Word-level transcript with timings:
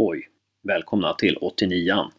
Hoj! 0.00 0.28
Välkomna 0.62 1.12
till 1.12 1.36
89an. 1.36 2.10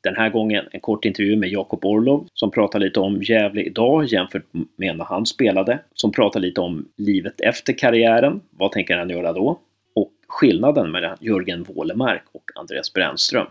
Den 0.00 0.16
här 0.16 0.30
gången 0.30 0.64
en 0.72 0.80
kort 0.80 1.04
intervju 1.04 1.36
med 1.36 1.48
Jakob 1.48 1.84
Orlov 1.84 2.28
som 2.34 2.50
pratar 2.50 2.78
lite 2.78 3.00
om 3.00 3.22
Gävle 3.22 3.62
idag 3.62 4.04
jämfört 4.04 4.46
med 4.76 4.96
när 4.96 5.04
han 5.04 5.26
spelade. 5.26 5.78
Som 5.94 6.12
pratar 6.12 6.40
lite 6.40 6.60
om 6.60 6.88
livet 6.96 7.40
efter 7.40 7.78
karriären. 7.78 8.40
Vad 8.50 8.72
tänker 8.72 8.96
han 8.96 9.10
göra 9.10 9.32
då? 9.32 9.60
Och 9.94 10.12
skillnaden 10.28 10.90
mellan 10.90 11.16
Jörgen 11.20 11.62
Wålemark 11.62 12.22
och 12.32 12.50
Andreas 12.54 12.92
Brännström. 12.92 13.46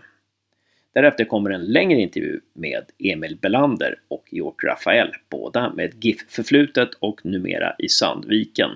Därefter 0.93 1.25
kommer 1.25 1.49
en 1.49 1.65
längre 1.65 1.99
intervju 1.99 2.39
med 2.53 2.83
Emil 2.99 3.37
Belander 3.41 3.95
och 4.07 4.25
York 4.31 4.63
Rafael, 4.63 5.11
båda 5.29 5.73
med 5.73 6.03
GIF-förflutet 6.03 6.89
och 6.99 7.25
numera 7.25 7.75
i 7.79 7.89
Sandviken. 7.89 8.69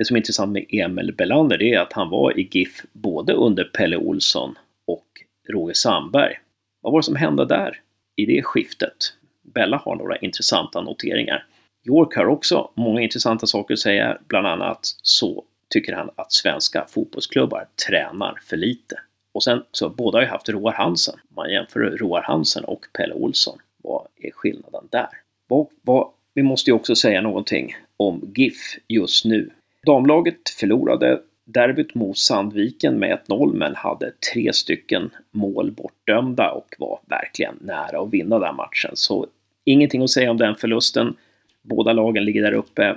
Det 0.00 0.04
som 0.04 0.16
är 0.16 0.18
intressant 0.18 0.52
med 0.52 0.64
Emil 0.68 1.14
Belander 1.14 1.58
det 1.58 1.74
är 1.74 1.80
att 1.80 1.92
han 1.92 2.10
var 2.10 2.38
i 2.38 2.48
GIF 2.50 2.84
både 2.92 3.32
under 3.32 3.64
Pelle 3.64 3.96
Olsson 3.96 4.58
och 4.86 5.06
Roger 5.48 5.74
Sandberg. 5.74 6.38
Vad 6.80 6.92
var 6.92 7.00
det 7.00 7.04
som 7.04 7.16
hände 7.16 7.46
där 7.46 7.80
i 8.16 8.26
det 8.26 8.42
skiftet? 8.42 8.96
Bella 9.42 9.76
har 9.76 9.96
några 9.96 10.16
intressanta 10.16 10.80
noteringar. 10.80 11.46
York 11.86 12.16
har 12.16 12.26
också 12.26 12.70
många 12.74 13.00
intressanta 13.00 13.46
saker 13.46 13.74
att 13.74 13.80
säga, 13.80 14.18
bland 14.28 14.46
annat 14.46 14.80
så 15.02 15.44
tycker 15.68 15.92
han 15.92 16.10
att 16.16 16.32
svenska 16.32 16.86
fotbollsklubbar 16.88 17.66
tränar 17.88 18.40
för 18.48 18.56
lite. 18.56 19.00
Och 19.32 19.44
sen 19.44 19.62
så 19.72 19.88
båda 19.88 20.18
har 20.18 20.22
ju 20.22 20.28
haft 20.28 20.48
Roar 20.48 20.72
Hansen. 20.72 21.14
Om 21.14 21.34
man 21.34 21.50
jämför 21.50 21.80
Roar 21.80 22.22
Hansen 22.22 22.64
och 22.64 22.86
Pelle 22.92 23.14
Olsson. 23.14 23.58
Vad 23.82 24.06
är 24.16 24.30
skillnaden 24.30 24.88
där? 24.90 25.08
Och 25.48 25.72
vad, 25.82 26.08
vi 26.34 26.42
måste 26.42 26.70
ju 26.70 26.74
också 26.74 26.94
säga 26.94 27.20
någonting 27.20 27.76
om 27.96 28.32
GIF 28.34 28.78
just 28.88 29.24
nu. 29.24 29.50
Damlaget 29.86 30.48
förlorade 30.60 31.20
derbyt 31.44 31.94
mot 31.94 32.18
Sandviken 32.18 32.98
med 32.98 33.18
1-0 33.28 33.54
men 33.54 33.74
hade 33.74 34.12
tre 34.32 34.52
stycken 34.52 35.10
mål 35.30 35.70
bortdömda 35.70 36.50
och 36.50 36.74
var 36.78 37.00
verkligen 37.06 37.54
nära 37.60 38.00
att 38.00 38.12
vinna 38.12 38.38
den 38.38 38.56
matchen. 38.56 38.90
Så 38.94 39.26
ingenting 39.64 40.02
att 40.02 40.10
säga 40.10 40.30
om 40.30 40.36
den 40.36 40.54
förlusten. 40.54 41.16
Båda 41.62 41.92
lagen 41.92 42.24
ligger 42.24 42.42
där 42.42 42.52
uppe. 42.52 42.96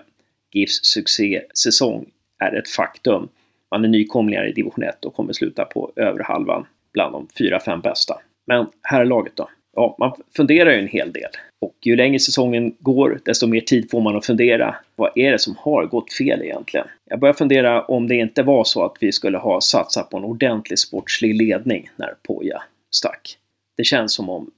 GIFs 0.52 0.80
succésäsong 0.84 2.06
är 2.40 2.56
ett 2.56 2.70
faktum. 2.70 3.30
Man 3.72 3.86
är 3.86 3.90
nykomlingar 3.90 4.48
i 4.48 4.52
division 4.52 4.84
1 4.84 5.06
och 5.06 5.16
kommer 5.16 5.34
sluta 5.34 5.66
på 5.66 5.92
övre 5.96 6.24
halvan 6.24 6.66
bland 6.94 7.14
de 7.14 7.28
4-5 7.28 7.82
bästa. 7.82 8.14
Men 8.46 8.68
här 8.82 9.02
är 9.02 9.06
laget 9.06 9.36
då? 9.36 9.50
Ja, 9.76 9.96
man 10.00 10.12
funderar 10.36 10.72
ju 10.72 10.80
en 10.80 10.88
hel 10.88 11.12
del. 11.12 11.30
Och 11.62 11.76
ju 11.82 11.96
längre 11.96 12.20
säsongen 12.20 12.76
går, 12.80 13.20
desto 13.26 13.48
mer 13.48 13.62
tid 13.62 13.92
får 13.92 14.02
man 14.02 14.16
att 14.16 14.26
fundera. 14.26 14.76
Vad 15.04 15.12
är 15.16 15.32
det 15.32 15.40
som 15.40 15.56
har 15.60 15.86
gått 15.86 16.14
fel 16.14 16.42
egentligen? 16.42 16.88
Jag 17.10 17.20
börjar 17.20 17.34
fundera 17.34 17.86
om 17.86 18.08
det 18.08 18.16
inte 18.16 18.44
var 18.44 18.64
så 18.64 18.86
att 18.86 18.98
vi 19.00 19.12
skulle 19.12 19.38
ha 19.38 19.62
satsat 19.62 20.10
på 20.10 20.18
en 20.18 20.24
ordentlig 20.24 20.80
sportslig 20.80 21.36
ledning 21.36 21.90
när 21.96 22.16
Poja 22.28 22.64
stack. 22.92 23.38
Det 23.78 23.84
känns 23.84 24.14
som 24.14 24.30
om 24.30 24.52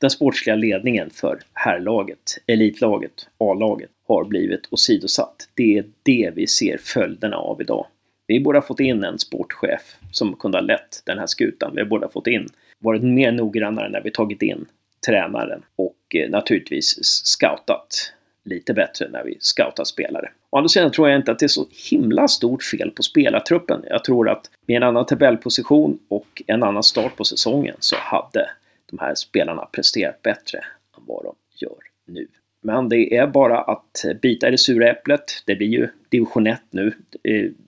den 0.00 0.10
sportsliga 0.10 0.56
ledningen 0.56 1.10
för 1.10 1.40
herrlaget, 1.52 2.18
elitlaget, 2.46 3.12
A-laget 3.38 3.90
har 4.08 4.24
blivit 4.24 4.60
åsidosatt. 4.70 5.48
Det 5.54 5.78
är 5.78 5.84
det 6.02 6.32
vi 6.34 6.46
ser 6.46 6.78
följderna 6.78 7.36
av 7.36 7.60
idag. 7.60 7.86
Vi 8.26 8.40
borde 8.40 8.58
ha 8.58 8.66
fått 8.66 8.80
in 8.80 9.04
en 9.04 9.18
sportchef 9.18 9.96
som 10.12 10.36
kunde 10.36 10.58
ha 10.58 10.62
lett 10.62 11.02
den 11.06 11.18
här 11.18 11.26
skutan. 11.26 11.72
Vi 11.74 11.84
borde 11.84 12.06
ha 12.06 12.12
fått 12.12 12.26
in, 12.26 12.48
varit 12.78 13.02
mer 13.02 13.32
noggrannare 13.32 13.88
när 13.88 14.00
vi 14.00 14.10
tagit 14.10 14.42
in 14.42 14.66
tränaren 15.06 15.62
och 15.76 16.14
eh, 16.14 16.30
naturligtvis 16.30 17.04
scoutat 17.04 18.12
lite 18.44 18.74
bättre 18.74 19.08
när 19.08 19.24
vi 19.24 19.36
scoutar 19.40 19.84
spelare. 19.84 20.30
Å 20.50 20.56
andra 20.58 20.68
sidan 20.68 20.92
tror 20.92 21.08
jag 21.08 21.18
inte 21.18 21.32
att 21.32 21.38
det 21.38 21.46
är 21.46 21.48
så 21.48 21.66
himla 21.90 22.28
stort 22.28 22.62
fel 22.62 22.90
på 22.90 23.02
spelartruppen. 23.02 23.84
Jag 23.88 24.04
tror 24.04 24.28
att 24.28 24.50
med 24.66 24.76
en 24.76 24.82
annan 24.82 25.06
tabellposition 25.06 25.98
och 26.08 26.42
en 26.46 26.62
annan 26.62 26.82
start 26.82 27.16
på 27.16 27.24
säsongen 27.24 27.76
så 27.78 27.96
hade 27.96 28.50
de 28.90 28.98
här 28.98 29.14
spelarna 29.14 29.64
presterat 29.72 30.22
bättre 30.22 30.58
än 30.58 31.04
vad 31.06 31.24
de 31.24 31.34
gör 31.54 31.78
nu. 32.06 32.26
Men 32.62 32.88
det 32.88 33.16
är 33.16 33.26
bara 33.26 33.60
att 33.60 34.04
bita 34.22 34.48
i 34.48 34.50
det 34.50 34.58
sura 34.58 34.90
äpplet. 34.90 35.42
Det 35.46 35.56
blir 35.56 35.68
ju 35.68 35.88
division 36.08 36.46
1 36.46 36.60
nu. 36.70 36.92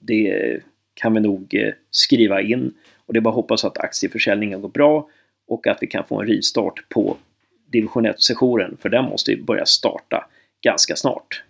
Det 0.00 0.60
kan 0.94 1.14
vi 1.14 1.20
nog 1.20 1.54
eh, 1.54 1.72
skriva 1.90 2.42
in. 2.42 2.74
Och 3.06 3.12
det 3.12 3.18
är 3.18 3.20
bara 3.20 3.30
att 3.30 3.34
hoppas 3.34 3.64
att 3.64 3.78
aktieförsäljningen 3.78 4.60
går 4.60 4.68
bra 4.68 5.08
och 5.48 5.66
att 5.66 5.78
vi 5.80 5.86
kan 5.86 6.04
få 6.04 6.20
en 6.20 6.26
rivstart 6.26 6.88
på 6.88 7.16
division 7.66 8.06
1-sessionen. 8.06 8.76
För 8.80 8.88
den 8.88 9.04
måste 9.04 9.30
ju 9.30 9.42
börja 9.42 9.66
starta 9.66 10.28
ganska 10.62 10.96
snart. 10.96 11.42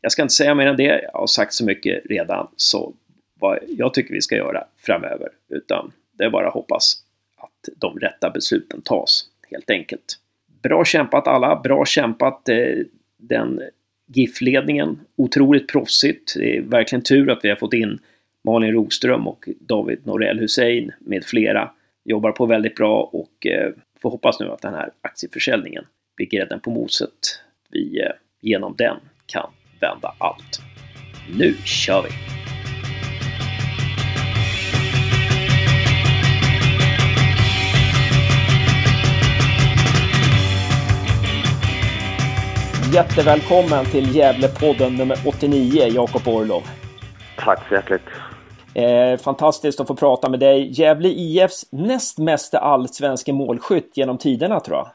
Jag 0.00 0.12
ska 0.12 0.22
inte 0.22 0.34
säga 0.34 0.54
mer 0.54 0.66
än 0.66 0.76
det. 0.76 1.02
Jag 1.12 1.20
har 1.20 1.26
sagt 1.26 1.52
så 1.52 1.64
mycket 1.64 2.02
redan 2.04 2.48
så 2.56 2.92
vad 3.34 3.58
jag 3.68 3.94
tycker 3.94 4.14
vi 4.14 4.20
ska 4.20 4.36
göra 4.36 4.64
framöver. 4.78 5.28
Utan 5.48 5.92
det 6.12 6.24
är 6.24 6.30
bara 6.30 6.48
att 6.48 6.54
hoppas 6.54 7.02
att 7.36 7.68
de 7.76 7.98
rätta 7.98 8.30
besluten 8.30 8.82
tas 8.82 9.28
helt 9.50 9.70
enkelt. 9.70 10.18
Bra 10.62 10.84
kämpat 10.84 11.26
alla, 11.26 11.60
bra 11.64 11.84
kämpat 11.84 12.48
eh, 12.48 12.78
den 13.16 13.62
GIF-ledningen. 14.06 15.00
Otroligt 15.16 15.68
proffsigt. 15.68 16.34
Det 16.36 16.56
är 16.56 16.62
verkligen 16.62 17.02
tur 17.02 17.30
att 17.30 17.44
vi 17.44 17.48
har 17.48 17.56
fått 17.56 17.74
in 17.74 17.98
Malin 18.44 18.72
Roström 18.72 19.28
och 19.28 19.48
David 19.60 20.06
Norell 20.06 20.38
Hussein 20.38 20.92
med 20.98 21.24
flera. 21.24 21.70
Jobbar 22.04 22.32
på 22.32 22.46
väldigt 22.46 22.74
bra 22.74 23.02
och 23.02 23.46
eh, 23.46 23.72
får 24.00 24.10
hoppas 24.10 24.40
nu 24.40 24.48
att 24.48 24.62
den 24.62 24.74
här 24.74 24.90
aktieförsäljningen 25.00 25.84
blir 26.16 26.26
grädden 26.26 26.60
på 26.60 26.70
moset. 26.70 27.40
Vi 27.70 28.00
eh, 28.00 28.12
genom 28.42 28.74
den 28.76 28.96
kan 29.26 29.50
vända 29.80 30.14
allt. 30.18 30.60
Nu 31.38 31.54
kör 31.64 32.02
vi! 32.02 32.08
Jättevälkommen 42.94 43.84
till 43.84 44.16
Gävlepodden 44.16 44.94
nummer 44.94 45.18
89, 45.26 45.86
Jakob 45.94 46.28
Orlov. 46.28 46.62
Tack 47.38 47.68
så 47.68 47.74
hjärtligt. 47.74 48.02
Eh, 48.74 49.18
fantastiskt 49.18 49.80
att 49.80 49.86
få 49.86 49.94
prata 49.94 50.28
med 50.28 50.40
dig. 50.40 50.80
Gävle 50.80 51.08
IFs 51.08 51.66
näst 51.70 52.18
meste 52.18 52.58
allsvenske 52.58 53.32
målskytt 53.32 53.92
genom 53.94 54.18
tiderna 54.18 54.60
tror 54.60 54.76
jag. 54.76 54.88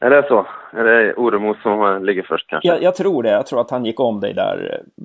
Är 0.00 0.10
det 0.10 0.28
så? 0.28 0.46
Är 0.72 0.84
det 0.84 1.14
Oremo 1.14 1.54
som 1.62 2.04
ligger 2.04 2.22
först 2.22 2.48
kanske? 2.48 2.68
Jag, 2.68 2.82
jag, 2.82 2.94
tror 2.94 3.22
det. 3.22 3.30
Jag 3.30 3.46
tror 3.46 3.60
att 3.60 3.70
han 3.70 3.84
gick 3.84 4.00
om 4.00 4.20
dig 4.20 4.34
där 4.34 4.70
eh, 4.72 5.04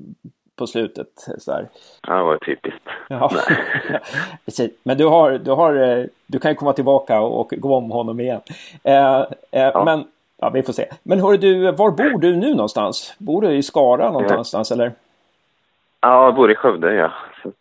på 0.56 0.68
slutet. 0.68 1.08
Sådär. 1.38 1.68
Ja, 2.08 2.16
det 2.16 2.24
var 2.24 2.38
typiskt. 2.38 2.90
Ja. 3.08 3.32
Men 4.84 4.98
du, 4.98 5.06
har, 5.06 5.32
du, 5.32 5.52
har, 5.52 5.76
eh, 5.76 6.06
du 6.28 6.40
kan 6.40 6.52
ju 6.52 6.56
komma 6.56 6.74
tillbaka 6.74 7.22
och, 7.22 7.40
och 7.40 7.54
gå 7.58 7.76
om 7.76 7.92
honom 7.92 8.20
igen. 8.20 8.42
Eh, 8.84 9.20
eh, 9.20 9.26
ja. 9.52 9.84
Men 9.86 10.06
Ja, 10.44 10.50
vi 10.50 10.64
får 10.64 10.74
se. 10.74 10.90
Men 11.04 11.20
hör 11.20 11.38
du, 11.38 11.72
var 11.72 11.92
bor 11.92 12.20
du 12.20 12.36
nu 12.36 12.54
någonstans? 12.54 13.16
Bor 13.18 13.42
du 13.42 13.52
i 13.52 13.64
Skara 13.64 14.12
någonstans 14.12 14.70
ja. 14.70 14.74
eller? 14.74 14.92
Ja, 16.02 16.26
jag 16.26 16.36
bor 16.36 16.52
i 16.52 16.56
Skövde 16.56 16.94
ja. 16.94 17.12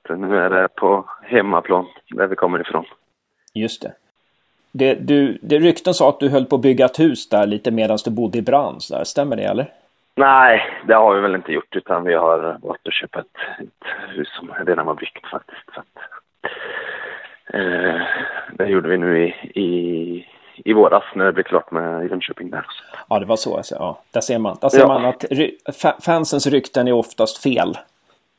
Så 0.07 0.15
nu 0.15 0.39
är 0.39 0.51
det 0.51 0.69
på 0.69 1.05
hemmaplan 1.23 1.87
där 2.11 2.27
vi 2.27 2.37
kommer 2.37 2.61
ifrån. 2.61 2.85
Just 3.55 3.83
det. 3.83 3.93
Det, 4.73 4.95
du, 4.95 5.39
det 5.43 5.59
rykten 5.59 5.95
sa 5.95 6.09
att 6.09 6.21
du 6.21 6.29
höll 6.29 6.45
på 6.45 6.57
att 6.57 6.63
bygga 6.63 6.85
ett 6.85 7.01
hus 7.01 7.29
där 7.29 7.47
lite 7.47 7.71
medan 7.71 7.99
du 8.05 8.11
bodde 8.11 8.39
i 8.39 8.43
Brands 8.43 8.89
där. 8.89 9.05
Stämmer 9.05 9.37
det 9.37 9.43
eller? 9.43 9.67
Nej, 10.15 10.63
det 10.87 10.95
har 10.95 11.15
vi 11.15 11.21
väl 11.21 11.35
inte 11.35 11.53
gjort 11.53 11.77
utan 11.77 12.05
vi 12.05 12.15
har 12.15 12.59
varit 12.63 12.87
och 12.87 12.93
köpt 12.93 13.17
ett, 13.17 13.37
ett 13.59 14.17
hus 14.17 14.29
som 14.39 14.67
redan 14.67 14.87
var 14.87 14.95
byggt 14.95 15.27
faktiskt. 15.27 15.75
Så 15.75 15.81
att, 15.81 16.03
eh, 17.55 18.01
det 18.53 18.67
gjorde 18.67 18.89
vi 18.89 18.99
nu 18.99 19.27
i, 19.27 19.61
i 19.61 20.27
i 20.65 20.73
våras 20.73 21.05
när 21.15 21.25
det 21.25 21.33
blev 21.33 21.45
klart 21.45 21.71
med 21.71 22.11
Jönköping 22.11 22.51
där. 22.51 22.67
Ja, 23.09 23.19
det 23.19 23.27
var 23.27 23.37
så. 23.37 23.57
Alltså. 23.57 23.75
Ja, 23.75 24.03
där 24.11 24.21
ser 24.21 24.39
man, 24.39 24.57
där 24.61 24.69
ser 24.69 24.79
ja. 24.79 24.89
man 24.89 25.05
att 25.05 25.25
ry 25.31 25.51
fansens 26.01 26.47
rykten 26.47 26.89
är 26.89 26.93
oftast 26.93 27.43
fel. 27.43 27.79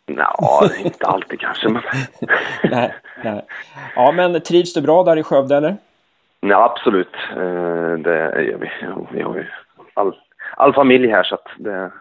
Ja, 0.06 0.70
inte 0.84 1.06
alltid 1.06 1.40
kanske, 1.40 1.70
men... 1.70 1.82
nej, 2.64 2.94
nej. 3.24 3.46
Ja, 3.96 4.12
men 4.12 4.42
trivs 4.42 4.74
du 4.74 4.82
bra 4.82 5.04
där 5.04 5.18
i 5.18 5.24
Skövde, 5.24 5.58
eller? 5.58 5.76
Ja, 6.45 6.63
absolut. 6.63 7.16
Eh, 7.31 7.93
det 7.93 8.43
gör 8.43 8.57
vi. 8.57 8.72
Vi 9.11 9.22
har 9.22 9.35
ju 9.35 9.45
all, 9.93 10.16
all 10.57 10.73
familj 10.73 11.07
här, 11.07 11.23
så 11.23 11.35
att 11.35 11.47
det 11.57 11.91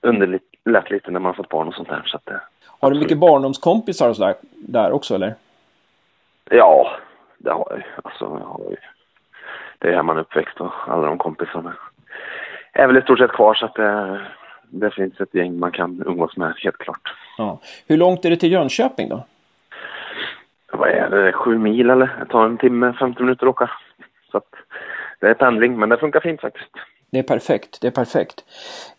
underlätt 0.00 0.90
lite 0.90 1.10
när 1.10 1.20
man 1.20 1.34
fått 1.34 1.48
barn 1.48 1.68
och 1.68 1.74
sånt 1.74 1.88
där. 1.88 2.02
Så 2.06 2.16
att 2.16 2.26
det, 2.26 2.40
har 2.80 2.90
du 2.90 2.98
mycket 2.98 3.18
barndomskompisar 3.18 4.08
och 4.08 4.16
sådär 4.16 4.34
där 4.52 4.92
också, 4.92 5.14
eller? 5.14 5.34
Ja, 6.50 6.90
det 7.38 7.50
har 7.50 7.66
jag. 7.70 7.82
Alltså, 8.04 8.24
jag 8.24 8.46
har 8.46 8.70
ju 8.70 8.76
det 9.78 9.88
är 9.88 9.94
här 9.94 10.02
man 10.02 10.16
är 10.16 10.20
uppväxt 10.20 10.60
och 10.60 10.72
alla 10.86 11.06
de 11.06 11.18
kompisarna 11.18 11.74
är 12.72 12.86
väl 12.86 12.98
i 12.98 13.02
stort 13.02 13.18
sett 13.18 13.32
kvar 13.32 13.54
så 13.54 13.66
att 13.66 13.74
det, 13.74 14.20
det 14.62 14.90
finns 14.90 15.20
ett 15.20 15.34
gäng 15.34 15.58
man 15.58 15.72
kan 15.72 16.02
umgås 16.06 16.36
med 16.36 16.54
helt 16.56 16.78
klart. 16.78 17.14
Ja. 17.38 17.60
Hur 17.86 17.96
långt 17.96 18.24
är 18.24 18.30
det 18.30 18.36
till 18.36 18.52
Jönköping 18.52 19.08
då? 19.08 19.24
Vad 20.72 20.88
är 20.88 21.10
det, 21.10 21.32
sju 21.32 21.58
mil 21.58 21.90
eller? 21.90 22.16
Det 22.20 22.26
tar 22.26 22.44
en 22.44 22.58
timme, 22.58 22.92
50 22.92 23.22
minuter 23.22 23.46
att 23.46 23.50
åka. 23.50 23.70
Så 24.30 24.38
att 24.38 24.54
det 25.20 25.26
är 25.26 25.34
pendling, 25.34 25.78
men 25.78 25.88
det 25.88 25.98
funkar 25.98 26.20
fint 26.20 26.40
faktiskt. 26.40 26.70
Det 27.12 27.18
är 27.18 27.22
perfekt. 27.22 27.80
Det 27.80 27.86
är 27.86 27.90
perfekt. 27.90 28.44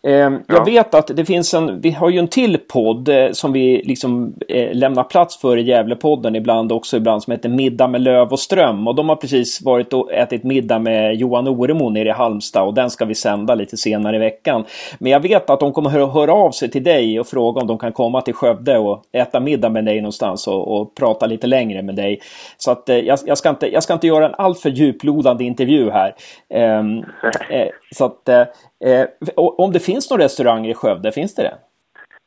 Eh, 0.02 0.12
jag 0.12 0.42
ja. 0.46 0.64
vet 0.64 0.94
att 0.94 1.16
det 1.16 1.24
finns 1.24 1.54
en, 1.54 1.80
vi 1.80 1.90
har 1.90 2.10
ju 2.10 2.18
en 2.18 2.28
till 2.28 2.58
podd 2.58 3.08
eh, 3.08 3.30
som 3.32 3.52
vi 3.52 3.82
liksom 3.84 4.34
eh, 4.48 4.74
lämnar 4.74 5.04
plats 5.04 5.40
för 5.40 5.56
i 5.56 5.62
Gävlepodden 5.62 6.36
ibland 6.36 6.72
också 6.72 6.96
ibland 6.96 7.22
som 7.22 7.30
heter 7.30 7.48
Middag 7.48 7.88
med 7.88 8.00
Löv 8.00 8.32
och 8.32 8.40
Ström. 8.40 8.88
Och 8.88 8.94
de 8.94 9.08
har 9.08 9.16
precis 9.16 9.62
varit 9.62 9.92
och 9.92 10.12
ätit 10.12 10.44
middag 10.44 10.78
med 10.78 11.16
Johan 11.16 11.48
Oremo 11.48 11.90
nere 11.90 12.08
i 12.08 12.12
Halmstad 12.12 12.66
och 12.66 12.74
den 12.74 12.90
ska 12.90 13.04
vi 13.04 13.14
sända 13.14 13.54
lite 13.54 13.76
senare 13.76 14.16
i 14.16 14.18
veckan. 14.18 14.64
Men 14.98 15.12
jag 15.12 15.20
vet 15.20 15.50
att 15.50 15.60
de 15.60 15.72
kommer 15.72 15.90
hö 15.90 16.06
höra 16.06 16.34
av 16.34 16.50
sig 16.50 16.70
till 16.70 16.84
dig 16.84 17.20
och 17.20 17.26
fråga 17.26 17.60
om 17.60 17.66
de 17.66 17.78
kan 17.78 17.92
komma 17.92 18.20
till 18.20 18.34
Skövde 18.34 18.78
och 18.78 19.04
äta 19.12 19.40
middag 19.40 19.68
med 19.68 19.84
dig 19.84 20.00
någonstans 20.00 20.46
och, 20.46 20.80
och 20.80 20.94
prata 20.94 21.26
lite 21.26 21.46
längre 21.46 21.82
med 21.82 21.94
dig. 21.94 22.20
Så 22.56 22.70
att 22.70 22.88
eh, 22.88 22.98
jag, 22.98 23.18
jag, 23.26 23.38
ska 23.38 23.48
inte, 23.48 23.72
jag 23.72 23.82
ska 23.82 23.92
inte 23.92 24.06
göra 24.06 24.26
en 24.26 24.34
alltför 24.34 24.70
djuplodande 24.70 25.44
intervju 25.44 25.90
här. 25.90 26.14
Ehm, 26.50 26.98
eh, 27.50 27.68
så 28.04 28.12
att, 28.12 28.28
eh, 28.28 28.90
eh 28.90 29.08
om 29.34 29.72
det 29.72 29.80
finns 29.80 30.10
några 30.10 30.24
restauranger 30.24 30.70
i 30.70 30.74
Skövde, 30.74 31.12
finns 31.12 31.34
det 31.34 31.42
det? 31.42 31.54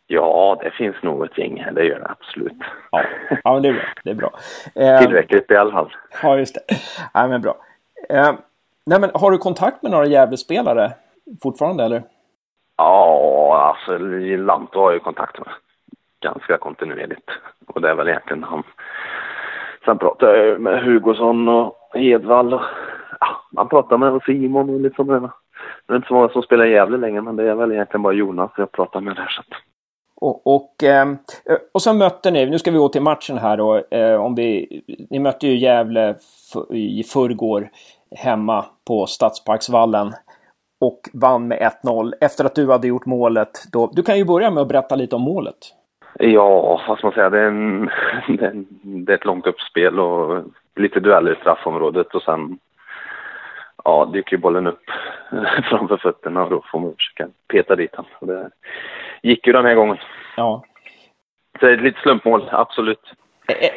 Ja, 0.08 0.58
det 0.64 0.72
finns 0.72 0.96
nog 1.04 1.26
ett 1.26 1.38
gäng 1.38 1.64
här, 1.64 1.72
det 1.72 1.84
gör 1.84 2.00
det 2.00 2.10
absolut. 2.10 2.58
Ja, 2.92 3.04
ja 3.44 3.54
men 3.54 3.62
det 3.62 3.70
är 3.70 3.74
bra. 3.74 3.84
Det 4.04 4.10
är 4.10 4.16
bra. 4.16 4.32
Eh, 4.76 5.00
Tillräckligt 5.00 5.52
i 5.52 5.56
alla 5.56 5.72
fall. 5.72 5.94
Ja, 6.24 6.38
just 6.38 6.56
det. 6.56 6.76
Ja, 7.14 7.28
men 7.28 7.42
bra. 7.42 7.56
Eh, 8.10 8.34
nej, 8.86 9.00
men 9.00 9.10
har 9.14 9.32
du 9.32 9.38
kontakt 9.38 9.84
med 9.84 9.92
några 9.92 10.06
Gävlespelare 10.06 10.92
fortfarande, 11.44 11.84
eller? 11.84 12.04
Ja, 12.78 13.76
alltså 13.76 13.98
Lanto 14.38 14.80
har 14.80 14.92
jag 14.92 15.04
kontakt 15.04 15.40
med 15.40 15.48
ganska 16.22 16.58
kontinuerligt. 16.58 17.30
Och 17.68 17.82
det 17.82 17.90
är 17.90 17.96
väl 17.96 18.08
egentligen 18.08 18.44
han. 18.44 18.64
Sen 19.86 19.98
pratar 19.98 20.36
jag 20.36 20.62
med 20.62 20.84
Hugosson 20.84 21.48
och 21.48 21.76
Hedvall 21.94 22.54
och 22.54 22.62
ja, 23.20 23.28
man 23.52 23.70
pratar 23.70 23.98
med 23.98 24.22
Simon 24.26 24.70
och 24.70 24.80
lite 24.80 24.96
sådana. 24.96 25.34
Det 25.88 25.94
är 25.94 25.96
inte 25.96 26.08
så 26.08 26.14
många 26.14 26.30
som 26.30 26.42
spelar 26.42 26.66
i 26.66 26.72
Gävle 26.72 26.98
längre, 26.98 27.22
men 27.22 27.36
det 27.36 27.50
är 27.50 27.56
väl 27.56 27.72
egentligen 27.72 28.02
bara 28.02 28.14
Jonas 28.14 28.52
jag 28.58 28.72
pratar 28.72 29.02
med 29.02 29.16
där. 29.16 29.28
Så 29.30 29.42
och, 30.22 30.56
och, 30.56 30.84
eh, 30.84 31.06
och 31.72 31.82
sen 31.82 31.98
mötte 31.98 32.32
ni, 32.32 32.46
nu 32.46 32.60
ska 32.60 32.72
vi 32.72 32.78
gå 32.78 32.90
till 32.90 33.02
matchen 33.02 33.38
här 33.38 33.58
då, 33.58 33.84
eh, 33.92 34.22
om 34.22 34.36
vi, 34.36 34.82
ni 35.10 35.20
mötte 35.20 35.48
ju 35.48 35.58
Gävle 35.58 36.16
i 36.70 37.04
förrgår 37.04 37.70
hemma 38.16 38.66
på 38.88 39.06
Stadsparksvallen 39.06 40.14
och 40.82 41.00
vann 41.14 41.48
med 41.48 41.72
1-0 41.84 42.14
efter 42.22 42.46
att 42.46 42.56
du 42.56 42.72
hade 42.72 42.88
gjort 42.88 43.06
målet. 43.06 43.50
Då, 43.72 43.92
du 43.94 44.04
kan 44.04 44.18
ju 44.18 44.26
börja 44.26 44.52
med 44.52 44.62
att 44.62 44.68
berätta 44.68 44.96
lite 44.96 45.16
om 45.16 45.22
målet. 45.22 45.58
Ja, 46.20 46.82
vad 46.88 46.98
ska 46.98 47.08
man 47.08 47.14
säga, 47.14 47.30
det 47.30 47.40
är, 47.40 47.48
en, 47.48 47.90
det 49.06 49.12
är 49.12 49.18
ett 49.18 49.26
långt 49.26 49.48
uppspel 49.48 50.00
och 50.00 50.44
lite 50.76 51.00
dueller 51.00 51.32
i 51.32 51.42
straffområdet 51.42 52.16
och 52.16 52.22
sen 52.22 52.60
ja, 53.88 54.06
dyker 54.06 54.38
bollen 54.38 54.68
upp 54.68 54.84
framför 55.70 55.98
fötterna 55.98 56.44
och 56.44 56.50
då 56.50 56.64
får 56.72 56.80
man 56.80 56.94
försöka 56.94 57.28
peta 57.48 57.76
dit 57.76 57.92
den. 57.92 58.28
Det 58.28 58.50
gick 59.22 59.48
ju 59.48 59.54
den 59.54 59.66
här 59.66 59.76
gången. 59.76 59.98
Ja. 60.38 60.64
Så 61.60 61.66
det 61.66 61.72
är 61.72 61.78
ett 61.78 61.84
litet 61.84 62.02
slumpmål, 62.02 62.50
absolut. 62.52 63.14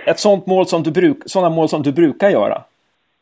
Ett 0.06 0.18
sånt 0.18 0.46
mål 0.46 0.66
som 0.66 0.82
du 0.82 0.90
bruk, 0.92 1.18
sådana 1.26 1.54
mål 1.54 1.68
som 1.68 1.82
du 1.82 1.92
brukar 1.92 2.28
göra? 2.28 2.62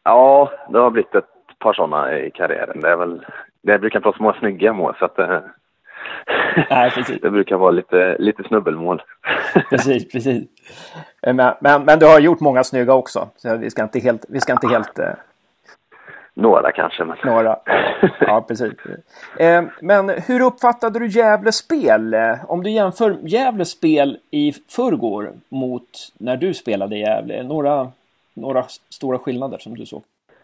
Ja, 0.05 0.50
det 0.69 0.79
har 0.79 0.90
blivit 0.90 1.14
ett 1.14 1.25
par 1.58 1.73
sådana 1.73 2.19
i 2.19 2.31
karriären. 2.31 2.81
Det 2.81 2.88
är 2.88 2.96
väl, 2.96 3.26
det 3.62 3.79
brukar 3.79 3.99
inte 3.99 4.06
vara 4.06 4.17
så 4.17 4.23
många 4.23 4.38
snygga 4.38 4.73
mål 4.73 4.94
så 4.99 5.05
att 5.05 5.17
det, 5.17 5.43
Nej, 6.70 6.90
precis. 6.90 7.20
det 7.20 7.31
brukar 7.31 7.56
vara 7.56 7.70
lite, 7.70 8.17
lite 8.19 8.43
snubbelmål. 8.43 9.02
precis, 9.70 10.12
precis. 10.12 10.44
Men, 11.23 11.37
men, 11.61 11.85
men, 11.85 11.99
du 11.99 12.06
har 12.06 12.20
gjort 12.20 12.40
många 12.40 12.64
snygga 12.64 12.94
också. 12.94 13.29
Så 13.37 13.56
vi 13.56 13.70
ska 13.70 13.82
inte 13.82 13.99
helt, 13.99 14.25
vi 14.29 14.40
ska 14.40 14.52
inte 14.52 14.69
helt 14.69 14.99
några 16.38 16.73
kanske. 16.73 17.05
Men... 17.05 17.17
Några, 17.25 17.56
ja 18.20 18.44
precis. 18.49 18.73
Eh, 19.38 19.64
men 19.81 20.08
hur 20.08 20.40
uppfattade 20.40 20.99
du 20.99 21.06
Gävles 21.06 21.56
spel? 21.56 22.17
Om 22.49 22.62
du 22.62 22.70
jämför 22.70 23.17
Gävles 23.23 23.70
spel 23.70 24.19
i 24.31 24.52
förrgår 24.52 25.31
mot 25.49 25.88
när 26.19 26.37
du 26.37 26.55
spelade 26.55 26.96
i 26.96 27.00
Gävle, 27.00 27.43
några, 27.43 27.88
några 28.35 28.62
stora 28.90 29.19
skillnader 29.19 29.58
som 29.58 29.76
du 29.76 29.87
såg? 29.87 30.02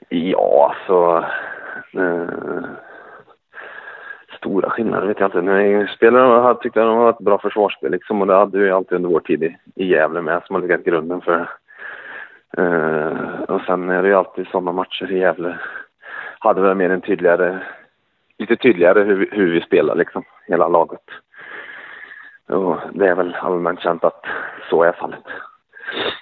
Ja, 0.09 0.75
alltså... 0.75 1.25
Eh, 2.01 2.65
stora 4.39 4.71
skillnader 4.71 5.07
vet 5.07 5.21
jag 5.21 5.27
inte. 5.35 5.53
Jag 5.53 5.91
spelade 5.91 6.55
tyckte 6.63 6.81
jag 6.81 6.89
de 6.89 6.99
var 6.99 7.11
ett 7.11 7.19
bra 7.19 7.39
försvarsspel 7.39 7.91
liksom 7.91 8.21
och 8.21 8.27
det 8.27 8.35
hade 8.35 8.59
vi 8.59 8.71
alltid 8.71 8.97
under 8.97 9.11
vår 9.11 9.21
tid 9.21 9.43
i, 9.43 9.57
i 9.75 9.87
Gävle 9.87 10.23
med 10.23 10.43
som 10.45 10.55
har 10.55 10.63
legat 10.63 10.85
grunden 10.85 11.21
för 11.21 11.49
Uh, 12.59 13.43
och 13.43 13.61
sen 13.61 13.91
är 13.91 14.03
det 14.03 14.09
ju 14.09 14.15
alltid 14.15 14.47
sådana 14.47 14.73
matcher 14.73 15.13
i 15.13 15.19
Gävle 15.19 15.59
hade 16.49 16.61
väl 16.61 16.75
mer 16.75 16.91
en 16.91 17.01
tydligare, 17.01 17.63
lite 18.39 18.57
tydligare 18.57 19.03
hur, 19.03 19.29
hur 19.33 19.53
vi 19.53 19.61
spelar 19.61 19.95
liksom, 19.95 20.25
hela 20.47 20.69
laget. 20.69 21.05
Och 22.49 22.77
det 22.93 23.09
är 23.09 23.15
väl 23.15 23.35
allmänt 23.35 23.81
känt 23.81 24.05
att 24.05 24.25
så 24.71 24.83
är 24.83 24.93
fallet. 24.93 25.25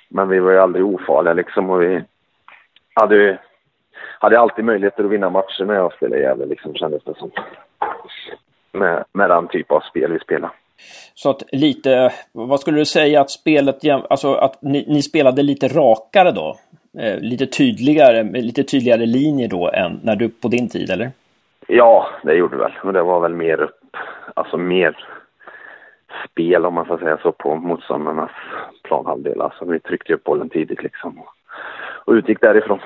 Men 0.09 0.29
vi 0.29 0.39
var 0.39 0.53
ju 0.53 0.59
aldrig 0.59 0.85
ofarliga 0.85 1.35
liksom 1.35 1.71
och 1.71 1.83
vi 1.83 2.05
hade 2.95 3.15
ju 3.15 3.37
hade 4.23 4.41
alltid 4.41 4.65
möjligheter 4.65 5.05
att 5.05 5.11
vinna 5.11 5.31
matcher 5.31 5.65
när 5.65 5.75
jag 5.75 5.93
spelade 5.93 6.21
i 6.21 6.25
Gävle 6.25 6.47
liksom 6.47 6.75
kändes 6.75 7.05
det 7.05 7.15
som. 7.19 7.31
Med, 8.73 9.05
med 9.13 9.31
den 9.31 9.49
typ 9.49 9.73
av 9.73 9.81
spel 9.81 10.13
vi 10.13 10.19
spelar. 10.19 10.51
Så 11.15 11.31
att 11.31 11.43
lite, 11.53 12.13
vad 12.33 12.61
skulle 12.61 12.79
du 12.79 12.85
säga 12.85 13.21
att 13.21 13.31
spelet, 13.31 13.77
alltså 14.11 14.35
att 14.35 14.63
ni, 14.63 14.85
ni 14.89 15.03
spelade 15.03 15.43
lite 15.43 15.69
rakare 15.69 16.33
då? 16.33 16.57
Eh, 16.99 17.21
lite 17.21 17.47
tydligare, 17.47 18.23
lite 18.23 18.63
tydligare 18.63 19.07
linjer 19.07 19.49
då 19.49 19.71
än 19.71 20.01
när 20.03 20.17
du 20.17 20.29
på 20.29 20.49
din 20.49 20.69
tid, 20.69 20.91
eller? 20.91 21.11
Ja, 21.67 22.09
det 22.23 22.35
gjorde 22.35 22.57
vi 22.57 22.63
väl. 22.63 22.73
Och 22.83 22.93
det 22.93 23.03
var 23.03 23.21
väl 23.21 23.35
mer 23.35 23.61
upp, 23.61 23.97
alltså 24.35 24.57
mer 24.57 24.97
spel 26.31 26.67
om 26.67 26.75
man 26.75 26.85
ska 26.85 26.99
säga 26.99 27.19
så 27.23 27.33
på 27.33 27.55
motståndarnas 27.57 28.31
planhalvdel. 28.83 29.41
Alltså 29.41 29.65
vi 29.65 29.81
tryckte 29.81 30.15
upp 30.15 30.25
bollen 30.25 30.49
tidigt 30.49 30.83
liksom 30.83 31.19
och, 31.19 31.35
och 32.05 32.13
utgick 32.13 32.41
därifrån. 32.41 32.81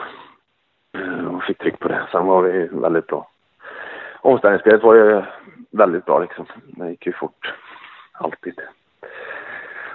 Eh, 0.98 1.34
och 1.34 1.42
fick 1.42 1.58
tryck 1.58 1.78
på 1.78 1.88
det. 1.88 2.08
Sen 2.12 2.26
var 2.26 2.42
vi 2.42 2.68
väldigt 2.72 3.06
bra. 3.06 3.28
Omställningsspelet 4.20 4.82
var 4.82 4.94
ju 4.94 5.22
väldigt 5.70 6.04
bra 6.04 6.18
liksom. 6.18 6.46
Det 6.66 6.90
gick 6.90 7.06
ju 7.06 7.12
fort. 7.12 7.54
Alltid. 8.12 8.60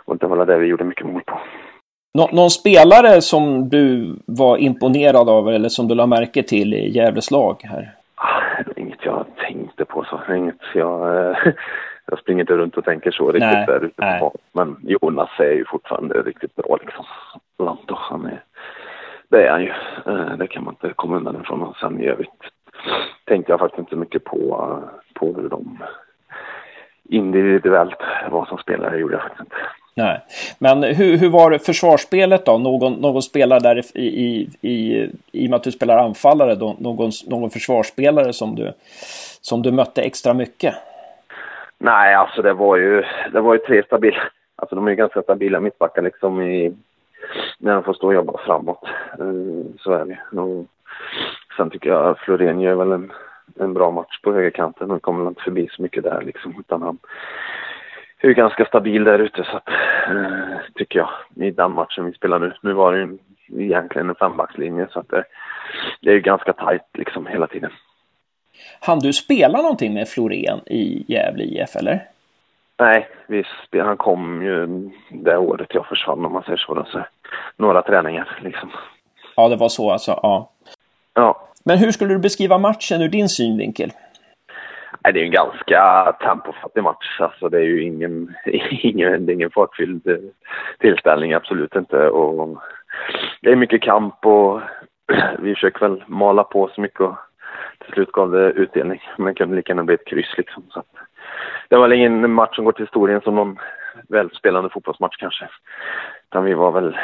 Och 0.05 0.17
det 0.17 0.27
var 0.27 0.45
det 0.45 0.57
vi 0.57 0.67
gjorde 0.67 0.83
mycket 0.83 1.05
mål 1.05 1.21
på. 1.25 1.39
Nå 2.13 2.29
någon 2.31 2.49
spelare 2.49 3.21
som 3.21 3.69
du 3.69 4.15
var 4.25 4.57
imponerad 4.57 5.29
av 5.29 5.49
eller 5.49 5.69
som 5.69 5.87
du 5.87 5.95
la 5.95 6.05
märke 6.05 6.43
till 6.43 6.73
i 6.73 6.89
Gävles 6.89 7.31
lag 7.31 7.61
här? 7.63 7.95
Ah, 8.15 8.41
inget 8.75 9.05
jag 9.05 9.25
tänkte 9.37 9.85
på 9.85 10.03
så. 10.03 10.33
Inget 10.33 10.61
jag, 10.73 11.27
eh, 11.27 11.37
jag 12.05 12.19
springer 12.19 12.41
inte 12.41 12.53
runt 12.53 12.77
och 12.77 12.85
tänker 12.85 13.11
så 13.11 13.31
riktigt 13.31 13.51
nej, 13.51 13.65
där 13.65 13.85
ute 13.85 14.17
på 14.19 14.33
Men 14.53 14.77
Jonas 14.83 15.29
är 15.39 15.53
ju 15.53 15.65
fortfarande 15.65 16.21
riktigt 16.21 16.55
bra 16.55 16.77
liksom. 16.81 17.05
Lanto, 17.59 17.95
han 17.97 18.25
är, 18.25 18.43
det 19.29 19.47
är 19.47 19.51
han 19.51 19.61
ju. 19.61 19.73
Eh, 20.05 20.37
det 20.37 20.47
kan 20.47 20.63
man 20.63 20.73
inte 20.73 20.93
komma 20.95 21.17
undan 21.17 21.41
ifrån. 21.41 21.61
Och 21.61 21.75
sen 21.75 22.01
i 22.01 22.07
övrigt 22.07 22.29
tänkte 23.25 23.51
jag 23.51 23.59
faktiskt 23.59 23.79
inte 23.79 23.95
mycket 23.95 24.23
på, 24.23 24.79
på 25.13 25.33
hur 25.33 25.49
de 25.49 25.83
individuellt 27.09 28.01
vad 28.31 28.47
som 28.47 28.57
spelare 28.57 28.97
gjorde 28.97 29.13
jag 29.13 29.21
faktiskt 29.21 29.41
inte. 29.41 29.55
Nej. 30.01 30.19
Men 30.59 30.83
hur, 30.83 31.17
hur 31.17 31.29
var 31.29 31.57
försvarsspelet 31.57 32.45
då? 32.45 32.57
Någon, 32.57 32.93
någon 32.93 33.21
spelare 33.21 33.59
där 33.59 33.97
i, 33.97 34.01
i, 34.01 34.49
i, 34.61 35.09
i 35.31 35.45
och 35.45 35.49
med 35.49 35.57
att 35.57 35.63
du 35.63 35.71
spelar 35.71 35.97
anfallare 35.97 36.55
då, 36.55 36.75
någon, 36.79 37.11
någon 37.27 37.49
försvarsspelare 37.49 38.33
som 38.33 38.55
du, 38.55 38.73
som 39.41 39.61
du 39.61 39.71
mötte 39.71 40.01
extra 40.01 40.33
mycket? 40.33 40.75
Nej, 41.77 42.15
alltså 42.15 42.41
det 42.41 42.53
var 42.53 42.77
ju, 42.77 43.03
det 43.33 43.41
var 43.41 43.53
ju 43.53 43.59
tre 43.59 43.83
stabila, 43.83 44.21
alltså 44.55 44.75
de 44.75 44.87
är 44.87 44.91
ju 44.91 44.97
ganska 44.97 45.21
stabila 45.21 45.59
mittbackar 45.59 46.01
liksom 46.01 46.41
i, 46.41 46.73
när 47.57 47.73
de 47.73 47.83
får 47.83 47.93
stå 47.93 48.07
och 48.07 48.13
jobba 48.13 48.39
framåt. 48.45 48.83
Eh, 49.19 49.75
så 49.79 49.91
är 49.91 50.05
det 50.05 50.39
och 50.39 50.65
Sen 51.57 51.69
tycker 51.69 51.89
jag 51.89 52.19
Florén 52.19 52.61
gör 52.61 52.75
väl 52.75 52.91
en, 52.91 53.11
en 53.59 53.73
bra 53.73 53.91
match 53.91 54.21
på 54.23 54.33
högerkanten. 54.33 54.89
Han 54.89 54.99
kommer 54.99 55.27
inte 55.27 55.41
förbi 55.41 55.67
så 55.71 55.81
mycket 55.81 56.03
där 56.03 56.21
liksom, 56.21 56.55
utan 56.59 56.81
han 56.81 56.97
är 58.27 58.29
ju 58.29 58.33
ganska 58.33 58.65
stabil 58.65 59.03
där 59.03 59.19
ute 59.19 59.43
så 59.43 59.57
att, 59.57 59.69
eh, 60.09 60.57
tycker 60.75 60.99
jag, 60.99 61.09
i 61.47 61.51
den 61.51 61.71
matchen 61.71 62.05
vi 62.05 62.13
spelar 62.13 62.39
nu. 62.39 62.53
Nu 62.61 62.73
var 62.73 62.93
det 62.93 62.99
ju 62.99 63.17
egentligen 63.65 64.09
en 64.09 64.15
fembackslinje 64.15 64.87
så 64.91 64.99
att 64.99 65.09
det, 65.09 65.23
det 66.01 66.09
är 66.09 66.13
ju 66.13 66.21
ganska 66.21 66.53
tajt 66.53 66.87
liksom 66.93 67.27
hela 67.27 67.47
tiden. 67.47 67.71
Han 68.79 68.99
du 68.99 69.13
spela 69.13 69.61
någonting 69.61 69.93
med 69.93 70.07
Florén 70.07 70.59
i 70.65 71.05
Gävle 71.07 71.43
IF 71.43 71.75
eller? 71.75 72.07
Nej, 72.77 73.07
vi 73.27 73.43
han 73.79 73.97
kom 73.97 74.43
ju 74.43 74.89
det 75.09 75.37
året 75.37 75.67
jag 75.73 75.87
försvann 75.87 76.25
om 76.25 76.33
man 76.33 76.43
säger 76.43 76.57
så. 76.57 76.73
Då, 76.73 76.85
så 76.85 77.05
några 77.57 77.81
träningar 77.81 78.39
liksom. 78.41 78.71
Ja, 79.35 79.49
det 79.49 79.55
var 79.55 79.69
så 79.69 79.91
alltså. 79.91 80.19
Ja. 80.23 80.51
ja. 81.13 81.47
Men 81.65 81.77
hur 81.77 81.91
skulle 81.91 82.13
du 82.13 82.19
beskriva 82.19 82.57
matchen 82.57 83.01
ur 83.01 83.09
din 83.09 83.29
synvinkel? 83.29 83.91
Nej, 85.03 85.13
det 85.13 85.19
är 85.19 85.25
en 85.25 85.31
ganska 85.31 86.11
tempofattig 86.21 86.83
match. 86.83 87.19
Alltså, 87.19 87.49
det 87.49 87.57
är 87.57 87.63
ju 87.63 87.83
ingen, 87.83 88.35
ingen, 88.71 89.29
ingen 89.29 89.51
fartfylld 89.51 90.07
eh, 90.07 90.17
tillställning, 90.79 91.33
absolut 91.33 91.75
inte. 91.75 92.09
Och 92.09 92.61
det 93.41 93.51
är 93.51 93.55
mycket 93.55 93.81
kamp 93.81 94.25
och 94.25 94.61
vi 95.39 95.53
försöker 95.55 95.79
väl 95.79 96.03
mala 96.07 96.43
på 96.43 96.69
så 96.75 96.81
mycket 96.81 97.01
och 97.01 97.15
till 97.79 97.93
slut 97.93 98.11
gav 98.11 98.31
det 98.31 98.51
utdelning. 98.51 99.01
Men 99.17 99.25
det 99.25 99.33
kunde 99.33 99.55
lika 99.55 99.71
gärna 99.71 99.83
bli 99.83 99.95
ett 99.95 100.07
kryss 100.07 100.37
liksom. 100.37 100.63
Så 100.69 100.83
det 101.69 101.75
var 101.75 101.87
väl 101.87 101.97
ingen 101.97 102.31
match 102.31 102.55
som 102.55 102.65
går 102.65 102.71
till 102.71 102.85
historien 102.85 103.21
som 103.21 103.35
någon 103.35 103.59
välspelande 104.09 104.69
fotbollsmatch 104.69 105.17
kanske. 105.17 105.49
Utan 106.29 106.43
vi 106.45 106.53
var 106.53 106.71
väl... 106.71 106.97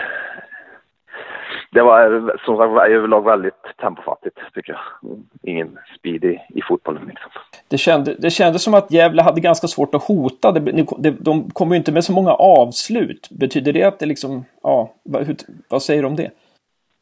Det 1.72 1.82
var 1.82 2.38
som 2.46 2.58
sagt 2.58 2.92
överlag 2.92 3.26
väldigt 3.26 3.64
tempofattigt 3.82 4.38
tycker 4.54 4.74
jag. 4.74 5.18
Ingen 5.44 5.78
speed 5.98 6.24
i, 6.24 6.40
i 6.50 6.62
fotbollen 6.62 7.06
liksom. 7.08 7.32
Det, 7.70 7.78
kände, 7.78 8.16
det 8.20 8.30
kändes 8.30 8.64
som 8.64 8.74
att 8.74 8.92
Gävle 8.92 9.22
hade 9.22 9.42
ganska 9.42 9.68
svårt 9.68 9.96
att 9.96 10.04
hota. 10.04 10.52
Det, 10.52 10.86
det, 10.98 11.12
de 11.20 11.50
kommer 11.52 11.76
ju 11.76 11.78
inte 11.78 11.92
med 11.92 12.04
så 12.04 12.14
många 12.14 12.32
avslut. 12.34 13.30
Betyder 13.32 13.74
det 13.74 13.84
att 13.84 14.00
det 14.00 14.06
liksom... 14.06 14.46
Ja, 14.64 14.94
vad, 15.04 15.44
vad 15.70 15.82
säger 15.82 16.02
du 16.02 16.08
om 16.08 16.16
det? 16.16 16.32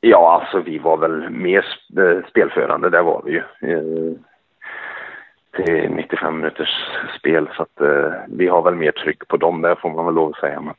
Ja, 0.02 0.42
alltså 0.42 0.60
vi 0.60 0.78
var 0.78 0.98
väl 0.98 1.30
mer 1.30 1.66
eh, 1.98 2.30
spelförande, 2.30 2.90
det 2.90 3.02
var 3.02 3.22
vi 3.26 3.32
ju. 3.32 3.44
Eh, 3.72 4.14
till 5.56 5.90
95 5.92 6.38
minuters 6.38 6.70
spel, 7.20 7.50
så 7.58 7.62
att 7.62 7.82
eh, 7.82 8.12
vi 8.28 8.48
har 8.48 8.62
väl 8.62 8.76
mer 8.76 8.92
tryck 8.92 9.28
på 9.28 9.38
dem 9.38 9.62
där 9.62 9.76
får 9.76 9.90
man 9.90 10.06
väl 10.06 10.16
lov 10.16 10.30
att 10.30 10.40
säga. 10.40 10.62
Men 10.62 10.74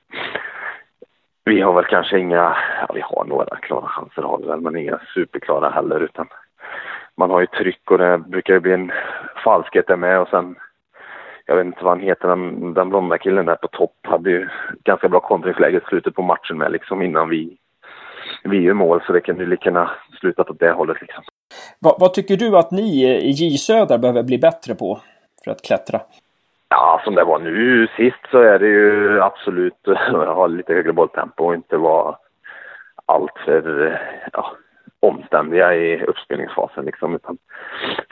vi 1.47 1.61
har 1.61 1.73
väl 1.73 1.85
kanske 1.85 2.19
inga, 2.19 2.57
ja 2.81 2.89
vi 2.95 3.01
har 3.01 3.25
några 3.25 3.57
klara 3.57 3.89
chanser 3.89 4.23
har 4.23 4.39
vi 4.39 4.47
väl, 4.47 4.61
men 4.61 4.77
inga 4.77 5.01
superklara 5.15 5.71
heller 5.71 6.01
utan 6.01 6.27
man 7.17 7.31
har 7.31 7.41
ju 7.41 7.47
tryck 7.47 7.91
och 7.91 7.99
det 7.99 8.19
brukar 8.19 8.55
ju 8.55 8.61
bli 8.61 8.73
en 8.73 8.93
falskhet 9.45 9.87
där 9.87 9.97
med 9.97 10.21
och 10.21 10.29
sen 10.29 10.57
jag 11.47 11.57
vet 11.57 11.67
inte 11.67 11.85
vad 11.85 11.99
han 11.99 12.07
heter, 12.07 12.29
den, 12.29 12.75
den 12.75 12.89
blonda 12.89 13.19
killen 13.19 13.47
där 13.47 13.57
på 13.57 13.69
topp 13.69 13.97
hade 14.03 14.31
ju 14.31 14.49
ganska 14.85 15.09
bra 15.09 15.21
kontringsläge 15.21 15.77
i 15.79 15.89
slutet 15.89 16.15
på 16.15 16.23
matchen 16.23 16.59
med 16.59 16.73
liksom 16.73 17.03
innan 17.03 17.29
vi 17.29 17.57
vi 18.45 18.61
gör 18.61 18.75
mål 18.75 19.03
så 19.07 19.13
det 19.13 19.21
kan 19.21 19.39
ju 19.39 19.47
lika 19.47 19.65
gärna 19.65 19.91
sluta 20.21 20.43
åt 20.43 20.61
det 20.61 20.73
hållet 20.73 21.01
liksom. 21.01 21.25
Vad, 21.79 22.01
vad, 22.01 22.15
tycker 22.15 22.37
du 22.37 22.59
att 22.59 22.71
ni 22.71 23.05
i 23.05 23.31
J 23.31 23.59
Söder 23.59 23.99
behöver 23.99 24.23
bli 24.23 24.39
bättre 24.39 24.75
på 24.75 25.01
för 25.45 25.51
att 25.51 25.63
klättra? 25.63 26.01
Ja, 26.69 27.01
som 27.05 27.15
det 27.15 27.25
var 27.25 27.39
nu 27.39 27.89
sist 27.97 28.31
så 28.31 28.39
är 28.39 28.59
det 28.59 28.67
ju 28.67 29.21
absolut 29.23 29.89
att 29.89 30.13
ha 30.13 30.47
lite 30.47 30.75
högre 30.75 30.93
bolltempo 30.93 31.45
och 31.45 31.55
inte 31.55 31.77
vara 31.77 32.17
alltför 33.07 33.99
ja, 34.33 34.57
omständiga 35.01 35.75
i 35.75 36.05
uppspelningsfasen 36.05 36.85
liksom. 36.85 37.15
Utan 37.15 37.39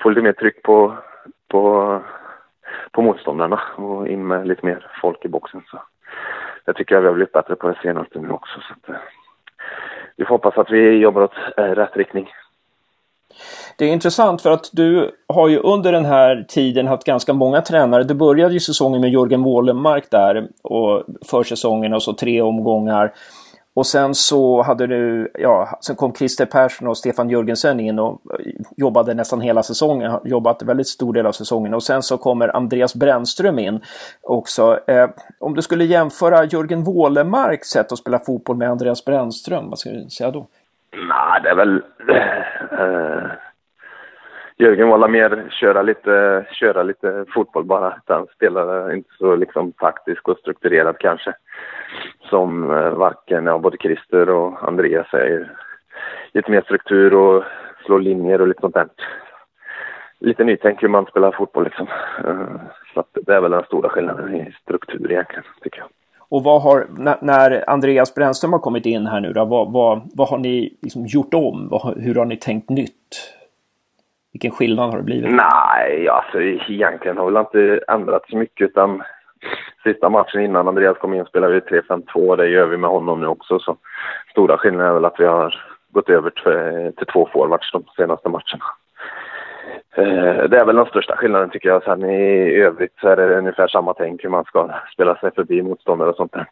få 0.03 0.09
lite 0.09 0.23
mer 0.23 0.33
tryck 0.33 0.63
på, 0.63 0.97
på, 1.49 2.01
på 2.93 3.03
motståndarna 3.03 3.61
och 3.77 4.09
in 4.09 4.27
med 4.27 4.49
lite 4.49 4.67
mer 4.67 4.91
folk 5.01 5.25
i 5.25 5.29
boxen. 5.29 5.63
Så 5.71 5.83
det 6.65 6.73
tycker 6.73 6.95
jag 6.95 7.03
vi 7.03 7.09
har 7.09 7.15
blivit 7.15 7.33
bättre 7.33 7.57
på 7.57 7.69
det 7.69 7.79
senaste 7.83 8.19
nu 8.19 8.31
också. 8.31 8.61
Så 8.61 8.73
att, 8.73 8.89
eh, 8.89 9.03
vi 10.17 10.25
får 10.25 10.35
hoppas 10.35 10.59
att 10.59 10.71
vi 10.71 10.97
jobbar 10.97 11.23
åt 11.23 11.37
eh, 11.57 11.65
rätt 11.65 11.97
riktning. 11.97 12.31
Det 13.77 13.85
är 13.85 13.93
intressant 13.93 14.43
för 14.43 14.51
att 14.51 14.71
du 14.73 15.11
har 15.29 15.49
ju 15.49 15.59
under 15.59 15.93
den 15.93 16.05
här 16.05 16.47
tiden 16.49 16.87
haft 16.87 17.05
ganska 17.05 17.33
många 17.33 17.61
tränare. 17.61 18.05
Du 18.05 18.15
började 18.15 18.55
ju 18.55 18.61
säsongen 18.61 19.01
med 19.01 19.11
Jörgen 19.11 19.43
Wålemark 19.43 20.11
där 20.11 20.49
och 20.63 21.05
försäsongen 21.27 21.95
och 21.95 22.03
så 22.03 22.13
tre 22.13 22.43
omgångar. 22.43 23.13
Och 23.75 23.87
sen 23.87 24.15
så 24.15 24.63
hade 24.63 24.87
du, 24.87 25.31
ja, 25.35 25.79
sen 25.81 25.97
kom 25.97 26.15
Christer 26.15 26.47
Persson 26.47 26.89
och 26.89 26.99
Stefan 26.99 27.31
Jörgensen 27.31 27.81
in 27.81 27.99
och 27.99 28.21
jobbade 28.77 29.15
nästan 29.15 29.41
hela 29.41 29.63
säsongen, 29.63 30.13
jobbat 30.25 30.63
väldigt 30.63 30.89
stor 30.89 31.13
del 31.13 31.27
av 31.27 31.33
säsongen. 31.33 31.75
Och 31.75 31.83
sen 31.83 32.03
så 32.03 32.19
kommer 32.19 32.57
Andreas 32.57 32.95
Brännström 32.95 33.59
in 33.59 33.81
också. 34.23 34.79
Eh, 34.87 35.11
om 35.41 35.55
du 35.55 35.63
skulle 35.63 35.85
jämföra 35.85 36.45
Jörgen 36.45 36.85
Wålemarks 36.85 37.69
sätt 37.69 37.93
att 37.93 37.99
spela 37.99 38.19
fotboll 38.19 38.57
med 38.57 38.71
Andreas 38.71 39.05
Brännström, 39.05 39.71
vad 39.71 39.79
skulle 39.79 40.05
du 40.05 40.11
säga 40.11 40.31
då? 40.31 40.47
Nej, 40.97 41.41
det 41.43 41.49
är 41.49 41.55
väl... 41.55 41.83
Äh, 42.09 43.31
Jörgen 44.57 44.89
var 44.89 45.09
mer 45.09 45.49
köra 45.51 45.83
lite, 45.83 46.47
köra 46.51 46.83
lite 46.83 47.25
fotboll 47.35 47.65
bara. 47.65 48.01
Han 48.07 48.27
spelade 48.27 48.97
inte 48.97 49.11
så 49.19 49.37
liksom 49.37 49.73
taktisk 49.73 50.29
och 50.29 50.39
strukturerad 50.39 50.99
kanske 50.99 51.35
som 52.31 52.71
eh, 52.71 52.91
varken 52.91 53.47
ja, 53.47 53.59
både 53.59 53.77
Christer 53.77 54.29
och 54.29 54.69
Andreas 54.69 55.11
säger. 55.11 55.53
Lite 56.33 56.51
mer 56.51 56.61
struktur 56.61 57.15
och 57.15 57.45
slå 57.85 57.99
linjer 57.99 58.41
och 58.41 58.49
lite 58.49 58.61
sånt 58.61 58.75
där. 58.75 58.89
Lite 60.19 60.45
nytänk 60.45 60.83
hur 60.83 60.89
man 60.89 61.07
spelar 61.07 61.33
fotboll 61.33 61.65
liksom. 61.65 61.87
Eh, 62.25 62.57
så 62.95 63.05
det 63.27 63.35
är 63.35 63.41
väl 63.41 63.51
den 63.51 63.65
stora 63.65 63.89
skillnaden 63.89 64.35
i 64.35 64.55
struktur 64.63 65.13
egentligen, 65.13 65.45
tycker 65.63 65.79
jag. 65.79 65.89
Och 66.35 66.43
vad 66.43 66.63
har, 66.63 66.87
när 67.21 67.71
Andreas 67.71 68.15
Brännström 68.15 68.53
har 68.53 68.61
kommit 68.61 68.87
in 68.87 69.07
här 69.07 69.21
nu 69.21 69.33
då, 69.33 69.45
vad, 69.45 69.73
vad, 69.73 70.11
vad 70.15 70.29
har 70.29 70.39
ni 70.39 70.77
liksom 70.83 71.07
gjort 71.07 71.35
om? 71.35 71.69
Vad, 71.69 71.99
hur 71.99 72.15
har 72.15 72.25
ni 72.25 72.37
tänkt 72.37 72.71
nytt? 72.71 73.35
Vilken 74.33 74.51
skillnad 74.51 74.91
har 74.91 74.97
det 74.97 75.03
blivit? 75.03 75.31
Nej, 75.31 76.09
alltså 76.09 76.43
egentligen 76.43 77.19
har 77.19 77.31
väl 77.31 77.37
inte 77.37 77.85
ändrat 77.89 78.23
så 78.29 78.37
mycket 78.37 78.65
utan 78.65 79.03
sista 79.83 80.09
matchen 80.09 80.41
innan 80.41 80.69
Andreas 80.69 80.99
kom 80.99 81.15
in 81.15 81.25
spelade 81.25 81.55
vi 81.55 81.61
3-5-2. 81.61 82.37
Det 82.37 82.49
gör 82.49 82.67
vi 82.67 82.77
med 82.77 82.91
honom 82.91 83.21
nu 83.21 83.27
också. 83.27 83.59
Så 83.59 83.77
stora 84.31 84.59
skillnaden 84.59 84.91
är 84.91 84.95
väl 84.95 85.05
att 85.05 85.21
vi 85.21 85.25
har 85.25 85.55
gått 85.93 86.09
över 86.09 86.31
till 86.91 87.07
två 87.07 87.29
forwards 87.33 87.73
de 87.73 87.85
senaste 87.97 88.29
matcherna. 88.29 88.65
Eh, 89.97 90.49
det 90.49 90.59
är 90.59 90.65
väl 90.65 90.77
den 90.77 90.87
största 90.87 91.17
skillnaden 91.17 91.51
tycker 91.51 91.69
jag. 91.69 91.83
Sen 91.83 92.05
i 92.11 92.55
övrigt 92.55 92.95
så 93.01 93.09
är 93.09 93.17
det 93.17 93.39
ungefär 93.39 93.69
samma 93.69 93.95
tänk 93.95 94.25
hur 94.25 94.31
man 94.31 94.45
ska 94.45 94.71
spela 94.93 95.17
sig 95.17 95.31
förbi 95.35 95.63
motståndare 95.63 96.09
och 96.09 96.17
sånt 96.17 96.33
där. 96.33 96.47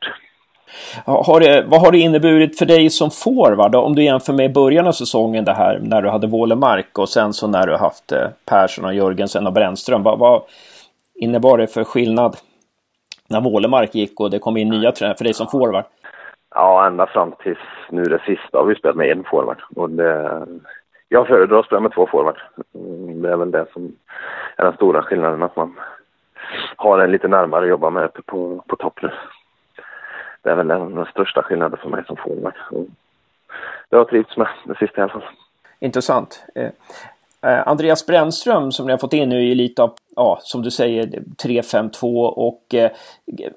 Har 1.07 1.41
det, 1.41 1.65
vad 1.69 1.81
har 1.81 1.93
det 1.93 1.99
inneburit 1.99 2.59
för 2.59 2.67
dig 2.67 2.91
som 2.91 3.11
forward 3.11 3.75
om 3.75 3.95
du 3.95 4.05
jämför 4.05 4.33
med 4.33 4.53
början 4.53 4.87
av 4.87 4.93
säsongen 4.93 5.45
det 5.45 5.53
här 5.53 5.79
när 5.83 6.03
du 6.03 6.09
hade 6.09 6.27
Wålemark 6.27 6.99
och 6.99 7.09
sen 7.09 7.33
så 7.33 7.49
när 7.49 7.67
du 7.67 7.77
haft 7.77 8.13
eh, 8.13 8.29
Persson 8.47 8.85
och 8.85 8.95
Jörgensen 8.95 9.47
och 9.47 9.53
Brännström. 9.53 10.03
Vad, 10.03 10.19
vad 10.19 10.43
innebar 11.15 11.59
det 11.59 11.67
för 11.67 11.85
skillnad 11.85 12.37
när 13.29 13.41
Wålemark 13.41 13.95
gick 13.95 14.21
och 14.21 14.31
det 14.31 14.39
kom 14.39 14.57
in 14.57 14.69
nya 14.69 14.93
tränare 14.93 15.17
för 15.17 15.25
dig 15.25 15.35
som 15.35 15.47
forward? 15.47 15.85
Ja, 16.55 16.87
ända 16.87 17.07
fram 17.07 17.33
tills 17.43 17.59
nu 17.91 18.03
det 18.05 18.23
sista 18.27 18.59
har 18.59 18.65
vi 18.65 18.75
spelat 18.75 18.97
med 18.97 19.11
en 19.11 19.25
forward. 19.25 19.63
Och 19.77 19.91
det, 19.91 20.47
jag 21.13 21.27
föredrar 21.27 21.59
att 21.59 21.67
spela 21.67 21.81
med 21.81 21.93
två 21.93 22.07
forwards. 22.07 22.41
Mm, 22.75 23.23
det 23.23 23.33
är 23.33 23.37
väl 23.37 23.51
det 23.51 23.67
som 23.73 23.97
är 24.57 24.65
den 24.65 24.75
stora 24.75 25.03
skillnaden, 25.03 25.43
att 25.43 25.57
man 25.57 25.81
har 26.77 26.99
en 26.99 27.11
lite 27.11 27.29
närmare 27.29 27.63
att 27.63 27.71
jobba 27.71 27.91
med 27.91 28.05
uppe 28.05 28.23
på, 28.23 28.65
på 28.67 28.77
topp 28.77 29.03
nu. 29.03 29.11
Det 30.43 30.51
är 30.51 30.55
väl 30.55 30.69
den, 30.69 30.95
den 30.95 31.07
största 31.07 31.43
skillnaden 31.43 31.79
för 31.83 31.89
mig 31.89 32.05
som 32.07 32.17
forward. 32.17 32.55
Mm. 32.73 32.87
Det 33.89 33.97
har 33.97 34.01
jag 34.01 34.09
trivts 34.09 34.37
med 34.37 34.49
det 34.65 34.77
sista 34.79 35.01
i 35.01 35.03
alla 35.03 35.13
fall. 35.13 35.23
Intressant. 35.81 36.45
Eh, 36.55 36.71
eh 37.43 37.69
Andreas 37.69 38.07
Brännström 38.07 38.73
som 38.73 38.87
ni 38.87 38.93
har 38.93 38.99
fått 38.99 39.13
in 39.13 39.29
nu 39.29 39.51
är 39.51 39.55
lite 39.55 39.83
av, 39.83 39.95
ja, 40.17 40.39
som 40.43 40.63
du 40.63 40.71
säger, 40.71 41.07
3-5-2 41.45 42.27
och 42.27 42.75
eh, 42.75 42.91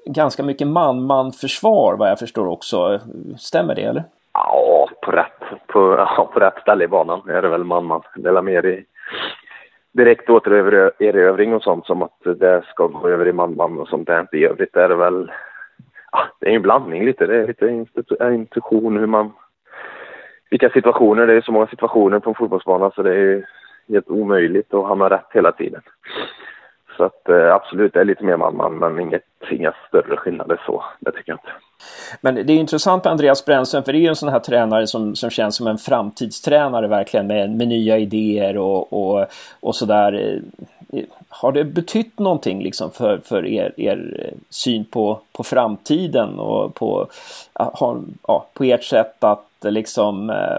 ganska 0.06 0.42
mycket 0.42 0.66
man-man 0.66 1.32
försvar 1.32 1.96
vad 1.98 2.10
jag 2.10 2.18
förstår 2.18 2.46
också. 2.46 3.00
Stämmer 3.38 3.74
det 3.74 3.82
eller? 3.82 4.04
Ja, 4.36 4.88
på 5.02 5.10
rätt, 5.10 5.66
på, 5.66 5.94
ja, 5.98 6.30
på 6.32 6.40
rätt 6.40 6.60
ställe 6.60 6.84
i 6.84 6.88
banan 6.88 7.28
är 7.28 7.42
det 7.42 7.48
väl 7.48 7.64
man-man. 7.64 8.02
Det 8.16 8.28
är 8.28 8.42
mer 8.42 8.66
i 8.66 8.84
direkt 9.92 10.30
återerövring 10.30 11.54
och 11.54 11.62
sånt 11.62 11.86
som 11.86 12.02
att 12.02 12.20
det 12.24 12.62
ska 12.66 12.86
gå 12.86 13.08
över 13.08 13.28
i 13.28 13.32
man-man 13.32 13.78
och 13.78 13.88
sånt 13.88 14.06
där. 14.06 14.26
I 14.32 14.44
övrigt 14.44 14.76
är 14.76 14.88
det 14.88 14.94
väl, 14.94 15.32
ja, 16.12 16.26
det 16.40 16.50
är 16.50 16.56
en 16.56 16.62
blandning 16.62 17.04
lite. 17.04 17.26
Det 17.26 17.36
är 17.36 17.46
lite 17.46 17.86
intuition 18.34 18.96
hur 18.96 19.06
man 19.06 19.32
vilka 20.50 20.70
situationer. 20.70 21.26
Det 21.26 21.34
är 21.34 21.40
så 21.40 21.52
många 21.52 21.66
situationer 21.66 22.18
på 22.18 22.30
en 22.30 22.34
fotbollsbana 22.34 22.90
så 22.90 23.02
det 23.02 23.14
är 23.14 23.46
helt 23.88 24.08
omöjligt 24.08 24.74
att 24.74 24.86
hamna 24.88 25.10
rätt 25.10 25.30
hela 25.32 25.52
tiden. 25.52 25.82
Så 26.96 27.04
att 27.04 27.28
eh, 27.28 27.54
absolut, 27.54 27.92
det 27.92 28.00
är 28.00 28.04
lite 28.04 28.24
mer 28.24 28.36
man-man, 28.36 28.78
men 28.78 29.00
inget, 29.00 29.22
inga 29.50 29.74
större 29.88 30.16
skillnader 30.16 30.62
så. 30.66 30.84
Det 31.00 31.12
tycker 31.12 31.32
jag 31.32 31.36
inte. 31.36 31.52
Men 32.20 32.34
det 32.34 32.52
är 32.52 32.58
intressant 32.58 33.04
med 33.04 33.10
Andreas 33.10 33.44
Brännström, 33.44 33.82
för 33.82 33.92
det 33.92 33.98
är 33.98 34.00
ju 34.00 34.08
en 34.08 34.16
sån 34.16 34.28
här 34.28 34.40
tränare 34.40 34.86
som, 34.86 35.16
som 35.16 35.30
känns 35.30 35.56
som 35.56 35.66
en 35.66 35.78
framtidstränare 35.78 36.88
verkligen 36.88 37.26
med, 37.26 37.50
med 37.50 37.68
nya 37.68 37.98
idéer 37.98 38.56
och, 38.58 38.92
och, 38.92 39.26
och 39.60 39.76
sådär. 39.76 40.40
Eh, 40.92 41.02
har 41.28 41.52
det 41.52 41.64
betytt 41.64 42.18
någonting 42.18 42.62
liksom 42.62 42.90
för, 42.90 43.18
för 43.18 43.46
er, 43.46 43.72
er 43.76 44.30
syn 44.50 44.84
på, 44.84 45.20
på 45.32 45.44
framtiden 45.44 46.38
och 46.38 46.74
på, 46.74 47.06
ja, 47.54 48.46
på 48.52 48.64
ert 48.64 48.84
sätt 48.84 49.24
att 49.24 49.46
liksom 49.62 50.30
eh, 50.30 50.58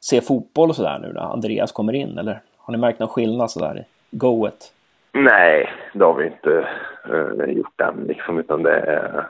se 0.00 0.20
fotboll 0.20 0.70
och 0.70 0.76
sådär 0.76 0.98
nu 0.98 1.12
när 1.12 1.20
Andreas 1.20 1.72
kommer 1.72 1.92
in? 1.92 2.18
Eller 2.18 2.40
har 2.58 2.72
ni 2.72 2.78
märkt 2.78 2.98
någon 2.98 3.08
skillnad 3.08 3.50
sådär 3.50 3.84
i 4.10 4.16
goet? 4.16 4.72
Nej, 5.16 5.72
det 5.92 6.04
har 6.04 6.14
vi 6.14 6.26
inte 6.26 6.68
uh, 7.10 7.50
gjort 7.50 7.80
än 7.80 8.04
liksom, 8.08 8.38
utan 8.38 8.62
det 8.62 8.80
är... 8.80 9.26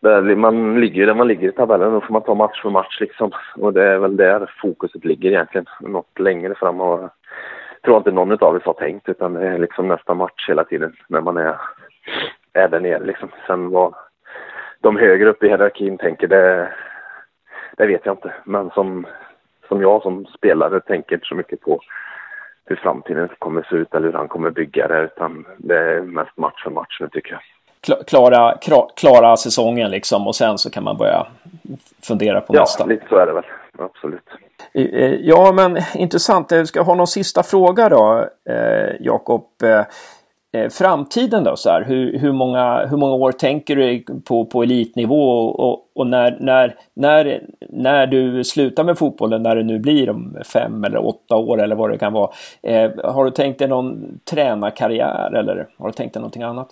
Det 0.00 0.36
man 0.36 0.80
ligger 0.80 1.06
där 1.06 1.14
man 1.14 1.28
ligger 1.28 1.48
i 1.48 1.52
tabellen, 1.52 1.92
då 1.92 2.00
får 2.00 2.12
man 2.12 2.22
ta 2.22 2.34
match 2.34 2.62
för 2.62 2.70
match 2.70 3.00
liksom. 3.00 3.30
Och 3.56 3.72
det 3.72 3.84
är 3.84 3.98
väl 3.98 4.16
där 4.16 4.50
fokuset 4.62 5.04
ligger 5.04 5.30
egentligen. 5.30 5.66
Något 5.80 6.18
längre 6.18 6.54
fram 6.54 6.80
och 6.80 7.10
jag 7.82 8.00
inte 8.00 8.10
någon 8.10 8.32
av 8.32 8.54
oss 8.54 8.62
har 8.62 8.72
tänkt 8.72 9.08
utan 9.08 9.34
det 9.34 9.48
är 9.48 9.58
liksom 9.58 9.88
nästa 9.88 10.14
match 10.14 10.48
hela 10.48 10.64
tiden 10.64 10.96
när 11.08 11.20
man 11.20 11.36
är, 11.36 11.56
är 12.52 12.68
där 12.68 12.80
nere 12.80 13.04
liksom. 13.04 13.28
Sen 13.46 13.70
vad 13.70 13.94
de 14.80 14.96
högre 14.96 15.28
upp 15.28 15.42
i 15.42 15.48
hierarkin 15.48 15.98
tänker 15.98 16.26
det, 16.26 16.72
det 17.76 17.86
vet 17.86 18.06
jag 18.06 18.12
inte. 18.12 18.32
Men 18.44 18.70
som 18.70 19.06
som 19.68 19.82
jag 19.82 20.02
som 20.02 20.26
spelare 20.26 20.80
tänker 20.80 21.14
inte 21.14 21.26
så 21.26 21.34
mycket 21.34 21.60
på 21.60 21.80
hur 22.68 22.76
framtiden 22.76 23.28
kommer 23.38 23.62
se 23.70 23.76
ut 23.76 23.94
eller 23.94 24.06
hur 24.06 24.12
han 24.12 24.28
kommer 24.28 24.50
bygga 24.50 24.88
det. 24.88 25.02
Utan 25.02 25.46
det 25.58 25.78
är 25.78 26.00
mest 26.00 26.36
match 26.36 26.62
för 26.62 26.70
match 26.70 26.98
nu 27.00 27.08
tycker 27.08 27.32
jag. 27.32 27.40
Klara, 28.06 28.58
klara 28.96 29.36
säsongen 29.36 29.90
liksom 29.90 30.26
och 30.26 30.34
sen 30.34 30.58
så 30.58 30.70
kan 30.70 30.84
man 30.84 30.96
börja 30.96 31.26
fundera 32.02 32.40
på 32.40 32.54
ja, 32.54 32.60
nästa. 32.60 32.84
Ja, 32.84 32.88
lite 32.88 33.06
så 33.08 33.16
är 33.16 33.26
det 33.26 33.32
väl. 33.32 33.44
Absolut. 33.78 34.28
Eh, 34.74 35.14
ja, 35.14 35.52
men 35.52 35.78
intressant. 35.94 36.50
Jag 36.50 36.68
ska 36.68 36.82
ha 36.82 36.94
någon 36.94 37.06
sista 37.06 37.42
fråga 37.42 37.88
då, 37.88 38.28
eh, 38.50 38.96
Jakob. 39.00 39.46
Eh, 40.52 40.68
framtiden 40.68 41.44
då, 41.44 41.56
så 41.56 41.70
här, 41.70 41.84
hur, 41.84 42.18
hur, 42.18 42.32
många, 42.32 42.86
hur 42.86 42.96
många 42.96 43.14
år 43.14 43.32
tänker 43.32 43.76
du 43.76 44.04
på, 44.28 44.44
på 44.44 44.62
elitnivå 44.62 45.30
och, 45.30 45.60
och, 45.60 45.90
och 45.94 46.06
när, 46.06 46.36
när, 46.40 46.74
när, 46.94 47.40
när 47.60 48.06
du 48.06 48.44
slutar 48.44 48.84
med 48.84 48.98
fotbollen, 48.98 49.42
när 49.42 49.56
det 49.56 49.62
nu 49.62 49.78
blir 49.78 50.10
om 50.10 50.36
fem 50.52 50.84
eller 50.84 51.06
åtta 51.06 51.36
år 51.36 51.62
eller 51.62 51.76
vad 51.76 51.90
det 51.90 51.98
kan 51.98 52.12
vara. 52.12 52.30
Eh, 52.62 52.90
har 53.04 53.24
du 53.24 53.30
tänkt 53.30 53.58
dig 53.58 53.68
någon 53.68 54.18
tränarkarriär 54.30 55.34
eller 55.34 55.66
har 55.78 55.86
du 55.86 55.92
tänkt 55.92 56.12
dig 56.12 56.20
någonting 56.20 56.42
annat? 56.42 56.68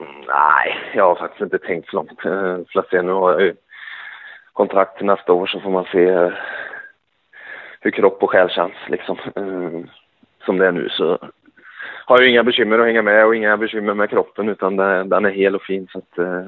Mm, 0.00 0.20
nej, 0.28 0.76
jag 0.94 1.04
har 1.04 1.14
faktiskt 1.14 1.42
inte 1.42 1.58
tänkt 1.58 1.88
så 1.88 1.96
långt. 1.96 2.24
Eh, 2.24 3.02
nu 3.02 3.12
har 3.12 3.32
jag 3.32 3.40
ju 3.40 3.54
kontrakt 4.52 4.96
till 4.96 5.06
nästa 5.06 5.32
år 5.32 5.46
så 5.46 5.60
får 5.60 5.70
man 5.70 5.84
se 5.92 6.08
eh, 6.08 6.32
hur 7.80 7.90
kropp 7.90 8.22
och 8.22 8.30
själ 8.30 8.50
känns 8.50 8.74
liksom. 8.88 9.18
Eh, 9.36 9.90
som 10.44 10.58
det 10.58 10.66
är 10.66 10.72
nu 10.72 10.88
så 10.88 11.18
har 12.06 12.20
ju 12.20 12.30
inga 12.30 12.44
bekymmer 12.44 12.78
att 12.78 12.86
hänga 12.86 13.02
med 13.02 13.26
och 13.26 13.36
inga 13.36 13.56
bekymmer 13.56 13.94
med 13.94 14.10
kroppen 14.10 14.48
utan 14.48 14.76
den 14.76 15.24
är 15.24 15.30
hel 15.30 15.54
och 15.54 15.62
fin 15.62 15.88
så 15.92 15.98
att 15.98 16.18
eh, 16.18 16.46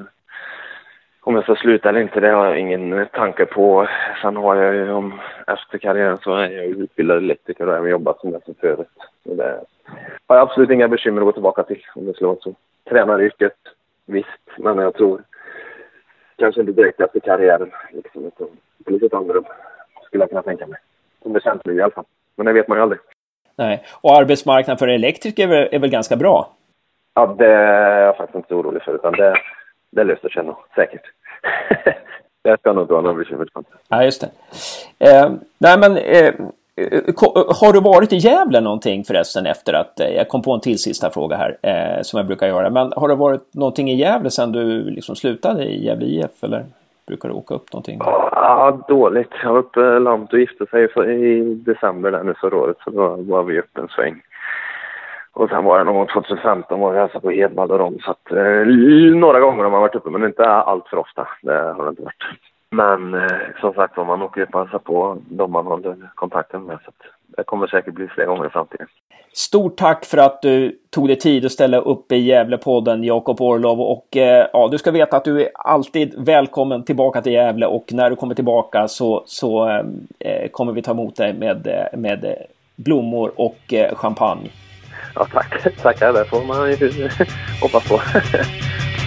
om 1.21 1.35
jag 1.35 1.43
ska 1.43 1.55
sluta 1.55 1.89
eller 1.89 2.01
inte 2.01 2.19
det 2.19 2.31
har 2.31 2.45
jag 2.45 2.59
ingen 2.59 3.07
tanke 3.13 3.45
på. 3.45 3.87
Sen 4.21 4.35
har 4.35 4.55
jag 4.55 4.75
ju 4.75 4.91
om 4.91 5.19
efter 5.47 5.77
karriären 5.77 6.17
så 6.17 6.35
är 6.35 6.49
jag 6.49 6.65
utbildad 6.65 7.17
elektriker 7.17 7.63
och 7.63 7.71
har 7.71 7.77
även 7.77 7.91
jobbat 7.91 8.19
som 8.19 8.31
det 8.31 8.39
som 8.45 8.55
förut. 8.55 8.87
Så 9.23 9.33
det 9.33 9.63
har 10.27 10.35
jag 10.35 10.49
absolut 10.49 10.69
inga 10.69 10.87
bekymmer 10.87 11.21
att 11.21 11.25
gå 11.25 11.31
tillbaka 11.31 11.63
till 11.63 11.85
om 11.95 12.05
det 12.05 12.13
skulle 12.13 12.27
vara 12.27 12.39
så. 12.41 12.55
Tränaryrket, 12.89 13.57
visst, 14.05 14.57
men 14.57 14.77
jag 14.77 14.93
tror 14.93 15.21
kanske 16.37 16.61
inte 16.61 16.73
direkt 16.73 17.01
efter 17.01 17.19
karriären 17.19 17.71
liksom, 17.91 18.25
utan 18.25 18.47
på 18.85 18.91
lite 18.91 19.17
andrum 19.17 19.45
skulle 20.03 20.23
jag 20.23 20.29
kunna 20.29 20.41
tänka 20.41 20.67
mig. 20.67 20.79
Som 21.23 21.33
det 21.33 21.43
känns 21.43 21.65
nu 21.65 21.73
i 21.73 21.81
alla 21.81 21.91
fall. 21.91 22.05
Men 22.35 22.45
det 22.45 22.53
vet 22.53 22.67
man 22.67 22.77
ju 22.77 22.81
aldrig. 22.81 22.99
Nej, 23.59 23.83
och 23.91 24.17
arbetsmarknaden 24.17 24.77
för 24.77 24.87
elektriker 24.87 25.43
är 25.43 25.47
väl, 25.47 25.69
är 25.71 25.79
väl 25.79 25.89
ganska 25.89 26.15
bra? 26.15 26.49
Ja, 27.13 27.35
det 27.37 27.45
är 27.45 28.01
jag 28.05 28.17
faktiskt 28.17 28.35
inte 28.35 28.55
orolig 28.55 28.83
för, 28.83 28.95
utan 28.95 29.13
det, 29.13 29.35
det 29.91 30.03
löser 30.03 30.29
sig 30.29 30.43
nog 30.43 30.55
säkert. 30.75 31.01
det 32.43 32.57
ska 32.59 32.73
nog 32.73 32.89
vara 32.89 33.01
några 33.01 33.17
bekymmer. 33.17 33.47
Ja, 33.87 34.03
just 34.03 34.21
det. 34.21 34.29
Eh, 35.09 35.31
nej, 35.57 35.79
men 35.79 35.97
eh, 35.97 36.33
har 37.61 37.73
du 37.73 37.81
varit 37.81 38.13
i 38.13 38.17
Gävle 38.17 38.61
någonting 38.61 39.03
förresten 39.03 39.45
efter 39.45 39.73
att, 39.73 39.99
eh, 39.99 40.09
jag 40.09 40.27
kom 40.27 40.41
på 40.41 40.53
en 40.53 40.61
till 40.61 40.79
sista 40.79 41.09
fråga 41.09 41.35
här 41.35 41.57
eh, 41.61 42.01
som 42.01 42.17
jag 42.17 42.27
brukar 42.27 42.47
göra, 42.47 42.69
men 42.69 42.93
har 42.95 43.07
det 43.07 43.15
varit 43.15 43.53
någonting 43.53 43.91
i 43.91 43.95
Gävle 43.95 44.31
sedan 44.31 44.51
du 44.51 44.89
liksom 44.89 45.15
slutade 45.15 45.63
i 45.63 45.85
Gävle 45.85 46.05
IF 46.05 46.43
eller 46.43 46.65
brukar 47.09 47.29
du 47.29 47.35
åka 47.35 47.55
upp 47.55 47.73
någonting? 47.73 47.99
Ja, 48.01 48.85
dåligt. 48.87 49.31
Jag 49.43 49.51
var 49.51 49.59
uppe, 49.59 49.99
Lant 49.99 50.33
och 50.33 50.39
gifte 50.39 50.65
sig 50.65 50.89
i 51.27 51.53
december 51.53 52.11
där 52.11 52.23
nu 52.23 52.33
förra 52.33 52.57
året 52.57 52.77
så 52.83 52.89
då 52.89 53.15
var 53.15 53.43
vi 53.43 53.59
uppe 53.59 53.81
en 53.81 53.87
sväng. 53.87 54.21
Och 55.33 55.49
sen 55.49 55.63
var 55.63 55.77
det 55.77 55.83
någon 55.83 55.95
gång 55.95 56.07
2015 56.07 56.79
var 56.79 56.91
vi 56.91 56.99
hälsade 56.99 57.21
på 57.21 57.31
Hedvall 57.31 57.71
och 57.71 57.77
dem 57.77 57.97
så 58.01 58.11
att 58.11 58.31
eh, 58.31 58.65
några 59.15 59.39
gånger 59.39 59.63
har 59.63 59.71
man 59.71 59.81
varit 59.81 59.95
uppe 59.95 60.09
men 60.09 60.23
inte 60.23 60.45
allt 60.45 60.87
för 60.87 60.97
ofta. 60.97 61.27
Det 61.41 61.53
har 61.53 61.83
det 61.83 61.89
inte 61.89 62.01
varit. 62.01 62.23
Men 62.71 63.13
eh, 63.13 63.37
som 63.61 63.73
sagt 63.73 63.97
man 63.97 64.21
åker 64.21 64.55
och 64.55 64.59
hälsar 64.59 64.79
på 64.79 65.17
de 65.29 65.51
man 65.51 65.65
håller 65.65 65.95
kontakten 66.15 66.63
med. 66.63 66.77
Så 66.85 66.91
det 67.37 67.43
kommer 67.43 67.67
säkert 67.67 67.93
bli 67.93 68.07
fler 68.07 68.25
gånger 68.25 68.45
i 68.45 68.49
framtiden. 68.49 68.87
Stort 69.33 69.77
tack 69.77 70.05
för 70.05 70.17
att 70.17 70.41
du 70.41 70.79
tog 70.89 71.07
dig 71.07 71.19
tid 71.19 71.45
att 71.45 71.51
ställa 71.51 71.77
upp 71.77 72.11
i 72.11 72.17
Gävlepodden, 72.17 73.03
Jakob 73.03 73.41
Orlov. 73.41 73.81
Och 73.81 74.17
eh, 74.17 74.47
ja, 74.53 74.67
du 74.71 74.77
ska 74.77 74.91
veta 74.91 75.17
att 75.17 75.23
du 75.23 75.41
är 75.41 75.49
alltid 75.53 76.15
välkommen 76.17 76.83
tillbaka 76.83 77.21
till 77.21 77.31
Gävle 77.31 77.65
och 77.65 77.93
när 77.93 78.09
du 78.09 78.15
kommer 78.15 78.35
tillbaka 78.35 78.87
så, 78.87 79.23
så 79.25 79.69
eh, 80.19 80.49
kommer 80.51 80.73
vi 80.73 80.81
ta 80.81 80.91
emot 80.91 81.15
dig 81.15 81.33
med, 81.33 81.67
eh, 81.67 81.99
med 81.99 82.35
blommor 82.75 83.31
och 83.35 83.73
eh, 83.73 83.95
champagne. 83.95 84.49
Ja, 85.15 85.27
tack. 85.33 85.77
Tackar, 85.81 86.13
det 86.13 86.25
får 86.25 86.45
man 86.45 86.71
ju 86.71 87.09
hoppas 87.61 87.89
på. 87.89 88.01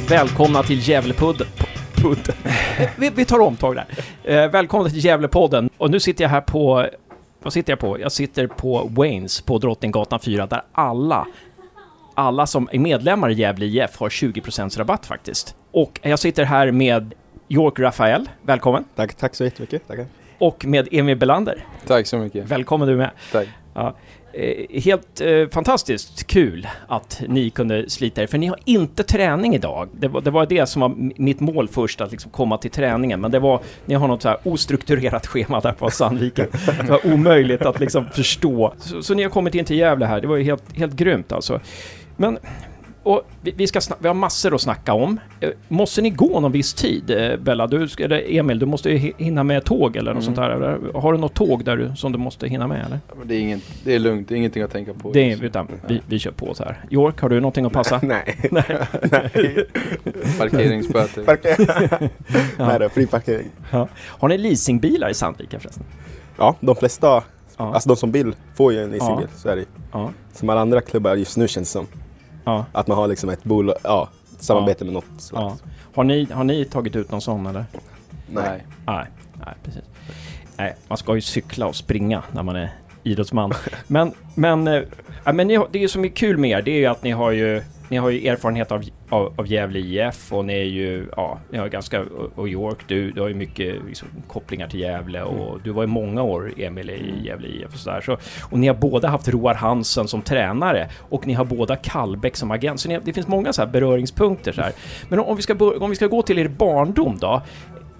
välkomna 0.00 0.62
till 0.62 0.88
Gävlepodden. 0.88 1.46
Eh, 2.78 2.90
vi, 2.96 3.10
vi 3.10 3.24
tar 3.24 3.38
omtag 3.38 3.76
där. 3.76 3.86
Eh, 4.24 4.50
välkomna 4.50 4.88
till 4.88 5.04
Gävlepodden. 5.04 5.70
Och 5.76 5.90
nu 5.90 6.00
sitter 6.00 6.24
jag 6.24 6.28
här 6.28 6.40
på... 6.40 6.86
Vad 7.42 7.52
sitter 7.52 7.72
jag 7.72 7.78
på? 7.78 8.00
Jag 8.00 8.12
sitter 8.12 8.46
på 8.46 8.90
Waynes 8.90 9.40
på 9.40 9.58
Drottninggatan 9.58 10.20
4 10.20 10.46
där 10.46 10.62
alla 10.72 11.26
alla 12.14 12.46
som 12.46 12.68
är 12.72 12.78
medlemmar 12.78 13.30
i 13.30 13.34
Gävle 13.34 13.66
IF 13.66 13.96
har 13.98 14.08
20% 14.08 14.78
rabatt 14.78 15.06
faktiskt. 15.06 15.56
Och 15.70 16.00
jag 16.02 16.18
sitter 16.18 16.44
här 16.44 16.70
med 16.70 17.14
York 17.48 17.78
Rafael, 17.78 18.28
välkommen. 18.42 18.84
Tack, 18.94 19.14
tack 19.14 19.34
så 19.34 19.44
jättemycket. 19.44 19.88
Tackar. 19.88 20.06
Och 20.38 20.64
med 20.64 20.88
Emil 20.92 21.16
Belander. 21.16 21.66
Tack 21.86 22.06
så 22.06 22.18
mycket. 22.18 22.46
Välkommen 22.46 22.88
du 22.88 22.96
med. 22.96 23.10
Tack. 23.32 23.48
Ja. 23.74 23.96
Eh, 24.36 24.80
helt 24.82 25.20
eh, 25.20 25.48
fantastiskt 25.52 26.26
kul 26.26 26.68
att 26.88 27.22
ni 27.28 27.50
kunde 27.50 27.90
slita 27.90 28.22
er, 28.22 28.26
för 28.26 28.38
ni 28.38 28.46
har 28.46 28.58
inte 28.64 29.02
träning 29.02 29.54
idag. 29.54 29.88
Det 29.92 30.08
var, 30.08 30.20
det 30.20 30.30
var 30.30 30.46
det 30.46 30.66
som 30.66 30.82
var 30.82 30.94
mitt 31.16 31.40
mål 31.40 31.68
först, 31.68 32.00
att 32.00 32.10
liksom 32.10 32.30
komma 32.30 32.58
till 32.58 32.70
träningen, 32.70 33.20
men 33.20 33.30
det 33.30 33.38
var, 33.38 33.60
ni 33.86 33.94
har 33.94 34.08
något 34.08 34.22
så 34.22 34.28
här 34.28 34.38
ostrukturerat 34.42 35.26
schema 35.34 35.60
där 35.60 35.72
på 35.72 35.90
Sandviken. 35.90 36.46
Det 36.80 36.90
var 36.90 37.06
omöjligt 37.06 37.62
att 37.62 37.80
liksom 37.80 38.06
förstå. 38.12 38.74
Så, 38.78 39.02
så 39.02 39.14
ni 39.14 39.22
har 39.22 39.30
kommit 39.30 39.54
in 39.54 39.64
till 39.64 39.78
Gävle 39.78 40.06
här, 40.06 40.20
det 40.20 40.26
var 40.26 40.36
ju 40.36 40.44
helt, 40.44 40.76
helt 40.76 40.94
grymt 40.94 41.32
alltså. 41.32 41.60
Men 42.16 42.38
och 43.04 43.22
vi, 43.40 43.66
ska 43.66 43.80
vi 43.98 44.08
har 44.08 44.14
massor 44.14 44.54
att 44.54 44.60
snacka 44.60 44.92
om. 44.92 45.20
Eh, 45.40 45.50
måste 45.68 46.02
ni 46.02 46.10
gå 46.10 46.40
någon 46.40 46.52
viss 46.52 46.74
tid? 46.74 47.10
Eh, 47.10 47.36
Bella, 47.36 47.66
du, 47.66 47.88
eller 47.98 48.36
Emil, 48.36 48.58
du 48.58 48.66
måste 48.66 48.90
ju 48.90 49.12
hinna 49.18 49.44
med 49.44 49.64
tåg 49.64 49.96
eller 49.96 50.14
något 50.14 50.24
mm. 50.24 50.34
sånt 50.34 50.48
där. 50.48 50.98
Har 51.00 51.12
du 51.12 51.18
något 51.18 51.34
tåg 51.34 51.64
där 51.64 51.76
du, 51.76 51.92
som 51.96 52.12
du 52.12 52.18
måste 52.18 52.48
hinna 52.48 52.66
med 52.66 52.86
eller? 52.86 53.00
Det 53.24 53.34
är, 53.34 53.40
ingen, 53.40 53.60
det 53.84 53.94
är 53.94 53.98
lugnt, 53.98 54.28
det 54.28 54.34
är 54.34 54.36
ingenting 54.36 54.62
att 54.62 54.70
tänka 54.70 54.94
på. 54.94 55.12
Det 55.12 55.32
är, 55.32 55.44
utan, 55.44 55.68
vi, 55.86 56.00
vi 56.06 56.18
kör 56.18 56.30
på 56.30 56.54
så 56.54 56.64
här. 56.64 56.84
York, 56.90 57.20
har 57.20 57.28
du 57.28 57.40
någonting 57.40 57.64
att 57.64 57.72
passa? 57.72 58.00
Nej. 58.02 58.38
Nej. 58.50 58.64
Parkeringsböter. 60.38 61.24
Parker 61.24 61.56
ja. 62.58 62.66
Nej 62.66 62.78
då, 62.78 62.88
fri 62.88 63.06
parkering. 63.06 63.50
Ja. 63.70 63.88
Har 64.06 64.28
ni 64.28 64.38
leasingbilar 64.38 65.10
i 65.10 65.14
Sandviken 65.14 65.60
förresten? 65.60 65.84
Ja, 66.36 66.56
de 66.60 66.76
flesta, 66.76 67.06
ja. 67.06 67.74
alltså 67.74 67.88
de 67.88 67.96
som 67.96 68.12
vill 68.12 68.34
får 68.54 68.72
ju 68.72 68.82
en 68.82 68.90
leasingbil, 68.90 69.26
ja. 69.30 69.38
så 69.38 69.48
är 69.48 69.56
det 69.56 69.64
ja. 69.92 70.10
Som 70.32 70.48
alla 70.48 70.60
andra 70.60 70.80
klubbar 70.80 71.16
just 71.16 71.36
nu 71.36 71.48
känns 71.48 71.68
det 71.68 71.72
som. 71.72 71.86
Ja. 72.44 72.66
Att 72.72 72.86
man 72.86 72.96
har 72.96 73.08
liksom 73.08 73.30
ett 73.30 73.44
bolag, 73.44 73.76
ja, 73.82 74.08
samarbete 74.38 74.78
ja. 74.80 74.84
med 74.84 74.94
något 74.94 75.20
slags. 75.20 75.62
Ja. 75.64 75.70
Har, 75.94 76.04
ni, 76.04 76.24
har 76.32 76.44
ni 76.44 76.64
tagit 76.64 76.96
ut 76.96 77.10
någon 77.10 77.20
sån 77.20 77.46
eller? 77.46 77.64
Nej. 78.26 78.64
Nej, 78.86 79.06
nej 79.34 79.54
precis. 79.64 79.84
Nej, 80.56 80.76
man 80.88 80.98
ska 80.98 81.14
ju 81.14 81.20
cykla 81.20 81.66
och 81.66 81.76
springa 81.76 82.22
när 82.32 82.42
man 82.42 82.56
är 82.56 82.70
idrottsman. 83.02 83.52
men, 83.86 84.12
men, 84.34 84.66
äh, 84.68 84.82
men 85.34 85.46
ni, 85.46 85.60
det 85.70 85.88
som 85.88 86.04
är 86.04 86.08
kul 86.08 86.38
med 86.38 86.50
er, 86.50 86.62
det 86.62 86.70
är 86.70 86.78
ju 86.78 86.86
att 86.86 87.02
ni 87.02 87.10
har 87.10 87.30
ju 87.30 87.62
ni 87.94 87.98
har 87.98 88.10
ju 88.10 88.28
erfarenhet 88.28 88.72
av, 88.72 88.84
av, 89.08 89.34
av 89.36 89.46
Gävle 89.46 89.78
IF 89.78 90.32
och 90.32 90.44
ni 90.44 90.52
är 90.52 90.64
ju, 90.64 91.06
ja, 91.16 91.38
ni 91.50 91.58
har 91.58 91.68
ganska, 91.68 92.04
och 92.34 92.48
York, 92.48 92.78
du, 92.88 93.10
du 93.10 93.20
har 93.20 93.28
ju 93.28 93.34
mycket 93.34 93.76
liksom, 93.86 94.08
kopplingar 94.28 94.68
till 94.68 94.80
Gävle 94.80 95.22
och 95.22 95.48
mm. 95.48 95.60
du 95.64 95.70
var 95.70 95.84
i 95.84 95.86
många 95.86 96.22
år, 96.22 96.52
Emil, 96.56 96.90
i. 96.90 97.26
Gävle 97.26 97.48
IF 97.48 97.72
och 97.72 97.78
sådär. 97.78 98.00
Så, 98.00 98.16
och 98.50 98.58
ni 98.58 98.66
har 98.66 98.74
båda 98.74 99.08
haft 99.08 99.28
Roar 99.28 99.54
Hansen 99.54 100.08
som 100.08 100.22
tränare 100.22 100.88
och 100.98 101.26
ni 101.26 101.32
har 101.32 101.44
båda 101.44 101.76
Kallbäck 101.76 102.36
som 102.36 102.50
agent. 102.50 102.80
Så 102.80 102.88
ni, 102.88 103.00
det 103.04 103.12
finns 103.12 103.28
många 103.28 103.52
så 103.52 103.62
här 103.62 103.68
beröringspunkter 103.68 104.52
så 104.52 104.60
här. 104.60 104.72
Men 105.08 105.18
om 105.18 105.36
vi 105.36 105.42
ska, 105.42 105.54
om 105.80 105.90
vi 105.90 105.96
ska 105.96 106.06
gå 106.06 106.22
till 106.22 106.38
er 106.38 106.48
barndom 106.48 107.18
då. 107.20 107.42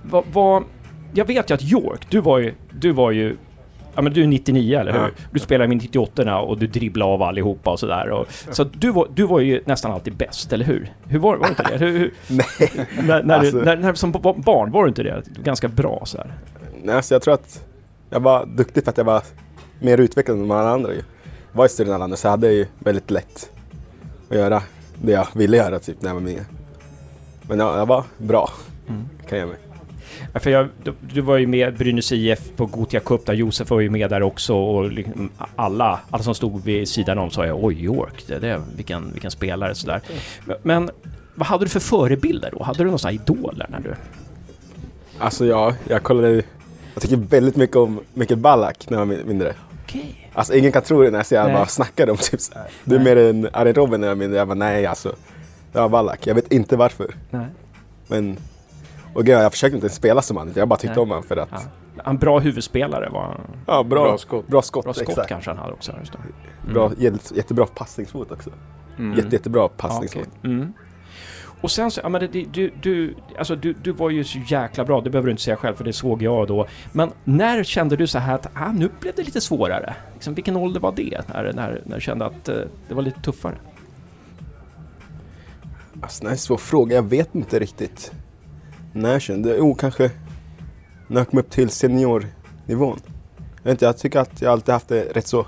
Vad, 0.02 0.24
vad, 0.32 0.64
jag 1.14 1.24
vet 1.24 1.50
ju 1.50 1.54
att 1.54 1.62
York, 1.62 2.06
du 2.10 2.20
var 2.20 2.38
ju, 2.38 2.54
du 2.70 2.92
var 2.92 3.10
ju 3.10 3.36
Ja 3.94 4.02
men 4.02 4.12
du 4.12 4.22
är 4.22 4.26
99 4.26 4.78
eller 4.78 4.92
hur? 4.92 5.00
Ja. 5.00 5.08
Du 5.30 5.38
spelar 5.38 5.66
med 5.66 5.76
98 5.76 6.38
och 6.38 6.58
du 6.58 6.66
dribblar 6.66 7.06
av 7.06 7.22
allihopa 7.22 7.70
och 7.70 7.80
sådär. 7.80 8.10
Och, 8.10 8.26
ja. 8.46 8.52
Så 8.52 8.64
du 8.64 8.90
var, 8.90 9.08
du 9.14 9.22
var 9.22 9.40
ju 9.40 9.62
nästan 9.64 9.92
alltid 9.92 10.16
bäst, 10.16 10.52
eller 10.52 10.64
hur? 10.64 10.92
Hur 11.08 11.18
var, 11.18 11.36
var 11.36 11.46
det 11.46 11.50
inte 11.50 11.62
det? 11.62 11.84
Hur, 11.84 11.98
hur, 11.98 12.12
Nej. 12.28 12.86
När, 13.02 13.22
när, 13.22 13.38
alltså. 13.38 13.56
när, 13.56 13.76
när, 13.76 13.94
som 13.94 14.12
barn, 14.12 14.70
var 14.70 14.82
du 14.82 14.88
inte 14.88 15.02
det? 15.02 15.22
Ganska 15.42 15.68
bra 15.68 16.02
så 16.04 16.18
här. 16.18 16.32
Nej, 16.82 16.96
alltså 16.96 17.14
jag 17.14 17.22
tror 17.22 17.34
att 17.34 17.64
jag 18.10 18.20
var 18.20 18.46
duktig 18.46 18.84
för 18.84 18.90
att 18.90 18.98
jag 18.98 19.04
var 19.04 19.22
mer 19.80 19.98
utvecklad 19.98 20.38
än 20.38 20.50
alla 20.50 20.70
andra. 20.70 20.94
Jag 20.94 21.02
var 21.52 21.66
i 21.66 21.68
större 21.68 21.88
än 21.88 21.94
alla 21.94 22.04
andra 22.04 22.16
så 22.16 22.26
jag 22.26 22.30
hade 22.30 22.52
ju 22.52 22.66
väldigt 22.78 23.10
lätt 23.10 23.50
att 24.30 24.36
göra 24.36 24.62
det 25.02 25.12
jag 25.12 25.26
ville 25.34 25.56
göra 25.56 25.78
typ 25.78 26.02
när 26.02 26.10
jag 26.10 26.14
var 26.14 26.22
med. 26.22 26.44
Men 27.48 27.58
jag, 27.58 27.78
jag 27.78 27.86
var 27.86 28.04
bra, 28.18 28.50
mm. 28.88 29.04
kan 29.28 29.38
jag 29.38 29.48
med. 29.48 29.56
Ja, 30.34 30.40
för 30.40 30.50
jag, 30.50 30.68
du, 30.82 30.94
du, 31.12 31.20
var 31.20 31.36
ju 31.36 31.46
med 31.46 31.76
Brynäs 31.76 32.12
IF 32.12 32.56
på 32.56 32.66
Gotia 32.66 33.00
Cup 33.00 33.26
där 33.26 33.34
Josef 33.34 33.70
var 33.70 33.80
ju 33.80 33.90
med 33.90 34.10
där 34.10 34.22
också 34.22 34.54
och 34.54 34.92
liksom 34.92 35.30
alla, 35.56 36.00
alla 36.10 36.22
som 36.22 36.34
stod 36.34 36.64
vid 36.64 36.88
sidan 36.88 37.18
om 37.18 37.30
sa 37.30 37.46
jag 37.46 37.64
oj 37.64 37.84
York, 37.84 38.24
det, 38.26 38.38
det, 38.38 38.62
vilken, 38.76 39.12
vilken 39.12 39.30
spelare 39.30 39.74
sådär. 39.74 40.00
Men 40.62 40.90
vad 41.34 41.46
hade 41.46 41.64
du 41.64 41.68
för 41.68 41.80
förebilder 41.80 42.50
då? 42.52 42.62
Hade 42.62 42.84
du 42.84 42.90
några 42.90 43.12
idoler 43.12 43.66
när 43.70 43.80
du... 43.80 43.94
Alltså 45.18 45.46
ja, 45.46 45.74
jag 45.88 46.02
kollade... 46.02 46.42
Jag 46.94 47.02
tycker 47.02 47.16
väldigt 47.16 47.56
mycket 47.56 47.76
om 47.76 48.00
Mikael 48.14 48.40
Ballack 48.40 48.90
när 48.90 48.98
jag 48.98 49.06
var 49.06 49.16
mindre. 49.24 49.54
Okej. 49.84 50.30
Alltså 50.32 50.54
ingen 50.54 50.72
kan 50.72 50.82
tro 50.82 51.02
det 51.02 51.10
när 51.10 51.18
jag, 51.18 51.40
jag 51.40 51.46
Nej. 51.46 51.54
bara 51.54 51.66
snackade 51.66 52.12
om 52.12 52.18
typ 52.18 52.40
så 52.40 52.54
här. 52.54 52.66
Du 52.84 52.96
är 52.96 53.00
mer 53.00 53.16
en 53.16 53.48
Arjen 53.52 53.74
Robben 53.74 54.00
när 54.00 54.08
jag 54.08 54.14
var 54.14 54.20
mindre. 54.20 54.38
Jag 54.38 54.48
bara 54.48 54.54
nej 54.54 54.86
alltså. 54.86 55.14
Det 55.72 55.78
var 55.78 55.88
Ballack. 55.88 56.26
Jag 56.26 56.34
vet 56.34 56.52
inte 56.52 56.76
varför. 56.76 57.14
Nej. 57.30 57.46
Men... 58.08 58.36
Och 59.14 59.28
jag 59.28 59.52
försökte 59.52 59.74
inte 59.76 59.86
ens 59.86 59.96
spela 59.96 60.22
som 60.22 60.36
han. 60.36 60.52
Jag 60.56 60.68
bara 60.68 60.78
tyckte 60.78 60.94
Nej. 60.96 61.02
om 61.02 61.08
honom 61.08 61.22
för 61.24 61.36
att... 61.36 61.48
Ja. 61.52 61.60
En 62.04 62.18
bra 62.18 62.38
huvudspelare 62.38 63.08
var 63.10 63.22
han. 63.22 63.40
Ja, 63.66 63.82
bra, 63.82 64.02
Bra 64.04 64.18
skott. 64.18 64.46
Bra 64.48 64.62
skott, 64.62 64.84
Bra 64.84 64.94
skott 64.94 65.08
exakt. 65.08 65.28
kanske 65.28 65.50
han 65.50 65.58
hade 65.58 65.72
också. 65.72 65.92
Just 66.00 66.12
det. 66.12 66.18
Bra, 66.72 66.90
jätte, 66.98 67.34
jättebra 67.34 67.66
passningsfot 67.66 68.32
också. 68.32 68.50
Mm. 68.98 69.18
Jätte, 69.18 69.36
jättebra 69.36 69.62
Ja, 69.62 69.68
passningsfot. 69.76 70.22
okej. 70.38 70.50
mm. 70.50 70.72
Och 71.60 71.70
sen 71.70 71.90
så, 71.90 72.00
ja 72.04 72.08
men 72.08 72.20
det, 72.32 72.44
du, 72.52 72.72
du, 72.82 73.14
alltså 73.38 73.56
du, 73.56 73.72
du 73.82 73.92
var 73.92 74.10
ju 74.10 74.24
så 74.24 74.38
jäkla 74.46 74.84
bra, 74.84 75.00
det 75.00 75.10
behöver 75.10 75.26
du 75.26 75.30
inte 75.30 75.42
säga 75.42 75.56
själv 75.56 75.74
för 75.74 75.84
det 75.84 75.92
såg 75.92 76.22
jag 76.22 76.48
då. 76.48 76.66
Men 76.92 77.10
när 77.24 77.64
kände 77.64 77.96
du 77.96 78.06
så 78.06 78.18
här 78.18 78.34
att, 78.34 78.46
ah, 78.54 78.72
nu 78.72 78.90
blev 79.00 79.14
det 79.14 79.22
lite 79.22 79.40
svårare? 79.40 79.94
Liksom, 80.14 80.34
vilken 80.34 80.56
ålder 80.56 80.80
var 80.80 80.92
det? 80.92 81.24
När, 81.28 81.52
när, 81.52 81.82
när 81.84 81.94
du 81.94 82.00
kände 82.00 82.26
att 82.26 82.48
eh, 82.48 82.56
det 82.88 82.94
var 82.94 83.02
lite 83.02 83.20
tuffare? 83.20 83.54
Alltså, 86.00 86.22
det 86.24 86.28
är 86.28 86.32
en 86.32 86.38
svår 86.38 86.56
fråga. 86.56 86.96
Jag 86.96 87.02
vet 87.02 87.34
inte 87.34 87.58
riktigt. 87.58 88.12
När 88.96 89.12
jag 89.12 89.22
kände... 89.22 89.56
Jo, 89.56 89.74
kanske 89.74 90.10
när 91.06 91.20
jag 91.20 91.28
kom 91.28 91.38
upp 91.38 91.50
till 91.50 91.70
seniornivån. 91.70 92.30
Jag, 92.66 93.62
vet 93.62 93.70
inte, 93.70 93.84
jag 93.84 93.98
tycker 93.98 94.20
att 94.20 94.42
jag 94.42 94.52
alltid 94.52 94.72
haft 94.72 94.88
det 94.88 95.02
rätt 95.02 95.26
så 95.26 95.46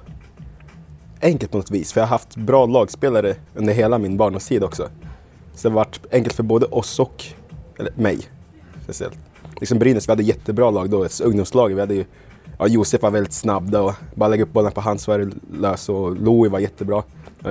enkelt 1.21 1.53
på 1.53 1.59
något 1.59 1.71
vis. 1.71 1.93
För 1.93 2.01
jag 2.01 2.07
har 2.07 2.11
haft 2.11 2.37
bra 2.37 2.67
lagspelare 2.67 3.35
under 3.55 3.73
hela 3.75 3.99
min 3.99 4.17
barndomstid 4.17 4.65
också. 4.65 4.89
Så 5.55 5.69
det 5.69 5.73
har 5.73 5.77
varit 5.77 6.01
enkelt 6.13 6.35
för 6.35 6.43
både 6.43 6.67
oss 6.67 7.01
och 7.01 7.25
eller 7.79 7.93
mig 7.95 8.21
speciellt. 8.85 9.19
Liksom 9.61 9.79
Brynäs, 9.79 10.09
vi 10.09 10.13
hade 10.13 10.23
jättebra 10.23 10.71
lag 10.71 10.91
då, 10.91 11.05
ett 11.05 11.21
ungdomslag. 11.21 11.75
Vi 11.75 11.81
hade 11.81 11.95
ju, 11.95 12.05
ja, 12.59 12.67
Josef 12.67 13.03
var 13.03 13.11
väldigt 13.11 13.33
snabb 13.33 13.71
då. 13.71 13.95
Bara 14.15 14.29
lägga 14.29 14.43
upp 14.43 14.53
bollen 14.53 14.73
på 14.73 14.81
hans 14.81 15.03
så 15.03 15.11
var 15.11 15.19
det 15.19 15.33
lös 15.61 15.89
och 15.89 16.17
Louis 16.17 16.53
var 16.53 16.59
jättebra. 16.59 17.03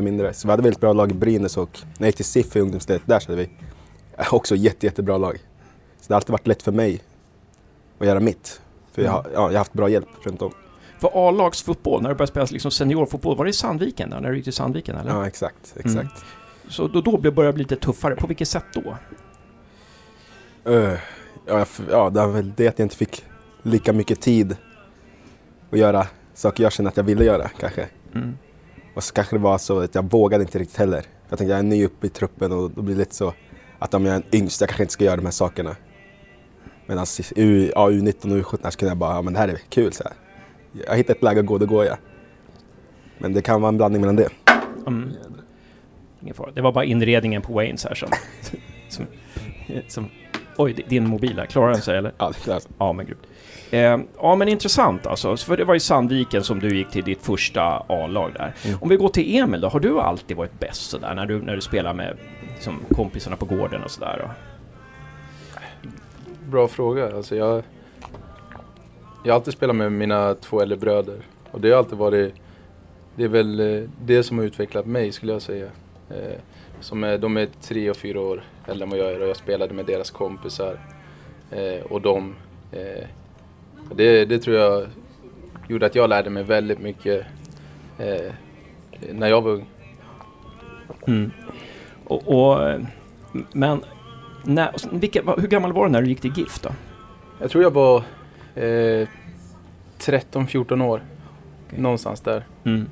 Mindre. 0.02 0.34
Så 0.34 0.48
vi 0.48 0.52
hade 0.52 0.64
väldigt 0.64 0.82
bra 0.82 0.94
lag 0.94 1.12
i 1.12 1.14
Brynäs 1.14 1.58
och 1.58 1.80
när 1.84 1.92
jag 2.00 2.08
gick 2.08 2.16
till 2.16 2.26
SIF 2.26 2.56
i 2.56 2.60
ungdomsledet 2.60 3.04
där 3.06 3.20
så 3.20 3.32
hade 3.32 3.42
vi 3.42 3.50
också 4.32 4.56
jätte, 4.56 4.86
jättebra 4.86 5.18
lag. 5.18 5.38
Så 6.06 6.08
det 6.08 6.14
har 6.14 6.18
alltid 6.18 6.32
varit 6.32 6.48
lätt 6.48 6.64
för 6.64 6.72
mig 6.72 7.02
att 8.00 8.08
göra 8.08 8.20
mitt. 8.20 8.62
För 8.92 9.02
jag, 9.02 9.12
har- 9.12 9.26
ja, 9.34 9.42
jag 9.42 9.42
har 9.42 9.58
haft 9.58 9.74
bra 9.74 9.90
hjälp 9.90 10.08
runt 10.24 10.42
om. 10.42 10.52
För 11.00 11.10
A-lagsfotboll, 11.30 12.02
när 12.02 12.10
du 12.10 12.16
började 12.16 12.32
spela 12.32 12.46
liksom 12.52 12.72
seniorfotboll, 12.72 13.38
var 13.38 13.46
det 13.46 13.50
i 13.50 13.54
Sandviken 13.54 14.10
då? 14.10 14.18
När 14.18 14.30
du 14.30 14.36
gick 14.36 14.44
till 14.44 14.54
Sandviken 14.54 14.96
eller? 14.98 15.12
Ja, 15.12 15.28
exakt. 15.28 15.76
exakt. 15.80 16.26
Så 16.70 16.88
då, 16.88 17.02
då 17.02 17.18
började 17.18 17.44
det 17.44 17.54
bli 17.54 17.64
lite 17.64 17.76
tuffare. 17.76 18.16
På 18.16 18.28
vilket 18.28 18.48
sätt 18.48 18.66
då? 18.74 18.98
Öh, 20.66 20.94
ja, 21.46 21.66
ja, 21.92 22.10
det 22.10 22.20
var 22.20 22.28
väl 22.28 22.54
det 22.58 22.68
att 22.68 22.80
jag 22.80 22.86
inte 22.86 22.96
fick 22.98 23.24
lika 23.64 23.94
mycket 23.94 24.22
tid 24.22 24.58
att 25.72 25.80
göra 25.80 26.08
saker 26.34 26.64
jag 26.64 26.72
kände 26.72 26.90
att 26.90 26.98
jag 26.98 27.04
ville 27.04 27.24
göra 27.26 27.50
kanske. 27.60 27.88
Mm. 28.16 28.38
Och 28.96 29.04
så 29.04 29.14
kanske 29.14 29.36
det 29.36 29.40
var 29.42 29.58
så 29.58 29.80
att 29.80 29.96
jag 29.96 30.12
vågade 30.12 30.44
inte 30.44 30.60
riktigt 30.60 30.78
heller. 30.78 31.06
Jag 31.30 31.38
tänkte 31.40 31.52
jag 31.52 31.60
är 31.60 31.64
ny 31.64 31.86
uppe 31.86 32.08
i 32.08 32.10
truppen 32.10 32.52
och 32.52 32.72
då 32.72 32.82
blir 32.82 32.96
det 32.96 33.00
lite 33.00 33.16
så 33.16 33.34
att 33.80 33.94
om 33.94 34.06
jag 34.06 34.12
är 34.16 34.18
en 34.18 34.36
yngst, 34.36 34.62
jag 34.62 34.70
kanske 34.70 34.84
inte 34.84 34.94
ska 34.94 35.04
göra 35.04 35.16
de 35.16 35.26
här 35.26 35.32
sakerna. 35.32 35.76
Medan 36.86 37.06
U, 37.36 37.72
ja, 37.76 37.90
U19 37.90 38.40
och 38.42 38.54
U17 38.54 38.70
så 38.70 38.78
kunde 38.78 38.90
jag 38.90 38.98
bara, 38.98 39.16
ja 39.16 39.22
men 39.22 39.34
det 39.34 39.40
här 39.40 39.48
är 39.48 39.58
kul 39.70 39.94
så 39.94 40.04
här. 40.04 40.14
Jag 40.88 40.98
hittar 40.98 41.14
ett 41.16 41.24
läge 41.24 41.40
att 41.40 41.46
gå, 41.46 41.58
då 41.58 41.66
går 41.66 41.86
jag. 41.86 41.98
Men 43.18 43.34
det 43.34 43.42
kan 43.42 43.62
vara 43.62 43.70
en 43.70 43.78
blandning 43.78 44.02
mellan 44.02 44.16
det. 44.16 44.30
Mm. 44.88 45.12
Ingen 46.22 46.36
fara. 46.36 46.52
Det 46.52 46.62
var 46.62 46.72
bara 46.72 46.86
inredningen 46.86 47.42
på 47.42 47.54
Waynes 47.54 47.86
här 47.86 47.96
som... 47.96 48.10
som, 48.90 49.06
som 49.88 50.10
oj, 50.58 50.74
di- 50.74 50.86
din 50.88 51.08
mobil 51.08 51.40
här. 51.40 51.46
Klarar 51.46 51.72
den 51.72 51.82
sig 51.82 51.98
eller? 51.98 52.14
Ja, 52.18 52.30
det 52.30 52.38
är 52.38 52.44
klart. 52.44 52.64
Ja, 52.78 52.94
men 52.94 53.06
gud. 53.06 53.18
Eh, 53.72 53.98
ja, 54.22 54.36
men 54.36 54.48
intressant 54.48 55.06
alltså. 55.06 55.38
För 55.38 55.58
det 55.58 55.64
var 55.64 55.76
i 55.76 55.80
Sandviken 55.80 56.44
som 56.44 56.60
du 56.60 56.78
gick 56.78 56.90
till 56.92 57.04
ditt 57.04 57.22
första 57.22 57.62
A-lag 57.88 58.32
där. 58.34 58.54
Mm. 58.66 58.78
Om 58.82 58.90
vi 58.90 58.96
går 58.98 59.10
till 59.10 59.36
Emil 59.38 59.62
då. 59.62 59.68
Har 59.68 59.80
du 59.80 60.00
alltid 60.00 60.38
varit 60.38 60.60
bäst 60.60 60.90
sådär 60.90 61.16
när 61.16 61.26
du, 61.26 61.42
när 61.42 61.56
du 61.56 61.62
spelar 61.62 61.94
med 61.94 62.18
liksom, 62.56 62.80
kompisarna 62.96 63.36
på 63.36 63.46
gården 63.46 63.84
och 63.84 63.92
sådär? 63.92 64.30
Bra 66.50 66.68
fråga. 66.68 67.16
Alltså 67.16 67.36
jag, 67.36 67.64
jag 69.24 69.34
har 69.34 69.36
alltid 69.36 69.54
spelat 69.54 69.76
med 69.76 69.92
mina 69.92 70.36
två 70.36 70.62
äldre 70.62 70.78
bröder. 70.78 71.18
Och 71.52 71.62
det 71.62 71.70
har 71.70 71.78
alltid 71.78 71.98
varit, 71.98 72.34
det 73.16 73.24
är 73.24 73.28
väl 73.28 73.60
eh, 73.60 73.90
det 74.02 74.24
som 74.24 74.38
har 74.38 74.46
utvecklat 74.46 74.86
mig 74.86 75.12
skulle 75.12 75.32
jag 75.32 75.42
säga. 75.42 75.68
Eh, 76.10 76.40
som 76.80 77.04
är, 77.04 77.18
de 77.18 77.38
är 77.38 77.48
tre 77.62 77.90
och 77.90 77.98
fyra 77.98 78.22
år 78.22 78.44
äldre 78.68 78.84
än 78.84 78.90
vad 78.90 79.00
jag 79.00 79.12
är 79.12 79.22
och 79.22 79.28
jag 79.28 79.38
spelade 79.38 79.74
med 79.74 79.86
deras 79.86 80.12
kompisar. 80.12 80.80
Eh, 81.52 81.86
och 81.90 82.02
de, 82.02 82.36
eh, 82.72 83.08
det, 83.96 84.26
det 84.26 84.40
tror 84.40 84.58
jag 84.58 84.88
gjorde 85.68 85.86
att 85.86 85.96
jag 85.96 86.10
lärde 86.10 86.30
mig 86.30 86.44
väldigt 86.44 86.80
mycket 86.80 87.26
eh, 87.98 88.34
när 89.12 89.28
jag 89.28 89.42
var 89.42 89.52
ung. 89.52 89.66
Mm. 91.08 91.32
Och, 92.04 92.28
och, 92.28 92.70
eh, 92.70 92.82
men 93.52 93.82
när, 94.46 94.72
vilka, 94.92 95.22
hur 95.38 95.48
gammal 95.48 95.74
var 95.74 95.86
du 95.86 95.92
när 95.92 96.02
du 96.02 96.08
gick 96.08 96.22
till 96.22 96.34
GIF 96.36 96.60
då? 96.60 96.70
Jag 97.40 97.52
tror 97.52 97.64
jag 97.64 97.72
var 97.72 97.98
eh, 98.56 99.08
13-14 100.00 100.84
år. 100.84 101.02
Någonstans 101.70 102.22
där. 102.22 102.44
Mm. 102.64 102.86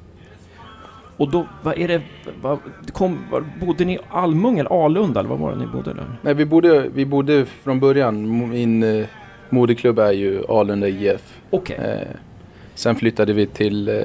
Och 1.17 1.31
då, 1.31 1.47
vad 1.63 1.77
är 1.77 1.87
det, 1.87 2.01
vad, 2.41 2.59
kom, 2.91 3.19
var, 3.31 3.43
bodde 3.61 3.85
ni 3.85 3.93
i 3.93 3.99
Almunge 4.09 4.59
eller 4.59 4.85
Alunda 4.85 5.19
eller 5.19 5.29
vad 5.29 5.39
var 5.39 5.51
det 5.51 5.57
ni 5.57 5.67
bodde 5.67 5.93
där? 5.93 6.05
Nej, 6.21 6.33
vi 6.33 6.45
bodde, 6.45 6.89
vi 6.93 7.05
bodde 7.05 7.45
från 7.45 7.79
början, 7.79 8.49
min 8.49 8.83
eh, 8.83 9.05
moderklubb 9.49 9.99
är 9.99 10.11
ju 10.11 10.43
Alunda 10.49 10.87
IF. 10.87 11.39
Okej. 11.49 11.77
Eh, 11.77 12.15
sen 12.75 12.95
flyttade 12.95 13.33
vi 13.33 13.45
till, 13.45 13.89
eh, 13.89 13.95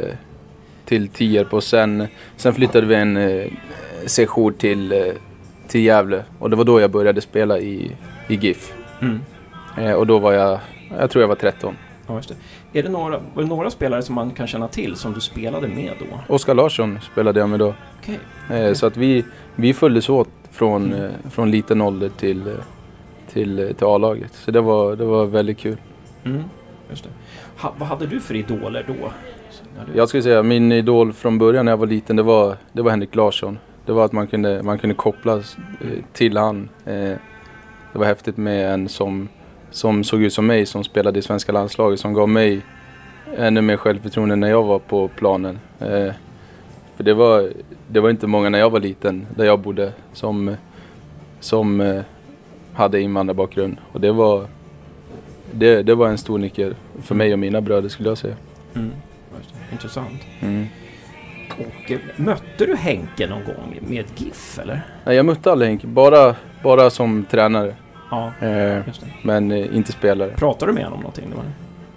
till 0.84 1.08
Tierp 1.08 1.52
och 1.54 1.64
sen, 1.64 2.06
sen 2.37 2.54
flyttade 2.54 2.87
vi 2.87 2.94
en 2.94 3.16
eh, 3.16 3.46
session 4.06 4.54
till, 4.54 4.92
eh, 4.92 4.98
till 5.68 5.81
Gävle. 5.81 6.24
Och 6.38 6.50
det 6.50 6.57
var 6.57 6.64
då 6.64 6.81
jag 6.81 6.90
började 6.90 7.20
spela 7.20 7.59
i, 7.59 7.96
i 8.28 8.35
GIF. 8.35 8.72
Mm. 9.00 9.20
Eh, 9.78 9.92
och 9.92 10.07
då 10.07 10.18
var 10.18 10.33
jag, 10.33 10.59
jag 10.98 11.11
tror 11.11 11.22
jag 11.22 11.28
var 11.28 11.35
13. 11.35 11.76
Ja, 12.07 12.16
just 12.16 12.28
det. 12.28 12.35
Är 12.78 12.83
det 12.83 12.88
några, 12.88 13.20
var 13.35 13.42
det 13.42 13.48
några 13.48 13.70
spelare 13.70 14.02
som 14.02 14.14
man 14.14 14.31
kan 14.31 14.46
känna 14.46 14.68
till 14.68 14.96
som 14.96 15.12
du 15.12 15.20
spelade 15.20 15.68
med 15.68 15.92
då? 15.98 16.35
Oskar 16.35 16.54
Larsson 16.54 16.98
spelade 17.12 17.40
jag 17.40 17.48
med 17.48 17.59
då. 17.59 17.74
Okej. 18.00 18.18
Eh, 18.50 18.72
så 18.72 18.87
att 18.87 18.96
vi, 18.96 19.24
vi 19.57 19.74
följdes 19.74 20.09
åt 20.09 20.28
från, 20.50 20.92
eh, 20.92 21.11
från 21.31 21.50
liten 21.50 21.81
ålder 21.81 22.09
till, 22.09 22.46
eh, 22.46 22.54
till, 23.33 23.59
eh, 23.59 23.66
till 23.66 23.87
A-laget. 23.87 24.33
Så 24.35 24.50
det 24.50 24.61
var, 24.61 24.96
det 24.96 25.04
var 25.04 25.26
väldigt 25.26 25.59
kul. 25.59 25.76
Mm. 26.24 26.44
Just 26.90 27.04
det. 27.04 27.11
Ha, 27.57 27.74
vad 27.78 27.88
hade 27.88 28.07
du 28.07 28.20
för 28.20 28.35
idoler 28.35 28.85
då? 28.87 29.12
Du... 29.87 29.98
Jag 29.98 30.09
skulle 30.09 30.22
säga 30.22 30.42
min 30.42 30.72
idol 30.72 31.12
från 31.12 31.38
början 31.38 31.64
när 31.64 31.72
jag 31.72 31.76
var 31.76 31.87
liten 31.87 32.16
det 32.16 32.22
var, 32.22 32.57
det 32.72 32.83
var 32.83 32.90
Henrik 32.90 33.14
Larsson. 33.14 33.59
Det 33.88 33.94
var 33.94 34.05
att 34.05 34.12
man 34.12 34.27
kunde, 34.27 34.62
man 34.62 34.79
kunde 34.79 34.94
kopplas 34.94 35.57
eh, 35.81 36.05
till 36.12 36.37
han. 36.37 36.68
Eh, 36.85 37.16
det 37.92 37.98
var 37.98 38.05
häftigt 38.05 38.37
med 38.37 38.74
en 38.74 38.88
som, 38.88 39.29
som 39.70 40.05
såg 40.05 40.22
ut 40.22 40.33
som 40.33 40.46
mig 40.46 40.66
som 40.66 40.85
spelade 40.85 41.18
i 41.18 41.22
svenska 41.22 41.53
landslaget 41.53 42.01
som 42.01 42.12
gav 42.14 42.29
mig 42.29 42.61
ännu 43.37 43.61
mer 43.61 43.77
självförtroende 43.77 44.37
när 44.37 44.48
jag 44.48 44.62
var 44.62 44.79
på 44.79 45.09
planen. 45.09 45.59
Eh, 45.79 46.12
för 46.96 47.05
det 47.05 47.14
var, 47.14 47.51
det 47.88 48.01
var 48.01 48.11
inte 48.11 48.27
många 48.27 48.48
när 48.48 48.59
jag 48.59 48.70
var 48.70 48.81
liten 48.81 49.27
där 49.37 49.44
jag 49.44 49.59
bodde 49.59 49.92
som, 50.12 50.57
som 51.40 52.03
hade 52.72 53.01
invandrarbakgrund. 53.01 53.77
Och 53.92 54.01
det 54.01 54.12
var, 54.12 54.46
det, 55.53 55.83
det 55.83 55.94
var 55.94 56.09
en 56.09 56.18
stor 56.18 56.38
nyckel 56.38 56.74
för 57.03 57.14
mig 57.14 57.33
och 57.33 57.38
mina 57.38 57.61
bröder 57.61 57.88
skulle 57.88 58.09
jag 58.09 58.18
säga. 58.18 58.37
Mm. 58.74 58.90
Intressant. 59.72 60.20
Mm. 60.40 60.66
Och 61.58 61.90
eh, 61.90 61.98
mötte 62.16 62.66
du 62.66 62.76
Henke 62.76 63.26
någon 63.26 63.44
gång 63.44 63.78
med 63.88 64.04
GIF 64.16 64.58
eller? 64.58 64.80
Nej, 65.04 65.16
jag 65.16 65.26
mötte 65.26 65.52
aldrig 65.52 65.68
Henk, 65.70 65.82
bara, 65.84 66.34
bara 66.62 66.90
som 66.90 67.24
tränare. 67.30 67.74
Ja, 68.10 68.32
Eh, 68.40 68.78
men 69.22 69.52
eh, 69.52 69.76
inte 69.76 69.92
spelare. 69.92 70.30
Pratade 70.30 70.70
du 70.72 70.74
med 70.74 70.84
honom 70.84 71.00
någonting? 71.00 71.24
Det 71.30 71.36
var? 71.36 71.44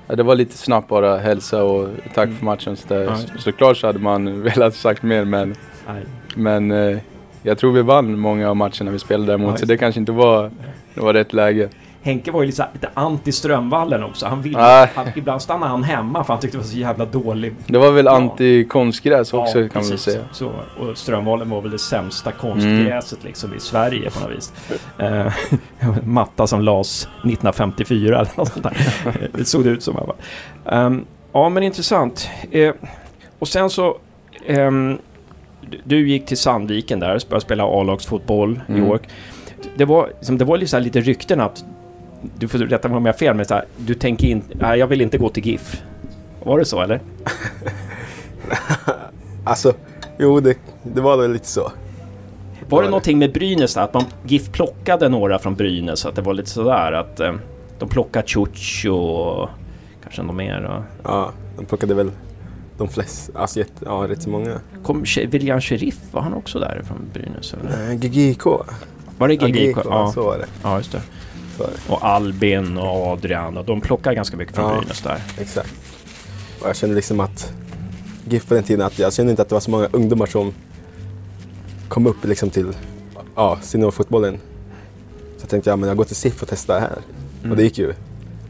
Ja, 0.07 0.15
det 0.15 0.23
var 0.23 0.35
lite 0.35 0.57
snabbt 0.57 0.87
bara 0.87 1.17
hälsa 1.17 1.63
och 1.63 1.87
tack 2.13 2.25
Mm. 2.25 2.37
för 2.37 2.45
matchen. 2.45 2.75
Så 2.77 2.87
där. 2.87 3.01
Ja. 3.03 3.15
Såklart 3.39 3.77
så 3.77 3.87
hade 3.87 3.99
man 3.99 4.41
velat 4.43 4.75
sagt 4.75 5.03
mer 5.03 5.25
men, 5.25 5.55
Nej. 5.87 6.03
men 6.35 6.71
eh, 6.71 6.97
jag 7.43 7.57
tror 7.57 7.71
vi 7.71 7.81
vann 7.81 8.19
många 8.19 8.49
av 8.49 8.55
matcherna 8.55 8.91
vi 8.91 8.99
spelade 8.99 9.27
däremot. 9.31 9.51
Ja, 9.51 9.57
så 9.57 9.65
det 9.65 9.77
kanske 9.77 9.99
inte 9.99 10.11
var, 10.11 10.51
det 10.93 11.01
var 11.01 11.13
rätt 11.13 11.33
läge. 11.33 11.69
Henke 12.03 12.31
var 12.31 12.41
ju 12.41 12.47
lite, 12.47 12.67
lite 12.73 12.89
anti 12.93 13.31
Strömvallen 13.31 14.03
också. 14.03 14.25
Han 14.25 14.41
ville, 14.41 14.89
han, 14.95 15.07
ibland 15.15 15.41
stannade 15.41 15.71
han 15.71 15.83
hemma 15.83 16.23
för 16.23 16.33
han 16.33 16.41
tyckte 16.41 16.57
det 16.57 16.61
var 16.61 16.67
så 16.69 16.77
jävla 16.77 17.05
dålig. 17.05 17.55
Det 17.67 17.77
var 17.77 17.91
väl 17.91 18.05
Ja. 18.05 18.11
anti-konstgräs 18.15 19.33
också 19.33 19.53
kan 19.69 19.87
man 19.89 19.97
säga. 19.97 20.21
Så, 20.31 20.51
och 20.79 20.97
Strömvallen 20.97 21.49
var 21.49 21.61
väl 21.61 21.71
det 21.71 21.79
sämsta 21.79 22.31
konstgräset 22.31 23.23
liksom 23.23 23.53
i 23.55 23.59
Sverige 23.59 24.09
på 24.09 24.19
något 24.19 24.37
vis. 24.37 24.53
Eh, 24.97 25.33
matta 26.05 26.47
som 26.47 26.61
lades 26.61 27.03
1954 27.03 28.19
eller 28.19 28.31
något 28.37 28.53
sånt 28.53 28.63
där. 28.63 28.77
det 29.37 29.45
såg 29.45 29.63
det 29.63 29.69
ut 29.69 29.83
som 29.83 29.93
i 29.95 29.97
alla 29.97 30.05
fall. 30.07 30.15
Ehm, 30.85 31.05
ja, 31.33 31.49
men 31.49 31.63
intressant. 31.63 32.29
Eh, 32.51 32.73
och 33.39 33.47
sen 33.47 33.69
så... 33.69 33.97
ehm, 34.47 34.97
du- 35.83 36.09
gick 36.09 36.25
till 36.25 36.37
Sandviken 36.37 36.99
där 36.99 37.15
och 37.15 37.21
började 37.29 37.41
spela 37.45 37.63
A-lagsfotboll 37.63 38.61
i 38.67 38.71
Mm. 38.71 38.87
York. 38.87 39.09
Det 39.75 39.85
var, 39.85 40.07
liksom, 40.17 40.37
det 40.37 40.45
var 40.45 40.57
här, 40.73 40.79
lite 40.79 40.99
rykten 41.01 41.39
att, 41.41 41.65
du 42.37 42.47
får 42.47 42.57
rätta 42.57 42.87
mig 42.87 42.97
om 42.97 43.05
jag 43.05 43.13
har 43.13 43.17
fel, 43.17 43.35
men 43.35 43.45
så 43.45 43.53
här, 43.53 43.65
du 43.77 43.93
tänker 43.93 44.27
in, 44.27 44.43
nej 44.53 44.79
jag 44.79 44.87
vill 44.87 45.01
inte 45.01 45.17
gå 45.17 45.29
till 45.29 45.45
GIF. 45.47 45.81
Var 46.43 46.59
det 46.59 46.65
så 46.65 46.81
eller? 46.81 47.01
Alltså, 49.43 49.73
jo 50.19 50.39
det, 50.39 50.57
det 50.83 51.01
var 51.01 51.17
väl 51.17 51.31
lite 51.33 51.47
så. 51.47 51.71
Var 52.69 52.83
det 52.83 52.89
någonting 52.89 53.17
med 53.19 53.33
Brynäs 53.33 53.77
att 53.77 53.93
man, 53.93 54.03
GIF 54.25 54.51
plockade 54.51 55.09
några 55.09 55.39
från 55.39 55.55
Brynäs? 55.55 56.05
Att 56.05 56.15
det 56.15 56.21
var 56.21 56.33
lite 56.33 56.49
sådär 56.49 56.91
att 56.91 57.19
eh, 57.19 57.33
de 57.79 57.89
plockade 57.89 58.27
Ciucci 58.27 58.87
och 58.89 59.49
kanske 60.03 60.21
något 60.23 60.35
mer? 60.35 60.63
Och, 60.63 60.83
Ja, 61.03 61.31
de 61.57 61.65
plockade 61.65 61.93
väl 61.93 62.11
de 62.77 62.87
flesta, 62.89 63.39
alltså 63.39 63.59
jätte, 63.59 63.85
ja, 63.85 64.05
rätt 64.09 64.21
så 64.21 64.29
många. 64.29 64.59
kom 64.83 65.03
William 65.27 65.61
Sheriff, 65.61 65.99
var 66.11 66.21
han 66.21 66.33
också 66.33 66.59
där 66.59 66.81
från 66.87 66.97
Brynäs? 67.13 67.53
Eller? 67.53 67.89
Eh, 67.91 67.95
GGIK. 67.97 68.45
Var 69.17 69.27
det 69.27 69.33
Ja, 69.33 69.47
GGIK? 69.47 69.77
Ja, 69.85 70.11
så 70.13 70.23
var 70.23 70.37
det. 70.37 70.45
ja, 70.63 70.77
just 70.77 70.91
det. 70.91 71.01
Och 71.87 72.05
Albin 72.05 72.77
och 72.77 73.07
Adrian 73.07 73.57
och 73.57 73.65
de 73.65 73.81
plockar 73.81 74.13
ganska 74.13 74.37
mycket 74.37 74.55
från 74.55 74.65
Ja. 74.73 74.77
Brynäs 74.79 75.01
där. 75.01 75.21
Exakt. 75.37 75.73
Och 76.61 76.69
jag 76.69 76.75
kände 76.75 76.95
liksom 76.95 77.19
att 77.19 77.53
GIF 78.29 78.47
på 78.47 78.53
den 78.53 78.63
tiden, 78.63 78.85
att 78.85 78.99
jag 78.99 79.13
kände 79.13 79.29
inte 79.31 79.41
att 79.41 79.49
det 79.49 79.55
var 79.55 79.59
så 79.59 79.71
många 79.71 79.87
ungdomar 79.91 80.25
som 80.25 80.53
kom 81.87 82.07
upp 82.07 82.25
liksom 82.25 82.49
till 82.49 82.73
ja, 83.35 83.57
seniorfotbollen. 83.61 84.37
Så 85.37 85.43
jag 85.43 85.49
tänkte, 85.49 85.69
ja 85.69 85.75
men 85.75 85.87
jag 85.87 85.97
går 85.97 86.05
till 86.05 86.15
SIF 86.15 86.41
och 86.41 86.47
testar 86.47 86.79
här. 86.79 86.97
Och 87.49 87.57
det 87.57 87.63
gick 87.63 87.77
ju 87.77 87.93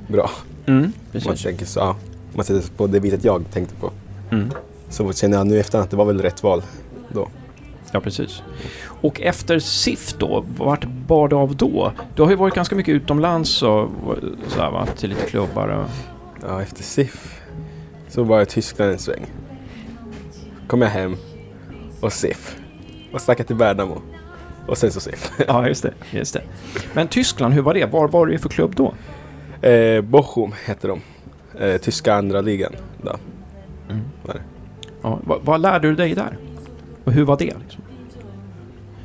bra. 0.08 0.32
Mm, 0.66 0.94
man 1.26 1.36
tänker 1.36 1.66
så, 1.66 1.80
ja, 1.80 1.96
man 2.36 2.46
sätter 2.46 2.70
på 2.72 2.88
det 2.88 3.00
viset 3.00 3.24
jag 3.24 3.44
tänkte 3.52 3.76
på. 3.76 3.92
Mm. 4.32 4.52
Så 4.90 5.14
känner 5.14 5.38
jag 5.38 5.48
nu 5.48 5.56
i 5.56 5.60
efterhand 5.60 5.84
att 5.84 5.92
det 5.92 5.98
var 5.98 6.06
väl 6.06 6.22
rätt 6.22 6.44
val 6.44 6.64
då. 7.10 7.28
Ja, 7.92 8.00
precis. 8.00 8.42
Och 9.02 9.22
efter 9.22 9.60
SIF 9.60 10.14
då, 10.18 10.46
vart 10.58 10.84
bar 10.84 11.28
det 11.28 11.36
av 11.36 11.56
då? 11.56 11.92
Du 12.16 12.22
har 12.24 12.30
ju 12.30 12.36
varit 12.36 12.56
ganska 12.56 12.76
mycket 12.76 12.96
utomlands 12.96 13.64
och 13.64 13.90
så 14.48 14.62
här, 14.62 14.72
va? 14.72 14.88
Till 14.98 15.10
lite 15.10 15.26
klubbar 15.26 15.68
och... 15.68 15.90
Ja, 16.48 16.62
efter 16.62 16.84
SIF 16.84 17.42
så 18.08 18.24
var 18.24 18.38
jag 18.38 18.48
i 18.48 18.50
Tyskland 18.50 18.92
en 18.92 19.00
sväng. 19.00 19.26
Kom 20.68 20.82
jag 20.82 20.90
hem 20.90 21.16
och 22.02 22.14
SIF. 22.14 22.58
Och 23.14 23.22
stack 23.22 23.48
till 23.48 23.56
Värnamo. 23.56 24.02
Och 24.68 24.78
sen 24.78 24.92
så 24.92 25.00
SIF. 25.00 25.32
Ja, 25.48 25.68
just 25.68 25.84
det. 25.84 25.94
Just 26.12 26.34
det. 26.34 26.42
Men 26.94 27.08
Tyskland, 27.08 27.54
hur 27.54 27.62
var 27.62 27.74
det? 27.74 27.86
Var 27.86 28.08
var 28.08 28.26
du 28.26 28.38
för 28.38 28.50
klubb 28.50 28.76
då? 28.76 28.94
Eh, 29.68 30.02
Bochum 30.02 30.52
heter 30.66 30.88
de. 30.88 31.02
Eh, 31.60 31.78
tyska 31.78 32.14
andra 32.14 32.42
ligan. 32.42 32.76
Då. 33.02 33.16
Var 34.26 34.34
det. 34.34 34.42
Ja, 35.02 35.20
vad, 35.24 35.42
vad 35.42 35.62
lärde 35.62 35.88
du 35.88 35.96
dig 35.96 36.16
där? 36.16 36.38
Och 37.04 37.12
hur 37.12 37.24
var 37.24 37.38
det? 37.38 37.54
Liksom? 37.64 37.84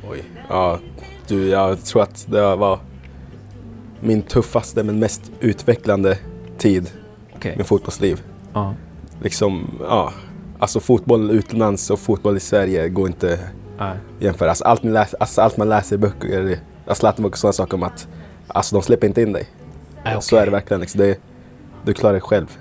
Oj. 0.09 0.23
Ja, 0.49 0.79
du, 1.27 1.47
jag 1.47 1.83
tror 1.85 2.01
att 2.03 2.25
det 2.29 2.55
var 2.55 2.79
min 3.99 4.21
tuffaste 4.21 4.83
men 4.83 4.99
mest 4.99 5.31
utvecklande 5.39 6.17
tid 6.57 6.91
Okej. 7.35 7.57
med 7.57 7.67
fotbollsliv. 7.67 8.21
Ja. 8.53 8.73
Liksom, 9.21 9.67
ja. 9.79 10.13
Alltså 10.59 10.79
fotboll 10.79 11.31
utomlands 11.31 11.89
och 11.89 11.99
fotboll 11.99 12.37
i 12.37 12.39
Sverige 12.39 12.89
går 12.89 13.07
inte 13.07 13.39
Nej. 13.77 13.89
att 13.89 14.23
jämföra. 14.23 14.49
Alltså, 14.49 14.63
allt, 14.63 14.83
man 14.83 14.93
läser, 14.93 15.19
alltså, 15.19 15.41
allt 15.41 15.57
man 15.57 15.69
läser 15.69 15.95
i 15.95 15.99
böcker, 15.99 16.59
alltså 16.87 16.99
Zlatan 16.99 17.25
och 17.25 17.37
sådana 17.37 17.53
saker 17.53 17.73
om 17.73 17.83
att 17.83 18.07
alltså, 18.47 18.75
de 18.75 18.81
släpper 18.81 19.07
inte 19.07 19.21
in 19.21 19.33
dig. 19.33 19.47
Nej, 20.03 20.17
Så 20.21 20.35
är 20.35 20.45
det 20.45 20.51
verkligen. 20.51 20.81
Liksom. 20.81 20.99
Det, 21.01 21.19
du 21.85 21.93
klarar 21.93 22.13
dig 22.13 22.21
själv. 22.21 22.57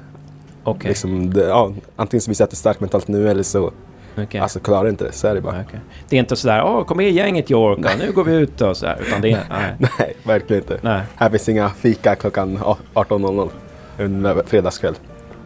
Okej. 0.65 0.89
Liksom, 0.89 1.35
det, 1.35 1.45
ja, 1.45 1.73
antingen 1.97 2.21
så 2.21 2.31
visar 2.31 2.45
att 2.45 2.51
du 2.51 2.55
är 2.55 2.57
stark 2.57 2.81
mentalt 2.81 3.09
nu 3.09 3.29
eller 3.31 3.43
så 3.43 3.73
Okej. 4.19 4.41
alltså, 4.41 4.61
klarar 4.61 4.89
inte 4.89 5.05
det. 5.05 5.13
Så 5.13 5.29
är 5.29 5.35
det 5.35 5.41
bara. 5.41 5.61
Okej. 5.67 5.81
Det 6.09 6.17
är 6.17 6.21
inte 6.21 6.37
sådär, 6.37 6.63
åh 6.65 6.85
kom 6.85 6.97
med 6.97 7.11
gänget 7.11 7.51
York, 7.51 7.79
ja, 7.83 7.91
nu 7.99 8.13
går 8.13 8.25
vi 8.25 8.35
ut 8.35 8.61
och 8.61 8.77
så 8.77 8.87
här, 8.87 8.99
utan 9.07 9.21
det 9.21 9.31
är, 9.33 9.41
nej. 9.51 9.77
Nej, 9.99 10.17
verkligen 10.23 10.63
inte. 10.63 10.79
nej. 10.83 11.03
Här 11.17 11.31
finns 11.31 11.49
inga 11.49 11.69
fika 11.69 12.15
klockan 12.15 12.59
18.00 12.95 13.49
en 13.99 14.43
fredagskväll. 14.47 14.95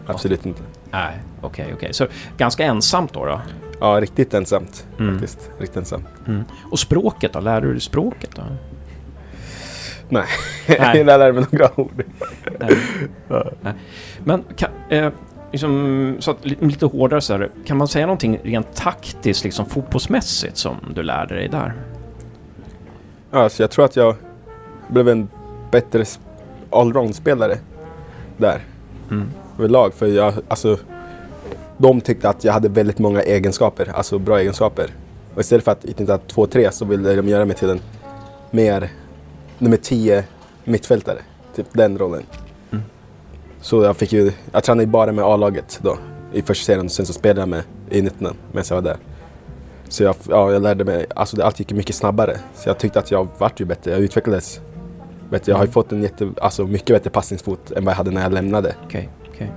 Absolut 0.07 0.47
inte. 0.47 0.63
Nej, 0.91 1.19
okej, 1.41 1.73
okej. 1.75 1.93
Så 1.95 2.07
ganska 2.37 2.65
ensamt 2.65 3.13
då? 3.15 3.25
då? 3.25 3.41
Ja, 3.81 4.01
riktigt 4.01 4.35
ensamt 4.35 4.87
Mm. 4.99 5.13
faktiskt. 5.19 5.51
Riktigt 5.59 5.77
ensamt. 5.77 6.07
Mm. 6.27 6.43
Och 6.71 6.79
språket 6.79 7.33
då? 7.33 7.41
Lärde 7.41 7.67
du 7.67 7.73
dig 7.73 7.81
språket 7.81 8.31
då? 8.35 8.43
Nej, 10.09 10.25
Nej. 10.69 10.79
jag 10.99 11.07
lärde 11.07 11.33
mig 11.33 11.45
några 11.51 11.81
ord. 11.81 12.03
Nej. 12.61 12.79
Nej. 13.63 13.75
Men 14.25 14.45
kan, 14.57 14.71
eh, 14.89 15.11
liksom, 15.53 16.17
så 16.21 16.31
att, 16.31 16.47
li- 16.47 16.57
lite 16.61 16.87
hårdare 16.87 17.21
så 17.21 17.33
här, 17.33 17.51
kan 17.67 17.77
man 17.77 17.89
säga 17.89 18.07
någonting 18.07 18.39
rent 18.43 18.75
taktiskt, 18.77 19.45
liksom 19.45 19.67
fotbollsmässigt 19.67 20.57
som 20.57 20.77
du 20.95 21.03
lärde 21.03 21.35
dig 21.35 21.49
där? 21.49 21.75
Ja, 23.31 23.49
så 23.49 23.63
jag 23.63 23.71
tror 23.71 23.85
att 23.85 23.97
jag 23.97 24.15
blev 24.89 25.09
en 25.09 25.29
bättre 25.71 26.05
allround-spelare 26.71 27.59
där 28.37 28.61
Mm. 29.11 29.29
överlag. 29.59 29.95
För 29.95 30.07
jag, 30.07 30.35
alltså, 30.49 30.79
de 31.77 32.01
tyckte 32.01 32.29
att 32.29 32.45
jag 32.45 32.53
hade 32.53 32.69
väldigt 32.69 32.99
många 32.99 33.23
egenskaper, 33.23 33.93
alltså 33.95 34.19
bra 34.19 34.39
egenskaper. 34.41 34.91
Och 35.35 35.41
istället 35.41 35.65
för 35.65 35.73
att 35.73 35.85
utnyttja 35.85 36.19
två, 36.19 36.47
tre 36.47 36.73
så 36.73 36.85
ville 36.85 37.15
de 37.15 37.29
göra 37.29 37.45
mig 37.45 37.57
till 37.57 37.71
en 37.71 37.81
mer 38.51 38.91
nummer 39.59 39.77
10 39.77 40.25
mittfältare. 40.65 41.19
Typ 41.57 41.67
den 41.73 41.99
rollen. 41.99 42.23
Mm. 43.61 43.65
Så 43.65 43.83
jag 43.85 43.97
fick 43.97 44.13
ju, 44.13 44.33
jag 44.53 44.65
tränade 44.65 44.87
bara 44.87 45.13
med 45.13 45.25
A-laget 45.25 45.81
då 45.83 45.99
i 46.33 46.43
första 46.43 46.65
serien 46.65 46.85
och 46.87 46.93
sen 46.93 47.07
så 47.07 47.13
spelade 47.13 47.41
jag 47.41 47.49
med 47.49 47.63
i 47.91 48.03
19 48.03 48.37
medan 48.53 48.65
jag 48.69 48.77
var 48.77 48.83
där. 48.83 48.97
Så 49.89 50.03
jag, 50.03 50.15
ja, 50.29 50.53
jag 50.53 50.63
lärde 50.63 50.85
mig, 50.85 51.07
alltså 51.17 51.43
allt 51.43 51.59
gick 51.59 51.73
mycket 51.73 51.95
snabbare. 51.97 52.37
Så 52.55 52.69
jag 52.69 52.79
tyckte 52.79 52.99
att 52.99 53.11
jag 53.11 53.29
vart 53.39 53.61
ju 53.61 53.65
bättre, 53.65 53.91
jag 53.91 54.01
utvecklades 54.01 54.61
bättre. 55.31 55.53
Jag 55.53 55.57
har 55.59 55.65
ju 55.65 55.71
fått 55.71 55.93
en 55.93 56.03
jätte, 56.03 56.31
alltså 56.43 56.67
mycket 56.67 56.87
bättre 56.97 57.11
passningsfot 57.11 57.71
än 57.71 57.85
vad 57.85 57.93
jag 57.93 57.97
hade 57.97 58.11
när 58.11 58.23
jag 58.23 58.33
lämnade. 58.33 58.75
Okej, 58.85 59.09
okej. 59.29 59.53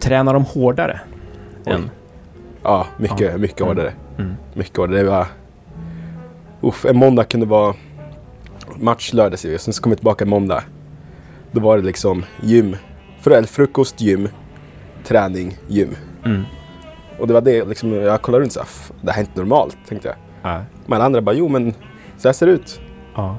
Tränar 0.00 0.34
de 0.34 0.44
hårdare? 0.44 1.00
Oj. 1.66 1.72
Än? 1.72 1.90
Ja, 2.62 2.86
mycket, 2.98 3.20
Ja. 3.20 3.38
mycket 3.38 3.60
Mm. 3.60 3.68
hårdare. 3.68 3.92
Mm. 4.18 4.34
Mycket 4.54 4.76
hårdare. 4.76 5.02
Det 5.02 5.08
var... 5.10 5.26
Uff, 6.60 6.84
en 6.84 6.96
måndag 6.96 7.24
kunde 7.24 7.46
vara 7.46 7.74
match 8.76 9.12
lördag. 9.12 9.38
Sen 9.38 9.72
så 9.74 9.82
kom 9.82 9.90
vi 9.90 9.96
tillbaka 9.96 10.24
en 10.24 10.30
måndag. 10.30 10.62
Då 11.52 11.60
var 11.60 11.76
det 11.76 11.82
liksom 11.84 12.24
gym. 12.42 12.76
Frukost, 13.46 14.00
gym, 14.00 14.28
träning, 15.04 15.56
gym. 15.68 15.96
Mm. 16.24 16.42
Och 17.18 17.26
det 17.26 17.34
var 17.34 17.40
det 17.40 17.64
liksom, 17.64 17.92
jag 17.92 18.22
kollade 18.22 18.42
runt 18.44 18.52
så 18.52 18.60
här, 18.60 18.66
"F- 18.66 18.92
det 19.02 19.10
här 19.12 19.18
är 19.22 19.26
inte 19.26 19.40
normalt, 19.40 19.76
tänkte 19.88 20.08
jag. 20.08 20.16
Ja. 20.52 20.62
Men 20.86 21.00
andra 21.00 21.20
bara, 21.22 21.34
jo 21.34 21.48
men 21.48 21.74
så 22.18 22.28
här 22.28 22.32
ser 22.32 22.46
det 22.46 22.52
ut. 22.52 22.80
ja. 23.16 23.36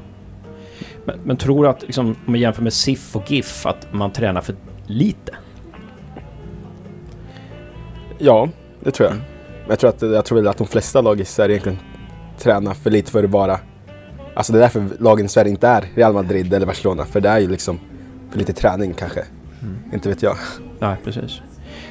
Men, 1.05 1.19
men 1.23 1.37
tror 1.37 1.63
du 1.63 1.69
att, 1.69 1.81
liksom, 1.81 2.05
om 2.05 2.15
man 2.25 2.39
jämför 2.39 2.61
med 2.63 2.73
SIF 2.73 3.15
och 3.15 3.31
GIF, 3.31 3.65
att 3.65 3.87
man 3.93 4.11
tränar 4.11 4.41
för 4.41 4.55
lite? 4.85 5.31
Ja, 8.17 8.49
det 8.83 8.91
tror 8.91 9.09
jag. 9.09 9.15
Mm. 9.15 9.25
Men 9.61 9.69
jag 9.69 9.79
tror, 9.79 9.89
att, 9.89 10.01
jag 10.01 10.25
tror 10.25 10.37
väl 10.37 10.47
att 10.47 10.57
de 10.57 10.67
flesta 10.67 11.01
lag 11.01 11.19
i 11.21 11.25
Sverige 11.25 11.53
egentligen 11.55 11.79
tränar 12.37 12.73
för 12.73 12.89
lite 12.89 13.11
för 13.11 13.23
att 13.23 13.29
vara... 13.29 13.59
Alltså 14.33 14.53
det 14.53 14.59
är 14.59 14.61
därför 14.61 14.83
lagen 14.99 15.25
i 15.25 15.29
Sverige 15.29 15.51
inte 15.51 15.67
är 15.67 15.85
Real 15.95 16.13
Madrid 16.13 16.53
eller 16.53 16.65
Barcelona. 16.65 17.05
För 17.05 17.21
det 17.21 17.29
är 17.29 17.39
ju 17.39 17.47
liksom 17.49 17.79
för 18.31 18.39
lite 18.39 18.53
träning 18.53 18.93
kanske. 18.93 19.23
Mm. 19.61 19.75
Inte 19.93 20.09
vet 20.09 20.21
jag. 20.23 20.35
Nej, 20.79 20.95
precis. 21.03 21.41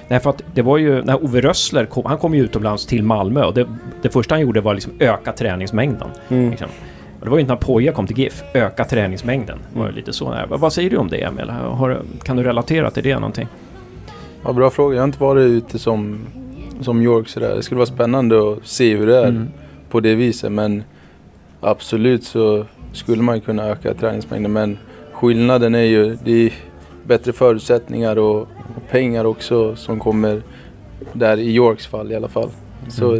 Nej, 0.08 0.20
för 0.20 0.30
att 0.30 0.42
det 0.54 0.62
var 0.62 0.78
ju 0.78 1.02
när 1.02 1.24
Ove 1.24 1.40
Rössler 1.40 1.86
kom, 1.86 2.04
han 2.04 2.18
kom 2.18 2.34
ju 2.34 2.44
utomlands 2.44 2.86
till 2.86 3.02
Malmö 3.02 3.44
och 3.44 3.54
det, 3.54 3.66
det 4.02 4.08
första 4.08 4.34
han 4.34 4.42
gjorde 4.42 4.60
var 4.60 4.74
liksom 4.74 4.92
öka 4.98 5.32
träningsmängden. 5.32 6.08
Mm. 6.28 6.50
Liksom. 6.50 6.68
Och 7.20 7.24
det 7.26 7.30
var 7.30 7.36
ju 7.36 7.40
inte 7.40 7.52
när 7.52 7.60
Poja 7.60 7.92
kom 7.92 8.06
till 8.06 8.18
GIF, 8.18 8.42
öka 8.54 8.84
träningsmängden. 8.84 9.58
Det 9.72 9.78
var 9.80 9.92
lite 9.92 10.12
så. 10.12 10.34
Vad- 10.48 10.72
säger 10.72 10.90
du 10.90 10.96
om 10.96 11.08
det 11.08 11.22
Emil? 11.22 11.50
Har, 11.50 12.02
kan 12.22 12.36
du 12.36 12.42
relatera 12.42 12.90
till 12.90 13.02
det 13.02 13.14
någonting? 13.14 13.48
Ja, 14.44 14.52
bra 14.52 14.70
fråga. 14.70 14.94
Jag 14.96 15.02
har 15.02 15.06
inte 15.08 15.20
varit 15.22 15.42
ute 15.42 15.78
som, 15.78 16.18
som 16.80 17.02
York 17.02 17.28
sådär. 17.28 17.54
Det 17.56 17.62
skulle 17.62 17.78
vara 17.78 17.86
spännande 17.86 18.52
att 18.52 18.66
se 18.66 18.96
hur 18.96 19.06
det 19.06 19.16
är 19.18 19.28
Mm. 19.28 19.48
på 19.90 20.00
det 20.00 20.14
viset. 20.14 20.52
Men 20.52 20.82
absolut 21.60 22.24
så 22.24 22.66
skulle 22.92 23.22
man 23.22 23.34
ju 23.34 23.40
kunna 23.40 23.66
öka 23.66 23.94
träningsmängden. 23.94 24.52
Men 24.52 24.78
skillnaden 25.12 25.74
är 25.74 25.78
ju, 25.84 26.16
det 26.24 26.32
är 26.46 26.52
bättre 27.10 27.32
förutsättningar 27.32 28.18
och, 28.18 28.48
pengar 28.90 29.24
också 29.24 29.76
som 29.76 29.98
kommer 29.98 30.42
där 31.12 31.36
i 31.36 31.50
Yorks 31.54 31.86
fall 31.86 32.12
i 32.12 32.16
alla 32.16 32.28
fall. 32.28 32.50
Så 32.88 33.12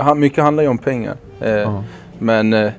Mm. 0.00 0.20
mycket 0.20 0.44
handlar 0.44 0.62
ju 0.62 0.68
om 0.68 0.78
pengar. 0.78 1.14
Eh, 1.40 1.50
Ja. 1.50 1.84
Men 2.18 2.52
eh, 2.52 2.70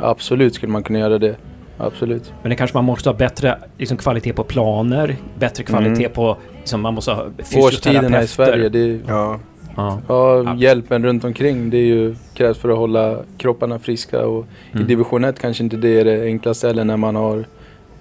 absolut 0.00 0.54
skulle 0.54 0.72
man 0.72 0.82
kunna 0.82 0.98
göra 0.98 1.18
det. 1.18 1.36
Absolut. 1.78 2.32
Men 2.42 2.50
det 2.50 2.56
kanske 2.56 2.76
man 2.76 2.84
måste 2.84 3.08
ha 3.08 3.14
bättre 3.16 3.58
liksom, 3.78 3.96
kvalitet 3.96 4.32
på 4.32 4.44
planer, 4.44 5.16
bättre 5.38 5.64
kvalitet 5.64 6.04
Mm. 6.04 6.12
på... 6.12 6.36
Liksom, 6.58 6.80
man 6.80 6.94
måste 6.94 7.12
ha 7.12 7.26
Årstiderna 7.56 8.22
i 8.22 8.26
Sverige, 8.26 8.68
det 8.68 8.78
är, 8.78 9.00
Ja. 9.08 9.38
Ja. 9.76 9.98
Ja, 10.08 10.42
Ja. 10.42 10.54
hjälpen 10.56 11.04
runt 11.04 11.24
omkring 11.24 11.70
det 11.70 11.76
är 11.76 11.84
ju, 11.86 12.14
krävs 12.34 12.58
för 12.58 12.68
att 12.68 12.76
hålla 12.78 13.16
kropparna 13.38 13.78
friska 13.78 14.26
och 14.26 14.46
Mm. 14.72 14.84
i 14.84 14.88
division 14.88 15.24
1 15.24 15.38
kanske 15.40 15.62
inte 15.64 15.76
det 15.76 16.00
är 16.00 16.04
det 16.04 16.22
enklaste 16.24 16.70
eller 16.70 16.84
när 16.84 16.96
man 16.96 17.16
har 17.16 17.44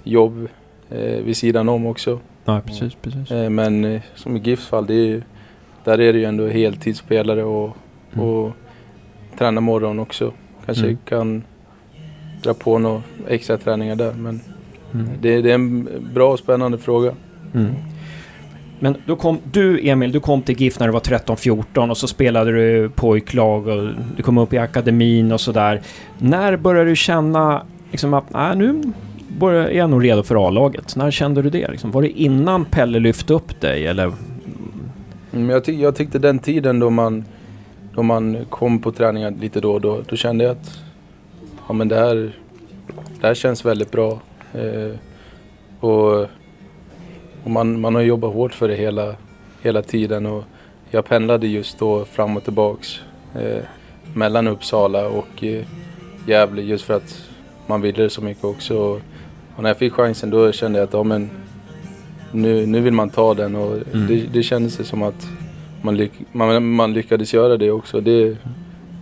jobb 0.04 0.48
eh, 0.92 1.24
vid 1.24 1.38
sidan 1.38 1.70
om 1.70 1.86
också. 1.86 2.20
ja, 2.46 2.62
precis, 2.66 2.94
precis. 3.02 3.32
Eh, 3.32 3.50
men 3.50 3.86
eh, 3.86 4.02
som 4.16 4.38
i 4.38 4.40
GIFs 4.40 4.68
fall, 4.68 4.86
det 4.86 4.94
är, 4.94 5.06
ju- 5.06 5.22
där 5.84 6.00
är 6.02 6.14
det 6.14 6.20
ju 6.20 6.26
ändå 6.26 6.48
heltidsspelare 6.48 7.44
och, 7.44 7.78
Mm. 8.14 8.26
och 8.28 8.52
tränar 9.38 9.62
morgon 9.62 10.00
också. 10.00 10.32
Kanske 10.66 10.84
Mm. 10.86 10.98
kan 11.06 11.44
dra 12.44 12.54
på 12.54 12.80
några 12.80 13.02
extra 13.28 13.58
träningar 13.58 13.96
där. 13.96 14.14
Men 14.14 14.42
Mm. 14.94 15.08
det, 15.22 15.42
det 15.42 15.50
är 15.52 15.56
en 15.56 15.90
bra 16.14 16.32
och 16.32 16.40
spännande 16.40 16.78
fråga. 16.78 17.12
Mm. 17.54 17.72
Men 18.80 18.96
då 19.06 19.16
kom, 19.16 19.38
du 19.52 19.88
Emil, 19.90 20.12
du 20.12 20.20
kom 20.20 20.42
till 20.42 20.62
GIF 20.62 20.80
när 20.80 20.88
du 20.88 20.94
var 20.94 21.00
13-14 21.00 21.90
och 21.90 21.98
så 21.98 22.08
spelade 22.08 22.52
du 22.52 22.90
pojklag 22.90 23.68
och 23.68 23.94
du 24.18 24.24
kom 24.24 24.38
upp 24.38 24.54
i 24.54 24.58
akademin 24.58 25.32
och 25.32 25.42
sådär. 25.42 25.82
När 26.18 26.58
började 26.58 26.90
du 26.90 26.96
känna 26.96 27.66
liksom 27.92 28.14
att 28.14 28.30
nej, 28.34 28.56
nu 28.56 28.82
är 29.42 29.70
jag 29.72 29.90
nog 29.90 30.06
redo 30.06 30.24
för 30.24 30.48
A-laget? 30.48 30.96
När 30.96 31.12
kände 31.12 31.42
du 31.42 31.50
det? 31.50 31.72
Liksom? 31.72 31.92
Var 31.92 32.02
det 32.02 32.10
innan 32.10 32.66
Pelle 32.66 33.00
lyfte 33.00 33.34
upp 33.34 33.62
dig 33.62 33.88
eller? 33.88 34.14
Mm, 35.34 35.50
jag, 35.50 35.64
ty 35.64 35.82
jag 35.82 35.96
tyckte 35.96 36.20
den 36.20 36.40
tiden 36.40 36.80
då 36.80 36.90
man, 36.90 37.26
då 37.96 38.04
man 38.04 38.46
kom 38.50 38.80
på 38.80 38.92
träningar 38.92 39.32
lite 39.32 39.60
då 39.60 39.72
och 39.72 39.82
då, 39.82 40.02
då 40.10 40.16
kände 40.16 40.44
jag 40.44 40.52
att 40.52 40.80
ja, 41.68 41.74
men 41.74 41.88
det, 41.88 41.96
här, 41.96 42.36
det 43.22 43.28
här 43.28 43.34
känns 43.34 43.66
väldigt 43.66 43.92
bra. 43.92 44.20
Eh, 44.54 44.96
och 45.80 46.28
och 47.44 47.52
man, 47.52 47.82
man 47.82 47.96
har 47.96 48.02
jobbat 48.02 48.34
hårt 48.34 48.54
för 48.54 48.68
det 48.68 48.76
hela, 48.76 49.16
hela 49.62 49.82
tiden 49.82 50.26
och 50.26 50.44
jag 50.90 51.06
pendlade 51.06 51.48
just 51.48 51.80
då 51.80 52.06
fram 52.06 52.38
och 52.38 52.44
tillbaks 52.44 53.00
eh, 53.36 53.64
mellan 54.14 54.48
Uppsala 54.48 55.08
och 55.08 55.44
eh, 55.44 55.66
Gävle 56.28 56.62
just 56.62 56.86
för 56.86 56.94
att 56.94 57.30
man 57.68 57.82
ville 57.82 58.04
det 58.04 58.10
så 58.10 58.22
mycket 58.22 58.44
också. 58.44 59.02
Och, 59.56 59.64
när 59.64 59.70
jag 59.70 59.78
fick 59.78 59.94
chansen 59.94 60.30
då 60.30 60.52
kände 60.52 60.80
jag 60.80 60.88
att 60.88 60.94
ja, 60.94 61.04
men, 61.04 61.30
nu, 62.32 62.66
nu 62.66 62.80
vill 62.80 62.94
man 62.94 63.10
ta 63.10 63.34
den 63.34 63.56
och 63.56 63.78
Mm. 63.94 64.08
det, 64.08 64.16
det 64.34 64.44
kändes 64.44 64.88
som 64.88 65.04
att 65.04 65.28
man, 65.82 65.98
lyck, 65.98 66.12
man, 66.32 66.68
man 66.74 66.94
lyckades 66.94 67.34
göra 67.34 67.58
det 67.58 67.72
också. 67.72 68.02
Det, 68.02 68.38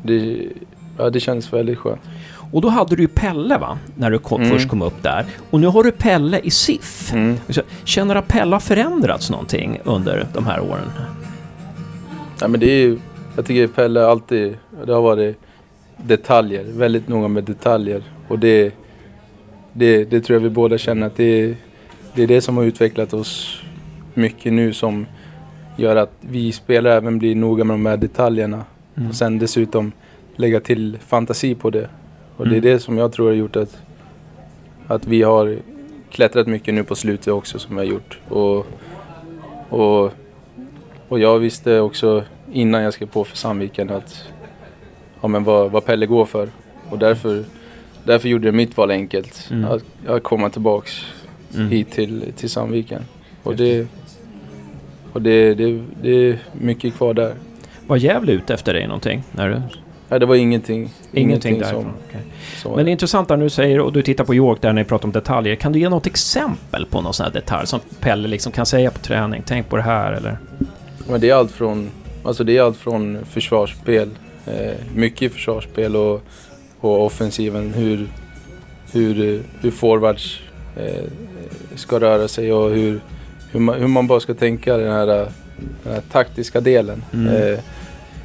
det, 0.04 0.48
ja, 0.98 1.10
det 1.10 1.20
kändes 1.20 1.54
väldigt 1.54 1.78
skönt. 1.78 2.02
Och 2.52 2.62
då 2.62 2.70
hade 2.70 2.96
du 2.96 3.02
ju 3.02 3.08
Pelle 3.08 3.58
va? 3.58 3.78
När 3.96 4.12
du 4.12 4.20
kom, 4.20 4.42
Mm. 4.42 4.54
först 4.54 4.70
kom 4.70 4.82
upp 4.82 5.04
där. 5.04 5.26
Och 5.50 5.60
nu 5.60 5.68
har 5.68 5.84
du 5.84 5.92
Pelle 5.92 6.40
i 6.40 6.50
SIF. 6.52 7.14
Mm. 7.14 7.36
Känner 7.84 8.14
du 8.14 8.20
att 8.20 8.28
Pelle 8.28 8.56
har 8.56 8.60
förändrats 8.60 9.30
någonting 9.30 9.80
under 9.84 10.28
de 10.34 10.46
här 10.46 10.60
åren? 10.60 10.90
Ja, 12.42 12.48
men 12.48 12.60
det 12.60 12.72
är 12.72 12.82
ju, 12.82 13.00
jag 13.36 13.46
tycker 13.46 13.68
Pelle 13.68 14.06
alltid, 14.06 14.58
det 14.86 14.94
har 14.94 15.02
varit 15.02 15.38
detaljer, 15.98 16.64
väldigt 16.74 17.08
noga 17.08 17.28
med 17.28 17.44
detaljer. 17.44 18.04
Och 18.28 18.40
det, 18.40 18.74
det, 19.80 20.06
det 20.06 20.22
tror 20.22 20.36
jag 20.36 20.44
vi 20.44 20.50
båda 20.50 20.78
känner 20.78 21.08
att 21.08 21.16
det, 21.16 21.56
det 22.14 22.24
är 22.24 22.28
det 22.28 22.42
som 22.42 22.58
har 22.58 22.64
utvecklat 22.64 23.14
oss 23.14 23.62
mycket 24.14 24.54
nu 24.54 24.74
som 24.74 25.06
gör 25.78 25.96
att 25.96 26.12
vi 26.22 26.52
spelare 26.52 26.94
även 26.94 27.20
blir 27.20 27.36
noga 27.36 27.64
med 27.64 27.74
de 27.74 27.86
här 27.86 27.98
detaljerna. 27.98 28.66
Mm. 28.96 29.10
Och 29.10 29.16
sen 29.16 29.40
dessutom 29.40 29.92
lägga 30.36 30.60
till 30.60 30.98
fantasi 31.08 31.56
på 31.56 31.70
det. 31.70 31.90
Och 32.38 32.46
det 32.46 32.56
är 32.56 32.60
Mm. 32.60 32.72
det 32.74 32.80
som 32.80 32.98
jag 32.98 33.12
tror 33.12 33.28
har 33.28 33.36
gjort 33.36 33.56
att, 33.56 33.78
att 34.88 35.08
vi 35.08 35.22
har 35.22 35.58
klättrat 36.12 36.48
mycket 36.48 36.74
nu 36.74 36.84
på 36.84 36.96
slutet 36.96 37.28
också 37.28 37.60
som 37.60 37.76
vi 37.76 37.82
har 37.82 37.86
gjort. 37.94 38.20
Och, 38.30 38.68
och, 39.70 40.14
och 41.08 41.20
jag 41.20 41.40
visste 41.40 41.80
också 41.80 42.24
innan 42.52 42.82
jag 42.84 42.94
skrev 42.94 43.08
på 43.08 43.24
för 43.24 43.38
Sandviken 43.38 43.90
att 43.90 44.24
ja, 45.22 45.28
men 45.28 45.44
vad, 45.44 45.72
vad 45.72 45.86
Pelle 45.86 46.06
går 46.06 46.26
för. 46.26 46.50
Och 46.90 47.00
därför, 47.00 47.44
därför 48.04 48.30
gjorde 48.30 48.48
det 48.48 48.52
mitt 48.52 48.78
val 48.78 48.92
enkelt. 48.92 49.48
Mm. 49.52 49.72
Att, 49.72 49.84
att 50.08 50.24
komma 50.24 50.50
tillbaks 50.50 51.06
Mm. 51.56 51.70
hit 51.70 51.92
till, 51.92 52.24
till 52.36 52.50
Sandviken. 52.50 53.02
Och 53.44 53.56
det, 53.56 53.88
och 55.14 55.22
det, 55.22 55.54
det, 55.54 55.82
det 56.02 56.10
är 56.10 56.40
mycket 56.54 56.96
kvar 56.96 57.14
där. 57.14 57.34
Var 57.88 57.98
Gävle 57.98 58.32
ute 58.32 58.54
efter 58.54 58.74
dig 58.74 58.88
någonting? 58.88 59.24
När 59.32 59.50
du... 59.50 59.62
Nej, 60.10 60.20
det 60.20 60.26
var 60.26 60.36
ingenting. 60.36 60.90
Ingenting 61.14 61.60
därifrån? 61.60 61.84
som, 61.84 61.94
Okej. 62.10 62.22
som 62.62 62.76
Men 62.76 62.86
det 62.86 62.90
är 62.90 62.92
intressant 62.92 63.28
där 63.28 63.38
du 63.38 63.50
säger, 63.50 63.80
och 63.80 63.94
du 63.94 64.02
tittar 64.02 64.24
på 64.24 64.36
York 64.36 64.62
där 64.62 64.74
när 64.74 64.82
ni 64.82 64.88
pratar 64.88 65.06
om 65.06 65.12
detaljer. 65.12 65.56
Kan 65.56 65.72
du 65.72 65.80
ge 65.80 65.90
något 65.90 66.08
exempel 66.08 66.86
på 66.86 67.02
någon 67.02 67.14
sån 67.14 67.24
här 67.24 67.34
detalj 67.34 67.68
som 67.68 67.80
Pelle 68.00 68.28
liksom 68.28 68.52
kan 68.52 68.66
säga 68.66 68.92
på 68.92 69.00
träning? 69.00 69.44
Tänk 69.46 69.70
på 69.70 69.76
det 69.76 69.84
här 69.84 70.12
eller? 70.12 70.38
Men 71.10 71.22
det 71.22 71.30
är 71.30 71.36
allt 71.36 71.52
från, 71.52 71.90
alltså 72.24 72.44
det 72.44 72.58
är 72.58 72.62
allt 72.62 72.78
från 72.78 73.18
försvarsspel, 73.26 74.10
eh, 74.46 74.74
mycket 74.96 75.34
försvarsspel 75.34 75.96
och, 75.96 76.24
och 76.80 77.06
offensiven. 77.06 77.74
Hur, 77.74 78.08
hur, 78.92 79.44
hur 79.62 79.72
forwards 79.72 80.40
eh, 80.78 81.04
ska 81.76 82.00
röra 82.00 82.28
sig 82.28 82.54
och 82.54 82.70
hur, 82.70 83.00
hur, 83.52 83.60
man, 83.60 83.80
hur 83.80 83.88
man 83.88 84.08
bara 84.08 84.20
ska 84.20 84.34
tänka 84.34 84.78
den 84.78 84.92
här, 84.92 85.06
den 85.08 85.94
här 85.94 86.02
taktiska 86.12 86.62
delen. 86.62 87.04
Mm. 87.14 87.36
Eh, 87.54 87.60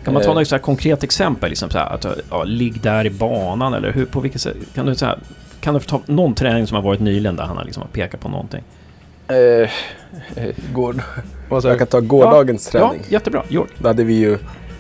Kan 0.05 0.15
man 0.15 0.23
ta 0.23 0.31
Eh. 0.31 0.35
något 0.35 0.49
så 0.49 0.59
konkret 0.59 1.03
exempel? 1.03 1.49
Liksom 1.51 1.71
så 1.71 1.79
här, 1.79 1.95
att 1.95 2.07
ja, 2.31 2.45
ligg 2.45 2.81
där 2.81 3.07
i 3.07 3.11
banan 3.11 3.75
eller 3.75 3.93
hur, 3.93 4.05
på 4.07 4.21
vilket 4.21 4.41
sätt? 4.41 4.57
Kan 4.75 4.87
du, 4.87 4.95
så 4.95 5.07
här, 5.07 5.19
kan 5.61 5.75
du 5.75 5.81
ta 5.81 6.01
någon 6.07 6.35
träning 6.35 6.67
som 6.67 6.75
har 6.75 6.83
varit 6.83 7.01
nyligen 7.01 7.37
där 7.37 7.45
han 7.45 7.57
har 7.57 7.65
liksom 7.65 7.83
pekat 7.93 8.21
på 8.21 8.29
någonting? 8.29 8.63
eh, 9.29 9.71
eh, 10.45 10.55
går, 10.75 11.03
Jag 11.51 11.79
kan 11.79 11.87
ta 11.87 12.01
gårdagens 12.01 12.67
träning. 12.67 13.01
Ja, 13.03 13.09
jättebra. 13.09 13.43
York. 13.51 13.71
Då 13.79 13.89
hade 13.89 14.05
vi 14.05 14.15
ju 14.15 14.39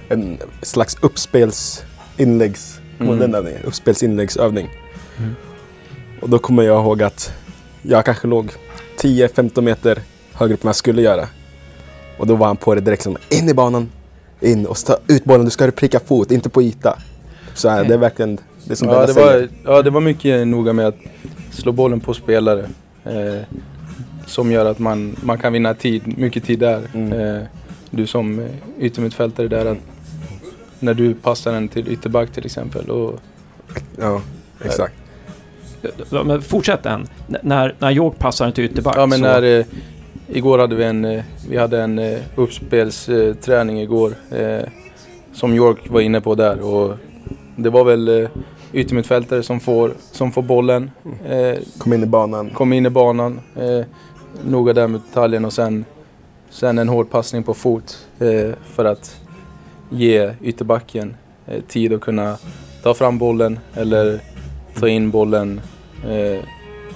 en 0.08 0.38
slags 0.62 0.96
uppspelsinläggs... 1.02 2.80
Mm. 2.98 3.12
Mm. 3.12 3.18
Den 3.18 3.44
där, 3.44 3.60
uppspelsinläggsövning. 3.64 4.68
Mm. 5.18 5.34
Och 6.20 6.30
då 6.30 6.38
kommer 6.38 6.62
jag 6.62 6.82
ihåg 6.82 7.02
att 7.02 7.32
jag 7.82 8.04
kanske 8.04 8.28
låg 8.28 8.50
10-15 8.98 9.60
meter 9.60 10.02
högre 10.32 10.54
upp 10.54 10.64
än 10.64 10.68
jag 10.68 10.76
skulle 10.76 11.02
göra. 11.02 11.28
Och 12.18 12.26
då 12.26 12.34
var 12.34 12.46
han 12.46 12.56
på 12.56 12.74
det 12.74 12.80
direkt 12.80 13.02
som 13.02 13.16
in 13.30 13.48
i 13.48 13.54
banan, 13.54 13.90
in 14.40 14.66
och 14.66 14.76
ta 14.76 14.98
ut 15.06 15.24
bollen. 15.24 15.44
Du 15.44 15.50
ska 15.50 15.70
pricka 15.70 16.00
fot, 16.00 16.30
inte 16.30 16.48
på 16.48 16.62
yta. 16.62 16.98
Så 17.54 17.68
här, 17.68 17.84
det 17.84 17.94
är 17.94 17.98
verkligen 17.98 18.38
det 18.64 18.76
som 18.76 18.88
Ja 18.88 19.06
det, 19.06 19.14
säger. 19.14 19.48
var, 19.64 19.74
ja, 19.74 19.82
det 19.82 19.90
var 19.90 20.00
mycket 20.00 20.46
noga 20.46 20.72
med 20.72 20.86
att 20.86 20.98
slå 21.50 21.72
bollen 21.72 22.00
på 22.00 22.14
spelare. 22.14 22.68
Eh, 23.04 23.42
som 24.26 24.52
gör 24.52 24.66
att 24.66 24.78
man, 24.78 25.16
man 25.22 25.38
kan 25.38 25.52
vinna 25.52 25.74
tid, 25.74 26.18
mycket 26.18 26.44
tid 26.44 26.58
där. 26.58 26.82
Mm. 26.94 27.12
Eh, 27.12 27.42
du 27.90 28.06
som 28.06 28.48
yttermittfältare 28.78 29.48
där, 29.48 29.66
att 29.66 29.78
när 30.84 30.94
du 30.94 31.14
passar 31.14 31.52
den 31.52 31.68
till 31.68 31.88
ytterback 31.88 32.30
till 32.32 32.44
exempel. 32.46 32.90
Och, 32.90 33.20
Ja, 34.00 34.20
exakt. 34.64 34.94
Ja, 36.10 36.22
Men 36.24 36.42
fortsätt 36.42 36.82
den. 36.82 37.08
N- 37.28 37.36
När, 37.42 37.74
när 37.78 37.90
York 37.90 38.18
passar 38.18 38.50
till 38.50 38.64
ytterback 38.64 38.96
ja 38.96 39.06
men 39.06 39.18
så... 39.18 39.24
när, 39.24 39.42
eh, 39.58 39.66
igår 40.28 40.58
hade 40.58 40.74
vi 40.74 40.84
en, 40.84 41.04
eh, 41.04 41.22
vi 41.48 41.56
hade 41.56 41.82
en 41.82 41.98
eh, 41.98 42.18
uppspelsträning 42.36 43.80
igår. 43.80 44.14
Eh, 44.30 44.60
som 45.32 45.54
York 45.54 45.90
var 45.90 46.00
inne 46.00 46.20
på 46.20 46.34
där. 46.34 46.60
Och 46.60 46.94
det 47.56 47.70
var 47.70 47.84
väl 47.84 48.08
eh, 48.22 48.28
yttermittfältare 48.72 49.42
som 49.42 49.60
får, 49.60 49.94
som 50.12 50.32
får 50.32 50.42
bollen. 50.42 50.90
Eh, 51.28 51.54
Kom 51.78 51.92
in 51.92 52.02
i 52.02 52.06
banan. 52.06 52.50
kom 52.50 52.72
in 52.72 52.86
i 52.86 52.90
banan, 52.90 53.40
eh, 53.56 53.84
noga 54.44 54.72
där 54.72 54.88
med 54.88 55.00
detaljen 55.08 55.44
och 55.44 55.52
sen, 55.52 55.84
sen 56.50 56.78
en 56.78 56.88
hård 56.88 57.10
passning 57.10 57.42
på 57.42 57.54
fot 57.54 58.06
eh, 58.18 58.50
för 58.74 58.84
att 58.84 59.20
ge 59.94 60.32
ytterbacken 60.42 61.16
eh, 61.46 61.60
tid 61.68 61.92
att 61.92 62.00
kunna 62.00 62.36
ta 62.82 62.94
fram 62.94 63.18
bollen 63.18 63.58
eller 63.74 64.20
ta 64.78 64.88
in 64.88 65.10
bollen 65.10 65.60
eh, 66.08 66.38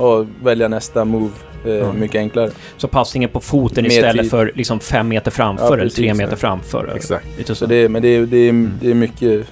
och 0.03 0.27
välja 0.43 0.69
nästa 0.69 1.05
move 1.05 1.31
eh, 1.65 1.73
Ja. 1.73 1.93
mycket 1.93 2.19
enklare. 2.19 2.51
Så 2.77 2.89
passningen 2.89 3.29
på 3.31 3.41
foten 3.41 3.83
Mer 3.83 3.91
istället 3.91 4.23
tid. 4.23 4.31
för 4.31 4.53
liksom 4.55 4.81
fem 4.81 5.09
meter 5.09 5.31
framför 5.31 5.65
Ja, 5.65 5.73
eller 5.75 5.83
precis, 5.83 5.97
tre 5.97 6.15
meter 6.15 6.33
ja. 6.33 6.37
framför. 6.37 6.93
Exakt. 6.97 7.27
Så. 7.47 7.55
Så 7.55 7.67
det, 7.67 7.89
men 7.89 8.03
det 8.03 8.09
är, 8.09 8.27
det, 8.27 8.37
är, 8.37 8.71
det 8.81 8.91
är 8.91 8.95
mycket, 8.95 9.47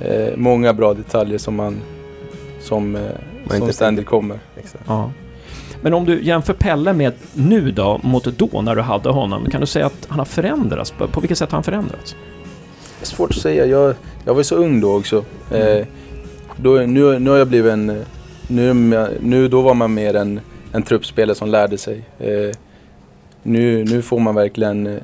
eh, 0.00 0.36
många 0.36 0.72
bra 0.72 0.94
detaljer 0.94 1.38
som 1.38 1.54
man 1.54 1.80
som, 2.60 2.96
eh, 2.96 3.02
som 3.58 3.72
ständigt 3.72 4.06
kommer. 4.06 4.38
exakt. 4.56 4.84
Ja. 4.86 5.10
Men 5.84 5.94
om 5.94 6.04
du 6.04 6.22
jämför 6.22 6.52
Pelle 6.52 6.92
med 6.92 7.12
nu 7.34 7.70
då, 7.70 8.00
mot 8.02 8.24
då 8.24 8.60
när 8.62 8.74
du 8.76 8.82
hade 8.82 9.08
honom, 9.10 9.46
kan 9.50 9.60
du 9.60 9.66
säga 9.66 9.86
att 9.86 10.06
han 10.08 10.18
har 10.18 10.26
förändrats? 10.26 10.90
På, 10.90 11.06
på 11.06 11.20
vilket 11.20 11.38
sätt 11.38 11.50
har 11.50 11.56
han 11.56 11.62
förändrats? 11.64 12.16
Det 13.02 13.06
är 13.06 13.16
svårt 13.16 13.30
att 13.30 13.36
säga. 13.36 13.66
Jag, 13.66 13.94
jag 14.24 14.34
var 14.34 14.40
ju 14.40 14.44
så 14.44 14.56
ung 14.56 14.80
då 14.80 14.96
också. 14.96 15.24
Eh, 15.50 15.86
då, 16.56 16.70
nu, 16.74 17.18
nu 17.18 17.30
har 17.30 17.36
jag 17.36 17.48
blivit 17.48 17.72
en... 17.72 17.90
Eh, 17.90 17.96
nu, 18.48 18.74
nu 19.20 19.48
då 19.48 19.60
var 19.60 19.74
man 19.74 19.94
mer 19.94 20.14
en, 20.16 20.40
en 20.72 20.82
truppspelare 20.82 21.34
som 21.34 21.48
lärde 21.48 21.78
sig. 21.78 22.02
Eh, 22.18 22.56
nu, 23.42 23.84
nu 23.84 24.02
får 24.02 24.18
man 24.18 24.34
verkligen 24.34 24.86
eh, 24.86 24.98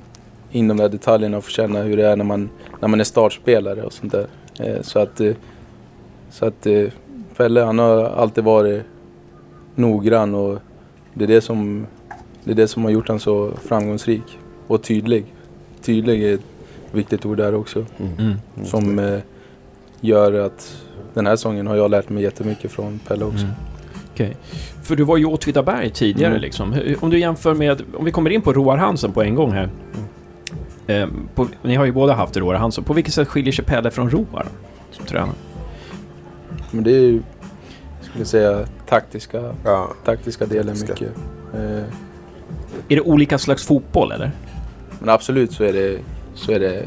in 0.50 0.68
de 0.68 0.76
där 0.76 0.88
detaljerna 0.88 1.36
och 1.36 1.44
få 1.44 1.50
känna 1.50 1.82
hur 1.82 1.96
det 1.96 2.06
är 2.06 2.16
när 2.16 2.24
man, 2.24 2.50
när 2.80 2.88
man 2.88 3.00
är 3.00 3.04
startspelare 3.04 3.82
och 3.82 3.92
sånt 3.92 4.12
där. 4.12 4.26
Eh, 4.60 4.82
så 4.82 4.98
att, 4.98 5.20
eh, 5.20 5.34
så 6.30 6.46
att 6.46 6.66
Pelle 7.36 7.60
han 7.60 7.78
har 7.78 8.04
alltid 8.04 8.44
varit 8.44 8.82
noggrann 9.74 10.34
och 10.34 10.58
det 11.14 11.24
är 11.24 11.28
det 11.28 11.40
som, 11.40 11.86
det 12.44 12.50
är 12.50 12.56
det 12.56 12.68
som 12.68 12.84
har 12.84 12.90
gjort 12.90 13.08
honom 13.08 13.20
så 13.20 13.50
framgångsrik 13.64 14.38
och 14.66 14.82
tydlig. 14.82 15.24
Tydlig 15.82 16.24
är 16.24 16.38
viktigt 16.98 17.26
ord 17.26 17.36
där 17.36 17.54
också. 17.54 17.86
Mm. 18.18 18.34
Som 18.64 18.98
eh, 18.98 19.18
gör 20.00 20.46
att 20.46 20.76
den 21.14 21.26
här 21.26 21.36
säsongen 21.36 21.66
har 21.66 21.76
jag 21.76 21.90
lärt 21.90 22.08
mig 22.08 22.22
jättemycket 22.22 22.70
från 22.72 22.98
Pelle 22.98 23.24
också. 23.24 23.44
Mm. 23.44 23.54
Okej. 24.12 24.36
För 24.82 24.96
du 24.96 25.02
var 25.04 25.16
ju 25.16 25.22
i 25.22 25.26
Åtvidaberg 25.26 25.90
tidigare 25.90 26.30
Mm. 26.30 26.42
liksom. 26.42 26.74
Om 27.00 27.10
du 27.10 27.18
jämför 27.18 27.54
med, 27.54 27.82
om 27.98 28.04
vi 28.04 28.10
kommer 28.12 28.30
in 28.30 28.42
på 28.42 28.52
Roar 28.52 28.76
Hansen 28.76 29.12
på 29.12 29.22
en 29.22 29.34
gång 29.34 29.52
här. 29.52 29.68
Eh, 30.86 31.06
på, 31.34 31.46
ni 31.62 31.74
har 31.74 31.84
ju 31.84 31.92
båda 31.92 32.14
haft 32.14 32.36
Roar 32.36 32.54
Hansen. 32.54 32.84
På 32.84 32.92
vilket 32.94 33.14
sätt 33.14 33.28
skiljer 33.28 33.52
sig 33.52 33.64
Pelle 33.64 33.90
från 33.90 34.10
Roar? 34.10 34.46
som 34.90 35.06
tränare? 35.06 35.30
Men 36.70 36.84
det 36.84 36.90
är 36.90 37.00
ju, 37.00 37.22
skulle 38.00 38.20
jag 38.20 38.26
säga, 38.26 38.66
taktiska, 38.88 39.54
Ja. 39.64 39.88
taktiska 40.04 40.46
delen 40.46 40.66
Taktiska. 40.76 40.92
mycket. 41.04 41.16
Eh, 41.54 41.84
Är 42.88 42.96
det 42.96 43.00
olika 43.00 43.38
slags 43.38 43.66
fotboll 43.66 44.12
eller? 44.12 44.30
Men 45.00 45.08
absolut 45.08 45.52
så 45.52 45.64
är 45.64 45.72
det, 45.72 45.98
så 46.38 46.52
är 46.52 46.60
det 46.60 46.82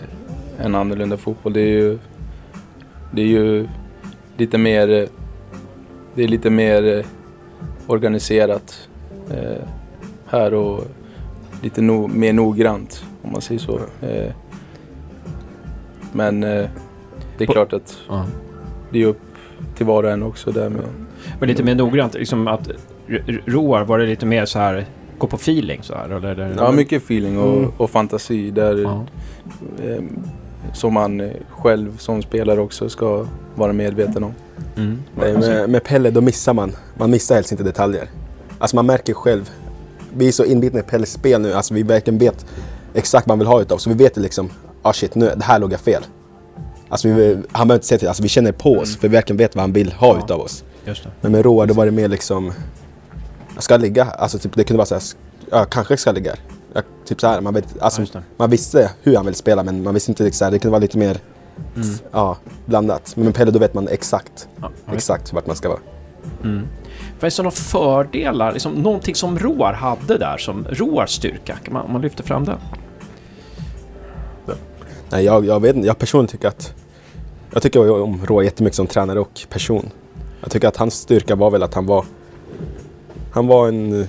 en 0.60 0.76
annorlunda 0.76 1.18
fotboll. 1.18 1.54
Det 1.54 1.62
är 1.62 1.68
ju, 1.68 1.98
det 3.12 3.22
är 3.22 3.26
ju 3.26 3.68
lite 4.38 4.58
mer, 4.58 4.88
det 6.16 6.24
är 6.24 6.28
lite 6.28 6.50
mer 6.50 6.98
eh, 6.98 7.06
organiserat 7.88 8.90
eh, 9.32 9.64
här 10.26 10.54
och 10.54 10.84
lite 11.62 11.82
no, 11.82 12.08
mer 12.08 12.34
noggrant 12.34 13.06
om 13.22 13.32
man 13.32 13.42
säger 13.42 13.60
så. 13.60 13.80
Eh, 14.02 14.32
men 16.12 16.44
eh, 16.44 16.66
det 17.38 17.44
är 17.44 17.46
På- 17.48 17.54
klart 17.54 17.74
att 17.74 17.98
det 18.92 19.02
är 19.02 19.06
upp 19.06 19.22
till 19.76 19.86
var 19.86 20.04
och 20.04 20.12
en 20.12 20.24
också 20.24 20.52
där 20.52 20.70
med. 20.70 20.82
Men 21.40 21.50
lite 21.50 21.64
mer 21.64 21.76
noggrant, 21.76 22.14
liksom 22.14 22.48
att 22.48 22.70
Roar, 23.46 23.84
var 23.84 24.00
det 24.00 24.06
lite 24.06 24.26
mer 24.26 24.46
så 24.46 24.60
här, 24.60 24.86
gå 25.22 25.28
på 25.28 25.36
feeling 25.36 25.84
så 25.84 25.96
här? 25.96 26.10
Eller, 26.10 26.30
eller? 26.32 26.56
Ja, 26.58 26.72
mycket 26.72 27.04
feeling 27.04 27.38
och, 27.40 27.58
Mm. 27.58 27.72
och 27.78 27.90
fantasi 27.90 28.52
där 28.52 28.78
Ja. 28.78 29.06
eh, 29.84 30.04
som 30.74 30.94
man 30.94 31.22
eh, 31.22 31.30
själv 31.50 31.98
som 31.98 32.22
spelare 32.22 32.60
också 32.62 32.90
ska 32.90 33.26
vara 33.56 33.74
medveten 33.74 34.24
om. 34.24 34.34
Mm. 34.78 34.98
Nej, 35.20 35.34
med, 35.38 35.70
med 35.70 35.84
Pelle 35.84 36.12
då 36.12 36.22
missar 36.22 36.54
man. 36.54 36.72
Man 36.98 37.12
missar 37.12 37.36
helst 37.36 37.52
inte 37.52 37.64
detaljer. 37.64 38.10
Alltså 38.60 38.76
man 38.76 38.86
märker 38.86 39.14
själv. 39.14 39.50
Vi 40.14 40.28
är 40.28 40.32
så 40.32 40.46
inbitna 40.46 40.80
i 40.80 40.84
Pelles 40.84 41.12
spel 41.14 41.42
nu. 41.42 41.54
Alltså 41.54 41.74
vi 41.74 41.84
verkligen 41.84 42.20
vet 42.20 42.46
exakt 42.94 43.28
vad 43.28 43.32
han 43.32 43.40
vill 43.40 43.48
ha 43.48 43.62
utav. 43.62 43.78
Så 43.78 43.90
vi 43.90 43.96
vet 43.96 44.18
liksom, 44.18 44.50
ah 44.82 44.94
shit, 44.94 45.16
nu, 45.16 45.32
det 45.38 45.44
här 45.44 45.60
låg 45.60 45.74
jag 45.74 45.80
fel. 45.80 46.04
Alltså 46.90 47.08
vi, 47.08 47.38
han 47.52 47.68
behöver 47.68 47.74
inte 47.78 47.88
säga 47.88 48.00
till, 48.00 48.08
alltså 48.08 48.24
vi 48.24 48.30
känner 48.30 48.52
på 48.52 48.74
oss. 48.78 48.98
För 48.98 49.08
vi 49.08 49.16
verkligen 49.16 49.38
vet 49.38 49.56
vad 49.56 49.62
han 49.64 49.74
vill 49.74 49.92
ha 49.92 50.08
Ja. 50.18 50.24
utav 50.26 50.40
oss. 50.42 50.64
Just 50.86 51.04
det. 51.04 51.10
Men 51.22 51.32
med 51.32 51.46
Roar 51.46 51.66
då 51.66 51.74
var 51.74 51.86
det 51.86 51.92
mer 51.92 52.08
liksom, 52.08 52.52
jag 53.54 53.64
ska 53.64 53.78
ligga. 53.78 54.06
Alltså 54.06 54.40
typ, 54.40 54.56
det 54.56 54.64
kunde 54.64 54.78
vara 54.78 54.86
så 54.86 54.96
här, 54.96 55.04
ja 55.52 55.66
kanske 55.66 55.98
ska 55.98 56.12
ligga. 56.12 56.36
Ja, 56.74 56.82
typ 57.06 57.22
så 57.22 57.28
här, 57.28 57.42
man, 57.42 57.54
vet, 57.54 57.82
alltså, 57.82 58.02
det. 58.02 58.24
man 58.38 58.50
visste 58.50 58.92
hur 59.02 59.16
han 59.16 59.26
ville 59.26 59.36
spela 59.36 59.64
men 59.64 59.84
man 59.84 59.94
visste 59.94 60.12
inte 60.12 60.24
liksom, 60.24 60.38
så 60.38 60.46
här, 60.46 60.52
det 60.52 60.60
kunde 60.60 60.72
vara 60.72 60.82
lite 60.82 60.98
mer 60.98 61.20
Mm. 61.76 61.90
ja, 62.12 62.38
blandat. 62.66 63.16
Men 63.16 63.26
med 63.26 63.36
Pelle 63.36 63.52
då 63.52 63.60
vet 63.60 63.74
man 63.74 63.88
exakt, 63.88 64.48
Ja, 64.62 64.72
ja, 64.86 64.94
exakt 64.94 65.34
vart 65.34 65.48
man 65.48 65.56
ska 65.56 65.70
vara. 65.70 65.80
Mm. 66.44 66.68
Finns 67.20 67.36
det 67.36 67.44
några 67.44 67.56
fördelar, 67.56 68.52
liksom, 68.52 68.74
någonting 68.74 69.16
som 69.16 69.40
Roar 69.40 69.74
hade 69.74 70.18
där, 70.18 70.38
som 70.38 70.68
Roars 70.70 71.10
styrka? 71.10 71.58
Kan 71.64 71.74
man, 71.74 71.86
om 71.86 71.92
man 71.92 72.02
lyfter 72.02 72.24
fram 72.24 72.46
det? 72.46 72.58
Nej, 75.10 75.26
jag, 75.26 75.46
jag 75.46 75.60
vet 75.60 75.76
inte. 75.76 75.88
Jag 75.88 75.98
personligen 75.98 76.28
tycker 76.28 76.48
att... 76.48 76.74
Jag 77.54 77.62
tycker 77.62 78.02
om 78.02 78.26
Roa 78.26 78.44
jättemycket 78.44 78.76
som 78.76 78.88
tränare 78.88 79.20
och 79.20 79.42
person. 79.50 79.90
Jag 80.42 80.52
tycker 80.52 80.68
att 80.68 80.78
hans 80.78 80.94
styrka 80.94 81.36
var 81.36 81.52
väl 81.52 81.64
att 81.64 81.74
han 81.74 81.86
var... 81.86 82.06
Han 83.32 83.48
var 83.48 83.68
en 83.68 84.08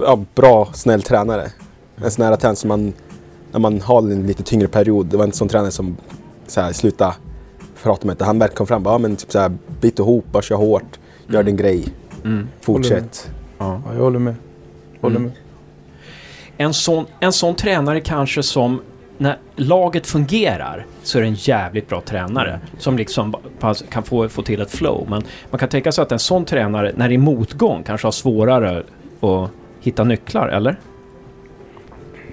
ja, 0.00 0.24
bra, 0.34 0.68
snäll 0.74 1.02
tränare. 1.02 1.50
En 1.96 2.10
sån 2.10 2.24
här 2.24 2.36
tränare 2.36 2.56
som 2.56 2.68
man... 2.68 2.92
När 3.52 3.60
man 3.60 3.80
har 3.80 3.98
en 3.98 4.26
lite 4.26 4.42
tyngre 4.42 4.68
period. 4.68 5.06
Det 5.06 5.16
var 5.16 5.24
inte 5.24 5.36
sån 5.36 5.48
tränare 5.48 5.70
som 5.70 5.96
så 6.46 6.60
här, 6.60 6.72
sluta 6.72 7.14
prata 7.82 8.06
med 8.06 8.16
det. 8.16 8.24
Han 8.24 8.38
verkligen 8.38 8.56
kom 8.56 8.66
fram 8.66 8.82
bara, 8.82 8.94
ja, 8.94 8.98
men 8.98 9.16
typ 9.16 9.32
så 9.32 9.38
här, 9.38 9.52
bit 9.80 9.98
ihop, 9.98 10.24
bara 10.32 10.42
kör 10.42 10.56
hårt, 10.56 10.98
gör 11.28 11.42
din 11.42 11.56
grej, 11.56 11.84
Mm. 12.24 12.48
fortsätt. 12.60 13.30
Ja. 13.58 13.82
Ja, 13.86 13.94
jag 13.94 14.02
håller 14.02 14.18
med. 14.18 14.34
Håller 15.00 15.16
Mm. 15.16 15.28
med. 15.28 15.38
En, 16.56 16.74
sån, 16.74 17.06
en 17.20 17.32
sån 17.32 17.54
tränare 17.54 18.00
kanske 18.00 18.42
som, 18.42 18.80
när 19.18 19.38
laget 19.56 20.06
fungerar, 20.06 20.86
så 21.02 21.18
är 21.18 21.22
det 21.22 21.28
en 21.28 21.34
jävligt 21.34 21.88
bra 21.88 22.00
tränare. 22.00 22.60
Som 22.78 22.96
liksom 22.96 23.34
kan 23.90 24.02
få, 24.02 24.28
få 24.28 24.42
till 24.42 24.60
ett 24.60 24.70
flow. 24.70 25.06
Men 25.10 25.22
man 25.50 25.58
kan 25.58 25.68
tänka 25.68 25.92
sig 25.92 26.02
att 26.02 26.12
en 26.12 26.18
sån 26.18 26.44
tränare, 26.44 26.92
när 26.96 27.08
det 27.08 27.14
är 27.14 27.18
motgång, 27.18 27.82
kanske 27.82 28.06
har 28.06 28.12
svårare 28.12 28.82
att 29.20 29.50
hitta 29.80 30.04
nycklar, 30.04 30.48
eller? 30.48 30.76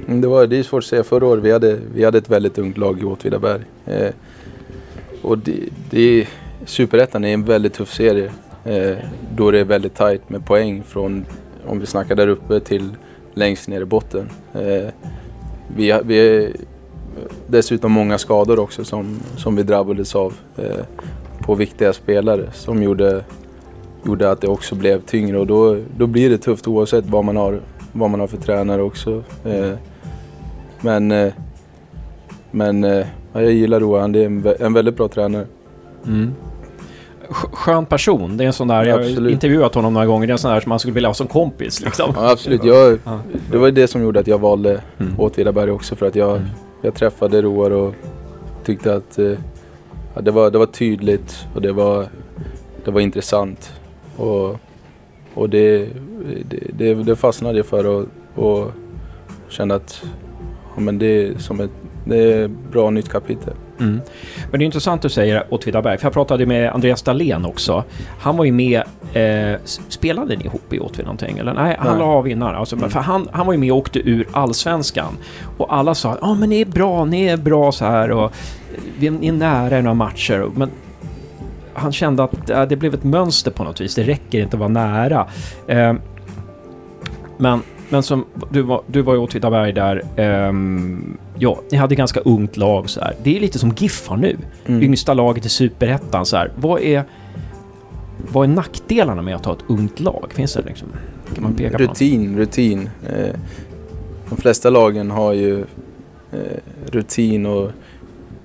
Mm, 0.08 0.22
Det, 0.22 0.28
var, 0.28 0.48
det 0.48 0.60
är 0.60 0.64
svårt 0.64 0.84
att 0.84 0.90
säga. 0.90 1.04
Förra 1.04 1.26
året 1.26 1.44
vi 1.44 1.52
hade 1.52 1.80
vi 1.94 2.06
hade 2.06 2.18
ett 2.18 2.30
väldigt 2.30 2.58
ungt 2.58 2.78
lag 2.78 3.02
i 3.02 3.06
Åtvidaberg. 3.06 3.62
Eh, 3.86 4.10
och 5.22 5.38
det, 5.38 5.60
det, 5.90 6.28
Superettan 6.66 7.24
är 7.26 7.34
en 7.34 7.46
väldigt 7.46 7.74
tuff 7.74 7.94
serie. 7.94 8.32
Eh, 8.66 8.98
då 9.36 9.52
det 9.52 9.60
är 9.60 9.64
väldigt 9.64 9.96
tajt 9.96 10.30
med 10.30 10.46
poäng 10.46 10.84
från, 10.84 11.26
om 11.68 11.80
vi 11.80 11.86
snackar 11.86 12.16
där 12.16 12.28
uppe, 12.28 12.60
till 12.60 12.90
längst 13.34 13.68
ner 13.68 13.82
i 13.82 13.86
botten. 13.86 14.30
Eh, 14.54 14.90
vi, 15.76 16.00
vi 16.04 16.52
dessutom 17.48 17.92
många 17.92 18.18
skador 18.18 18.60
också 18.60 18.84
som, 18.86 19.20
som 19.38 19.56
vi 19.56 19.64
drabbades 19.64 20.16
av 20.16 20.34
eh, 20.58 20.86
på 21.40 21.56
viktiga 21.56 21.94
spelare 21.94 22.50
som 22.54 22.84
gjorde, 22.84 23.24
gjorde 24.06 24.32
att 24.32 24.42
det 24.42 24.48
också 24.48 24.76
blev 24.76 25.02
tyngre 25.02 25.38
och 25.40 25.48
då, 25.48 25.78
då 25.98 26.08
blir 26.08 26.30
det 26.30 26.38
tufft 26.38 26.68
oavsett 26.68 27.06
vad 27.06 27.26
man 27.26 27.36
har, 27.38 27.60
vad 27.92 28.10
man 28.10 28.20
har 28.20 28.28
för 28.28 28.38
tränare 28.38 28.82
också. 28.82 29.24
Eh, 29.46 29.72
men 30.82 31.12
eh, 31.12 31.34
men 32.52 32.84
eh, 32.84 33.06
ja, 33.34 33.42
jag 33.42 33.52
gillar 33.52 33.80
Roa, 33.80 34.08
det 34.08 34.20
är 34.20 34.26
en, 34.26 34.54
en 34.60 34.74
väldigt 34.74 34.98
bra 34.98 35.08
tränare. 35.08 35.46
Mm. 36.08 36.34
Sk- 37.30 37.52
Skön 37.56 37.86
person. 37.86 38.38
Det 38.38 38.44
är 38.44 38.48
en 38.48 38.54
sån 38.54 38.68
där, 38.68 38.84
jag 38.86 38.98
har 38.98 39.30
intervjuat 39.30 39.76
honom 39.76 39.94
några 39.94 40.06
gånger, 40.08 40.28
det 40.28 40.32
är 40.32 40.34
en 40.34 40.38
sån 40.40 40.52
där 40.52 40.60
som 40.60 40.70
man 40.70 40.80
skulle 40.80 40.94
vilja 40.94 41.10
ha 41.10 41.14
som 41.14 41.28
kompis 41.28 41.82
liksom. 41.82 42.14
Ja, 42.16 42.32
absolut, 42.32 42.64
jag, 42.64 43.00
Ja. 43.04 43.20
det 43.52 43.58
var 43.58 43.72
det 43.72 43.88
som 43.88 44.02
gjorde 44.02 44.20
att 44.20 44.28
jag 44.28 44.38
valde 44.40 44.82
Mm. 45.00 45.20
Åtvidaberg 45.20 45.72
också 45.72 45.96
för 45.96 46.06
att 46.08 46.16
jag, 46.16 46.30
Mm 46.36 46.48
jag 46.86 46.94
träffade 46.94 47.42
Roar 47.42 47.72
och 47.72 47.96
tyckte 48.64 48.96
att 48.96 49.20
eh, 49.20 49.38
ja, 50.16 50.22
det, 50.22 50.32
var, 50.32 50.52
det 50.52 50.58
var 50.58 50.66
tydligt 50.66 51.46
och 51.56 51.62
det 51.62 51.72
var, 51.72 52.08
det 52.86 52.92
var 52.92 53.02
intressant. 53.02 53.74
Och, 54.18 54.56
och 55.34 55.50
det, 55.50 55.90
det, 56.50 56.60
det, 56.78 56.94
det 56.94 57.16
fastnade 57.16 57.58
jag 57.58 57.66
för 57.66 57.86
och, 57.86 58.06
och 58.36 58.72
kände 59.50 59.76
att 59.76 60.04
ja, 60.76 60.82
men 60.82 61.00
det, 61.00 61.28
är 61.28 61.38
som 61.38 61.60
ett, 61.60 61.72
det 62.06 62.18
är 62.18 62.46
ett 62.46 62.52
bra 62.72 62.90
nytt 62.90 63.10
kapitel. 63.10 63.54
Mm. 63.80 64.02
Men 64.52 64.60
det 64.60 64.64
är 64.64 64.66
intressant 64.66 65.02
du 65.02 65.10
säger 65.10 65.44
Åtvidaberg, 65.50 65.98
för 65.98 66.06
jag 66.06 66.14
pratade 66.14 66.46
med 66.46 66.72
Andreas 66.72 67.02
Dahlén 67.02 67.46
också. 67.46 67.84
Han 68.20 68.38
var 68.38 68.46
ju 68.46 68.52
med, 68.52 68.84
eh, 69.14 69.60
spelade 69.90 70.36
ni 70.36 70.46
ihop 70.46 70.74
i 70.74 70.80
Åtvid 70.80 71.06
någonting? 71.06 71.38
Eller 71.38 71.54
nej, 71.54 71.76
han 71.80 72.00
la 72.00 72.06
av 72.06 72.24
vinnare. 72.24 72.58
Alltså, 72.58 72.76
men 72.76 72.90
för 72.90 73.00
han, 73.00 73.30
han 73.32 73.46
var 73.46 73.54
ju 73.54 73.60
med 73.60 73.72
och 73.72 73.78
åkte 73.78 74.00
ur 74.00 74.28
Allsvenskan. 74.32 75.18
Och 75.58 75.74
alla 75.76 75.96
sa 75.96 76.18
ja 76.22 76.34
men 76.34 76.50
ni 76.50 76.62
är 76.62 76.66
bra, 76.66 77.06
ni 77.06 77.26
är 77.26 77.38
bra 77.38 77.72
så 77.72 77.86
här 77.86 78.12
och 78.12 78.32
vi 79.00 79.10
ni 79.10 79.28
är 79.28 79.32
nära 79.32 79.80
i 79.80 79.82
några 79.82 79.94
matcher. 79.94 80.50
Men 80.56 80.70
han 81.74 81.92
kände 81.92 82.24
att 82.24 82.70
det 82.70 82.76
blev 82.76 82.94
ett 82.94 83.04
mönster 83.04 83.52
på 83.52 83.64
något 83.64 83.82
vis. 83.82 83.96
Det 83.96 84.04
räcker 84.04 84.42
inte 84.42 84.56
att 84.56 84.60
vara 84.60 84.70
nära. 84.70 85.28
Eh, 85.68 85.94
men, 87.38 87.62
men 87.90 88.04
som 88.04 88.26
du 88.50 88.62
var, 88.62 88.82
du 88.88 89.02
var 89.02 89.16
i 89.16 89.18
Åtvidaberg 89.18 89.74
där. 89.74 90.02
ehm, 90.16 91.18
ja, 91.40 91.62
ni 91.72 91.78
hade 91.78 91.96
ganska 91.96 92.20
ungt 92.20 92.58
lag 92.58 92.90
så 92.90 93.02
här. 93.02 93.16
Det 93.24 93.38
är 93.38 93.40
lite 93.40 93.60
som 93.60 93.74
GIF 93.78 94.08
har 94.08 94.18
nu. 94.18 94.38
Mm. 94.66 94.84
Yngsta 94.84 95.14
laget 95.14 95.46
i 95.46 95.50
Superettan 95.50 96.26
så 96.26 96.38
här. 96.38 96.52
Vad 96.56 96.82
är, 96.82 97.04
vad 98.32 98.50
är 98.50 98.54
nackdelarna 98.54 99.22
med 99.22 99.36
att 99.36 99.46
ha 99.46 99.54
ett 99.54 99.64
ungt 99.68 100.00
lag? 100.00 100.32
Finns 100.34 100.54
det 100.54 100.62
liksom? 100.62 100.88
Kan 101.34 101.44
man 101.44 101.56
peka 101.56 101.78
på 101.78 101.84
något? 101.84 101.90
Rutin, 101.90 102.38
rutin. 102.38 102.90
Eh, 103.10 103.36
de 104.30 104.38
flesta 104.38 104.70
lagen 104.70 105.12
har 105.12 105.34
ju 105.34 105.60
eh, 106.32 106.60
rutin 106.92 107.46
och 107.46 107.72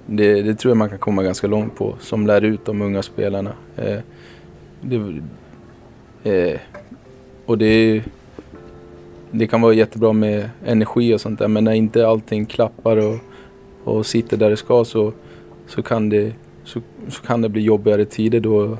det, 0.06 0.42
det 0.42 0.54
tror 0.54 0.70
jag 0.70 0.76
man 0.76 0.88
kan 0.88 0.98
komma 0.98 1.22
ganska 1.22 1.46
långt 1.46 1.76
på 1.76 1.94
som 2.00 2.26
lär 2.26 2.44
ut 2.44 2.64
de 2.64 2.82
unga 2.82 3.02
spelarna. 3.02 3.52
Eh, 3.76 3.98
det, 4.80 5.22
eh, 6.24 6.60
och 7.46 7.58
det, 7.58 8.02
det 9.30 9.46
kan 9.46 9.60
vara 9.60 9.74
jättebra 9.74 10.12
med 10.12 10.50
energi 10.64 11.14
och 11.14 11.20
sånt 11.20 11.38
där 11.38 11.48
men 11.48 11.64
när 11.64 11.72
inte 11.72 12.08
allting 12.08 12.46
klappar 12.46 12.96
och, 12.96 13.18
och 13.84 14.06
sitter 14.06 14.36
där 14.36 14.50
det 14.50 14.56
ska 14.56 14.84
så, 14.84 15.12
så, 15.66 15.82
kan 15.82 16.08
det, 16.08 16.32
så, 16.64 16.80
så 17.08 17.22
kan 17.22 17.42
det 17.42 17.48
bli 17.48 17.62
jobbigare 17.62 18.04
tider 18.04 18.40
då, 18.40 18.76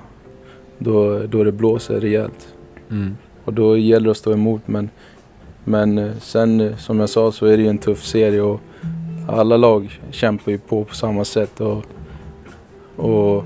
då, 0.79 1.19
då 1.27 1.45
det 1.45 1.53
blåser 1.53 2.01
rejält. 2.01 2.55
Mm. 2.91 3.17
Och 3.45 3.53
då 3.53 3.77
gäller 3.77 4.05
det 4.05 4.11
att 4.11 4.17
stå 4.17 4.33
emot. 4.33 4.63
Men, 4.67 4.91
men 5.65 5.99
eh, 5.99 6.11
sen 6.21 6.61
eh, 6.61 6.77
som 6.77 7.01
jag 7.01 7.09
sa 7.09 7.33
så 7.33 7.47
är 7.47 7.57
det 7.57 7.63
ju 7.63 7.69
en 7.69 7.79
tuff 7.79 8.05
serie 8.05 8.41
och 8.41 8.61
alla 9.29 9.57
lag 9.57 10.01
kämpar 10.11 10.53
ju 10.53 10.59
på 10.59 10.85
på 10.85 10.95
samma 10.95 11.25
sätt. 11.25 11.61
Och, 11.61 11.85
och, 12.97 13.45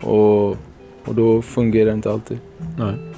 och, 0.00 0.56
och 1.04 1.14
då 1.14 1.42
fungerar 1.42 1.86
det 1.86 1.92
inte 1.92 2.10
alltid. 2.10 2.38
Nej. 2.78 3.13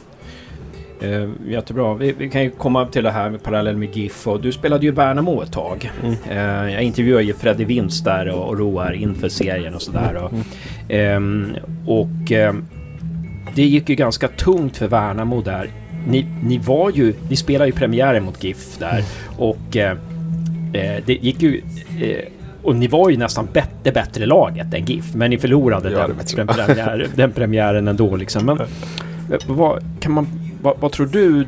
Eh, 1.00 1.28
jättebra. 1.48 1.94
Vi, 1.94 2.12
vi 2.12 2.30
kan 2.30 2.42
ju 2.42 2.50
komma 2.50 2.86
till 2.86 3.04
det 3.04 3.10
här 3.10 3.30
med 3.30 3.42
parallell 3.42 3.76
med 3.76 3.96
GIF. 3.96 4.26
Och 4.26 4.40
du 4.40 4.52
spelade 4.52 4.86
ju 4.86 4.92
Värnamo 4.92 5.42
ett 5.42 5.52
tag. 5.52 5.90
Eh, 6.30 6.36
jag 6.72 6.82
intervjuade 6.82 7.24
ju 7.24 7.34
Freddy 7.34 7.64
Winst 7.64 8.04
där 8.04 8.28
och, 8.28 8.48
och 8.48 8.58
Roar 8.58 8.92
inför 8.92 9.28
serien 9.28 9.74
och 9.74 9.82
sådär. 9.82 10.14
Och, 10.14 10.32
ehm, 10.88 11.56
och 11.86 12.32
ehm, 12.32 12.64
det 13.54 13.62
gick 13.62 13.88
ju 13.88 13.94
ganska 13.94 14.28
tungt 14.28 14.76
för 14.76 14.88
Värnamo 14.88 15.42
där. 15.42 15.70
Ni, 16.08 16.26
ni 16.42 16.58
var 16.58 16.90
ju, 16.90 17.14
ni 17.28 17.36
spelade 17.36 17.70
ju 17.70 17.72
premiären 17.72 18.24
mot 18.24 18.44
GIF 18.44 18.78
där 18.78 19.04
och 19.36 19.76
eh, 19.76 19.90
eh, 20.72 21.02
det 21.06 21.12
gick 21.12 21.42
ju 21.42 21.62
eh, 22.00 22.24
och 22.62 22.76
ni 22.76 22.86
var 22.86 23.10
ju 23.10 23.16
nästan 23.16 23.48
bet 23.52 23.70
det 23.82 23.92
bättre 23.92 24.26
laget 24.26 24.74
än 24.74 24.84
GIF, 24.84 25.14
men 25.14 25.30
ni 25.30 25.38
förlorade 25.38 25.90
Ja, 25.90 26.06
den, 26.06 26.16
den, 26.36 26.46
premiär, 26.46 27.08
den 27.14 27.32
premiären 27.32 27.88
ändå 27.88 28.16
liksom. 28.16 28.46
Men 28.46 28.60
eh, 29.30 29.38
vad, 29.46 29.82
kan 30.00 30.12
man, 30.12 30.26
vad, 30.66 30.78
vad 30.80 30.92
tror 30.92 31.06
du 31.06 31.46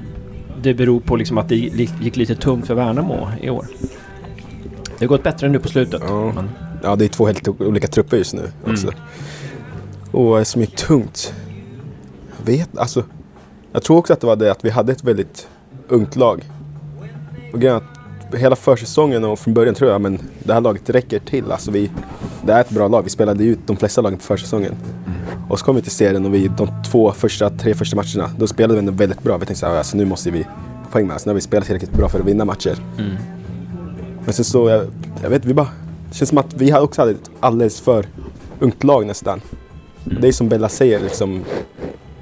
det 0.62 0.74
beror 0.74 1.00
på 1.00 1.16
liksom 1.16 1.38
att 1.38 1.48
det 1.48 1.56
gick 1.56 1.90
gick 2.00 2.16
lite 2.16 2.34
tungt 2.34 2.66
för 2.66 2.74
Värnamo 2.74 3.28
i 3.42 3.50
år? 3.50 3.66
Det 4.98 5.04
har 5.04 5.08
gått 5.08 5.22
bättre 5.22 5.48
nu 5.48 5.58
på 5.58 5.68
slutet. 5.68 6.02
Ja. 6.06 6.32
Men, 6.34 6.48
Ja, 6.82 6.96
det 6.96 7.04
är 7.04 7.08
två 7.08 7.26
helt 7.26 7.48
olika 7.48 7.86
trupper 7.86 8.16
just 8.16 8.34
nu 8.34 8.50
också. 8.66 8.86
Mm. 8.86 9.00
Och 10.10 10.24
vad 10.24 10.46
som 10.46 10.62
är 10.62 10.66
tungt? 10.66 11.34
Jag 12.38 12.52
vet, 12.52 12.78
alltså. 12.78 13.04
Jag 13.72 13.82
tror 13.82 13.96
också 13.96 14.12
att 14.12 14.20
det 14.20 14.26
var 14.26 14.36
det 14.36 14.50
att 14.50 14.64
vi 14.64 14.70
hade 14.70 14.92
ett 14.92 15.04
väldigt 15.04 15.48
ungt 15.88 16.16
lag. 16.16 16.44
Och 17.52 17.60
grejen 17.60 17.76
att 17.76 18.34
hela 18.34 18.56
försäsongen 18.56 19.24
och 19.24 19.38
från 19.38 19.54
början 19.54 19.74
tror 19.74 19.90
jag 19.90 20.00
men 20.00 20.18
det 20.42 20.52
här 20.52 20.60
laget 20.60 20.90
räcker 20.90 21.18
till. 21.18 21.52
Alltså 21.52 21.70
vi, 21.70 21.90
det 22.42 22.52
är 22.52 22.60
ett 22.60 22.70
bra 22.70 22.88
lag. 22.88 23.02
Vi 23.02 23.10
spelade 23.10 23.44
ut 23.44 23.58
de 23.66 23.76
flesta 23.76 24.00
lagen 24.00 24.18
på 24.18 24.24
försäsongen. 24.24 24.74
Och 25.48 25.58
så 25.58 25.64
kom 25.64 25.76
vi 25.76 25.82
till 25.82 25.92
serien 25.92 26.26
och 26.26 26.34
vi, 26.34 26.48
de 26.48 26.68
två 26.90 27.12
första, 27.12 27.50
tre 27.50 27.74
första 27.74 27.96
matcherna, 27.96 28.30
då 28.38 28.46
spelade 28.46 28.74
vi 28.74 28.78
ändå 28.78 28.92
väldigt 28.92 29.22
bra. 29.22 29.36
Vi 29.36 29.46
tänkte 29.46 29.60
såhär, 29.60 29.76
alltså, 29.76 29.96
nu 29.96 30.04
måste 30.04 30.30
vi 30.30 30.42
få 30.84 30.90
poäng 30.92 31.06
med 31.06 31.16
oss. 31.16 31.26
Nu 31.26 31.30
har 31.30 31.34
vi 31.34 31.40
spelat 31.40 31.66
tillräckligt 31.66 31.92
bra 31.92 32.08
för 32.08 32.20
att 32.20 32.26
vinna 32.26 32.44
matcher. 32.44 32.76
Men 34.24 34.34
sen 34.34 34.44
så, 34.44 34.68
jag, 34.68 34.86
jag 35.22 35.30
vet 35.30 35.44
vi 35.44 35.54
bara, 35.54 35.68
det 36.08 36.14
känns 36.14 36.28
som 36.28 36.38
att 36.38 36.54
vi 36.54 36.70
har 36.70 36.80
också 36.80 37.02
hade 37.02 37.10
ett 37.10 37.30
alldeles 37.40 37.80
för 37.80 38.06
ungt 38.60 38.84
lag 38.84 39.06
nästan. 39.06 39.40
Det 40.20 40.28
är 40.28 40.32
som 40.32 40.48
Bella 40.48 40.68
säger 40.68 41.00
liksom, 41.00 41.44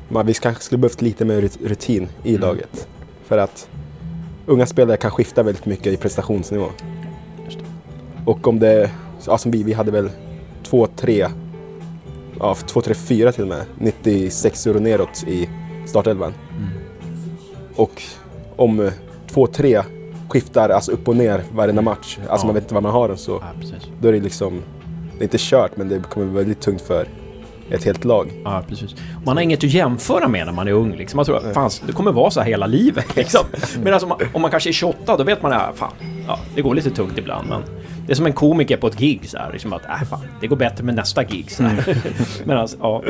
man, 0.08 0.26
vi 0.26 0.34
kanske 0.34 0.62
skulle 0.62 0.78
behövt 0.78 1.02
lite 1.02 1.24
mer 1.24 1.40
rut- 1.40 1.58
rutin 1.64 2.08
i 2.22 2.38
laget. 2.38 2.88
För 3.26 3.38
att 3.38 3.68
unga 4.46 4.66
spelare 4.66 4.96
kan 4.96 5.10
skifta 5.10 5.42
väldigt 5.42 5.66
mycket 5.66 5.86
i 5.86 5.96
prestationsnivå. 5.96 6.66
Och 8.24 8.48
om 8.48 8.58
det, 8.58 8.90
ja 9.26 9.38
som 9.38 9.50
vi, 9.50 9.62
vi 9.62 9.72
hade 9.72 9.90
väl 9.90 10.10
två, 10.62 10.86
tre, 10.96 11.28
ja 12.40 12.54
två, 12.66 12.80
tre, 12.80 12.94
fyra 12.94 13.32
till 13.32 13.42
och 13.42 13.48
med, 13.48 13.64
96 13.78 14.66
euro 14.66 14.78
neråt 14.78 15.24
i 15.26 15.48
startelvan. 15.86 16.34
Och 17.76 18.02
om 18.56 18.80
eh, 18.80 18.92
två, 19.30 19.46
tre 19.46 19.82
skiftar 20.28 20.68
alltså 20.68 20.92
upp 20.92 21.08
och 21.08 21.16
ner 21.16 21.42
varenda 21.54 21.82
match, 21.82 22.18
alltså 22.28 22.44
Ja. 22.44 22.46
man 22.46 22.54
vet 22.54 22.64
inte 22.64 22.74
vad 22.74 22.82
man 22.82 22.92
har 22.92 23.08
den 23.08 23.18
så, 23.18 23.32
ja, 23.32 23.78
då 24.00 24.08
är 24.08 24.12
det 24.12 24.20
liksom, 24.20 24.62
det 25.18 25.22
är 25.22 25.22
inte 25.24 25.38
kört 25.40 25.76
men 25.76 25.88
det 25.88 26.02
kommer 26.10 26.26
bli 26.26 26.36
väldigt 26.36 26.60
tungt 26.60 26.82
för 26.82 27.08
ett 27.70 27.84
helt 27.84 28.04
lag. 28.04 28.32
Ja, 28.44 28.62
precis. 28.68 28.94
Man 29.24 29.36
har 29.36 29.42
inget 29.42 29.64
att 29.64 29.70
jämföra 29.70 30.28
med 30.28 30.46
när 30.46 30.52
man 30.52 30.68
är 30.68 30.72
ung. 30.72 30.96
Liksom. 30.96 31.16
Man 31.16 31.24
tror 31.24 31.36
att 31.36 31.54
fan, 31.54 31.70
det 31.86 31.92
kommer 31.92 32.12
vara 32.12 32.30
så 32.30 32.40
här 32.40 32.46
hela 32.46 32.66
livet. 32.66 33.06
Liksom. 33.16 33.44
Medan 33.82 34.02
om 34.02 34.08
man, 34.08 34.18
om 34.32 34.42
man 34.42 34.50
kanske 34.50 34.70
är 34.70 34.72
28, 34.72 35.16
då 35.16 35.24
vet 35.24 35.42
man 35.42 35.52
att 35.52 35.82
ja, 36.26 36.38
det 36.54 36.62
går 36.62 36.74
lite 36.74 36.90
tungt 36.90 37.18
ibland. 37.18 37.48
Men 37.48 37.62
det 38.06 38.12
är 38.12 38.14
som 38.16 38.26
en 38.26 38.32
komiker 38.32 38.76
på 38.76 38.86
ett 38.86 38.98
gig. 38.98 39.28
Så 39.28 39.38
här, 39.38 39.52
liksom 39.52 39.72
att, 39.72 39.84
äh, 39.84 40.08
fan, 40.10 40.20
det 40.40 40.46
går 40.46 40.56
bättre 40.56 40.84
med 40.84 40.94
nästa 40.94 41.24
gig. 41.24 41.50
Så 41.50 41.62
här. 41.62 41.96
Medan, 42.44 42.68
ja. 42.80 43.02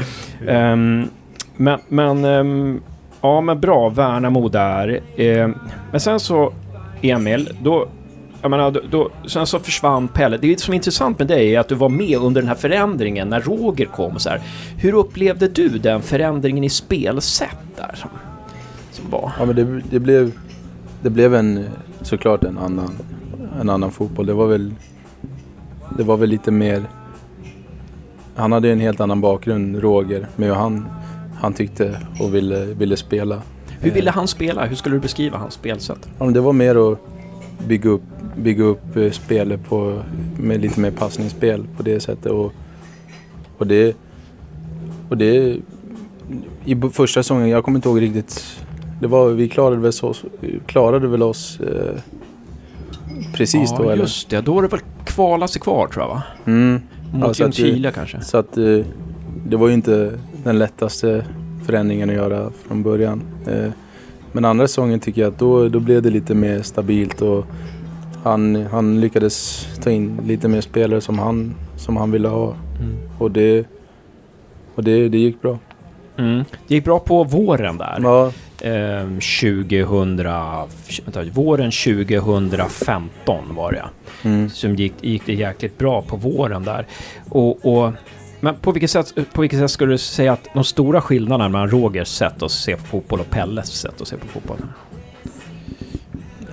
Ehm, 0.49 1.09
men, 1.57 1.79
men, 1.89 2.25
ehm, 2.25 2.83
ja, 3.21 3.41
men 3.41 3.61
bra. 3.61 3.89
Värnamo 3.89 4.49
där. 4.49 5.01
Ehm, 5.17 5.55
men 5.91 6.01
sen 6.01 6.21
så, 6.21 6.53
Emil, 7.03 7.51
då 7.63 7.89
jag 8.43 8.51
menar, 8.51 8.71
då, 8.71 8.81
då, 8.91 9.11
sen 9.29 9.47
så 9.47 9.59
försvann 9.59 10.09
Pelle. 10.09 10.37
Det 10.37 10.61
som 10.61 10.73
är 10.73 10.77
intressant 10.77 11.19
med 11.19 11.29
dig 11.29 11.55
är 11.55 11.61
att 11.61 11.69
du 11.69 11.75
var 11.75 11.89
med 11.89 12.19
under 12.19 12.41
den 12.41 12.49
här 12.49 12.57
förändringen 12.57 13.29
när 13.29 13.41
Roger 13.41 13.87
kom. 13.87 14.15
och 14.15 14.23
Så 14.23 14.29
här. 14.29 14.41
Hur 14.77 14.93
upplevde 14.93 15.49
du 15.49 15.69
den 15.69 16.03
förändringen 16.03 16.65
i 16.65 16.69
spelsätt 16.71 17.59
där? 17.77 17.95
Som, 17.95 18.11
som 18.91 19.11
var? 19.11 19.33
Ja, 19.39 19.45
men 19.45 19.57
det, 19.57 19.81
det, 19.91 19.99
blev, 19.99 20.33
det 21.03 21.11
blev 21.11 21.35
en, 21.35 21.65
såklart 22.03 22.45
en 22.45 22.59
annan, 22.59 22.99
en 23.61 23.71
annan 23.71 23.91
fotboll. 23.91 24.27
Det 24.27 24.35
var 24.35 24.47
väl, 24.47 24.75
det 25.97 26.03
var 26.03 26.17
väl 26.17 26.29
lite 26.29 26.51
mer... 26.51 26.83
Han 28.35 28.53
hade 28.53 28.73
en 28.73 28.81
helt 28.81 29.01
annan 29.01 29.21
bakgrund, 29.21 29.77
Roger, 29.77 30.27
med 30.37 30.49
hur 30.49 30.55
han, 30.55 30.89
han 31.35 31.53
tyckte 31.53 32.01
och 32.21 32.35
ville, 32.35 32.65
ville 32.65 32.97
spela. 32.97 33.43
Hur 33.81 33.91
ville 33.91 34.11
han 34.11 34.29
spela? 34.29 34.67
Hur 34.67 34.77
skulle 34.77 34.97
du 34.97 35.01
beskriva 35.01 35.39
hans 35.39 35.55
spelsätt? 35.55 36.09
Ja, 36.19 36.27
det 36.27 36.41
var 36.41 36.53
mer 36.53 36.93
att 36.93 36.99
bygga 37.67 37.91
upp, 37.91 38.03
bygga 38.37 38.65
upp 38.65 38.97
eh, 38.97 39.11
spelet 39.11 39.69
på, 39.69 40.03
med 40.37 40.61
lite 40.61 40.81
mer 40.81 40.91
passningsspel 40.91 41.67
på 41.77 41.83
det 41.83 42.01
sättet. 42.01 42.33
Och, 42.33 42.53
och 43.59 43.67
det... 43.67 43.97
Och 45.09 45.17
det 45.17 45.57
I 46.65 46.77
första 46.93 47.23
säsongen, 47.23 47.49
jag 47.49 47.65
kommer 47.65 47.79
inte 47.79 47.89
ihåg 47.89 48.01
riktigt. 48.01 48.61
Det 49.01 49.07
var, 49.07 49.31
vi 49.31 49.49
klarade 49.49 49.77
väl, 49.77 49.93
så, 49.93 50.15
klarade 50.67 51.09
väl 51.09 51.23
oss 51.23 51.61
eh, 51.61 52.01
precis 53.33 53.71
ja, 53.71 53.77
då 53.79 53.91
eller? 53.91 54.03
just 54.03 54.31
det. 54.31 54.41
Då 54.41 54.59
är 54.59 54.63
det 54.63 54.69
väl 54.69 54.81
kvala 55.05 55.49
sig 55.49 55.61
kvar 55.61 55.87
tror 55.87 56.05
jag 56.05 56.09
va? 56.09 56.23
Mm. 56.45 56.81
Mot 57.13 57.23
Ja, 57.27 57.35
så 57.35 57.43
Ljungskile 57.43 57.93
kanske? 57.93 58.21
Så 58.21 58.39
att 58.39 58.57
eh, 58.57 58.79
det 59.47 59.57
var 59.57 59.69
ju 59.69 59.75
inte 59.75 60.13
den 60.45 60.59
lättaste 60.59 61.25
förändringen 61.67 62.11
att 62.11 62.17
göra 62.17 62.51
från 62.67 62.83
början. 62.83 63.23
Eh, 63.47 63.71
men 64.33 64.45
andra 64.45 64.69
säsongen 64.69 65.01
tycker 65.01 65.21
jag 65.23 65.33
att 65.33 65.39
då, 65.39 65.69
då 65.69 65.81
blev 65.81 66.03
det 66.03 66.11
lite 66.11 66.35
mer 66.35 66.63
stabilt 66.63 67.23
och 67.23 67.47
han, 68.23 68.67
han 68.71 69.01
lyckades 69.01 69.67
ta 69.83 69.91
in 69.91 70.21
lite 70.27 70.49
mer 70.49 70.61
spelare 70.61 71.01
som 71.01 71.19
han, 71.19 71.55
som 71.77 71.97
han 71.97 72.11
ville 72.11 72.29
ha. 72.29 72.55
Mm. 72.81 72.97
Och 73.19 73.31
det, 73.31 73.67
och 74.75 74.85
det, 74.85 75.09
det 75.09 75.19
gick 75.19 75.43
bra. 75.43 75.59
Mm. 76.19 76.45
Det 76.69 76.75
gick 76.75 76.85
bra 76.85 76.99
på 76.99 77.25
våren 77.25 77.79
där. 77.79 77.99
Ja, 78.03 78.33
Ehm, 78.61 79.21
2000... 79.21 80.17
Vänta, 81.05 81.23
våren 81.33 81.71
2015 81.71 83.55
var 83.55 83.73
det 83.73 83.85
mm. 84.29 84.51
som 84.51 84.75
gick, 84.75 84.93
gick 85.01 85.27
det 85.27 85.35
jäkligt 85.35 85.79
bra 85.79 86.03
på 86.03 86.17
våren 86.17 86.65
där. 86.65 86.87
Och, 87.29 87.67
och, 87.67 87.93
men 88.41 88.55
på 88.55 88.73
vilket, 88.73 88.91
sätt, 88.91 89.15
på 89.33 89.41
vilket 89.41 89.59
sätt 89.59 89.71
skulle 89.71 89.93
du 89.93 89.99
säga 89.99 90.33
att 90.33 90.49
de 90.55 90.65
stora 90.65 91.01
skillnaderna 91.01 91.49
mellan 91.49 91.71
Rogers 91.71 92.09
sätt 92.09 92.43
att 92.43 92.51
se 92.51 92.77
på 92.77 92.83
fotboll 92.83 93.21
och 93.21 93.31
Pelles 93.31 93.73
sätt 93.73 94.01
att 94.01 94.09
se 94.09 94.17
på 94.17 94.27
fotboll? 94.27 94.59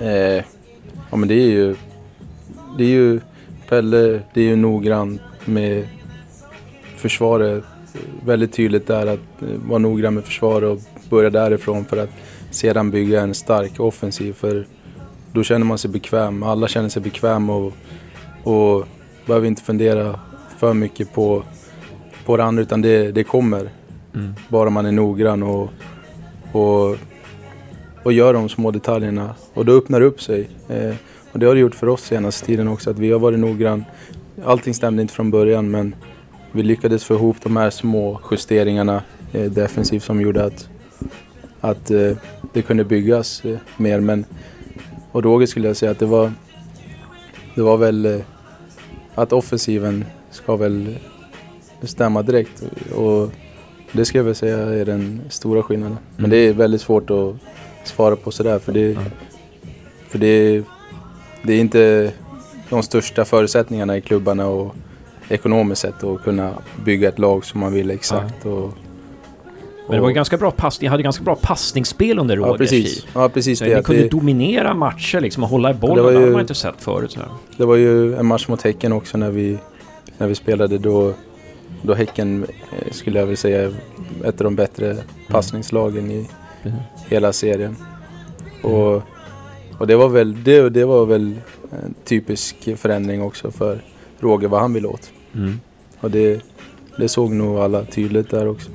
Eh, 0.01 0.43
ja 1.11 1.17
men 1.17 1.27
det 1.27 1.35
är 1.35 1.49
ju... 1.49 1.75
Det 2.77 2.83
är 2.83 2.89
ju... 2.89 3.19
Pelle, 3.69 4.21
det 4.33 4.41
är 4.41 4.45
ju 4.45 4.55
noggrant 4.55 5.21
med 5.45 5.87
försvaret. 6.95 7.63
Väldigt 8.25 8.53
tydligt 8.53 8.87
där 8.87 9.07
att 9.07 9.41
eh, 9.41 9.47
vara 9.65 9.79
noggrann 9.79 10.13
med 10.13 10.23
försvaret 10.23 10.69
och 10.69 10.92
börja 11.13 11.29
därifrån 11.29 11.85
för 11.85 11.97
att 11.97 12.09
sedan 12.51 12.91
bygga 12.91 13.21
en 13.21 13.33
stark 13.33 13.79
offensiv. 13.79 14.33
För 14.33 14.65
då 15.31 15.43
känner 15.43 15.65
man 15.65 15.77
sig 15.77 15.91
bekväm. 15.91 16.43
Alla 16.43 16.67
känner 16.67 16.89
sig 16.89 17.01
bekväm 17.01 17.49
och, 17.49 17.73
och 18.43 18.85
behöver 19.25 19.47
inte 19.47 19.61
fundera 19.61 20.19
för 20.59 20.73
mycket 20.73 21.13
på, 21.13 21.43
på 22.25 22.37
det 22.37 22.43
andra 22.43 22.61
utan 22.61 22.81
det, 22.81 23.11
det 23.11 23.23
kommer. 23.23 23.69
Mm. 24.15 24.33
Bara 24.49 24.69
man 24.69 24.85
är 24.85 24.91
noggrann 24.91 25.43
och, 25.43 25.69
och, 26.51 26.97
och 28.03 28.13
gör 28.13 28.33
de 28.33 28.49
små 28.49 28.71
detaljerna. 28.71 29.35
Och 29.53 29.65
då 29.65 29.71
öppnar 29.71 29.99
det 29.99 30.05
upp 30.05 30.21
sig. 30.21 30.49
Eh, 30.69 30.95
och 31.31 31.39
det 31.39 31.45
har 31.45 31.53
det 31.53 31.61
gjort 31.61 31.75
för 31.75 31.89
oss 31.89 32.01
senaste 32.03 32.45
tiden 32.45 32.67
också, 32.67 32.89
att 32.89 32.99
vi 32.99 33.11
har 33.11 33.19
varit 33.19 33.39
noggrann. 33.39 33.85
Allting 34.45 34.73
stämde 34.73 35.01
inte 35.01 35.13
från 35.13 35.31
början 35.31 35.71
men 35.71 35.95
vi 36.51 36.63
lyckades 36.63 37.03
få 37.03 37.13
ihop 37.13 37.37
de 37.43 37.57
här 37.57 37.69
små 37.69 38.21
justeringarna 38.31 39.03
eh, 39.33 39.51
defensivt 39.51 40.03
som 40.03 40.21
gjorde 40.21 40.45
att, 40.45 40.69
att 41.63 41.91
eh, 41.91 42.11
det 42.53 42.61
kunde 42.61 42.83
byggas 42.83 43.45
eh, 43.45 43.57
mer. 43.77 43.99
Men, 43.99 44.25
och 45.11 45.23
Roger 45.23 45.47
skulle 45.47 45.67
jag 45.67 45.77
säga 45.77 45.91
att 45.91 45.99
det 45.99 46.05
var, 46.05 46.31
det 47.55 47.61
var 47.61 47.77
väl 47.77 48.05
eh, 48.05 48.19
att 49.15 49.33
offensiven 49.33 50.05
ska 50.31 50.55
väl 50.55 50.97
stämma 51.81 52.21
direkt. 52.21 52.63
Och 52.95 53.31
det 53.91 54.05
ska 54.05 54.17
jag 54.17 54.25
väl 54.25 54.35
säga 54.35 54.57
är 54.57 54.85
den 54.85 55.21
stora 55.29 55.63
skillnaden. 55.63 55.97
Men 56.17 56.29
det 56.29 56.37
är 56.37 56.53
väldigt 56.53 56.81
svårt 56.81 57.09
att 57.09 57.35
svara 57.83 58.15
på 58.15 58.31
sådär 58.31 58.59
för 58.59 58.71
det, 58.71 58.97
för 60.09 60.19
det, 60.19 60.63
det 61.41 61.53
är 61.53 61.59
inte 61.59 62.11
de 62.69 62.83
största 62.83 63.25
förutsättningarna 63.25 63.97
i 63.97 64.01
klubbarna 64.01 64.47
och 64.47 64.75
ekonomiskt 65.29 65.81
sett 65.81 66.03
att 66.03 66.23
kunna 66.23 66.53
bygga 66.85 67.09
ett 67.09 67.19
lag 67.19 67.45
som 67.45 67.59
man 67.59 67.73
vill 67.73 67.91
exakt. 67.91 68.45
Och, 68.45 68.73
Men 69.87 69.95
det 69.95 70.01
var 70.01 70.09
ju 70.09 70.15
ganska 70.15 70.37
bra 70.37 70.51
pass, 70.51 70.81
ni 70.81 70.87
hade 70.87 71.03
ganska 71.03 71.23
bra 71.23 71.35
passningsspel 71.35 72.19
under 72.19 72.35
Rogers 72.37 72.51
Ja 72.51 72.57
precis, 72.57 72.95
tid. 72.95 73.05
ja, 73.13 73.29
precis 73.29 73.59
Så 73.59 73.65
det. 73.65 73.75
ni 73.77 73.83
kunde 73.83 74.01
det. 74.01 74.07
dominera 74.09 74.73
matcher 74.73 75.19
liksom 75.21 75.43
och 75.43 75.49
hålla 75.49 75.71
i 75.71 75.73
bollen. 75.73 75.95
det 75.95 76.01
var 76.01 76.11
Det, 76.11 76.19
ju- 76.19 76.25
har 76.25 76.31
man 76.31 76.41
inte 76.41 76.53
sett 76.55 76.75
förut. 76.81 77.11
Så 77.11 77.19
här. 77.19 77.29
Det 77.57 77.65
var 77.65 77.75
ju 77.75 78.15
en 78.15 78.25
match 78.25 78.47
mot 78.47 78.61
Häcken 78.61 78.91
också 78.93 79.17
när 79.17 79.29
vi, 79.31 79.57
när 80.17 80.27
vi 80.27 80.35
spelade 80.35 80.77
då, 80.77 81.13
då 81.81 81.93
Häcken 81.93 82.43
eh, 82.71 82.91
skulle 82.91 83.19
jag 83.19 83.25
vilja 83.25 83.37
säga 83.37 83.67
ett 84.23 84.41
av 84.41 84.45
de 84.45 84.55
bättre 84.55 84.97
passningslagen 85.29 86.11
i 86.11 86.27
Mm. 86.65 86.77
hela 87.09 87.33
serien. 87.33 87.75
Och, 88.61 89.01
och 89.79 89.87
det 89.87 89.95
var 89.95 90.09
väl, 90.09 90.43
det, 90.43 90.69
det 90.69 90.85
var 90.85 91.05
väl 91.05 91.35
en 91.83 91.93
typisk 92.05 92.77
förändring 92.77 93.21
också 93.21 93.51
för 93.51 93.81
Roger 94.19 94.47
vad 94.47 94.61
han 94.61 94.73
ville 94.73 94.87
åt. 94.87 95.11
Mm. 95.35 95.59
Och 95.99 96.11
det, 96.11 96.41
det 96.97 97.07
såg 97.09 97.31
nog 97.31 97.57
alla 97.57 97.83
tydligt 97.85 98.29
där 98.29 98.47
också. 98.47 98.69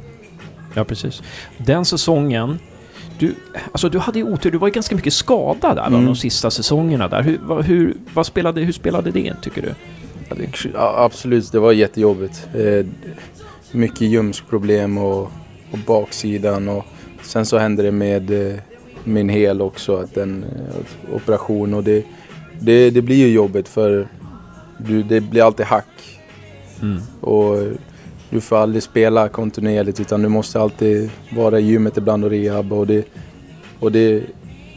Ja, 0.75 0.85
precis. 0.85 1.23
Den 1.59 1.85
säsongen... 1.85 2.59
Du, 3.19 3.35
alltså 3.73 3.89
du 3.89 3.99
hade 3.99 4.19
ju 4.19 4.25
otur, 4.33 4.51
du 4.51 4.59
var 4.59 4.69
ju 4.69 4.75
ganska 4.75 4.97
mycket 4.97 5.13
skadad 5.13 5.77
där 5.77 5.87
Mm. 5.87 6.05
de 6.07 6.17
sista 6.17 6.51
säsongerna 6.51 7.09
där. 7.09 7.23
Hur, 7.23 7.39
vad, 7.43 7.65
hur, 7.65 7.95
vad 8.15 8.27
spelade, 8.27 8.61
hur 8.61 8.73
spelade 8.73 9.11
det 9.11 9.35
tycker 9.43 9.63
du? 9.63 9.75
Ja, 10.75 10.95
absolut, 10.97 11.53
det 11.53 11.59
var 11.59 11.73
jättejobbigt. 11.73 12.49
Eh, 12.55 12.87
mycket 13.73 14.01
ljumskproblem 14.01 14.99
och, 14.99 15.23
och 15.71 15.79
baksidan 15.87 16.69
och 16.69 16.85
sen 17.23 17.47
så 17.47 17.59
hände 17.59 17.83
det 17.83 17.93
med 17.93 18.51
eh, 18.53 18.59
min 19.05 19.29
hel 19.29 19.61
också, 19.63 19.97
att 19.97 20.15
den 20.15 20.45
eh, 20.45 21.15
operation 21.17 21.75
och 21.75 21.85
det, 21.85 22.05
det, 22.61 22.91
det 22.91 23.03
blir 23.03 23.17
ju 23.17 23.29
jobbigt 23.29 23.69
för 23.69 24.09
du, 24.79 25.03
det 25.03 25.21
blir 25.21 25.43
alltid 25.43 25.67
hack 25.67 26.19
Mm. 26.83 27.01
och 27.21 27.57
du 28.31 28.41
får 28.41 28.57
aldrig 28.57 28.83
spela 28.83 29.29
kontinuerligt 29.29 30.01
utan 30.01 30.23
du 30.23 30.29
måste 30.29 30.61
alltid 30.61 31.11
vara 31.37 31.61
i 31.61 31.65
gymmet 31.65 31.97
ibland 31.97 32.25
och 32.25 32.31
rehab 32.31 32.73
och 32.73 32.87
det, 32.87 33.05
och 33.81 33.93
det, 33.93 34.23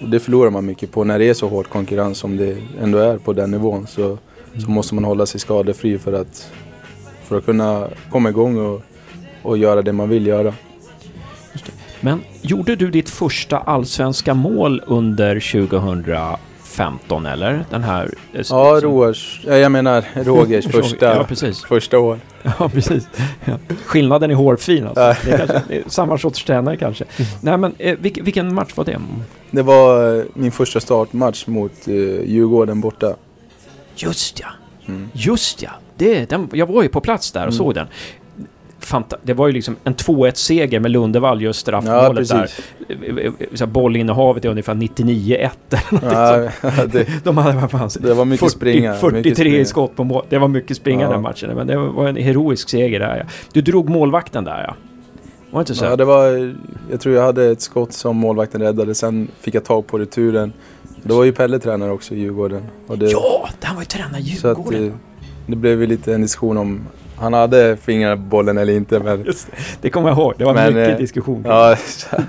och 0.01 0.09
det 0.09 0.19
förlorar 0.19 0.49
man 0.49 0.65
mycket 0.65 0.91
på 0.91 1.03
när 1.03 1.19
det 1.19 1.29
är 1.29 1.33
så 1.33 1.47
hård 1.47 1.69
konkurrens 1.69 2.17
som 2.17 2.37
det 2.37 2.57
ändå 2.81 2.97
är 2.97 3.17
på 3.17 3.33
den 3.33 3.51
nivån. 3.51 3.87
Så, 3.87 4.17
så 4.57 4.69
måste 4.69 4.95
man 4.95 5.03
hålla 5.03 5.25
sig 5.25 5.39
skadefri 5.39 5.97
för 5.99 6.13
att, 6.13 6.51
för 7.23 7.37
att 7.37 7.45
kunna 7.45 7.87
komma 8.11 8.29
igång 8.29 8.57
och, 8.57 8.81
och 9.41 9.57
göra 9.57 9.81
det 9.81 9.93
man 9.93 10.09
vill 10.09 10.27
göra. 10.27 10.53
Men 11.99 12.21
gjorde 12.41 12.75
du 12.75 12.91
ditt 12.91 13.09
första 13.09 13.57
allsvenska 13.57 14.33
mål 14.33 14.81
under 14.87 15.39
2015 16.71 17.25
eller? 17.25 17.65
Den 17.69 17.83
här... 17.83 18.09
eh, 18.33 18.41
Ja, 18.49 18.81
ja, 19.45 19.57
jag 19.57 19.71
menar 19.71 20.03
Rogers 20.13 20.65
första, 20.71 21.15
Ja, 21.15 21.23
precis. 21.23 21.63
första 21.63 21.99
år. 21.99 22.19
Ja, 22.59 22.69
precis. 22.69 23.07
Ja. 23.45 23.53
Skillnaden 23.85 24.31
är 24.31 24.35
hårfin 24.35 24.87
alltså. 24.87 24.99
Det 25.29 25.31
är, 25.33 25.37
kanske, 25.37 25.61
det 25.67 25.77
är 25.77 25.83
samma 25.87 26.17
sorts 26.17 26.43
tränare 26.43 26.77
kanske. 26.77 27.05
Nej, 27.41 27.57
men 27.57 27.75
eh, 27.77 27.97
vilken, 27.99 28.25
vilken 28.25 28.55
match 28.55 28.71
var 28.75 28.85
det? 28.85 28.99
Det 29.51 29.61
var 29.61 30.17
eh, 30.19 30.23
min 30.33 30.51
första 30.51 30.79
startmatch 30.79 31.47
mot 31.47 31.71
eh, 31.87 31.93
Djurgården 32.25 32.81
borta. 32.81 33.15
Just 33.95 34.39
ja. 34.39 34.47
Mm. 34.87 35.09
Just 35.13 35.61
ja. 35.61 35.69
Det, 35.97 36.29
den, 36.29 36.49
jag 36.53 36.65
var 36.67 36.83
ju 36.83 36.89
på 36.89 37.01
plats 37.01 37.31
där 37.31 37.39
och 37.39 37.43
Mm. 37.53 37.57
såg 37.57 37.73
den. 37.73 37.87
Fanta, 38.85 39.17
det 39.23 39.33
var 39.33 39.47
ju 39.47 39.53
liksom 39.53 39.75
en 39.83 39.95
2-1-seger 39.95 40.79
med 40.79 40.91
Lundevall, 40.91 41.41
just 41.41 41.67
Ja, 41.67 41.81
straffmålet 41.81 42.29
där. 42.29 42.47
Så 43.57 43.65
här, 43.65 43.71
bollinnehavet 43.71 44.45
är 44.45 44.49
ungefär 44.49 44.73
99-1 44.73 45.49
eller. 46.01 46.51
Ja, 46.61 46.85
det, 46.85 47.07
De 47.23 47.37
hade 47.37 47.57
vad 47.57 47.71
fan, 47.71 47.89
det 47.99 48.13
var 48.13 48.25
mycket 48.25 48.39
40, 48.39 48.55
springa. 48.57 48.93
43 48.93 49.17
mycket 49.21 49.37
springa. 49.37 49.57
i 49.57 49.65
skott 49.65 49.95
på 49.95 50.03
mål. 50.03 50.25
Det 50.29 50.37
var 50.37 50.47
mycket 50.47 50.77
springa 50.77 51.01
Ja. 51.01 51.09
den 51.11 51.21
matchen. 51.21 51.55
Men 51.55 51.67
det 51.67 51.77
var 51.77 52.07
en 52.07 52.15
heroisk 52.15 52.69
seger 52.69 52.99
där 52.99 53.17
ja. 53.17 53.23
Du 53.53 53.61
drog 53.61 53.89
målvakten 53.89 54.43
där 54.43 54.63
ja. 54.67 54.75
Var 55.51 55.59
det 55.59 55.61
inte 55.61 55.75
så? 55.75 55.85
Ja, 55.85 55.95
det 55.95 56.05
var, 56.05 56.53
jag 56.91 56.99
tror 56.99 57.15
jag 57.15 57.23
hade 57.23 57.45
ett 57.51 57.61
skott 57.61 57.93
som 57.93 58.17
målvakten 58.17 58.61
räddade. 58.61 58.95
Sen 58.95 59.27
fick 59.39 59.55
jag 59.55 59.63
tag 59.65 59.87
på 59.87 59.97
returen. 59.97 60.53
Då 61.03 61.17
var 61.17 61.23
ju 61.23 61.31
Pelle 61.31 61.59
tränare 61.59 61.91
också 61.91 62.13
i 62.15 62.19
Djurgården. 62.19 62.61
Det, 62.87 63.05
Ja, 63.11 63.49
han 63.61 63.75
var 63.75 63.81
ju 63.81 63.85
tränare 63.85 64.21
i 64.21 64.25
så 64.25 64.47
att, 64.47 64.57
Djurgården. 64.57 64.87
eh, 64.87 64.93
det 65.47 65.55
blev 65.55 65.81
ju 65.81 65.87
lite 65.87 66.13
en 66.13 66.21
diskussion 66.21 66.57
om 66.57 66.81
han 67.21 67.33
hade 67.33 67.77
fingrarna 67.77 68.15
på 68.15 68.21
bollen 68.21 68.57
eller 68.57 68.73
inte. 68.73 68.99
Men, 68.99 69.23
Just 69.25 69.47
det. 69.81 69.89
kommer 69.89 70.09
jag 70.09 70.17
ihåg. 70.17 70.33
Det 70.37 70.45
var 70.45 70.53
Men, 70.53 70.73
mycket 70.73 70.91
eh, 70.93 70.97
diskussion. 70.97 71.43
ja, 71.47 71.75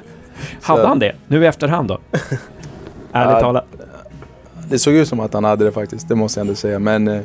Hade 0.62 0.86
han 0.88 0.98
det? 0.98 1.12
Nu 1.28 1.42
i 1.44 1.46
efterhand 1.46 1.88
då? 1.88 1.98
Ärligt 3.12 3.32
Ja, 3.32 3.40
talat. 3.40 3.64
det 4.68 4.78
såg 4.78 4.94
ut 4.94 5.08
som 5.08 5.20
att 5.20 5.34
han 5.34 5.44
hade 5.44 5.64
det 5.64 5.72
faktiskt, 5.72 6.08
det 6.08 6.14
måste 6.14 6.40
jag 6.40 6.44
ändå 6.44 6.54
säga. 6.54 6.78
Men, 6.78 7.08
eh, 7.08 7.20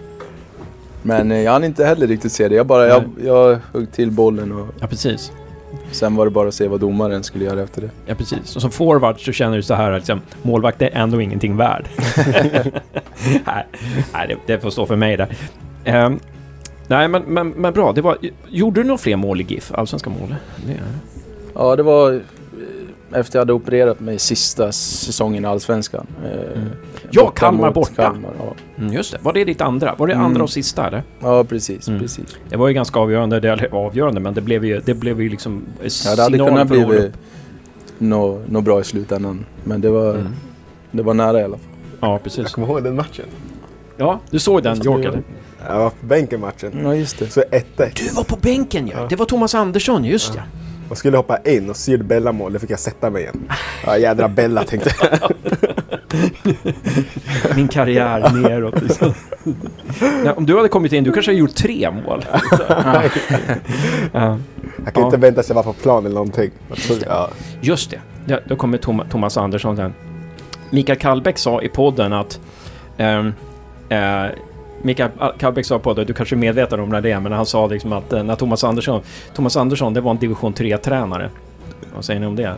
men 1.04 1.32
eh, 1.32 1.42
jag 1.42 1.52
hann 1.52 1.64
inte 1.64 1.86
heller 1.86 2.08
riktigt 2.08 2.32
se 2.32 2.48
det. 2.48 2.56
Jag, 2.56 2.66
bara, 2.66 2.88
jag, 2.88 3.04
jag 3.26 3.60
högg 3.74 3.92
till 3.92 4.12
bollen 4.12 4.52
och 4.52 4.68
Ja, 4.80 4.88
precis. 4.88 5.32
sen 5.92 6.16
var 6.16 6.26
det 6.26 6.32
bara 6.32 6.48
att 6.48 6.54
se 6.54 6.68
vad 6.68 6.80
domaren 6.80 7.24
skulle 7.24 7.46
göra 7.46 7.62
efter 7.62 7.82
det. 7.82 7.90
Ja, 8.06 8.16
precis. 8.16 8.56
Och 8.56 8.62
som 8.62 8.72
forward 8.72 9.26
så 9.26 9.32
känner 9.32 9.58
du 9.58 9.64
så 9.64 9.74
här 9.74 9.96
liksom, 9.96 10.22
målvakt 10.42 10.82
är 10.82 10.90
ändå 10.94 11.22
ingenting 11.22 11.58
värd. 11.58 11.86
nej, 14.14 14.28
det, 14.28 14.36
det 14.46 14.60
får 14.60 14.70
stå 14.70 14.86
för 14.86 14.96
mig 14.96 15.18
där. 15.18 15.28
Ehm, 15.86 16.20
nej, 16.88 17.08
men, 17.08 17.22
men, 17.24 17.50
men 17.50 17.74
bra. 17.74 17.92
Det 17.92 18.02
var, 18.02 18.18
gjorde 18.50 18.82
du 18.82 18.88
några 18.88 18.98
fler 18.98 19.16
mål 19.16 19.42
i 19.42 19.44
GIF? 19.44 19.72
Allsvenska 19.74 20.10
mål? 20.10 20.36
Det, 20.66 20.74
Ja, 21.56 21.76
det 21.76 21.84
var 21.84 22.14
eh, 22.14 22.20
efter 23.20 23.40
jag 23.40 23.42
hade 23.42 23.54
opererat 23.54 24.00
mig 24.00 24.20
sista 24.20 24.72
säsongen 24.72 25.44
i 25.46 25.48
Allsvenskan. 25.48 26.08
Eh, 26.26 26.58
Mm. 26.58 26.70
Ja, 27.12 27.28
Kalmar 27.30 27.72
borta. 27.72 27.94
Kalmar, 27.96 28.32
ja. 28.40 28.54
mm, 28.78 28.94
just 28.94 29.12
det. 29.12 29.18
Var 29.22 29.34
det 29.34 29.44
ditt 29.44 29.62
andra? 29.62 29.96
Var 29.98 30.08
det 30.08 30.14
Mm. 30.14 30.26
andra 30.26 30.44
och 30.44 30.50
sista 30.50 30.88
eller? 30.88 31.04
ja, 31.20 31.44
precis. 31.44 31.88
Mm. 31.88 32.00
precis. 32.00 32.38
Det 32.50 32.58
var 32.58 32.68
ju 32.68 32.74
ganska 32.74 33.00
avgörande, 33.00 33.40
det, 33.40 33.70
avgörande, 33.72 34.20
men 34.22 34.34
det 34.34 34.42
blev 34.42 34.66
ju, 34.66 34.82
det 34.86 34.94
blev 34.94 35.22
ju 35.22 35.30
liksom 35.30 35.62
Ja, 36.06 36.16
det 36.16 36.22
hade 36.24 36.38
kunnat 36.38 36.68
bli 36.68 37.12
något 37.98 38.42
nå 38.50 38.62
bra 38.62 38.80
i 38.82 38.84
slutändan. 38.84 39.46
Men 39.64 39.82
det 39.82 39.90
var, 39.90 40.10
Mm. 40.16 40.28
det 40.92 41.04
var 41.04 41.14
nära 41.14 41.40
i 41.40 41.44
alla 41.44 41.58
fall. 41.58 41.66
Ja, 42.00 42.12
Jag 42.12 42.24
precis. 42.24 42.52
kommer 42.54 42.68
ihåg 42.68 42.84
den 42.84 42.96
matchen. 42.96 43.26
Ja, 43.98 44.20
du 44.32 44.40
såg 44.40 44.64
den, 44.64 44.86
York 44.86 45.06
eller? 45.06 45.24
Jag 45.68 45.80
var 45.80 45.90
på 45.90 46.06
bänken 46.06 46.40
matchen. 46.42 46.72
Ja, 46.84 46.96
just 46.96 47.20
det. 47.20 47.30
Så 47.30 47.42
1-1. 47.42 47.64
Du 47.96 48.10
var 48.10 48.24
på 48.24 48.36
bänken 48.36 48.88
ja! 48.88 48.94
Ja. 48.98 49.08
Det 49.10 49.16
var 49.16 49.26
Thomas 49.26 49.56
Andersson, 49.56 50.04
just 50.04 50.36
ja. 50.36 50.42
Och 50.90 50.98
skulle 50.98 51.18
hoppa 51.18 51.38
in 51.38 51.70
och 51.70 51.76
så 51.78 51.92
gjorde 51.92 52.04
Bella 52.04 52.32
mål. 52.32 52.54
Då 52.54 52.60
fick 52.60 52.70
jag 52.70 52.80
sätta 52.80 53.10
mig 53.10 53.22
igen. 53.22 53.50
Ja, 53.86 53.98
jädra 53.98 54.28
Bella 54.28 54.64
tänkte 54.64 54.92
jag. 55.02 55.32
Min 57.56 57.68
karriär 57.68 58.30
neråt. 58.34 58.82
Liksom. 58.82 59.14
Nej, 60.24 60.34
om 60.36 60.46
du 60.46 60.58
hade 60.58 60.70
kommit 60.70 60.94
in, 60.94 61.04
du 61.04 61.12
kanske 61.12 61.32
hade 61.32 61.40
gjort 61.40 61.56
tre 61.56 61.92
mål. 61.92 62.26
ja. 62.30 63.04
Jag 64.86 64.94
kan 64.94 65.02
Ja. 65.02 65.06
inte 65.06 65.18
vänta 65.18 65.42
tills 65.42 65.50
jag 65.50 65.56
var 65.56 65.64
på 65.64 65.74
plan 65.74 66.06
eller 66.06 66.16
någonting. 66.16 66.52
Tror- 66.88 66.98
Ja. 67.06 67.30
Just 67.62 67.92
det. 67.92 68.00
Ja, 68.26 68.40
då 68.48 68.56
kommer 68.56 68.78
Tom 68.78 69.04
Thomas 69.10 69.38
Andersson 69.38 69.76
sen. 69.76 69.94
Mikael 70.70 71.00
Kallbäck 71.00 71.38
sa 71.38 71.62
i 71.62 71.70
podden 71.70 72.14
att... 72.14 72.40
ehm, 72.98 73.34
eh, 73.90 74.26
Mikael 74.88 75.12
Kallbäck 75.40 75.66
sa 75.66 75.80
på 75.80 75.94
det, 75.94 76.06
du 76.06 76.14
kanske 76.14 76.36
är 76.36 76.38
medveten 76.38 76.80
om 76.80 76.90
när 76.90 77.02
det 77.02 77.12
är, 77.12 77.20
men 77.20 77.32
han 77.32 77.46
sa 77.46 77.68
liksom 77.68 77.94
att 77.94 78.14
eh, 78.14 78.24
när 78.24 78.36
Thomas 78.36 78.64
Andersson... 78.64 79.02
Thomas 79.34 79.58
Andersson, 79.58 79.94
det 79.94 80.02
var 80.02 80.12
en 80.12 80.18
division 80.18 80.54
3-tränare. 80.54 81.30
Vad 81.96 82.06
säger 82.06 82.20
ni 82.20 82.26
om 82.26 82.36
det? 82.36 82.56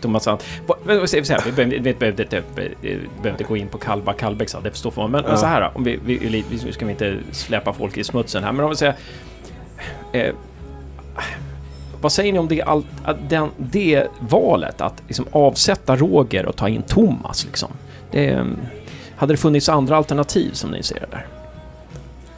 Thomas 0.00 0.26
Andersson... 0.28 0.48
Vi, 0.86 1.52
behöver- 1.52 1.72
inte- 1.74 2.42
vi 2.80 2.96
behöver 3.22 3.30
inte 3.30 3.44
gå 3.44 3.56
in 3.56 3.68
på 3.68 3.78
Kallback 3.78 4.18
Kallbäck, 4.18 4.48
sa, 4.48 4.60
det 4.60 4.70
förstår 4.70 4.92
man. 4.96 5.10
Men, 5.10 5.22
men 5.22 5.30
Ja. 5.30 5.36
så 5.36 5.46
här 5.46 5.70
om 5.74 5.84
vi, 5.84 5.98
vi, 6.04 6.44
vi, 6.50 6.72
ska 6.72 6.84
vi 6.86 6.90
inte 6.92 7.16
släppa 7.32 7.72
folk 7.72 7.96
i 7.96 8.04
smutsen 8.04 8.44
här, 8.44 8.52
men 8.52 8.64
om 8.64 8.70
vi 8.70 8.76
säger... 8.76 8.94
Eh, 10.12 10.34
vad 12.00 12.12
säger 12.12 12.32
ni 12.32 12.38
om 12.38 12.48
det, 12.48 12.62
all, 12.62 12.84
den, 13.28 13.48
det 13.56 14.06
valet 14.20 14.80
att 14.80 15.02
liksom 15.06 15.24
avsätta 15.32 15.96
Roger 15.96 16.46
och 16.46 16.56
ta 16.56 16.68
in 16.68 16.82
Thomas? 16.82 17.44
Liksom? 17.44 17.68
Det, 18.10 18.28
mm, 18.30 18.56
hade 19.16 19.32
det 19.32 19.36
funnits 19.36 19.68
andra 19.68 19.96
alternativ 19.96 20.50
som 20.52 20.70
ni 20.70 20.82
ser 20.82 21.00
det 21.00 21.06
där? 21.10 21.26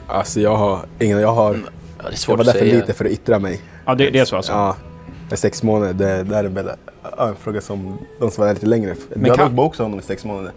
Alltså 0.07 0.39
jag 0.39 0.55
har 0.55 0.79
ingen, 0.99 1.19
jag 1.21 1.33
har... 1.33 1.53
Ja, 1.53 1.59
det 1.97 2.05
är 2.07 2.09
Jag 2.09 2.17
svårt 2.17 2.37
var 2.37 2.45
att 2.47 2.53
där 2.53 2.59
för 2.59 2.65
lite 2.65 2.93
för 2.93 3.05
att 3.05 3.11
yttra 3.11 3.39
mig. 3.39 3.61
Ja, 3.85 3.95
det, 3.95 4.09
det 4.09 4.19
är 4.19 4.25
så 4.25 4.35
alltså? 4.35 4.51
Ja. 4.51 4.75
Med 5.29 5.39
sex 5.39 5.63
månader, 5.63 5.93
det, 5.93 6.23
det 6.23 6.35
är 6.35 6.75
ja, 7.17 7.27
en 7.27 7.35
fråga 7.35 7.61
som 7.61 7.97
de 8.19 8.31
som 8.31 8.41
var 8.41 8.47
där 8.47 8.53
lite 8.53 8.65
längre. 8.65 8.95
Men 9.15 9.25
jag 9.25 9.37
kan- 9.37 9.59
också 9.59 9.83
honom 9.83 9.99
i 9.99 10.01
sex 10.01 10.25
månader. 10.25 10.51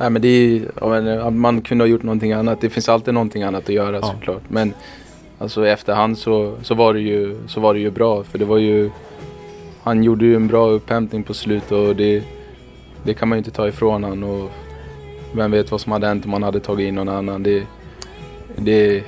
Nej, 0.00 0.10
men 0.10 0.22
det 0.22 0.28
är, 0.28 1.00
men, 1.00 1.38
man 1.38 1.60
kunde 1.60 1.84
ha 1.84 1.88
gjort 1.88 2.02
någonting 2.02 2.32
annat. 2.32 2.60
Det 2.60 2.70
finns 2.70 2.88
alltid 2.88 3.14
någonting 3.14 3.42
annat 3.42 3.62
att 3.62 3.68
göra 3.68 3.96
Ja. 3.96 4.02
såklart. 4.02 4.42
Men 4.48 4.74
alltså, 5.38 5.66
i 5.66 5.70
efterhand 5.70 6.18
så, 6.18 6.54
så, 6.62 6.74
var 6.74 6.94
det 6.94 7.00
ju, 7.00 7.36
så 7.46 7.60
var 7.60 7.74
det 7.74 7.80
ju 7.80 7.90
bra. 7.90 8.22
För 8.24 8.38
det 8.38 8.44
var 8.44 8.58
ju... 8.58 8.90
Han 9.82 10.04
gjorde 10.04 10.24
ju 10.24 10.36
en 10.36 10.46
bra 10.48 10.68
upphämtning 10.68 11.22
på 11.22 11.34
slutet 11.34 11.72
och 11.72 11.96
det, 11.96 12.22
det 13.04 13.14
kan 13.14 13.28
man 13.28 13.36
ju 13.36 13.38
inte 13.38 13.50
ta 13.50 13.68
ifrån 13.68 14.04
han. 14.04 14.22
Och 14.22 14.50
vem 15.32 15.50
vet 15.50 15.70
vad 15.70 15.80
som 15.80 15.92
hade 15.92 16.06
hänt 16.06 16.24
om 16.24 16.30
man 16.30 16.42
hade 16.42 16.60
tagit 16.60 16.88
in 16.88 16.94
någon 16.94 17.08
annan. 17.08 17.42
Det, 17.42 17.62
det, 18.60 19.04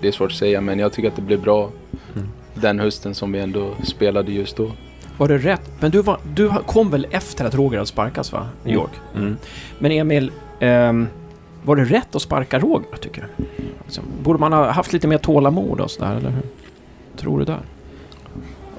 det 0.00 0.08
är 0.08 0.12
svårt 0.12 0.30
att 0.30 0.36
säga 0.36 0.60
men 0.60 0.78
jag 0.78 0.92
tycker 0.92 1.08
att 1.08 1.16
det 1.16 1.22
blev 1.22 1.40
bra 1.40 1.70
Mm. 2.14 2.28
den 2.54 2.80
hösten 2.80 3.14
som 3.14 3.32
vi 3.32 3.38
ändå 3.40 3.74
spelade 3.84 4.32
just 4.32 4.56
då. 4.56 4.72
Var 5.18 5.28
det 5.28 5.38
rätt? 5.38 5.70
Men 5.80 5.90
du, 5.90 6.02
var, 6.02 6.18
du 6.34 6.50
kom 6.66 6.90
väl 6.90 7.06
efter 7.10 7.44
att 7.44 7.54
Roger 7.54 7.76
hade 7.78 7.86
sparkats, 7.86 8.32
va? 8.32 8.48
I 8.64 8.68
Mm. 8.68 8.80
York? 8.80 8.90
Mm. 9.16 9.36
Men 9.78 9.90
Emil, 9.92 10.32
ehm, 10.60 11.06
var 11.62 11.76
det 11.76 11.84
rätt 11.84 12.14
att 12.14 12.22
sparka 12.22 12.58
Roger, 12.58 12.96
tycker 13.00 13.28
du? 13.36 13.44
Liksom, 13.84 14.04
borde 14.22 14.38
man 14.38 14.52
ha 14.52 14.70
haft 14.70 14.92
lite 14.92 15.08
mer 15.08 15.18
tålamod 15.18 15.80
och 15.80 15.90
sådär, 15.90 16.16
eller 16.16 16.30
hur? 16.30 16.42
Tror 17.16 17.38
du 17.38 17.44
där? 17.44 17.58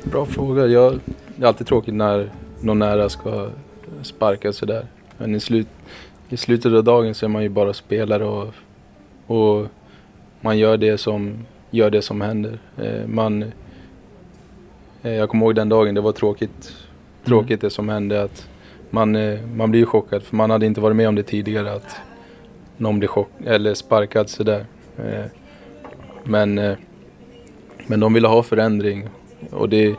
Bra 0.03 0.25
fråga. 0.25 0.65
Jag, 0.67 0.99
det 1.35 1.43
är 1.43 1.47
alltid 1.47 1.67
tråkigt 1.67 1.93
när 1.93 2.29
någon 2.61 2.79
nära 2.79 3.09
ska 3.09 3.47
sparka 4.01 4.53
sådär. 4.53 4.85
Men 5.17 5.35
i, 5.35 5.39
slut, 5.39 5.67
i 6.29 6.37
slutet 6.37 6.73
av 6.73 6.83
dagen 6.83 7.15
så 7.15 7.25
är 7.25 7.29
man 7.29 7.43
ju 7.43 7.49
bara 7.49 7.73
spelare 7.73 8.25
och, 8.25 8.53
och 9.27 9.67
man 10.41 10.57
gör 10.57 10.77
det 10.77 10.97
som, 10.97 11.45
gör 11.71 11.89
det 11.89 12.01
som 12.01 12.21
händer. 12.21 12.59
Eh, 12.77 13.07
man, 13.07 13.43
eh, 15.03 15.11
jag 15.11 15.29
kommer 15.29 15.45
ihåg 15.45 15.55
den 15.55 15.69
dagen, 15.69 15.95
det 15.95 16.01
var 16.01 16.11
tråkigt, 16.11 16.73
tråkigt 17.25 17.61
det 17.61 17.69
som 17.69 17.89
hände. 17.89 18.23
Att 18.23 18.49
man, 18.89 19.15
eh, 19.15 19.39
man 19.55 19.71
blir 19.71 19.85
chockad 19.85 20.23
för 20.23 20.35
man 20.35 20.49
hade 20.49 20.65
inte 20.65 20.81
varit 20.81 20.95
med 20.95 21.07
om 21.07 21.15
det 21.15 21.23
tidigare. 21.23 21.73
Att 21.73 21.95
någon 22.77 22.99
blir 22.99 23.07
chock, 23.07 23.29
eller 23.45 23.73
sparkad 23.73 24.29
sådär. 24.29 24.65
Men, 26.23 26.75
men 27.87 27.99
de 27.99 28.13
ville 28.13 28.27
ha 28.27 28.43
förändring 28.43 29.09
och 29.51 29.69
det, 29.69 29.95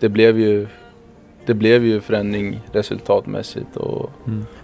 det, 0.00 0.08
blev 0.08 0.38
ju, 0.38 0.66
det 1.46 1.54
blev 1.54 1.84
ju 1.84 2.00
förändring 2.00 2.60
resultatmässigt. 2.72 3.76
Och, 3.76 4.10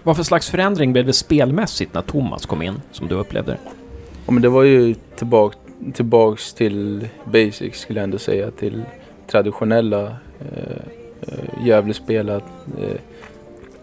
Vad 0.03 0.15
för 0.15 0.23
slags 0.23 0.49
förändring 0.49 0.93
blev 0.93 1.05
det 1.05 1.13
spelmässigt 1.13 1.93
när 1.93 2.01
Thomas 2.01 2.45
kom 2.45 2.61
in, 2.61 2.81
som 2.91 3.07
du 3.07 3.15
upplevde 3.15 3.51
det? 3.51 3.80
Ja, 4.31 4.33
men 4.33 4.41
det 4.41 4.49
var 4.49 4.63
ju 4.63 4.95
tillbaka, 5.15 5.57
tillbaks 5.93 6.53
till 6.53 7.07
basics 7.25 7.79
skulle 7.79 7.99
jag 7.99 8.03
ändå 8.03 8.17
säga. 8.17 8.51
Till 8.51 8.83
traditionella 9.27 10.01
eh, 10.39 10.81
eh, 11.21 11.65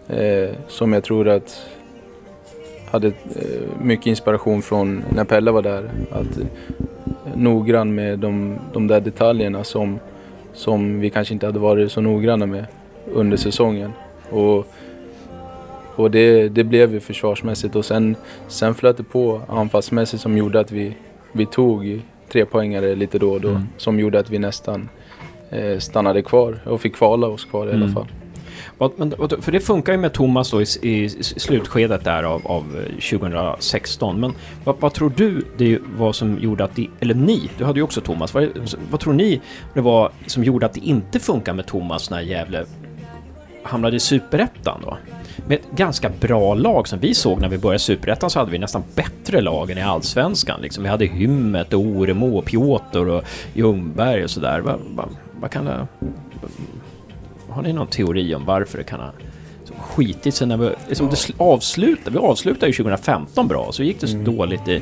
Eh, 0.09 0.17
eh, 0.17 0.49
som 0.67 0.93
jag 0.93 1.03
tror 1.03 1.27
att 1.27 1.65
hade 2.91 3.07
eh, 3.07 3.13
mycket 3.81 4.07
inspiration 4.07 4.61
från 4.61 5.03
när 5.15 5.23
Pelle 5.23 5.51
var 5.51 5.61
där. 5.61 5.89
Att 6.11 6.37
eh, 6.37 6.45
noggrann 7.35 7.95
med 7.95 8.19
de, 8.19 8.59
de 8.73 8.87
där 8.87 9.01
detaljerna 9.01 9.63
som, 9.63 9.99
som 10.53 10.99
vi 10.99 11.09
kanske 11.09 11.33
inte 11.33 11.45
hade 11.45 11.59
varit 11.59 11.91
så 11.91 12.01
noggranna 12.01 12.45
med 12.45 12.65
under 13.13 13.37
säsongen. 13.37 13.91
Och, 14.29 14.67
och 15.99 16.11
det, 16.11 16.49
det 16.49 16.63
blev 16.63 16.93
ju 16.93 16.99
försvarsmässigt 16.99 17.75
och 17.75 17.85
sen, 17.85 18.15
sen 18.47 18.75
flöt 18.75 18.97
det 18.97 19.03
på 19.03 19.41
anfallsmässigt 19.47 20.23
som 20.23 20.37
gjorde 20.37 20.59
att 20.59 20.71
vi, 20.71 20.95
vi 21.31 21.45
tog 21.45 22.01
tre 22.31 22.45
poängare 22.45 22.95
lite 22.95 23.19
då 23.19 23.31
och 23.31 23.41
då. 23.41 23.49
Mm. 23.49 23.67
Som 23.77 23.99
gjorde 23.99 24.19
att 24.19 24.29
vi 24.29 24.39
nästan 24.39 24.89
eh, 25.49 25.77
stannade 25.79 26.21
kvar 26.21 26.59
och 26.65 26.81
fick 26.81 26.95
kvala 26.95 27.27
oss 27.27 27.45
kvar 27.45 27.67
i 27.67 27.69
alla 27.69 27.75
Mm. 27.75 27.93
fall. 27.93 28.07
Men, 28.97 29.13
för 29.41 29.51
det 29.51 29.59
funkar 29.59 29.93
ju 29.93 29.97
med 29.99 30.13
Thomas 30.13 30.51
då 30.51 30.61
i, 30.61 30.65
i 30.81 31.09
slutskedet 31.23 32.03
där 32.03 32.23
av, 32.23 32.47
av 32.47 32.63
eh, 32.77 33.19
2016. 33.19 34.19
Men 34.19 34.33
vad, 34.63 34.75
vad 34.79 34.93
tror 34.93 35.13
du 35.15 35.41
det 35.57 35.79
var 35.97 36.13
som 36.13 36.39
gjorde 36.39 36.63
att 36.63 36.75
det, 36.75 36.87
eller 36.99 37.13
ni, 37.15 37.49
du 37.57 37.65
hade 37.65 37.79
ju 37.79 37.83
också 37.83 38.01
Thomas. 38.01 38.33
Vad, 38.33 38.47
vad 38.91 38.99
tror 38.99 39.13
ni 39.13 39.41
det 39.73 39.81
var 39.81 40.11
som 40.25 40.43
gjorde 40.43 40.65
att 40.65 40.73
det 40.73 40.85
inte 40.85 41.19
funkar 41.19 41.53
med 41.53 41.65
Thomas 41.67 42.09
när 42.09 42.21
Gävle 42.21 42.65
hamnade 43.63 43.95
i 43.95 43.99
Superettan 43.99 44.81
då? 44.85 44.97
Med 45.47 45.57
ett 45.57 45.71
ganska 45.71 46.09
bra 46.19 46.53
lag 46.53 46.87
som 46.87 46.99
vi 46.99 47.13
såg 47.13 47.41
när 47.41 47.49
vi 47.49 47.57
började 47.57 47.79
Superettan 47.79 48.29
så 48.29 48.39
hade 48.39 48.51
vi 48.51 48.59
nästan 48.59 48.83
bättre 48.95 49.41
lag 49.41 49.71
än 49.71 49.77
i 49.77 49.81
Allsvenskan. 49.81 50.61
Liksom, 50.61 50.83
vi 50.83 50.89
hade 50.89 51.05
Hymmet, 51.05 51.73
och 51.73 51.79
Oremo, 51.79 52.37
och 52.37 52.45
Piotr 52.45 53.07
och 53.07 53.23
Ljungberg 53.53 54.23
och 54.23 54.29
sådär. 54.29 54.59
Vad, 54.59 54.79
vad, 54.95 55.09
vad 55.41 55.51
kan 55.51 55.65
det... 55.65 55.87
Har 57.49 57.61
ni 57.61 57.73
någon 57.73 57.87
teori 57.87 58.35
om 58.35 58.45
varför 58.45 58.77
det 58.77 58.83
kan 58.83 58.99
ha 58.99 59.11
skitit 59.77 60.35
sig 60.35 60.47
när 60.47 60.57
vi... 60.57 60.69
Liksom 60.87 61.07
det 61.07 61.15
sl- 61.15 61.33
avslutade, 61.37 62.11
vi 62.11 62.17
avslutade 62.17 62.67
ju 62.67 62.73
2015 62.73 63.47
bra, 63.47 63.71
så 63.71 63.83
gick 63.83 64.01
det 64.01 64.07
så 64.07 64.17
dåligt 64.17 64.67
i... 64.67 64.81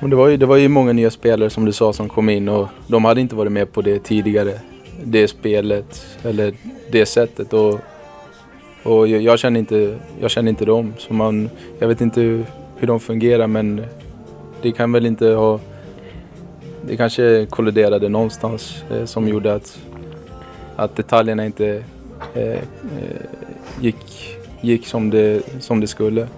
Men 0.00 0.10
det 0.10 0.16
var, 0.16 0.28
ju, 0.28 0.36
det 0.36 0.46
var 0.46 0.56
ju 0.56 0.68
många 0.68 0.92
nya 0.92 1.10
spelare 1.10 1.50
som 1.50 1.64
du 1.64 1.72
sa 1.72 1.92
som 1.92 2.08
kom 2.08 2.28
in 2.28 2.48
och 2.48 2.68
de 2.86 3.04
hade 3.04 3.20
inte 3.20 3.34
varit 3.34 3.52
med 3.52 3.72
på 3.72 3.82
det 3.82 3.98
tidigare. 3.98 4.52
Det 5.04 5.28
spelet 5.28 6.06
eller 6.22 6.54
det 6.90 7.06
sättet. 7.06 7.52
Och, 7.52 7.80
och 8.82 9.08
jag, 9.08 9.22
jag, 9.22 9.38
känner 9.38 9.60
inte, 9.60 9.98
jag 10.20 10.30
känner 10.30 10.48
inte 10.50 10.64
dem. 10.64 10.94
Så 10.98 11.14
man, 11.14 11.50
jag 11.78 11.88
vet 11.88 12.00
inte 12.00 12.20
hur, 12.20 12.44
hur 12.76 12.86
de 12.86 13.00
fungerar 13.00 13.46
men 13.46 13.84
det 14.62 14.72
kan 14.72 14.92
väl 14.92 15.06
inte 15.06 15.26
ha... 15.28 15.60
Det 16.88 16.96
kanske 16.96 17.46
kolliderade 17.50 18.08
någonstans 18.08 18.82
eh, 18.90 19.04
som 19.04 19.28
gjorde 19.28 19.54
att, 19.54 19.78
att 20.76 20.96
detaljerna 20.96 21.46
inte 21.46 21.82
eh, 22.34 22.42
eh, 22.52 22.58
gick, 23.80 24.36
gick 24.60 24.86
som, 24.86 25.10
det, 25.10 25.42
som 25.60 25.80
det 25.80 25.86
skulle. 25.86 26.28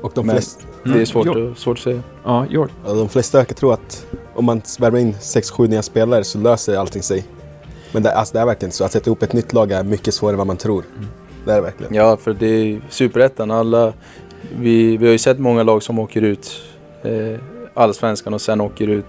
Och 0.00 0.12
de 0.14 0.26
Men- 0.26 0.34
flesta, 0.36 0.62
Det 0.84 1.00
är 1.00 1.04
svårt, 1.04 1.26
Jo. 1.26 1.52
att, 1.52 1.58
svårt 1.58 1.78
att 1.78 1.82
säga. 1.82 2.02
Ja, 2.24 2.46
ja, 2.50 2.68
de 2.84 3.08
flesta 3.08 3.38
verkar 3.38 3.54
tro 3.54 3.70
att 3.70 4.06
om 4.34 4.44
man 4.44 4.62
värvar 4.78 4.98
in 4.98 5.12
6-7 5.12 5.68
nya 5.68 5.82
spelare 5.82 6.24
så 6.24 6.38
löser 6.38 6.76
allting 6.76 7.02
sig. 7.02 7.24
Men 7.92 8.02
det, 8.02 8.12
alltså, 8.12 8.34
det 8.34 8.40
är 8.40 8.46
verkligen 8.46 8.72
så. 8.72 8.84
Att 8.84 8.92
sätta 8.92 9.10
ihop 9.10 9.22
ett 9.22 9.32
nytt 9.32 9.52
lag 9.52 9.72
är 9.72 9.82
mycket 9.84 10.14
svårare 10.14 10.34
än 10.34 10.38
vad 10.38 10.46
man 10.46 10.56
tror. 10.56 10.84
Det 11.44 11.52
är 11.52 11.56
det 11.56 11.60
verkligen. 11.60 11.94
Ja, 11.94 12.16
för 12.16 12.34
det 12.34 12.46
är 12.46 12.80
superettan. 12.88 13.50
Alla, 13.50 13.92
vi, 14.58 14.96
vi 14.96 15.06
har 15.06 15.12
ju 15.12 15.18
sett 15.18 15.38
många 15.38 15.62
lag 15.62 15.82
som 15.82 15.98
åker 15.98 16.22
ut 16.22 16.62
eh, 17.02 17.40
allsvenskan 17.74 18.34
och 18.34 18.40
sen 18.40 18.60
åker 18.60 18.88
ut 18.88 19.04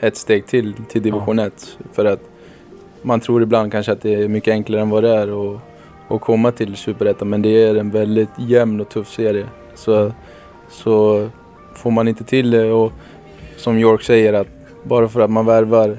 ett 0.00 0.16
steg 0.16 0.46
till, 0.46 0.74
till 0.88 1.02
division 1.02 1.38
1. 1.38 1.78
För 1.92 2.04
att 2.04 2.20
man 3.02 3.20
tror 3.20 3.42
ibland 3.42 3.72
kanske 3.72 3.92
att 3.92 4.02
det 4.02 4.14
är 4.14 4.28
mycket 4.28 4.52
enklare 4.52 4.80
än 4.82 4.90
vad 4.90 5.02
det 5.02 5.10
är 5.10 5.54
att, 5.54 5.60
att 6.08 6.20
komma 6.20 6.52
till 6.52 6.76
superettan. 6.76 7.28
Men 7.28 7.42
det 7.42 7.62
är 7.64 7.74
en 7.74 7.90
väldigt 7.90 8.28
jämn 8.38 8.80
och 8.80 8.88
tuff 8.88 9.08
serie. 9.08 9.46
Så, 9.74 10.12
så 10.70 11.28
får 11.74 11.90
man 11.90 12.08
inte 12.08 12.24
till 12.24 12.50
det 12.50 12.72
och 12.72 12.92
som 13.56 13.78
York 13.78 14.02
säger 14.02 14.32
att 14.32 14.46
bara 14.82 15.08
för 15.08 15.20
att 15.20 15.30
man 15.30 15.46
värvar 15.46 15.98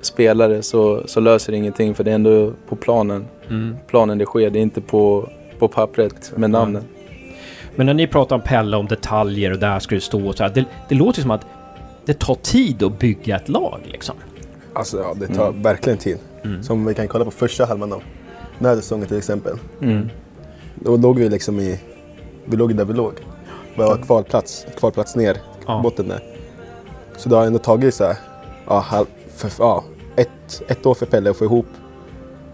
spelare 0.00 0.62
så, 0.62 1.02
så 1.06 1.20
löser 1.20 1.52
det 1.52 1.58
ingenting 1.58 1.94
för 1.94 2.04
det 2.04 2.10
är 2.10 2.14
ändå 2.14 2.52
på 2.68 2.76
planen 2.76 3.26
Mm. 3.48 3.76
planen 3.86 4.18
det 4.18 4.26
sker. 4.26 4.50
Det 4.50 4.58
är 4.58 4.62
inte 4.62 4.80
på, 4.80 5.28
på 5.58 5.68
pappret 5.68 6.32
med 6.36 6.50
namnen. 6.50 6.84
Men 7.76 7.86
när 7.86 7.94
ni 7.94 8.06
pratar 8.06 8.36
om 8.36 8.42
Pelle, 8.42 8.76
om 8.76 8.86
detaljer 8.86 9.52
och 9.52 9.58
där 9.58 9.78
ska 9.78 9.94
det 9.94 10.00
stå 10.00 10.28
och 10.28 10.36
så 10.36 10.42
här, 10.42 10.50
det, 10.54 10.64
det 10.88 10.94
låter 10.94 11.22
som 11.22 11.30
att 11.30 11.46
det 12.04 12.18
tar 12.18 12.34
tid 12.34 12.82
att 12.82 12.98
bygga 12.98 13.36
ett 13.36 13.48
lag 13.48 13.80
liksom. 13.84 14.14
Alltså 14.72 14.98
ja, 14.98 15.14
det 15.20 15.34
tar 15.34 15.52
verkligen 15.52 15.98
tid. 15.98 16.18
Som 16.62 16.84
vi 16.86 16.94
kan 16.94 17.08
kolla 17.08 17.24
på 17.24 17.30
första 17.30 17.64
halvan 17.66 17.92
av 17.92 18.02
den 18.58 18.68
här 18.68 18.76
säsongen 18.76 19.06
till 19.08 19.18
exempel. 19.18 19.56
Mm. 19.82 20.10
Då 20.74 20.96
låg 20.96 21.18
vi 21.18 21.28
liksom 21.28 21.60
i... 21.60 21.80
Vi 22.44 22.56
låg 22.56 22.76
där 22.76 22.84
vi 22.84 22.92
låg. 22.92 23.12
Vi 23.76 23.82
var 23.82 23.96
kvalplats, 23.96 24.66
kvalplats 24.78 25.16
ner, 25.16 25.36
Ja. 25.66 25.80
botten 25.82 26.08
där. 26.08 26.20
Så 27.16 27.28
det 27.28 27.36
har 27.36 27.46
ändå 27.46 27.58
tagit 27.58 27.94
så 27.94 28.04
här, 28.04 28.16
ja, 28.66 28.78
halv, 28.78 29.06
för, 29.36 29.50
ja, 29.58 29.84
ett, 30.16 30.62
ett 30.68 30.86
år 30.86 30.94
för 30.94 31.06
Pelle 31.06 31.30
att 31.30 31.36
få 31.36 31.44
ihop 31.44 31.66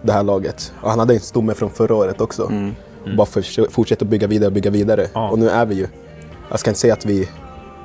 det 0.02 0.12
här 0.12 0.22
laget. 0.22 0.72
Och 0.80 0.90
han 0.90 0.98
hade 0.98 1.14
en 1.14 1.20
stomme 1.20 1.54
från 1.54 1.70
förra 1.70 1.94
året 1.94 2.20
också. 2.20 2.46
Mm. 2.46 2.74
Bara 3.16 3.26
för, 3.26 3.70
fortsätta 3.70 4.04
bygga 4.04 4.26
vidare 4.26 4.46
och 4.46 4.52
bygga 4.52 4.70
vidare. 4.70 5.06
Ja. 5.14 5.30
Och 5.30 5.38
nu 5.38 5.48
är 5.48 5.66
vi 5.66 5.74
ju, 5.74 5.86
jag 6.50 6.60
ska 6.60 6.70
inte 6.70 6.80
säga 6.80 6.92
att 6.92 7.06
vi 7.06 7.28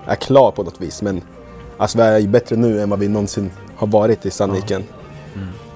är 0.05 0.15
klar 0.15 0.51
på 0.51 0.63
något 0.63 0.81
vis, 0.81 1.01
men 1.01 1.21
alltså 1.77 1.97
vi 1.97 2.03
är 2.03 2.19
ju 2.19 2.27
bättre 2.27 2.55
nu 2.55 2.81
än 2.81 2.89
vad 2.89 2.99
vi 2.99 3.07
någonsin 3.07 3.51
har 3.75 3.87
varit 3.87 4.25
i 4.25 4.31
Sandviken. 4.31 4.83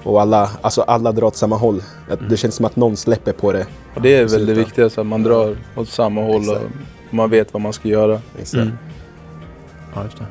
Och 0.02 0.20
alla, 0.20 0.50
alltså 0.60 0.82
alla 0.82 1.12
drar 1.12 1.26
åt 1.26 1.36
samma 1.36 1.56
håll. 1.56 1.82
Att 2.10 2.28
Det 2.28 2.36
känns 2.36 2.54
som 2.54 2.64
att 2.64 2.76
någon 2.76 2.96
släpper 2.96 3.32
på 3.32 3.52
det. 3.52 3.66
Och 3.94 4.02
det 4.02 4.14
är 4.16 4.24
väl 4.24 4.46
det 4.46 4.54
viktigaste, 4.54 5.00
att 5.00 5.06
man 5.06 5.22
drar 5.22 5.56
åt 5.76 5.88
samma 5.88 6.22
håll 6.22 6.48
och 6.48 6.56
Exakt. 6.56 6.74
man 7.10 7.30
vet 7.30 7.52
vad 7.52 7.62
man 7.62 7.72
ska 7.72 7.88
göra. 7.88 8.20
Exakt. 8.38 8.54
Mm. 8.54 8.72
Ja, 9.94 10.04
just 10.04 10.18
det. 10.18 10.26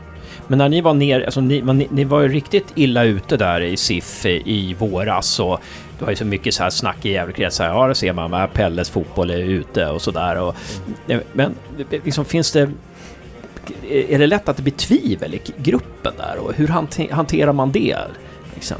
Men 0.47 0.57
när 0.57 0.69
ni 0.69 0.81
var 0.81 0.93
ner, 0.93 1.21
alltså 1.21 1.41
ni, 1.41 1.61
ni, 1.61 1.87
ni 1.91 2.03
var 2.03 2.21
ju 2.21 2.27
riktigt 2.27 2.65
illa 2.75 3.03
ute 3.03 3.37
där 3.37 3.61
i 3.61 3.77
SIF 3.77 4.25
i, 4.25 4.29
i 4.45 4.73
våras 4.73 5.39
och 5.39 5.59
det 5.99 6.05
var 6.05 6.09
ju 6.09 6.15
så 6.15 6.25
mycket 6.25 6.53
så 6.53 6.63
här 6.63 6.69
snack 6.69 7.05
i 7.05 7.11
Gävlekretsar. 7.11 7.67
Ja, 7.67 7.87
det 7.87 7.95
ser 7.95 8.13
man? 8.13 8.49
Pelles 8.53 8.89
fotboll 8.89 9.29
är 9.29 9.37
ute 9.37 9.87
och 9.87 10.01
sådär. 10.01 10.41
Och, 10.41 10.55
men 11.33 11.55
liksom, 12.03 12.25
finns 12.25 12.51
det... 12.51 12.71
Är 13.89 14.19
det 14.19 14.27
lätt 14.27 14.49
att 14.49 14.57
det 14.57 14.63
blir 14.63 14.73
tvivel 14.73 15.33
i 15.33 15.41
gruppen 15.57 16.13
där 16.17 16.37
och 16.37 16.53
hur 16.53 16.67
hante- 16.67 17.13
hanterar 17.13 17.53
man 17.53 17.71
det? 17.71 17.97
Liksom? 18.55 18.77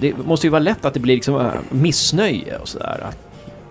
Det 0.00 0.16
måste 0.16 0.46
ju 0.46 0.50
vara 0.50 0.62
lätt 0.62 0.84
att 0.84 0.94
det 0.94 1.00
blir 1.00 1.14
liksom 1.14 1.50
missnöje 1.70 2.58
och 2.58 2.68
sådär. 2.68 3.06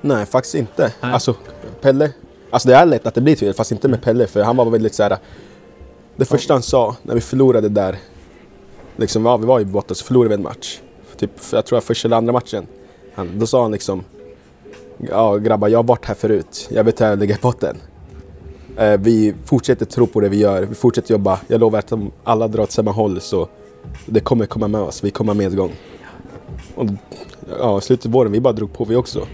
Nej, 0.01 0.25
faktiskt 0.25 0.55
inte. 0.55 0.93
Nej. 1.01 1.13
Alltså, 1.13 1.35
Pelle. 1.81 2.11
Alltså 2.51 2.67
det 2.67 2.75
är 2.75 2.85
lätt 2.85 3.07
att 3.07 3.13
det 3.13 3.21
blir 3.21 3.35
tvivel, 3.35 3.55
fast 3.55 3.71
inte 3.71 3.87
med 3.87 4.01
Pelle. 4.01 4.27
För 4.27 4.43
han 4.43 4.57
var 4.57 4.65
väldigt 4.65 4.95
så 4.95 5.03
här. 5.03 5.17
Det 6.15 6.25
första 6.25 6.53
han 6.53 6.63
sa 6.63 6.95
när 7.03 7.15
vi 7.15 7.21
förlorade 7.21 7.69
där. 7.69 7.97
Liksom, 8.97 9.25
ja, 9.25 9.37
vi 9.37 9.45
var 9.45 9.59
i 9.59 9.65
botten 9.65 9.95
så 9.95 10.05
förlorade 10.05 10.29
vi 10.29 10.35
en 10.35 10.43
match. 10.43 10.79
Typ, 11.21 11.31
jag 11.51 11.65
tror 11.65 11.77
att 11.77 11.83
första 11.83 12.07
eller 12.07 12.17
andra 12.17 12.33
matchen. 12.33 12.67
Han, 13.13 13.39
då 13.39 13.47
sa 13.47 13.61
han 13.61 13.71
liksom. 13.71 14.03
Ja 15.09 15.37
grabbar, 15.37 15.67
jag 15.67 15.79
har 15.79 15.83
varit 15.83 16.05
här 16.05 16.15
förut. 16.15 16.69
Jag 16.71 16.83
vet 16.83 17.01
hur 17.01 17.05
jag 17.05 17.19
ligger 17.19 17.35
i 17.35 17.37
botten. 17.41 17.77
Eh, 18.77 18.97
vi 18.99 19.33
fortsätter 19.45 19.85
tro 19.85 20.07
på 20.07 20.19
det 20.19 20.29
vi 20.29 20.37
gör. 20.37 20.61
Vi 20.65 20.75
fortsätter 20.75 21.11
jobba. 21.11 21.39
Jag 21.47 21.59
lovar 21.59 21.79
att 21.79 21.91
om 21.91 22.11
alla 22.23 22.47
drar 22.47 22.63
åt 22.63 22.71
samma 22.71 22.91
håll 22.91 23.21
så 23.21 23.47
det 24.05 24.19
kommer 24.19 24.45
komma 24.45 24.67
med 24.67 24.81
oss. 24.81 25.03
Vi 25.03 25.11
kommer 25.11 25.33
ha 25.33 25.37
medgång. 25.37 25.71
Och, 26.75 26.85
ja, 27.59 27.81
slutet 27.81 28.05
av 28.05 28.11
våren, 28.11 28.31
vi 28.31 28.39
bara 28.39 28.53
drog 28.53 28.73
på 28.73 28.85
vi 28.85 28.95
också. 28.95 29.19
Så 29.19 29.25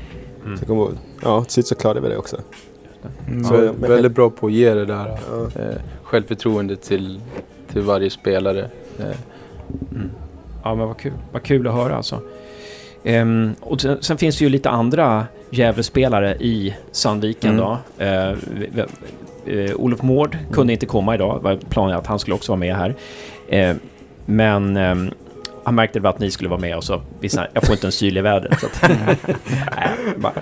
jag 0.59 0.67
kommer, 0.67 0.81
ihåg- 0.81 0.97
ja, 1.23 1.43
till 1.43 1.53
slut 1.53 1.67
så 1.67 1.75
klarade 1.75 1.99
vi 2.01 2.09
det 2.09 2.17
också. 2.17 2.37
Mm. 3.27 3.43
Så, 3.43 3.53
Vä- 3.53 3.73
men- 3.79 3.89
väldigt 3.89 4.11
bra 4.11 4.29
på 4.29 4.47
att 4.47 4.53
ge 4.53 4.73
det 4.73 4.85
där 4.85 5.19
Ja. 5.31 5.61
eh, 5.61 5.75
självförtroendet 6.03 6.81
till, 6.81 7.21
till 7.71 7.81
varje 7.81 8.09
spelare. 8.09 8.69
Eh, 8.99 9.05
Ja, 10.67 10.75
men 10.75 10.87
vad 10.87 10.97
kul. 10.97 11.11
Vad 11.31 11.43
kul 11.43 11.67
att 11.67 11.73
höra 11.73 11.95
alltså. 11.95 12.21
Ehm, 13.03 13.55
och 13.59 13.81
sen, 13.81 13.97
sen 14.01 14.17
finns 14.17 14.37
det 14.37 14.43
ju 14.43 14.49
lite 14.49 14.69
andra 14.69 15.25
Gävlespelare 15.49 16.35
i 16.35 16.75
Sandviken 16.91 17.51
Mm. 17.59 17.61
då. 17.97 18.03
Eh, 18.05 18.31
vi- 18.59 18.69
vi- 19.45 19.65
eh, 19.69 19.75
Olof 19.75 20.01
Mård 20.01 20.37
kunde 20.51 20.73
inte 20.73 20.85
komma 20.85 21.15
idag. 21.15 21.37
Det 21.39 21.43
var 21.43 21.55
planen 21.69 21.95
att 21.97 22.07
han 22.07 22.19
skulle 22.19 22.35
också 22.35 22.51
vara 22.51 22.59
med 22.59 22.75
här. 22.75 22.95
Eh, 23.49 23.75
men 24.25 24.77
ehm, 24.77 25.11
han 25.63 25.75
märkte 25.75 25.99
väl 25.99 26.09
att 26.09 26.19
ni 26.19 26.31
skulle 26.31 26.49
vara 26.49 26.59
med 26.59 26.77
och 26.77 26.83
så 26.83 27.01
visste 27.19 27.47
jag 27.53 27.63
får 27.63 27.75
inte 27.75 27.87
en 27.87 27.91
syl 27.91 28.17
i 28.17 28.21
vädret. 28.21 28.59
Så 28.59 28.65
att, 28.65 28.81
Nej, 28.89 29.17
jag, 30.13 30.19
bara, 30.21 30.33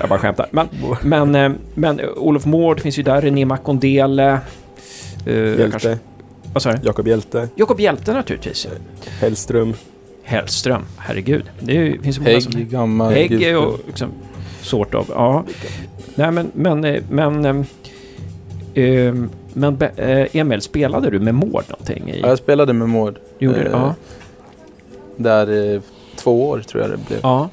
jag, 0.00 0.08
bara 0.08 0.18
skämtar. 0.18 0.46
Men, 0.50 0.68
men, 1.02 1.58
men 1.74 2.00
Olof 2.16 2.46
Mård 2.46 2.80
finns 2.80 2.98
ju 2.98 3.02
där, 3.02 3.20
René 3.20 3.44
Makondele. 3.44 4.38
jag 5.24 5.34
Hjälte, 5.34 5.68
kanske- 5.70 5.98
Vad 6.56 6.62
sa 6.62 6.72
du? 6.72 6.78
Jakob 6.82 7.08
Hjälte, 7.08 7.48
Jakob 7.54 7.80
Hjälte 7.80 8.12
naturligtvis. 8.12 8.68
Hellström. 9.20 9.74
Hellström, 10.22 10.82
herregud. 10.98 11.44
Det 11.60 11.76
är 11.78 11.98
finns 12.02 12.18
ju 12.18 12.22
många 12.22 12.40
som... 12.40 12.52
Hägg, 12.52 12.70
gammal. 12.70 13.12
Hägg 13.12 13.30
gubbe. 13.30 13.76
liksom 13.86 14.08
sort 14.62 14.94
av, 14.94 15.06
ja. 15.08 15.44
Nej 16.14 16.30
men, 16.32 16.50
men, 16.54 16.84
eh, 16.84 17.02
men... 17.10 17.44
ehm, 18.74 19.30
men 19.52 19.82
eh, 19.96 20.36
Emil, 20.36 20.60
spelade 20.62 21.10
du 21.10 21.18
med 21.20 21.34
Mård 21.34 21.64
någonting? 21.68 22.10
I, 22.10 22.20
Ja, 22.20 22.28
jag 22.28 22.38
spelade 22.38 22.72
med 22.72 22.88
Mård. 22.88 23.18
gjorde 23.38 23.58
du? 23.58 23.64
eh, 23.64 23.70
Ja. 23.72 23.94
Där 25.16 25.74
eh, 25.74 25.80
två 26.16 26.48
år 26.48 26.58
tror 26.60 26.82
jag 26.82 26.90
det 26.90 26.96
blev. 27.08 27.18
ja. 27.22 27.48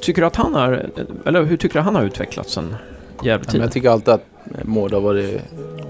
Tycker 0.00 0.22
du 0.22 0.26
att 0.26 0.36
han 0.36 0.54
har, 0.54 0.86
eller 1.26 1.42
hur 1.42 1.56
tycker 1.56 1.74
du 1.78 1.80
han 1.80 1.94
har 1.94 2.02
utvecklats 2.04 2.52
sen 2.52 2.64
Ja, 2.70 2.76
men 3.18 3.26
Gävletiden? 3.26 3.60
jag 3.60 3.72
tycker 3.72 3.90
alltid 3.90 4.14
att 4.14 4.24
Mård 4.64 4.92
har 4.92 5.00
varit, 5.00 5.40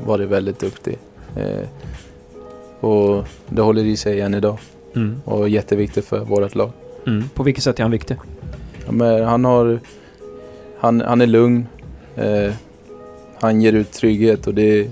varit 0.06 0.28
väldigt 0.28 0.58
duktig. 0.58 0.98
Eh, 1.36 1.68
och 2.84 3.24
det 3.48 3.62
håller 3.62 3.84
i 3.84 3.96
sig 3.96 4.20
än 4.20 4.34
idag. 4.34 4.58
Mm. 4.96 5.20
Och 5.24 5.48
jätteviktigt 5.48 6.04
för 6.04 6.18
vårt 6.18 6.54
lag. 6.54 6.70
Mm. 7.06 7.28
På 7.34 7.42
vilket 7.42 7.64
sätt 7.64 7.78
är 7.78 7.82
han 7.84 7.90
viktig? 7.90 8.16
Ja, 8.98 9.24
han, 9.24 9.44
har, 9.44 9.80
han, 10.78 11.00
han 11.00 11.20
är 11.20 11.26
lugn. 11.26 11.66
Eh, 12.16 12.52
han 13.40 13.62
ger 13.62 13.72
ut 13.72 13.92
trygghet 13.92 14.46
och 14.46 14.54
det, 14.54 14.88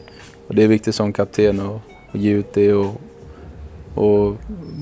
och 0.48 0.54
det 0.54 0.62
är 0.62 0.68
viktigt 0.68 0.94
som 0.94 1.12
kapten 1.12 1.60
att, 1.60 1.80
att 2.14 2.20
ge 2.20 2.30
ut 2.32 2.54
det. 2.54 2.72
Och, 2.74 3.00
och 3.94 4.36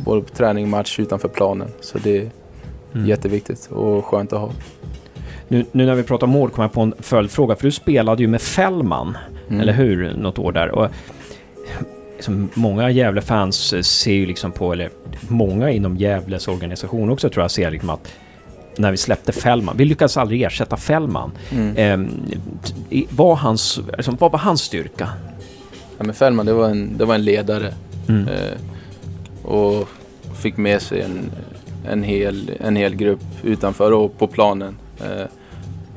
både 0.04 0.22
på 0.22 0.28
träning, 0.34 0.70
match 0.70 0.98
utanför 1.00 1.28
planen. 1.28 1.68
Så 1.80 1.98
det 1.98 2.18
är 2.18 2.30
Mm. 2.94 3.06
jätteviktigt 3.06 3.68
och 3.72 4.04
skönt 4.04 4.32
att 4.32 4.40
ha. 4.40 4.50
Nu, 5.48 5.64
nu 5.72 5.86
när 5.86 5.94
vi 5.94 6.02
pratar 6.02 6.26
mål 6.26 6.50
kommer 6.50 6.64
jag 6.64 6.72
på 6.72 6.80
en 6.80 6.94
följdfråga, 6.98 7.56
för 7.56 7.64
du 7.64 7.70
spelade 7.72 8.22
ju 8.22 8.28
med 8.28 8.40
Fällman, 8.42 9.16
Mm. 9.48 9.60
eller 9.60 9.72
hur? 9.72 10.14
Något 10.16 10.38
år 10.38 10.52
där. 10.52 10.68
Och, 10.70 10.88
liksom, 12.20 12.48
många 12.54 12.90
Gävle-fans 12.90 13.72
eh, 13.72 13.82
ser 13.82 14.12
ju 14.12 14.26
liksom 14.26 14.52
på, 14.52 14.72
eller 14.72 14.90
många 15.28 15.70
inom 15.70 15.96
Gävles 15.96 16.48
organisation 16.48 17.10
också 17.10 17.28
tror 17.30 17.44
jag 17.44 17.50
ser 17.50 17.70
liksom 17.70 17.90
att 17.90 18.08
när 18.76 18.90
vi 18.90 18.96
släppte 18.96 19.32
Fällman, 19.32 19.76
vi 19.76 19.84
lyckades 19.84 20.16
aldrig 20.16 20.42
ersätta 20.42 20.76
Fällman. 20.76 21.32
Mm. 21.50 22.08
I- 22.90 23.06
var 23.10 23.34
hans, 23.36 23.80
liksom, 23.96 24.16
vad 24.20 24.32
var 24.32 24.38
hans 24.38 24.62
styrka? 24.62 25.08
Ja, 25.98 26.04
men 26.04 26.14
Fällman 26.14 26.46
det 26.46 26.52
var 26.52 26.68
en, 26.68 26.98
det 26.98 27.04
var 27.04 27.14
en 27.14 27.24
ledare. 27.24 27.74
Mm. 28.08 28.28
Eh, 28.28 29.46
och 29.50 29.88
fick 30.34 30.56
med 30.56 30.82
sig 30.82 31.00
en, 31.02 31.30
en, 31.92 32.02
hel, 32.02 32.50
en 32.60 32.76
hel 32.76 32.96
grupp 32.96 33.24
utanför 33.42 33.92
och 33.92 34.18
på 34.18 34.26
planen. 34.26 34.76
Eh, 35.00 35.26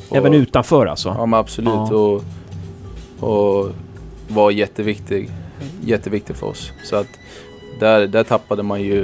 och, 0.10 0.18
Även 0.18 0.34
utanför 0.34 0.86
alltså? 0.86 1.16
Ja 1.18 1.26
men 1.26 1.40
absolut. 1.40 1.74
Ja. 1.74 1.96
Och, 1.96 2.24
och 3.20 3.70
var 4.28 4.52
jätteviktig, 4.52 5.30
jätteviktig 5.86 6.36
för 6.36 6.48
oss. 6.48 6.72
Så 6.84 6.96
att 6.96 7.08
där, 7.80 8.08
där 8.08 8.24
tappade 8.24 8.64
man 8.64 8.82
ju 8.82 9.04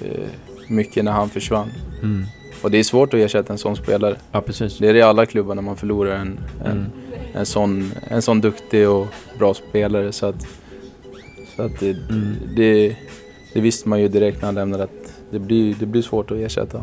eh, 0.00 0.28
mycket 0.68 1.04
när 1.04 1.12
han 1.12 1.28
försvann. 1.30 1.70
Mm. 2.02 2.24
Och 2.62 2.70
det 2.70 2.78
är 2.78 2.82
svårt 2.84 3.14
att 3.14 3.20
ersätta 3.20 3.52
en 3.52 3.58
sån 3.58 3.76
spelare. 3.76 4.16
Ja, 4.32 4.40
precis. 4.40 4.78
Det 4.78 4.88
är 4.88 4.92
det 4.92 4.98
i 4.98 5.02
alla 5.02 5.26
klubbar 5.26 5.54
när 5.54 5.62
man 5.62 5.76
förlorar 5.76 6.16
en, 6.16 6.40
en, 6.64 6.70
Mm. 6.70 6.84
en, 7.34 7.46
sån, 7.46 7.92
en 8.08 8.22
sån 8.22 8.40
duktig 8.40 8.88
och 8.88 9.06
bra 9.38 9.54
spelare. 9.54 10.12
Så 10.12 10.26
att, 10.26 10.46
så 11.56 11.62
att 11.62 11.80
det, 11.80 11.90
Mm. 11.90 12.34
det, 12.56 12.96
det 13.54 13.60
visste 13.60 13.88
man 13.88 14.00
ju 14.00 14.08
direkt 14.08 14.38
när 14.40 14.46
han 14.46 14.54
lämnade 14.54 14.84
att 14.84 15.12
det 15.30 15.38
blir, 15.38 15.74
det 15.80 15.86
blir 15.86 16.02
svårt 16.02 16.30
att 16.30 16.36
ersätta. 16.38 16.82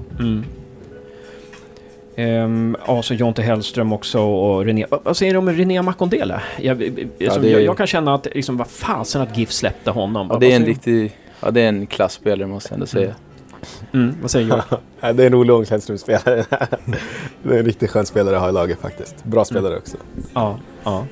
Mm. 2.16 2.43
Ehm, 2.43 2.78
ja, 2.88 3.01
så 3.01 3.14
Jonte 3.14 3.41
Hellström 3.41 3.93
också 3.93 4.22
och 4.22 4.66
René. 4.66 4.86
Vad, 4.89 5.03
vad 5.03 5.18
säger 5.18 5.34
du 5.34 5.39
om 5.39 5.49
René 5.49 5.82
Makondele? 5.82 6.41
Jag, 6.62 6.78
det 6.78 6.88
är- 7.20 7.43
jag, 7.45 7.62
jag 7.62 7.78
kan 7.78 7.88
känna 7.88 8.14
att, 8.14 8.28
liksom, 8.36 8.57
vad 8.57 8.68
fasen 8.68 9.22
att 9.22 9.38
GIF 9.38 9.51
släppte 9.51 9.91
honom. 9.91 10.28
Ja, 10.32 10.38
det 10.39 10.51
är 10.51 10.55
en 10.55 10.66
riktig, 10.66 11.12
ja 11.41 11.51
det 11.51 11.62
är 11.62 11.68
en 11.68 11.88
klassspelare 11.88 12.47
måste 12.47 12.70
jag 12.70 12.74
ändå 12.74 12.86
säga. 12.86 13.16
Mm, 13.93 14.16
vad 14.22 14.32
säger? 14.32 14.64
Ja, 15.01 15.14
det 15.14 15.24
är 15.24 15.28
en 15.28 15.34
rolig 15.34 15.55
Ångström-spelare. 15.55 16.45
det 17.43 17.55
är 17.55 17.59
en 17.59 17.66
riktigt 17.66 17.89
skön 17.89 18.05
spelare 18.05 18.36
att 18.36 18.41
ha 18.41 18.49
i 18.49 18.51
laget 18.51 18.80
faktiskt. 18.80 19.24
Bra 19.24 19.45
spelare 19.45 19.78
också. 19.78 19.97
ja, 20.34 20.57
ja. 20.84 21.05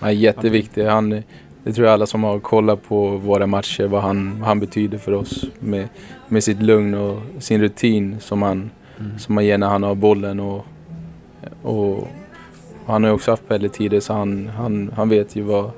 Är 0.00 0.10
jätteviktig. 0.10 0.84
Han, 0.84 1.22
det 1.64 1.72
tror 1.72 1.86
jag 1.86 1.92
alla 1.94 2.06
som 2.06 2.24
har 2.24 2.38
kollat 2.40 2.88
på 2.88 3.08
våra 3.08 3.46
matcher, 3.46 3.84
vad 3.86 4.02
han, 4.02 4.38
vad 4.40 4.48
han 4.48 4.60
betyder 4.60 4.98
för 4.98 5.12
oss. 5.12 5.44
Med, 5.58 5.88
med 6.28 6.44
sitt 6.44 6.62
lugn 6.62 6.94
och 6.94 7.18
sin 7.38 7.60
rutin 7.60 8.16
som 8.20 8.42
han, 8.42 8.70
Mm. 9.00 9.18
som 9.18 9.36
han 9.36 9.46
ger 9.46 9.58
när 9.58 9.68
han 9.68 9.82
har 9.82 9.94
bollen. 9.94 10.40
Och, 10.40 10.66
och, 11.62 11.98
och 11.98 12.06
han 12.86 13.02
har 13.02 13.10
ju 13.10 13.14
också 13.14 13.30
haft 13.30 13.48
Pelle 13.48 13.68
tidigare 13.68 14.00
så 14.00 14.12
han, 14.12 14.50
han, 14.56 14.92
han 14.96 15.08
vet 15.08 15.36
ju 15.36 15.42
vad, 15.42 15.70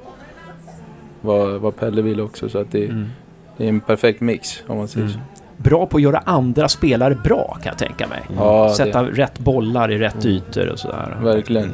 vad, 1.21 1.61
vad 1.61 1.77
Pelle 1.77 2.03
vill 2.03 2.21
också. 2.21 2.49
Så 2.49 2.59
att 2.59 2.71
det, 2.73 2.85
Mm. 2.85 3.09
det 3.57 3.65
är 3.65 3.69
en 3.69 3.81
perfekt 3.81 4.21
mix 4.21 4.63
om 4.67 4.77
man 4.77 4.89
säger 4.89 5.07
Mm. 5.07 5.19
så. 5.19 5.21
Bra 5.57 5.87
på 5.87 5.97
att 5.97 6.03
göra 6.03 6.19
andra 6.19 6.69
spelare 6.69 7.15
bra 7.25 7.59
kan 7.63 7.71
jag 7.71 7.79
tänka 7.79 8.07
mig. 8.07 8.21
Ja, 8.37 8.65
det- 8.69 8.75
Sätta 8.75 9.03
rätt 9.05 9.39
bollar 9.39 9.91
i 9.93 9.99
rätt 9.99 10.25
ytor 10.27 10.69
och 10.69 10.79
sådär. 10.79 11.19
Verkligen. 11.23 11.73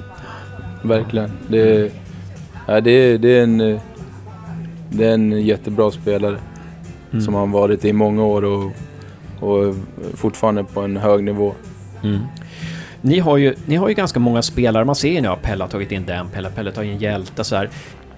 Verkligen. 0.82 1.30
Det 1.48 1.58
är, 1.76 1.90
ja, 2.66 2.80
det 2.80 2.90
är, 2.90 3.18
det 3.18 3.28
är, 3.38 3.42
en, 3.42 3.58
det 4.90 5.04
är 5.04 5.14
en 5.14 5.32
jättebra 5.46 5.90
spelare 5.90 6.36
Mm. 7.12 7.20
som 7.24 7.34
har 7.34 7.46
varit 7.46 7.84
i 7.84 7.92
många 7.92 8.24
år 8.24 8.44
och, 8.44 8.70
och 9.40 9.74
fortfarande 10.14 10.64
på 10.64 10.80
en 10.80 10.96
hög 10.96 11.24
nivå. 11.24 11.54
Mm. 12.04 12.18
Ni, 13.00 13.18
har 13.18 13.36
ju, 13.36 13.54
ni 13.66 13.76
har 13.76 13.88
ju 13.88 13.94
ganska 13.94 14.20
många 14.20 14.42
spelare, 14.42 14.84
man 14.84 14.94
ser 14.94 15.12
ju 15.12 15.20
nu 15.20 15.28
att 15.28 15.42
Pelle 15.42 15.64
har 15.64 15.68
tagit 15.68 15.92
in 15.92 16.06
den, 16.06 16.28
Pelle, 16.28 16.50
Pelle 16.50 16.72
tar 16.72 16.82
in 16.82 16.98
Hjälte 16.98 17.44
så 17.44 17.56
här. 17.56 17.70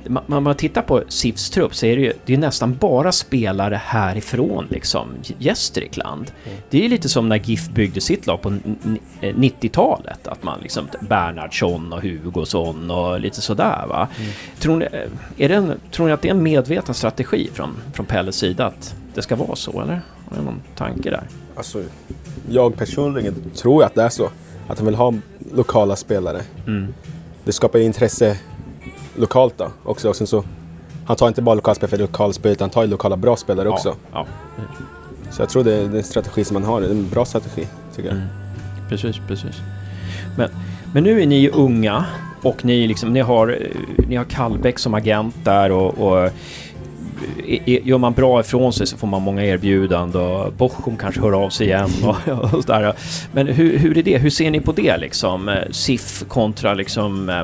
Man, 0.07 0.23
man, 0.27 0.43
man 0.43 0.55
tittar 0.55 0.83
på 0.83 1.03
SIFs 1.09 1.51
trupp 1.51 1.75
så 1.75 1.87
är 1.87 1.97
det 1.97 2.03
ju 2.03 2.13
det 2.27 2.35
är 2.35 2.39
nästan 2.39 2.75
bara 2.77 3.13
spelare 3.13 3.81
härifrån 3.85 4.67
liksom, 4.71 5.09
Gästrikland. 5.39 6.31
Det 6.71 6.79
är 6.79 6.83
ju 6.83 6.89
lite 6.89 7.09
som 7.09 7.29
när 7.29 7.37
GIF 7.37 7.69
byggde 7.69 8.01
sitt 8.01 8.27
lag 8.27 8.43
på 8.43 8.49
n- 8.49 8.79
n- 8.85 8.99
90-talet, 9.21 10.29
att 10.29 10.43
man 10.43 10.59
liksom 10.63 10.89
Bernhardsson 11.01 11.93
och 11.93 12.03
Hugosson 12.03 12.91
och 12.91 13.21
lite 13.21 13.41
sådär 13.41 13.85
va. 13.89 14.09
Tror, 14.59 14.77
ni, 14.77 14.87
är 15.37 15.49
det 15.49 15.55
en, 15.55 15.73
tror 15.91 16.07
ni 16.07 16.13
att 16.13 16.23
det 16.23 16.29
är 16.29 16.35
en 16.35 16.43
medveten 16.43 16.95
strategi 16.95 17.51
från, 17.55 17.77
från 17.95 18.07
Pelles 18.07 18.37
sida 18.37 18.67
att 18.67 18.95
det 19.15 19.23
ska 19.23 19.37
vara 19.37 19.57
så 19.57 19.81
eller? 19.83 20.01
Har 20.31 20.39
ni 20.39 20.45
någon 20.45 20.63
tanke 20.77 21.11
där? 21.11 21.29
Alltså, 21.57 21.83
jag 22.49 22.77
personligen 22.77 23.35
tror 23.55 23.85
att 23.85 23.95
det 23.95 24.03
är 24.03 24.09
så. 24.09 24.31
Att 24.69 24.79
han 24.79 24.87
vill 24.87 24.95
ha 24.95 25.15
lokala 25.53 25.97
spelare. 25.97 26.43
Mm. 26.67 26.95
Det 27.45 27.53
skapar 27.53 27.79
ju 27.79 27.85
intresse 27.85 28.39
lokalt 29.17 29.59
då 29.59 29.71
också. 29.85 30.09
Och 30.09 30.17
sen 30.17 30.27
så, 30.27 30.45
han 31.07 31.17
tar 31.17 31.29
inte 31.29 31.43
bara 31.43 31.55
lokalspelare 31.55 31.91
för 31.91 31.99
lokalspel 31.99 32.53
utan 32.53 32.65
han 32.65 32.71
tar 32.71 32.83
ju 32.83 32.89
lokala 32.89 33.17
bra 33.17 33.37
spelare 33.37 33.69
också. 33.69 33.97
Ja, 34.13 34.27
ja. 34.57 34.63
Så 35.31 35.43
jag 35.43 35.49
tror 35.49 35.65
det 35.65 35.75
är 35.75 35.85
en 35.85 36.03
strategi 36.03 36.45
som 36.45 36.55
man 36.55 36.65
har. 36.65 36.81
Det 36.81 36.87
är 36.87 36.91
en 36.91 37.09
bra 37.09 37.25
strategi 37.25 37.67
tycker 37.97 38.09
jag. 38.09 38.17
Mm. 38.17 38.29
Precis, 38.89 39.17
precis. 39.29 39.57
Men, 40.37 40.51
men 40.95 41.05
nu 41.05 41.23
är 41.23 41.27
ni 41.27 41.39
ju 41.39 41.51
unga 41.51 42.07
och 42.43 42.65
ni, 42.65 42.87
liksom, 42.87 43.13
ni, 43.13 43.21
har, 43.21 43.49
eh, 43.49 44.07
ni 44.09 44.17
har 44.17 44.25
Kallbäck 44.25 44.79
som 44.79 44.95
agent 44.95 45.35
där 45.45 45.73
och, 45.73 45.99
och 45.99 46.31
gör 47.67 47.99
man 47.99 48.13
bra 48.13 48.41
ifrån 48.41 48.73
sig 48.73 48.87
så 48.87 48.97
får 48.97 49.07
man 49.07 49.23
många 49.23 49.45
erbjudanden 49.45 50.23
och 50.23 50.53
Bochum 50.53 50.97
kanske 50.97 51.21
hör 51.21 51.45
av 51.45 51.51
sig 51.51 51.67
igen 51.67 51.91
och, 52.05 52.29
och 52.55 52.65
sådär. 52.65 52.95
Men 53.33 53.47
hur, 53.47 53.79
hur 53.79 53.99
är 53.99 54.03
det? 54.03 54.19
Hur 54.19 54.31
ser 54.31 54.51
ni 54.51 54.61
på 54.61 54.73
det 54.73 54.97
liksom? 54.97 55.49
Eh, 55.49 55.55
SIF 55.71 56.25
kontra 56.29 56.75
liksom, 56.75 57.29
eh, 57.29 57.43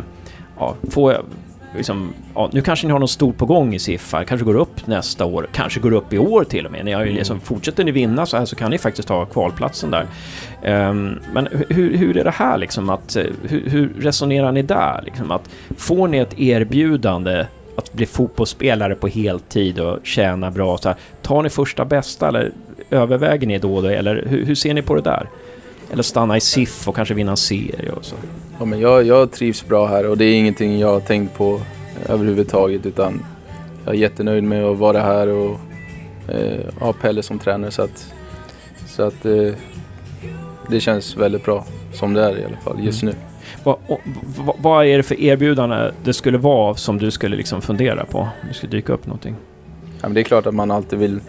ja, 0.59 0.75
får 0.91 1.13
jag, 1.13 1.23
liksom, 1.77 2.13
ja, 2.35 2.51
nu 2.53 2.61
kanske 2.61 2.87
ni 2.87 2.93
har 2.93 2.99
något 3.01 3.11
stort 3.11 3.37
på 3.37 3.47
gång 3.47 3.75
i 3.75 3.79
SIF 3.79 4.13
här, 4.13 4.25
kanske 4.25 4.45
går 4.45 4.55
upp 4.57 4.87
nästa 4.87 5.25
år, 5.25 5.49
kanske 5.53 5.81
går 5.81 5.93
upp 5.93 6.13
i 6.13 6.19
år 6.19 6.45
till 6.45 6.67
och 6.67 6.73
med. 6.73 6.85
Ni 6.85 6.93
har 6.93 7.05
ju 7.05 7.13
liksom, 7.13 7.41
fortsätter 7.41 7.85
ni 7.85 7.91
vinna 7.91 8.27
så 8.27 8.37
här 8.37 8.45
så 8.45 8.57
kan 8.57 8.71
ni 8.71 8.79
faktiskt 8.79 9.09
ta 9.09 9.25
kvalplatsen 9.25 9.91
där. 9.91 10.07
Ehm, 10.63 11.19
men 11.33 11.49
hu- 11.49 11.73
hur, 11.75 11.97
hur 11.97 12.17
är 12.17 12.25
det 12.25 12.31
här 12.31 12.59
liksom 12.59 12.91
att, 12.91 13.17
eh, 13.17 13.25
hur, 13.49 13.71
hur 13.71 13.93
resonerar 14.01 14.53
ni 14.53 14.63
där 14.63 15.03
liksom 15.05 15.31
att 15.31 15.51
får 15.77 16.09
ni 16.09 16.19
ett 16.19 16.39
erbjudande 16.39 17.47
att 17.77 17.93
bli 17.93 18.07
fotbollsspelare 18.07 18.95
på 18.95 19.09
heltid 19.09 19.81
och 19.81 19.99
tjäna 20.03 20.51
bra 20.51 20.79
så 20.79 20.89
här, 20.89 20.99
tar 21.23 21.43
ni 21.43 21.51
första 21.51 21.85
bästa 21.85 22.29
eller 22.29 22.53
överväger 22.91 23.47
ni 23.47 23.59
då 23.59 23.81
det 23.81 23.97
eller 23.97 24.25
hur, 24.29 24.45
hur 24.45 24.55
ser 24.55 24.75
ni 24.75 24.83
på 24.83 24.95
det 24.95 25.01
där? 25.01 25.29
Eller 25.93 26.03
stanna 26.03 26.37
i 26.37 26.41
SIF 26.41 26.89
och 26.89 26.97
kanske 26.97 27.15
vinna 27.15 27.31
en 27.31 27.37
serie 27.37 27.91
och 27.91 28.05
så. 28.05 28.17
Ja, 28.59 28.65
men 28.65 28.81
jag, 28.81 29.05
jag 29.05 29.33
trivs 29.33 29.67
bra 29.67 29.87
här 29.87 30.07
och 30.07 30.19
det 30.19 30.25
är 30.25 30.35
ingenting 30.35 30.79
jag 30.79 30.89
har 30.89 31.01
tänkt 31.01 31.37
på 31.37 31.61
överhuvudtaget 32.09 32.87
utan 32.87 33.25
jag 33.85 33.95
är 33.95 33.99
jättenöjd 33.99 34.45
med 34.45 34.65
att 34.65 34.79
vara 34.79 35.01
här 35.01 35.29
och 35.29 35.61
eh, 36.29 36.75
ha 36.81 36.93
Pelle 36.93 37.23
som 37.23 37.39
tränare 37.39 37.71
så 37.71 37.83
att, 37.83 38.13
så 38.87 39.03
att 39.03 39.25
eh, 39.25 39.53
det 40.71 40.81
känns 40.81 41.17
väldigt 41.17 41.45
bra 41.45 41.65
som 41.93 42.15
det 42.15 42.23
är 42.23 42.39
i 42.39 42.45
alla 42.45 42.57
fall 42.57 42.85
just 42.85 43.03
nu. 43.03 43.15
Vad, 43.67 43.79
vad, 44.37 44.57
vad 44.59 44.87
är 44.87 44.97
det 44.97 45.03
för 45.03 45.21
erbjudande 45.21 45.91
det 46.05 46.13
skulle 46.13 46.39
vara 46.39 46.75
som 46.75 46.99
du 46.99 47.11
skulle 47.11 47.37
liksom 47.37 47.63
fundera 47.63 48.05
på? 48.05 48.19
Om 48.19 48.49
det 48.49 48.55
skulle 48.55 48.71
dyka 48.71 48.93
upp 48.93 49.07
någonting. 49.07 49.37
Ja, 49.85 50.03
men 50.03 50.15
det 50.15 50.21
är 50.21 50.25
klart 50.25 50.47
att 50.47 50.55
man 50.55 50.71
alltid 50.71 50.99
vill, 50.99 51.21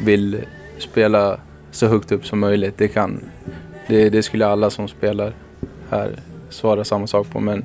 vill 0.00 0.40
spela 0.78 1.40
så 1.70 1.86
högt 1.86 2.12
upp 2.12 2.26
som 2.26 2.40
möjligt. 2.40 2.74
Det, 2.78 2.88
kan, 2.88 3.24
det, 3.88 4.10
det 4.10 4.22
skulle 4.22 4.46
alla 4.46 4.70
som 4.70 4.88
spelar 4.88 5.32
här 5.90 6.10
svara 6.50 6.84
samma 6.84 7.06
sak 7.06 7.30
på. 7.30 7.40
Men, 7.40 7.64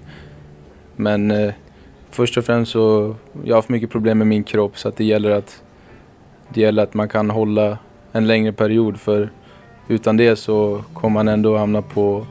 men 0.96 1.32
eh, 1.32 1.54
först 2.10 2.38
och 2.38 2.46
främst 2.46 2.72
så 2.72 3.16
jag 3.44 3.52
har 3.52 3.58
haft 3.58 3.70
mycket 3.70 3.90
problem 3.90 4.18
med 4.18 4.28
min 4.28 4.44
kropp 4.44 4.78
så 4.78 4.88
att 4.88 4.98
det 4.98 5.06
gäller 5.06 5.30
att, 5.30 5.64
det 6.50 6.62
gäller 6.62 6.84
att 6.84 6.94
man 6.94 7.10
kan 7.10 7.30
hålla 7.30 7.78
en 8.12 8.28
längre 8.28 8.54
period. 8.54 9.00
För 9.00 9.30
utan 9.88 10.18
det 10.18 10.36
så 10.36 10.84
kommer 10.94 11.14
man 11.14 11.28
ändå 11.28 11.58
hamna 11.58 11.82
på, 11.82 12.26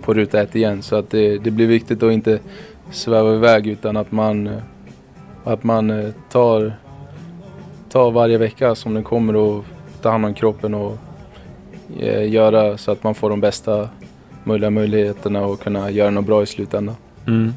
på 0.00 0.14
ruta 0.14 0.42
ett 0.42 0.56
igen. 0.56 0.82
Så 0.82 0.96
att 0.96 1.10
det, 1.10 1.38
det 1.38 1.50
blir 1.50 1.66
viktigt 1.66 2.02
att 2.02 2.12
inte 2.12 2.38
sväva 2.90 3.34
iväg 3.34 3.66
utan 3.66 3.96
att 3.96 4.12
man, 4.12 4.50
Att 5.44 5.64
man 5.64 5.90
eh, 5.90 6.10
tar, 6.30 6.72
tar 7.90 8.10
varje 8.10 8.38
vecka 8.38 8.74
som 8.74 8.94
den 8.94 9.04
kommer 9.04 9.36
och 9.36 9.64
tar 10.02 10.10
hand 10.10 10.26
om 10.26 10.34
kroppen 10.34 10.74
och 10.74 10.98
eh, 12.00 12.32
göra 12.32 12.78
så 12.78 12.92
att 12.92 13.02
man 13.02 13.14
får 13.14 13.30
de 13.30 13.40
bästa 13.40 13.88
möjliga 14.44 14.70
möjligheterna 14.70 15.44
och 15.46 15.60
kunna 15.60 15.90
göra 15.90 16.10
något 16.10 16.26
bra 16.26 16.42
i 16.42 16.46
slutändan. 16.46 16.96
Mm. 17.26 17.52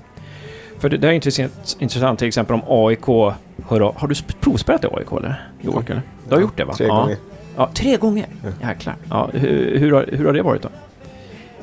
För 0.79 0.89
det, 0.89 0.97
det 0.97 1.07
är 1.07 1.11
intressant, 1.11 1.77
intressant 1.79 2.19
till 2.19 2.27
exempel 2.27 2.55
om 2.55 2.61
AIK 2.87 3.05
hör 3.67 3.81
av. 3.81 3.95
Har 3.97 4.07
du 4.07 4.13
sp- 4.13 4.35
provspelat 4.39 4.83
i 4.83 4.87
AIK 4.87 5.11
eller? 5.11 5.49
Åker? 5.67 5.91
eller? 5.91 6.01
Du 6.27 6.35
har 6.35 6.41
gjort 6.41 6.57
det 6.57 6.63
va? 6.65 6.73
Tre 6.73 6.87
ja. 6.87 6.95
gånger. 7.01 7.17
Ja, 7.55 7.69
tre 7.73 7.97
gånger? 7.97 8.25
Jäklar. 8.61 8.95
Ja, 9.09 9.29
hur, 9.33 9.77
hur, 9.77 9.91
har, 9.91 10.05
hur 10.11 10.25
har 10.25 10.33
det 10.33 10.41
varit 10.41 10.61
då? 10.61 10.69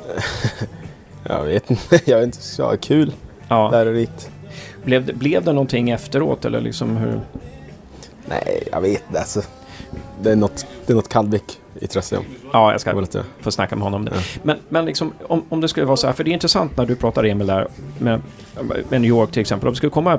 Jag 1.29 1.45
vet 1.45 1.71
inte, 1.71 2.01
jag 2.11 2.19
vet 2.19 2.27
inte. 2.27 2.39
Ja, 2.59 2.77
kul, 2.77 3.13
Ja. 3.49 3.71
lärorikt. 3.71 4.31
Blev, 4.85 5.07
det, 5.07 5.13
blev 5.13 5.45
det 5.45 5.53
någonting 5.53 5.91
efteråt 5.91 6.45
eller 6.45 6.61
liksom 6.61 6.97
hur? 6.97 7.21
Nej, 8.27 8.69
jag 8.73 8.81
vet 8.81 9.03
inte 9.09 9.21
alltså. 9.21 9.43
Det 10.23 10.31
är 10.31 10.37
något, 10.37 10.67
det 10.87 10.93
är 10.93 10.95
något 10.95 11.09
Kallvik 11.09 11.61
i 11.81 11.87
Trösselm. 11.87 12.25
Ja, 12.53 12.73
jag 12.73 12.81
ska 12.81 13.01
lite... 13.01 13.25
få 13.41 13.51
snacka 13.51 13.77
med 13.77 13.85
honom 13.85 14.01
om 14.01 14.05
det. 14.05 14.13
Ja. 14.15 14.41
Men, 14.43 14.57
men 14.69 14.85
liksom, 14.85 15.13
om, 15.27 15.45
om 15.49 15.61
det 15.61 15.69
skulle 15.69 15.87
vara 15.87 15.97
så 15.97 16.07
här, 16.07 16.15
för 16.15 16.25
det 16.25 16.31
är 16.31 16.33
intressant 16.33 16.77
när 16.77 16.87
du 16.87 16.97
pratar 16.97 17.25
Emil 17.25 17.47
där 17.47 17.69
med, 17.99 18.21
med 18.89 19.01
New 19.01 19.09
York 19.09 19.31
till 19.31 19.41
exempel. 19.41 19.67
Om 19.69 19.73
det 19.73 19.77
skulle 19.77 19.91
komma 19.91 20.19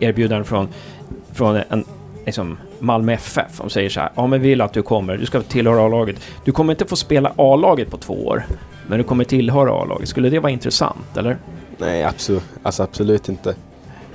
erbjudanden 0.00 0.44
från, 0.44 0.68
från 1.32 1.56
en 1.56 1.84
liksom 2.26 2.58
Malmö 2.78 3.12
FF. 3.12 3.58
De 3.58 3.70
säger 3.70 3.88
så 3.88 4.00
här, 4.00 4.10
ja 4.14 4.26
men 4.26 4.40
vi 4.40 4.48
vill 4.48 4.60
att 4.60 4.72
du 4.72 4.82
kommer, 4.82 5.16
du 5.16 5.26
ska 5.26 5.42
tillhöra 5.42 5.86
A-laget. 5.86 6.16
Du 6.44 6.52
kommer 6.52 6.72
inte 6.72 6.86
få 6.86 6.96
spela 6.96 7.32
A-laget 7.36 7.90
på 7.90 7.96
två 7.96 8.26
år, 8.26 8.46
men 8.88 8.98
du 8.98 9.04
kommer 9.04 9.24
tillhöra 9.24 9.70
A-laget. 9.82 10.08
Skulle 10.08 10.30
det 10.30 10.38
vara 10.38 10.52
intressant, 10.52 11.16
eller? 11.16 11.38
Nej, 11.78 12.04
absolut, 12.04 12.42
alltså 12.62 12.82
absolut 12.82 13.28
inte. 13.28 13.54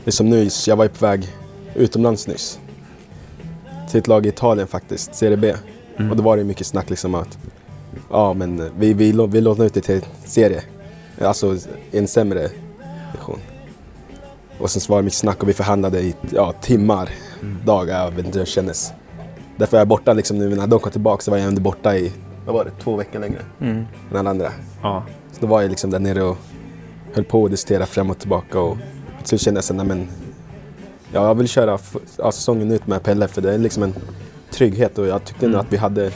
Det 0.04 0.10
är 0.10 0.12
som 0.12 0.30
nu, 0.30 0.50
jag 0.68 0.76
var 0.76 0.86
ju 0.86 0.90
på 0.90 1.06
väg 1.06 1.28
utomlands 1.76 2.28
nyss. 2.28 2.60
Till 3.90 4.00
ett 4.00 4.08
lag 4.08 4.26
i 4.26 4.30
Italien 4.30 4.68
faktiskt, 4.68 5.16
Serie 5.16 5.38
B. 5.38 5.54
Mm. 5.98 6.12
Och 6.12 6.18
då 6.18 6.24
var 6.24 6.38
det 6.38 6.44
mycket 6.44 6.68
snack 6.68 6.90
liksom 6.90 7.16
att 7.16 7.38
ja 8.10 8.34
men 8.34 8.72
vi, 8.78 8.94
vi, 8.94 9.12
lå- 9.12 9.28
vi 9.32 9.42
lånar 9.42 9.66
ut 9.66 9.74
det 9.74 9.82
till 9.82 10.02
serie. 10.26 10.64
Alltså 11.22 11.58
en 11.92 12.08
sämre 12.08 12.50
division. 13.12 13.40
Och 14.60 14.70
sen 14.72 14.82
så 14.82 14.92
var 14.94 15.00
det 15.00 15.04
mycket 15.04 15.20
snack 15.20 15.44
och 15.44 15.50
vi 15.50 15.54
förhandlade 15.54 16.02
i 16.02 16.16
ja, 16.32 16.54
timmar, 16.62 17.10
dagar, 17.66 18.04
jag 18.04 18.12
vet 18.12 18.26
inte 18.26 18.38
hur 18.38 18.46
det 18.46 18.52
kändes. 18.52 18.94
Därför 19.58 19.78
är 19.78 19.82
jag 19.82 19.88
borta 19.88 20.14
liksom 20.14 20.38
nu 20.38 20.56
när 20.56 20.68
de 20.68 20.80
kom 20.80 20.92
tillbaka 20.92 21.22
så 21.22 21.32
var 21.32 21.38
jag 21.38 21.48
ändå 21.48 21.62
borta 21.62 21.98
i, 21.98 22.12
vad 22.46 22.56
var 22.56 22.66
det, 22.66 22.72
två 22.80 22.96
veckor 22.96 23.20
längre 23.20 23.40
än 23.60 23.88
alla 24.14 24.30
andra. 24.30 24.52
Ja. 24.82 25.04
Så 25.32 25.42
då 25.42 25.48
var 25.48 25.62
jag 25.62 25.70
liksom 25.70 25.90
där 25.90 26.00
nere 26.00 26.24
och 26.24 26.38
höll 27.14 27.24
på 27.24 27.46
att 27.46 27.52
diskutera 27.52 27.86
fram 27.86 28.10
och 28.10 28.20
tillbaka 28.20 28.60
och 28.60 28.78
så 29.24 29.38
kände 29.38 29.62
jag 29.68 29.76
nej 29.76 29.86
men 29.86 30.08
ja, 31.14 31.28
jag 31.28 31.36
vill 31.36 31.48
köra 31.48 31.78
ja, 32.18 32.32
säsongen 32.32 32.72
ut 32.72 32.88
med 32.88 33.04
Pelle 33.04 33.28
för 33.28 33.42
det 33.42 33.54
är 33.54 33.58
liksom 33.58 33.84
en 33.84 33.94
trygghet 34.52 34.98
och 34.98 35.08
jag 35.08 35.26
tyckte 35.26 35.46
Mm. 35.46 35.60
att 35.60 35.74
vi 35.74 35.78
hade, 35.78 36.12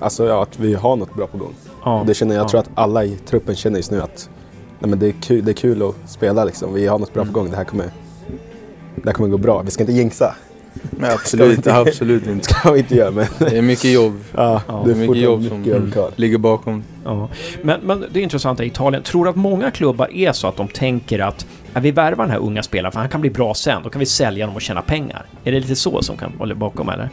alltså 0.00 0.26
ja, 0.26 0.42
att 0.42 0.58
vi 0.58 0.74
har 0.74 0.96
något 0.96 1.14
bra 1.14 1.26
på 1.26 1.38
gång. 1.38 1.54
ja. 1.84 2.00
Och 2.00 2.06
det 2.06 2.14
känner 2.14 2.34
jag, 2.34 2.44
ja. 2.44 2.48
tror 2.48 2.60
att 2.60 2.70
alla 2.74 3.04
i 3.04 3.16
truppen 3.16 3.54
känner 3.56 3.76
just 3.78 3.90
nu 3.90 4.02
att 4.02 4.30
nej 4.78 4.90
men 4.90 4.98
det, 4.98 5.06
är 5.06 5.12
kul, 5.12 5.44
det 5.44 5.50
är 5.50 5.54
kul 5.54 5.82
att 5.82 5.94
spela 6.10 6.44
liksom. 6.44 6.74
Vi 6.74 6.86
har 6.86 6.98
något 6.98 7.12
bra 7.14 7.22
Mm. 7.22 7.34
på 7.34 7.40
gång, 7.40 7.50
det 7.50 7.56
här 7.56 7.64
kommer, 7.64 7.90
det 8.96 9.06
här 9.08 9.12
kommer 9.12 9.28
gå 9.28 9.38
bra. 9.38 9.62
Vi 9.62 9.70
ska 9.70 9.82
inte 9.82 9.92
jinxa, 9.92 10.34
Men 10.90 11.10
absolut, 11.10 11.66
absolut 11.66 12.26
inte. 12.26 12.44
ska 12.44 12.72
vi 12.72 12.78
inte 12.78 12.94
göra 12.94 13.10
men 13.10 13.26
Det 13.38 13.58
är 13.58 13.62
mycket 13.62 13.92
jobb. 13.92 14.20
ja, 14.36 14.62
Ja, 14.68 14.82
det 14.86 14.90
är 14.92 14.94
mycket 14.96 15.16
jobb 15.16 15.40
mycket 15.42 15.74
som- 15.74 15.92
jobb. 15.96 16.12
Ligger 16.16 16.38
bakom. 16.38 16.82
Ja. 17.04 17.28
Men, 17.62 17.80
men 17.80 18.04
det 18.12 18.20
intressanta 18.20 18.64
i 18.64 18.66
Italien, 18.66 19.02
tror 19.02 19.24
du 19.24 19.30
att 19.30 19.36
många 19.36 19.70
klubbar 19.70 20.08
är 20.12 20.32
så 20.32 20.46
att 20.48 20.56
de 20.56 20.68
tänker 20.68 21.18
att 21.18 21.46
ja, 21.74 21.80
vi 21.80 21.90
värvar 21.90 22.24
den 22.24 22.30
här 22.30 22.38
unga 22.38 22.62
spelaren 22.62 22.92
för 22.92 23.00
han 23.00 23.08
kan 23.08 23.20
bli 23.20 23.30
bra 23.30 23.54
sen, 23.54 23.82
då 23.82 23.90
kan 23.90 24.00
vi 24.00 24.06
sälja 24.06 24.44
honom 24.44 24.56
och 24.56 24.62
tjäna 24.62 24.82
pengar. 24.82 25.26
Är 25.44 25.52
det 25.52 25.60
lite 25.60 25.76
så 25.76 26.02
som 26.02 26.16
kan 26.16 26.32
hålla 26.38 26.54
bakom 26.54 26.88
eller? 26.88 27.10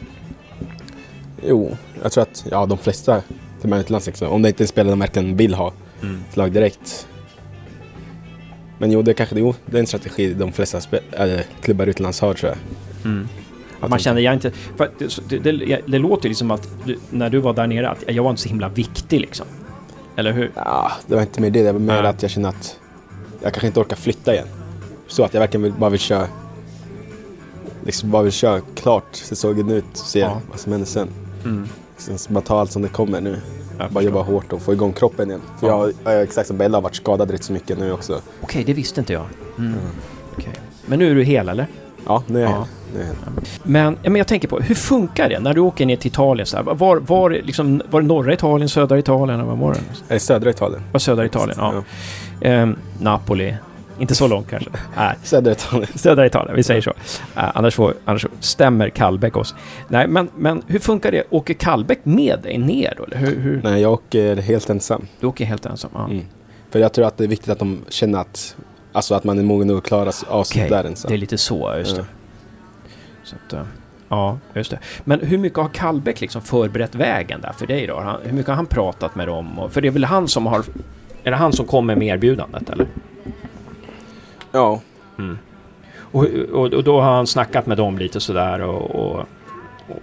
Jo, 1.47 1.77
jag 2.03 2.11
tror 2.11 2.21
att 2.21 2.45
ja, 2.51 2.65
de 2.65 2.77
flesta 2.77 3.21
till 3.61 3.69
med 3.69 3.89
liksom, 4.05 4.27
om 4.29 4.41
det 4.41 4.47
inte 4.49 4.61
är 4.61 4.65
en 4.65 4.67
spelare 4.67 4.91
de 4.91 4.99
verkligen 4.99 5.37
vill 5.37 5.53
ha 5.53 5.73
Mm. 6.01 6.23
ett 6.29 6.37
lag 6.37 6.51
direkt. 6.51 7.07
Men 8.77 8.91
jo, 8.91 9.01
det 9.01 9.11
är 9.11 9.13
kanske 9.13 9.39
jo, 9.39 9.53
det 9.65 9.77
är 9.77 9.79
en 9.79 9.87
strategi 9.87 10.33
de 10.33 10.51
flesta 10.51 10.77
äh, 11.11 11.39
klubbar 11.61 11.85
utomlands 11.87 12.21
har 12.21 12.33
tror 12.33 12.51
jag. 12.51 12.57
Mm. 13.11 13.27
Att 13.81 13.89
Man 13.89 13.97
de- 13.97 14.03
känner 14.03 14.21
jag 14.21 14.33
inte... 14.33 14.51
Det, 14.77 15.39
det, 15.43 15.51
det, 15.51 15.81
det 15.85 15.97
låter 15.99 16.23
ju 16.23 16.29
liksom 16.29 16.51
att 16.51 16.69
du, 16.85 16.99
när 17.09 17.29
du 17.29 17.39
var 17.39 17.53
där 17.53 17.67
nere 17.67 17.89
att 17.89 18.03
jag 18.07 18.23
var 18.23 18.29
inte 18.29 18.41
så 18.41 18.49
himla 18.49 18.69
viktig 18.69 19.19
liksom. 19.21 19.45
Eller 20.15 20.31
hur? 20.31 20.51
Ja, 20.55 20.91
det 21.07 21.15
var 21.15 21.21
inte 21.21 21.41
mer 21.41 21.49
det, 21.49 21.63
det 21.63 21.71
var 21.71 21.79
mer 21.79 22.03
att 22.03 22.21
jag 22.21 22.31
känner 22.31 22.49
att 22.49 22.79
jag 23.43 23.53
kanske 23.53 23.67
inte 23.67 23.79
orkar 23.79 23.95
flytta 23.95 24.33
igen. 24.33 24.47
Så 25.07 25.23
att 25.23 25.33
jag 25.33 25.41
verkligen 25.41 25.73
bara 25.79 25.89
vill 25.89 25.99
köra 25.99 26.27
liksom 27.85 28.11
bara 28.11 28.23
vill 28.23 28.31
köra 28.31 28.61
klart 28.75 29.15
säsongen 29.15 29.69
ut 29.71 29.85
och 29.91 29.97
se 29.97 30.19
Ja. 30.19 30.41
vad 30.49 30.59
som 30.59 30.71
händer 30.71 30.87
sen. 30.87 31.07
Mm. 31.45 31.67
Sen 31.97 32.17
så 32.17 32.33
bara 32.33 32.41
ta 32.41 32.59
allt 32.59 32.71
som 32.71 32.81
det 32.81 32.87
kommer 32.87 33.21
nu. 33.21 33.37
Jag 33.79 33.91
bara 33.91 34.03
jobba 34.03 34.21
hårt 34.21 34.53
och 34.53 34.61
få 34.61 34.73
igång 34.73 34.93
kroppen 34.93 35.27
igen. 35.29 35.41
För 35.59 35.67
Ja. 35.67 35.91
jag, 36.03 36.13
jag, 36.15 36.23
exakt 36.23 36.47
som 36.47 36.57
Bella 36.57 36.77
har 36.77 36.81
varit 36.81 36.95
skadad 36.95 37.31
rätt 37.31 37.43
så 37.43 37.53
mycket 37.53 37.79
nu 37.79 37.91
också. 37.91 38.21
Okej, 38.41 38.63
det 38.63 38.73
visste 38.73 38.99
inte 38.99 39.13
jag. 39.13 39.25
Mm. 39.57 39.73
Okej. 40.37 40.53
Men 40.85 40.99
nu 40.99 41.11
är 41.11 41.15
du 41.15 41.23
hel 41.23 41.49
eller? 41.49 41.67
Ja, 42.05 42.23
nu 42.27 42.39
är 42.39 42.43
jag 42.43 42.51
Ja. 42.51 42.55
hel. 42.57 42.65
Men, 43.63 43.97
ja, 44.03 44.09
men 44.09 44.15
jag 44.15 44.27
tänker 44.27 44.47
på, 44.47 44.59
hur 44.59 44.75
funkar 44.75 45.29
det 45.29 45.39
när 45.39 45.53
du 45.53 45.61
åker 45.61 45.85
ner 45.85 45.95
till 45.95 46.11
Italien? 46.11 46.45
Så 46.45 46.57
här, 46.57 46.63
var, 46.63 46.97
var, 46.97 47.29
liksom, 47.29 47.81
var 47.89 48.01
det 48.01 48.07
norra 48.07 48.33
Italien, 48.33 48.69
södra 48.69 48.99
Italien? 48.99 49.39
Eller 49.39 49.49
vad 49.49 49.57
var 49.57 49.73
det? 49.73 49.79
Det 50.07 50.19
södra 50.19 50.49
Italien? 50.49 50.81
Var 50.91 50.99
södra 50.99 51.25
Italien? 51.25 51.57
Ja. 51.59 51.83
Ehm, 52.41 52.75
Napoli. 53.01 53.55
Inte 53.99 54.15
så 54.15 54.27
långt 54.27 54.49
kanske. 54.49 54.69
Nej, 54.97 55.15
Södra 55.23 55.51
Italien. 55.51 55.87
södra 55.95 56.25
Italien, 56.25 56.55
vi 56.55 56.63
säger 56.63 56.81
så. 56.81 56.89
Äh, 57.35 57.43
annars, 57.53 57.75
får, 57.75 57.93
annars 58.05 58.25
stämmer 58.39 58.89
Kallbäck 58.89 59.37
oss. 59.37 59.55
Nej, 59.87 60.07
men, 60.07 60.29
men 60.35 60.63
hur 60.67 60.79
funkar 60.79 61.11
det? 61.11 61.23
Åker 61.29 61.53
Kallbäck 61.53 61.99
med 62.03 62.39
dig 62.43 62.57
ner 62.57 62.93
då? 62.97 63.03
Eller 63.03 63.17
hur, 63.17 63.39
hur? 63.39 63.61
Nej, 63.63 63.81
jag 63.81 63.93
åker 63.93 64.35
helt 64.35 64.69
ensam. 64.69 65.07
Du 65.19 65.27
åker 65.27 65.45
helt 65.45 65.65
ensam? 65.65 65.91
Ja. 65.93 66.05
Mm. 66.05 66.25
För 66.71 66.79
jag 66.79 66.93
tror 66.93 67.05
att 67.05 67.17
det 67.17 67.23
är 67.23 67.27
viktigt 67.27 67.49
att 67.49 67.59
de 67.59 67.81
känner 67.89 68.19
att, 68.19 68.55
alltså 68.91 69.15
att 69.15 69.23
man 69.23 69.39
är 69.39 69.43
mogen 69.43 69.77
att 69.77 69.83
klara 69.83 70.07
av 70.07 70.11
sånt 70.11 70.29
Okej, 70.31 70.69
där 70.69 70.83
ensam. 70.83 71.09
det 71.09 71.15
är 71.15 71.17
lite 71.17 71.37
så, 71.37 71.75
just 71.77 71.95
det. 71.95 72.01
Ja. 72.01 72.18
Så 73.29 73.35
att, 73.35 73.53
eh, 73.53 73.63
ja, 74.09 74.37
just 74.53 74.71
det. 74.71 74.79
Men 75.03 75.19
hur 75.19 75.37
mycket 75.37 75.59
har 75.59 75.69
Kallbäck 75.69 76.21
liksom 76.21 76.41
förberett 76.41 76.95
vägen 76.95 77.41
där 77.41 77.51
för 77.51 77.67
dig 77.67 77.87
då? 77.87 77.99
Han, 77.99 78.21
hur 78.23 78.33
mycket 78.33 78.47
har 78.47 78.55
han 78.55 78.65
pratat 78.65 79.15
med 79.15 79.27
dem? 79.27 79.59
Och, 79.59 79.73
för 79.73 79.81
det 79.81 79.87
är 79.87 79.91
väl 79.91 80.03
han 80.03 80.27
som 80.27 80.45
har... 80.45 80.63
Är 81.23 81.31
det 81.31 81.37
han 81.37 81.53
som 81.53 81.65
kommer 81.65 81.95
med 81.95 82.07
erbjudandet 82.07 82.69
eller? 82.69 82.87
Ja, 84.51 84.81
Och, 86.11 86.25
och, 86.53 86.73
och 86.73 86.83
då 86.83 87.01
har 87.01 87.11
han 87.15 87.27
snackat 87.27 87.65
med 87.65 87.77
dem 87.77 87.97
lite 87.97 88.19
sådär 88.19 88.61
och, 88.61 88.95
och, 88.95 89.25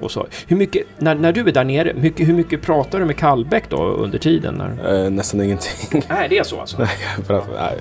och 0.01 0.11
så. 0.11 0.27
Hur 0.47 0.57
mycket, 0.57 0.83
när, 0.99 1.14
när 1.14 1.33
du 1.33 1.41
är 1.41 1.53
där 1.53 1.64
nere, 1.64 1.95
mycket, 1.95 2.29
hur 2.29 2.35
mycket 2.35 2.62
pratar 2.62 2.99
du 2.99 3.05
med 3.05 3.16
Kallbäck 3.16 3.70
då 3.70 3.83
under 3.83 4.18
tiden? 4.18 4.55
När... 4.55 5.05
eh, 5.05 5.11
nästan 5.11 5.41
ingenting. 5.41 6.03
Nej, 6.09 6.29
det 6.29 6.39
är 6.39 6.45
så 6.45 6.61
alltså? 6.61 6.79
Nej, 6.81 6.89
jag 7.16 7.27
pratar, 7.27 7.53
nej. 7.53 7.79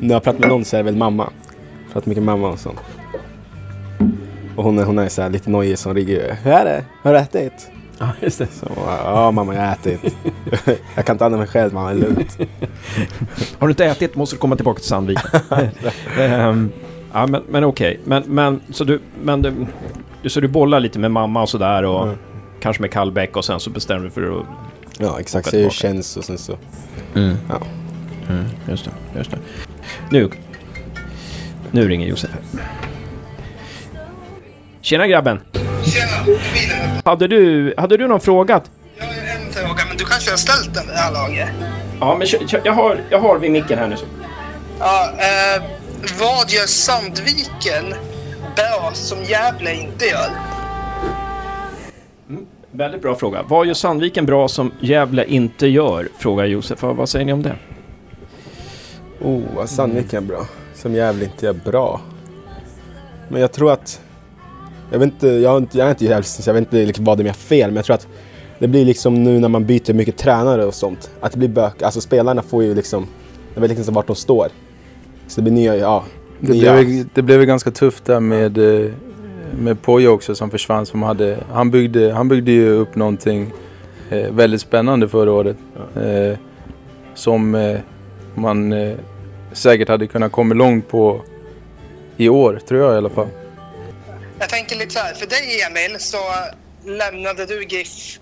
När 0.00 0.14
jag 0.14 0.22
pratar 0.22 0.40
med 0.40 0.48
någon 0.48 0.64
så 0.64 0.76
är 0.76 0.78
det 0.78 0.84
väl 0.84 0.96
mamma. 0.96 1.30
Jag 1.84 1.92
pratar 1.92 2.08
mycket 2.08 2.24
med 2.24 2.38
mamma 2.38 2.52
och 2.52 2.58
sånt. 2.58 2.80
Och 4.56 4.64
hon 4.64 4.78
är, 4.78 4.84
hon 4.84 4.98
är 4.98 5.08
så 5.08 5.22
här 5.22 5.30
lite 5.30 5.50
nojig 5.50 5.78
som 5.78 5.94
ringer. 5.94 6.36
Hur 6.42 6.52
är 6.52 6.64
det? 6.64 6.84
Har 7.02 7.12
du 7.12 7.18
ätit? 7.18 7.70
Ja, 7.98 8.08
just 8.20 8.38
det. 8.38 8.46
Så, 8.46 8.66
ja 9.04 9.30
mamma 9.30 9.54
jag 9.54 9.62
har 9.62 9.72
ätit. 9.72 10.16
jag 10.94 11.04
kan 11.06 11.14
inte 11.14 11.24
använda 11.24 11.36
mig 11.38 11.46
själv 11.46 11.74
mamma, 11.74 11.88
det 11.94 11.96
är 11.96 12.00
lugnt. 12.00 12.38
Har 13.58 13.66
du 13.66 13.70
inte 13.70 13.84
ätit 13.84 14.16
måste 14.16 14.36
du 14.36 14.40
komma 14.40 14.56
tillbaka 14.56 14.78
till 14.78 14.88
Sandviken. 14.88 15.40
Ehm, 16.18 16.70
ja, 17.12 17.26
men, 17.26 17.42
men 17.48 17.64
okej. 17.64 18.00
Men, 18.04 18.22
men, 18.26 18.60
så 18.70 18.84
du, 18.84 19.00
men 19.22 19.42
du, 19.42 19.66
så 20.28 20.40
du 20.40 20.48
bollar 20.48 20.80
lite 20.80 20.98
med 20.98 21.10
mamma 21.10 21.42
och 21.42 21.48
sådär 21.48 21.82
och 21.82 22.02
Mm. 22.06 22.18
kanske 22.60 22.82
med 22.82 22.90
Kallbäck 22.92 23.36
och 23.36 23.44
sen 23.44 23.60
så 23.60 23.70
bestämmer 23.70 24.04
du 24.04 24.10
för 24.10 24.40
att... 24.40 24.46
Ja 24.98 25.20
exakt, 25.20 25.48
se 25.50 25.56
hur 25.56 25.64
det 25.64 25.70
känns 25.70 26.16
och 26.16 26.24
sen 26.24 26.38
så. 26.38 26.58
Ja. 27.14 27.60
Mm, 28.28 28.44
just 28.68 28.84
det, 28.84 28.90
just 29.18 29.30
det. 29.30 29.38
Nu... 30.10 30.30
Nu 31.70 31.88
ringer 31.88 32.06
Josef. 32.08 32.30
Tjena 34.86 35.06
grabben! 35.06 35.40
Tjena. 35.84 36.38
Hade 37.04 37.28
du, 37.28 37.74
hade 37.76 37.96
du 37.96 38.08
någon 38.08 38.20
fråga? 38.20 38.62
Jag 38.98 39.04
har 39.04 39.12
en 39.12 39.52
fråga, 39.52 39.84
men 39.88 39.96
du 39.96 40.04
kanske 40.04 40.30
har 40.30 40.36
ställt 40.36 40.74
den 40.74 40.86
vid 40.86 40.94
det 40.94 41.00
här 41.00 41.12
laget? 41.12 41.48
Ja, 42.00 42.16
men 42.18 42.26
jag 42.64 42.72
har, 42.72 43.00
jag 43.10 43.20
har 43.20 43.38
vid 43.38 43.50
micken 43.50 43.78
här 43.78 43.88
nu. 43.88 43.96
Ja, 44.78 45.12
eh, 45.18 45.62
vad 46.20 46.50
gör 46.50 46.66
Sandviken 46.66 47.94
bra 48.56 48.90
som 48.94 49.24
Gävle 49.24 49.74
inte 49.74 50.04
gör? 50.04 50.30
Väldigt 52.70 53.02
bra 53.02 53.14
fråga. 53.14 53.42
Vad 53.42 53.66
gör 53.66 53.74
Sandviken 53.74 54.26
bra 54.26 54.48
som 54.48 54.72
Gävle 54.80 55.24
inte 55.24 55.66
gör? 55.66 56.08
Frågar 56.18 56.44
Josef. 56.44 56.82
Vad 56.82 56.96
vad 56.96 57.08
säger 57.08 57.24
ni 57.24 57.32
om 57.32 57.42
det? 57.42 57.56
Oh, 59.20 59.42
vad 59.56 59.68
Sandviken 59.70 60.24
är 60.24 60.28
bra. 60.28 60.46
Som 60.74 60.94
Gävle 60.94 61.24
inte 61.24 61.48
är 61.48 61.52
bra. 61.52 62.00
Men 63.28 63.40
jag 63.40 63.52
tror 63.52 63.72
att... 63.72 64.00
Jag 64.90 64.98
vet 64.98 65.12
inte, 65.12 65.28
jag, 65.28 65.58
inte, 65.58 65.78
jag 65.78 65.86
är 65.86 65.90
inte 66.18 66.22
så 66.22 66.48
jag 66.50 66.54
vet 66.54 66.60
inte 66.60 66.86
liksom 66.86 67.04
vad 67.04 67.18
det 67.18 67.24
är 67.24 67.26
jag 67.26 67.36
fel, 67.36 67.70
men 67.70 67.76
jag 67.76 67.84
tror 67.84 67.94
att 67.94 68.08
det 68.58 68.68
blir 68.68 68.84
liksom 68.84 69.24
nu 69.24 69.38
när 69.40 69.48
man 69.48 69.66
byter 69.66 69.92
mycket 69.92 70.16
tränare 70.16 70.64
och 70.64 70.74
sånt, 70.74 71.10
att 71.20 71.32
det 71.32 71.38
blir 71.38 71.48
bök. 71.48 71.82
Alltså 71.82 72.00
spelarna 72.00 72.42
får 72.42 72.64
ju 72.64 72.74
liksom, 72.74 73.06
jag 73.54 73.60
vet 73.60 73.70
liksom 73.70 73.94
vart 73.94 74.06
de 74.06 74.16
står. 74.16 74.48
Så 75.26 75.40
det 75.40 75.42
blir 75.42 75.52
nya, 75.52 75.76
ja, 75.76 76.04
Det 76.40 76.52
nya. 76.52 76.82
blev, 76.82 77.06
det 77.14 77.22
blev 77.22 77.44
ganska 77.44 77.70
tufft 77.70 78.04
där 78.04 78.20
med, 78.20 78.58
eh, 78.58 78.90
med 79.60 79.82
Poja 79.82 80.10
också 80.10 80.34
som 80.34 80.50
försvann. 80.50 80.86
Som 80.86 81.02
hade, 81.02 81.38
han, 81.52 81.70
byggde, 81.70 82.12
han 82.12 82.28
byggde 82.28 82.52
ju 82.52 82.70
upp 82.70 82.96
någonting 82.96 83.52
eh, 84.10 84.30
väldigt 84.32 84.60
spännande 84.60 85.08
förra 85.08 85.32
året. 85.32 85.56
Eh, 85.96 86.38
som 87.14 87.54
eh, 87.54 87.78
man 88.34 88.74
säkert 89.52 89.88
hade 89.88 90.06
kunnat 90.06 90.32
komma 90.32 90.54
långt 90.54 90.88
på 90.88 91.20
i 92.16 92.28
år, 92.28 92.60
tror 92.68 92.80
jag 92.80 92.94
i 92.94 92.96
alla 92.96 93.08
fall. 93.08 93.26
Jag 94.38 94.48
tänker 94.48 94.76
lite 94.76 94.90
så 94.90 94.98
här, 94.98 95.14
för 95.14 95.26
dig 95.26 95.62
Emil 95.62 96.00
så 96.00 96.18
lämnade 96.84 97.46
du 97.46 97.64
GIF 97.64 98.18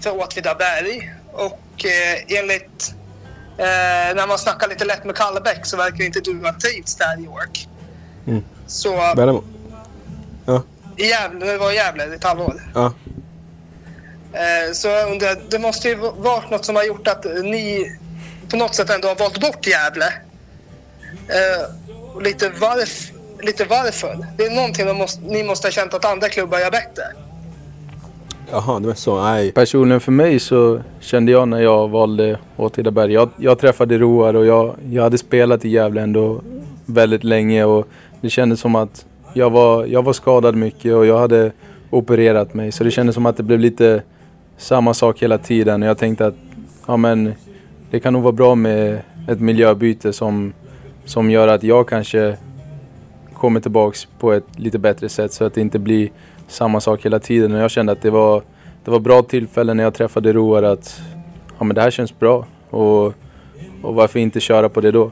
för 0.00 0.20
Åtvidaberg 0.20 1.12
och 1.32 1.84
eh, 1.84 2.38
enligt 2.38 2.94
eh, 3.58 4.14
när 4.14 4.26
man 4.26 4.38
snackar 4.38 4.68
lite 4.68 4.84
lätt 4.84 5.04
med 5.04 5.16
Kallebäck 5.16 5.66
så 5.66 5.76
verkar 5.76 6.04
inte 6.04 6.20
du 6.20 6.40
ha 6.40 6.54
trivts 6.58 6.96
där 6.96 7.20
i 7.20 7.24
York. 7.24 7.68
Mm. 8.26 8.44
Så 8.66 8.96
Värnamo. 8.96 9.44
i 10.96 11.06
Gävle, 11.06 11.46
det 11.46 11.58
var 11.58 11.72
i 11.72 11.74
Gävle 11.74 12.04
ett 12.04 12.24
halvår. 12.24 12.62
Ja. 12.74 12.94
Eh, 14.32 14.72
så 14.72 14.88
jag 14.88 15.10
undrar, 15.12 15.42
det 15.48 15.58
måste 15.58 15.88
ju 15.88 15.94
varit 15.96 16.50
något 16.50 16.64
som 16.64 16.76
har 16.76 16.84
gjort 16.84 17.08
att 17.08 17.24
ni 17.24 17.96
på 18.48 18.56
något 18.56 18.74
sätt 18.74 18.90
ändå 18.90 19.08
har 19.08 19.14
valt 19.14 19.40
bort 19.40 19.66
Gävle. 19.66 20.12
Eh, 21.28 22.14
och 22.14 22.22
lite, 22.22 22.48
varf, 22.48 23.10
lite 23.44 23.64
varför. 23.64 24.26
Det 24.36 24.44
är 24.44 24.54
någonting 24.54 24.86
de 24.86 24.96
måste, 24.96 25.22
ni 25.24 25.42
måste 25.42 25.66
ha 25.66 25.72
känt 25.72 25.94
att 25.94 26.04
andra 26.04 26.28
klubbar 26.28 26.58
gör 26.58 26.70
bättre. 26.70 27.02
Jaha, 28.50 28.80
det 28.80 28.86
var 28.86 28.94
så. 28.94 29.22
Nej. 29.22 29.52
Personligen 29.52 30.00
för 30.00 30.12
mig 30.12 30.38
så 30.38 30.80
kände 31.00 31.32
jag 31.32 31.48
när 31.48 31.60
jag 31.60 31.88
valde 31.88 32.38
Åtvidaberg. 32.56 33.12
Jag, 33.12 33.28
jag 33.36 33.58
träffade 33.58 33.98
Roar 33.98 34.34
och 34.34 34.46
jag, 34.46 34.74
jag 34.90 35.02
hade 35.02 35.18
spelat 35.18 35.64
i 35.64 35.68
Gävle 35.68 36.00
ändå 36.00 36.40
väldigt 36.86 37.24
länge 37.24 37.64
och 37.64 37.88
det 38.20 38.30
kändes 38.30 38.60
som 38.60 38.74
att 38.74 39.06
jag 39.34 39.50
var, 39.50 39.86
jag 39.86 40.02
var 40.02 40.12
skadad 40.12 40.54
mycket 40.54 40.94
och 40.94 41.06
jag 41.06 41.18
hade 41.18 41.52
opererat 41.90 42.54
mig. 42.54 42.72
Så 42.72 42.84
det 42.84 42.90
kändes 42.90 43.14
som 43.14 43.26
att 43.26 43.36
det 43.36 43.42
blev 43.42 43.60
lite 43.60 44.02
samma 44.56 44.94
sak 44.94 45.22
hela 45.22 45.38
tiden. 45.38 45.82
Och 45.82 45.88
jag 45.88 45.98
tänkte 45.98 46.26
att 46.26 46.34
ja, 46.86 46.96
men, 46.96 47.34
det 47.90 48.00
kan 48.00 48.12
nog 48.12 48.22
vara 48.22 48.32
bra 48.32 48.54
med 48.54 49.02
ett 49.28 49.40
miljöbyte 49.40 50.12
som, 50.12 50.52
som 51.04 51.30
gör 51.30 51.48
att 51.48 51.62
jag 51.62 51.88
kanske 51.88 52.36
kommer 53.42 53.60
tillbaks 53.60 54.08
på 54.18 54.32
ett 54.32 54.44
lite 54.56 54.78
bättre 54.78 55.08
sätt 55.08 55.32
så 55.32 55.44
att 55.44 55.54
det 55.54 55.60
inte 55.60 55.78
blir 55.78 56.10
samma 56.48 56.80
sak 56.80 57.04
hela 57.04 57.18
tiden. 57.18 57.54
Och 57.54 57.60
jag 57.60 57.70
kände 57.70 57.92
att 57.92 58.02
det 58.02 58.10
var, 58.10 58.42
det 58.84 58.90
var 58.90 59.00
bra 59.00 59.22
tillfällen 59.22 59.76
när 59.76 59.84
jag 59.84 59.94
träffade 59.94 60.32
Roar 60.32 60.62
att 60.62 61.00
ja, 61.58 61.64
men 61.64 61.74
det 61.74 61.80
här 61.80 61.90
känns 61.90 62.18
bra. 62.18 62.46
Och, 62.70 63.06
och 63.82 63.94
varför 63.94 64.18
inte 64.18 64.40
köra 64.40 64.68
på 64.68 64.80
det 64.80 64.90
då? 64.90 65.10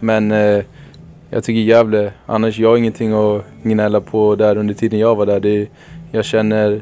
Men 0.00 0.32
eh, 0.32 0.64
jag 1.30 1.44
tycker 1.44 1.60
Gävle, 1.60 2.12
annars 2.26 2.58
jag 2.58 2.68
har 2.68 2.76
ingenting 2.76 3.12
att 3.12 3.44
gnälla 3.62 4.00
på 4.00 4.36
där 4.36 4.56
under 4.56 4.74
tiden 4.74 4.98
jag 4.98 5.14
var 5.14 5.26
där. 5.26 5.40
Det, 5.40 5.68
jag 6.10 6.24
känner 6.24 6.80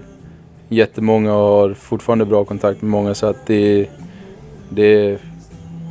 jättemånga 0.68 1.34
och 1.34 1.48
har 1.48 1.74
fortfarande 1.74 2.24
bra 2.24 2.44
kontakt 2.44 2.82
med 2.82 2.90
många 2.90 3.14
så 3.14 3.26
att 3.26 3.46
det, 3.46 3.86
det 4.68 5.18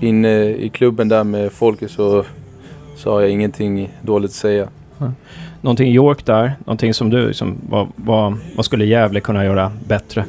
inne 0.02 0.46
i 0.46 0.70
klubben 0.70 1.08
där 1.08 1.24
med 1.24 1.52
folket 1.52 1.92
så, 1.92 2.26
så 2.96 3.12
har 3.12 3.22
jag 3.22 3.30
ingenting 3.30 3.94
dåligt 4.02 4.30
att 4.30 4.36
säga. 4.36 4.70
Någonting 5.62 5.88
i 5.88 5.94
York 5.94 6.26
där, 6.26 6.56
någonting 6.66 6.94
som 6.94 7.10
du, 7.10 7.28
liksom, 7.28 7.58
vad, 7.70 7.88
vad, 7.96 8.38
vad 8.56 8.66
skulle 8.66 8.86
Gävle 8.86 9.20
kunna 9.20 9.46
göra 9.46 9.72
bättre? 9.88 10.26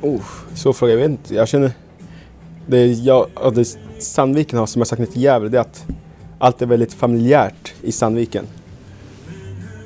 Oh, 0.00 0.22
så 0.54 0.72
fråga, 0.72 0.92
jag 0.92 0.98
vet 0.98 1.10
inte. 1.10 1.34
Jag 1.34 1.48
känner... 1.48 1.70
Det 2.66 2.86
jag, 2.86 3.26
det 3.54 3.64
Sandviken 3.98 4.58
har, 4.58 4.66
som 4.66 4.80
jag 4.80 4.86
sagt 4.86 5.12
till 5.12 5.22
Gävle, 5.22 5.48
det 5.48 5.56
är 5.56 5.60
att 5.60 5.86
allt 6.38 6.62
är 6.62 6.66
väldigt 6.66 6.94
familjärt 6.94 7.74
i 7.82 7.92
Sandviken. 7.92 8.46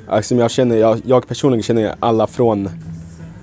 Alltså, 0.07 0.35
jag, 0.35 0.51
känner, 0.51 0.77
jag, 0.77 1.01
jag 1.05 1.27
personligen 1.27 1.63
känner 1.63 1.95
alla 1.99 2.27
från, 2.27 2.69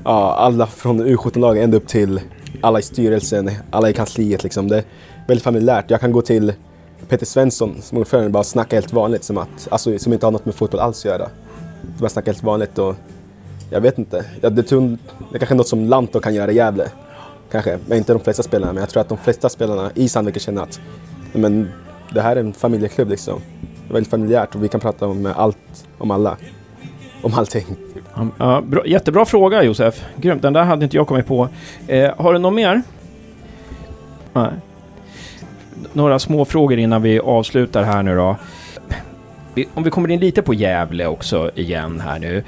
ja, 0.04 0.34
alla 0.34 0.66
från 0.66 1.06
U17-lagen 1.06 1.62
ända 1.62 1.76
upp 1.76 1.88
till 1.88 2.20
alla 2.60 2.78
i 2.78 2.82
styrelsen, 2.82 3.50
alla 3.70 3.90
i 3.90 3.92
kansliet. 3.92 4.44
Liksom. 4.44 4.68
Det 4.68 4.76
är 4.76 4.84
väldigt 5.28 5.44
familjärt. 5.44 5.90
Jag 5.90 6.00
kan 6.00 6.12
gå 6.12 6.22
till 6.22 6.52
Peter 7.08 7.26
Svensson 7.26 7.76
som 7.82 7.98
ordförande 7.98 8.30
bara 8.30 8.44
snackar 8.44 8.76
helt 8.76 8.92
vanligt, 8.92 9.24
som, 9.24 9.38
att, 9.38 9.68
alltså, 9.70 9.98
som 9.98 10.12
inte 10.12 10.26
har 10.26 10.30
något 10.30 10.44
med 10.44 10.54
fotboll 10.54 10.80
alls 10.80 10.98
att 10.98 11.04
göra. 11.04 11.28
De 11.82 12.00
Bara 12.00 12.08
snackar 12.08 12.32
helt 12.32 12.44
vanligt 12.44 12.78
och 12.78 12.94
jag 13.70 13.80
vet 13.80 13.98
inte. 13.98 14.24
Jag, 14.40 14.52
det, 14.52 14.62
tror, 14.62 14.80
det 15.30 15.36
är 15.36 15.38
kanske 15.38 15.54
är 15.54 15.56
något 15.56 15.68
som 15.68 15.84
Lanto 15.84 16.20
kan 16.20 16.34
göra 16.34 16.50
i 16.50 16.54
Gävle. 16.54 16.88
Kanske, 17.50 17.78
men 17.86 17.98
inte 17.98 18.12
de 18.12 18.20
flesta 18.20 18.42
spelarna. 18.42 18.72
Men 18.72 18.80
jag 18.80 18.90
tror 18.90 19.00
att 19.00 19.08
de 19.08 19.18
flesta 19.18 19.48
spelarna 19.48 19.90
i 19.94 20.08
Sandviken 20.08 20.40
känner 20.40 20.62
att 20.62 20.80
men, 21.32 21.70
det 22.14 22.20
här 22.20 22.36
är 22.36 22.40
en 22.40 22.52
familjeklubb 22.52 23.08
liksom. 23.08 23.40
Det 23.58 23.90
är 23.90 23.92
väldigt 23.92 24.10
familjärt 24.10 24.54
och 24.54 24.64
vi 24.64 24.68
kan 24.68 24.80
prata 24.80 25.06
om 25.06 25.32
allt, 25.36 25.86
om 25.98 26.10
alla. 26.10 26.36
Om 27.22 27.34
allting. 27.34 27.66
Ja, 28.38 28.60
bra, 28.66 28.86
jättebra 28.86 29.24
fråga 29.24 29.62
Josef. 29.62 30.04
Grymt, 30.16 30.42
den 30.42 30.52
där 30.52 30.62
hade 30.62 30.84
inte 30.84 30.96
jag 30.96 31.06
kommit 31.06 31.26
på. 31.26 31.48
Eh, 31.86 32.14
har 32.16 32.32
du 32.32 32.38
något 32.38 32.54
mer? 32.54 32.82
Nej. 34.32 34.50
Några 35.92 36.18
små 36.18 36.44
frågor 36.44 36.78
innan 36.78 37.02
vi 37.02 37.20
avslutar 37.20 37.82
här 37.82 38.02
nu 38.02 38.16
då. 38.16 38.36
Om 39.74 39.82
vi 39.82 39.90
kommer 39.90 40.10
in 40.10 40.20
lite 40.20 40.42
på 40.42 40.54
Gävle 40.54 41.06
också 41.06 41.50
igen 41.54 42.00
här 42.00 42.18
nu. 42.18 42.44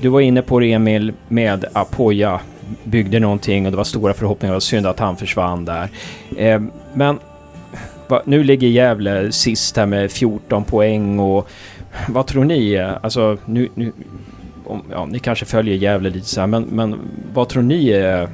Du 0.00 0.08
var 0.08 0.20
inne 0.20 0.42
på 0.42 0.60
det 0.60 0.72
Emil 0.72 1.12
med 1.28 1.64
Apoya 1.72 2.40
byggde 2.84 3.20
någonting 3.20 3.64
och 3.66 3.70
det 3.70 3.76
var 3.76 3.84
stora 3.84 4.14
förhoppningar. 4.14 4.54
och 4.54 4.62
synd 4.62 4.86
att 4.86 4.98
han 4.98 5.16
försvann 5.16 5.64
där. 5.64 5.88
Eh, 6.36 6.62
men 6.92 7.18
nu 8.24 8.44
ligger 8.44 8.68
Gävle 8.68 9.32
sist 9.32 9.76
här 9.76 9.86
med 9.86 10.12
14 10.12 10.64
poäng 10.64 11.18
och 11.18 11.48
vad 12.08 12.26
tror 12.26 12.44
ni? 12.44 12.78
Alltså 13.02 13.36
nu, 13.44 13.68
nu 13.74 13.92
ja, 14.90 15.06
ni 15.06 15.18
kanske 15.18 15.44
följer 15.44 15.74
Gävle 15.74 16.10
lite 16.10 16.26
så 16.26 16.40
här, 16.40 16.46
men, 16.46 16.62
men 16.62 16.98
vad 17.34 17.48
tror 17.48 17.62
ni? 17.62 17.90
Eh, 17.90 18.28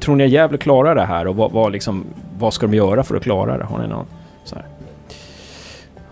tror 0.00 0.16
ni 0.16 0.24
att 0.24 0.30
Gävle 0.30 0.58
klarar 0.58 0.94
det 0.94 1.04
här 1.04 1.26
och 1.26 1.36
vad, 1.36 1.52
vad, 1.52 1.72
liksom, 1.72 2.04
vad 2.38 2.54
ska 2.54 2.66
de 2.66 2.76
göra 2.76 3.04
för 3.04 3.16
att 3.16 3.22
klara 3.22 3.58
det? 3.58 3.64
Har 3.64 3.78
ni 3.82 3.88
någon 3.88 4.06
så 4.44 4.54
här? 4.54 4.64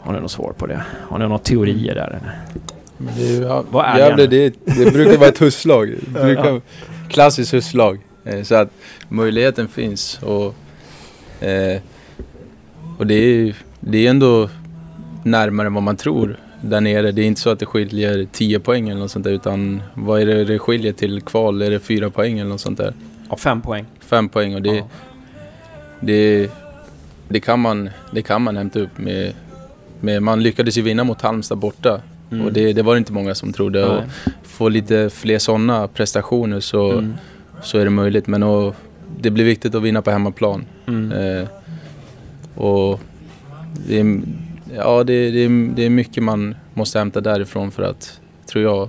Har 0.00 0.12
ni 0.12 0.20
något 0.20 0.30
svar 0.30 0.52
på 0.58 0.66
det? 0.66 0.82
Har 1.08 1.18
ni 1.18 1.24
några 1.24 1.38
teorier 1.38 1.94
där 1.94 2.06
eller? 2.06 2.40
Men 2.96 3.14
det 3.16 3.32
ja, 3.32 3.64
Vad 3.70 3.84
är 3.86 3.98
Gävle, 3.98 4.26
det? 4.26 4.54
det, 4.64 4.92
brukar 4.92 5.18
vara 5.18 5.28
ett 5.28 5.42
husslag. 5.42 5.88
Det 6.06 6.20
brukar, 6.22 6.60
klassiskt 7.08 7.54
husslag. 7.54 7.98
Eh, 8.24 8.42
Så 8.42 8.54
att 8.54 8.68
möjligheten 9.08 9.68
finns. 9.68 10.20
Och, 10.22 10.54
eh, 11.46 11.80
och 12.98 13.06
det, 13.06 13.14
är, 13.14 13.54
det 13.80 14.06
är 14.06 14.10
ändå 14.10 14.48
närmare 15.24 15.66
än 15.66 15.74
vad 15.74 15.82
man 15.82 15.96
tror 15.96 16.36
där 16.60 16.80
nere. 16.80 17.12
Det 17.12 17.22
är 17.22 17.26
inte 17.26 17.40
så 17.40 17.50
att 17.50 17.58
det 17.58 17.66
skiljer 17.66 18.26
10 18.32 18.60
poäng 18.60 18.88
eller 18.88 19.00
något 19.00 19.10
sånt 19.10 19.24
där. 19.24 19.32
Utan 19.32 19.82
vad 19.94 20.20
är 20.20 20.26
det 20.26 20.44
det 20.44 20.58
skiljer 20.58 20.92
till 20.92 21.20
kval? 21.22 21.62
Är 21.62 21.70
det 21.70 21.80
4 21.80 22.10
poäng 22.10 22.38
eller 22.38 22.50
något 22.50 22.60
sånt 22.60 22.78
där? 22.78 22.94
Ja, 23.30 23.36
fem 23.36 23.62
poäng. 23.62 23.84
5 24.00 24.28
poäng 24.28 24.54
och 24.54 24.62
det, 24.62 24.76
Ja. 24.76 24.88
Det, 26.02 26.50
det, 27.28 27.40
kan 27.40 27.60
man, 27.60 27.90
det 28.10 28.22
kan 28.22 28.42
man 28.42 28.56
hämta 28.56 28.78
upp 28.80 28.98
med, 28.98 29.32
med... 30.00 30.22
Man 30.22 30.42
lyckades 30.42 30.78
ju 30.78 30.82
vinna 30.82 31.04
mot 31.04 31.22
Halmstad 31.22 31.58
borta. 31.58 32.00
Mm. 32.30 32.46
Och 32.46 32.52
det, 32.52 32.72
det 32.72 32.82
var 32.82 32.94
det 32.94 32.98
inte 32.98 33.12
många 33.12 33.34
som 33.34 33.52
trodde. 33.52 33.84
Och 33.84 33.94
Nej. 33.94 34.34
få 34.42 34.68
lite 34.68 35.10
fler 35.10 35.38
sådana 35.38 35.88
prestationer 35.88 36.60
så, 36.60 36.92
Mm. 36.92 37.14
så 37.62 37.78
är 37.78 37.84
det 37.84 37.90
möjligt. 37.90 38.26
Men 38.26 38.42
och, 38.42 38.74
det 39.20 39.30
blir 39.30 39.44
viktigt 39.44 39.74
att 39.74 39.82
vinna 39.82 40.02
på 40.02 40.10
hemmaplan. 40.10 40.64
Mm. 40.86 41.12
Eh, 41.12 41.48
och 42.54 43.00
det 43.86 44.00
är, 44.00 44.20
ja, 44.76 45.04
det, 45.04 45.30
det, 45.30 45.38
är, 45.44 45.74
det 45.74 45.86
är 45.86 45.90
mycket 45.90 46.22
man 46.22 46.54
måste 46.74 46.98
hämta 46.98 47.20
därifrån 47.20 47.70
för 47.70 47.82
att, 47.82 48.20
tror 48.46 48.64
jag, 48.64 48.88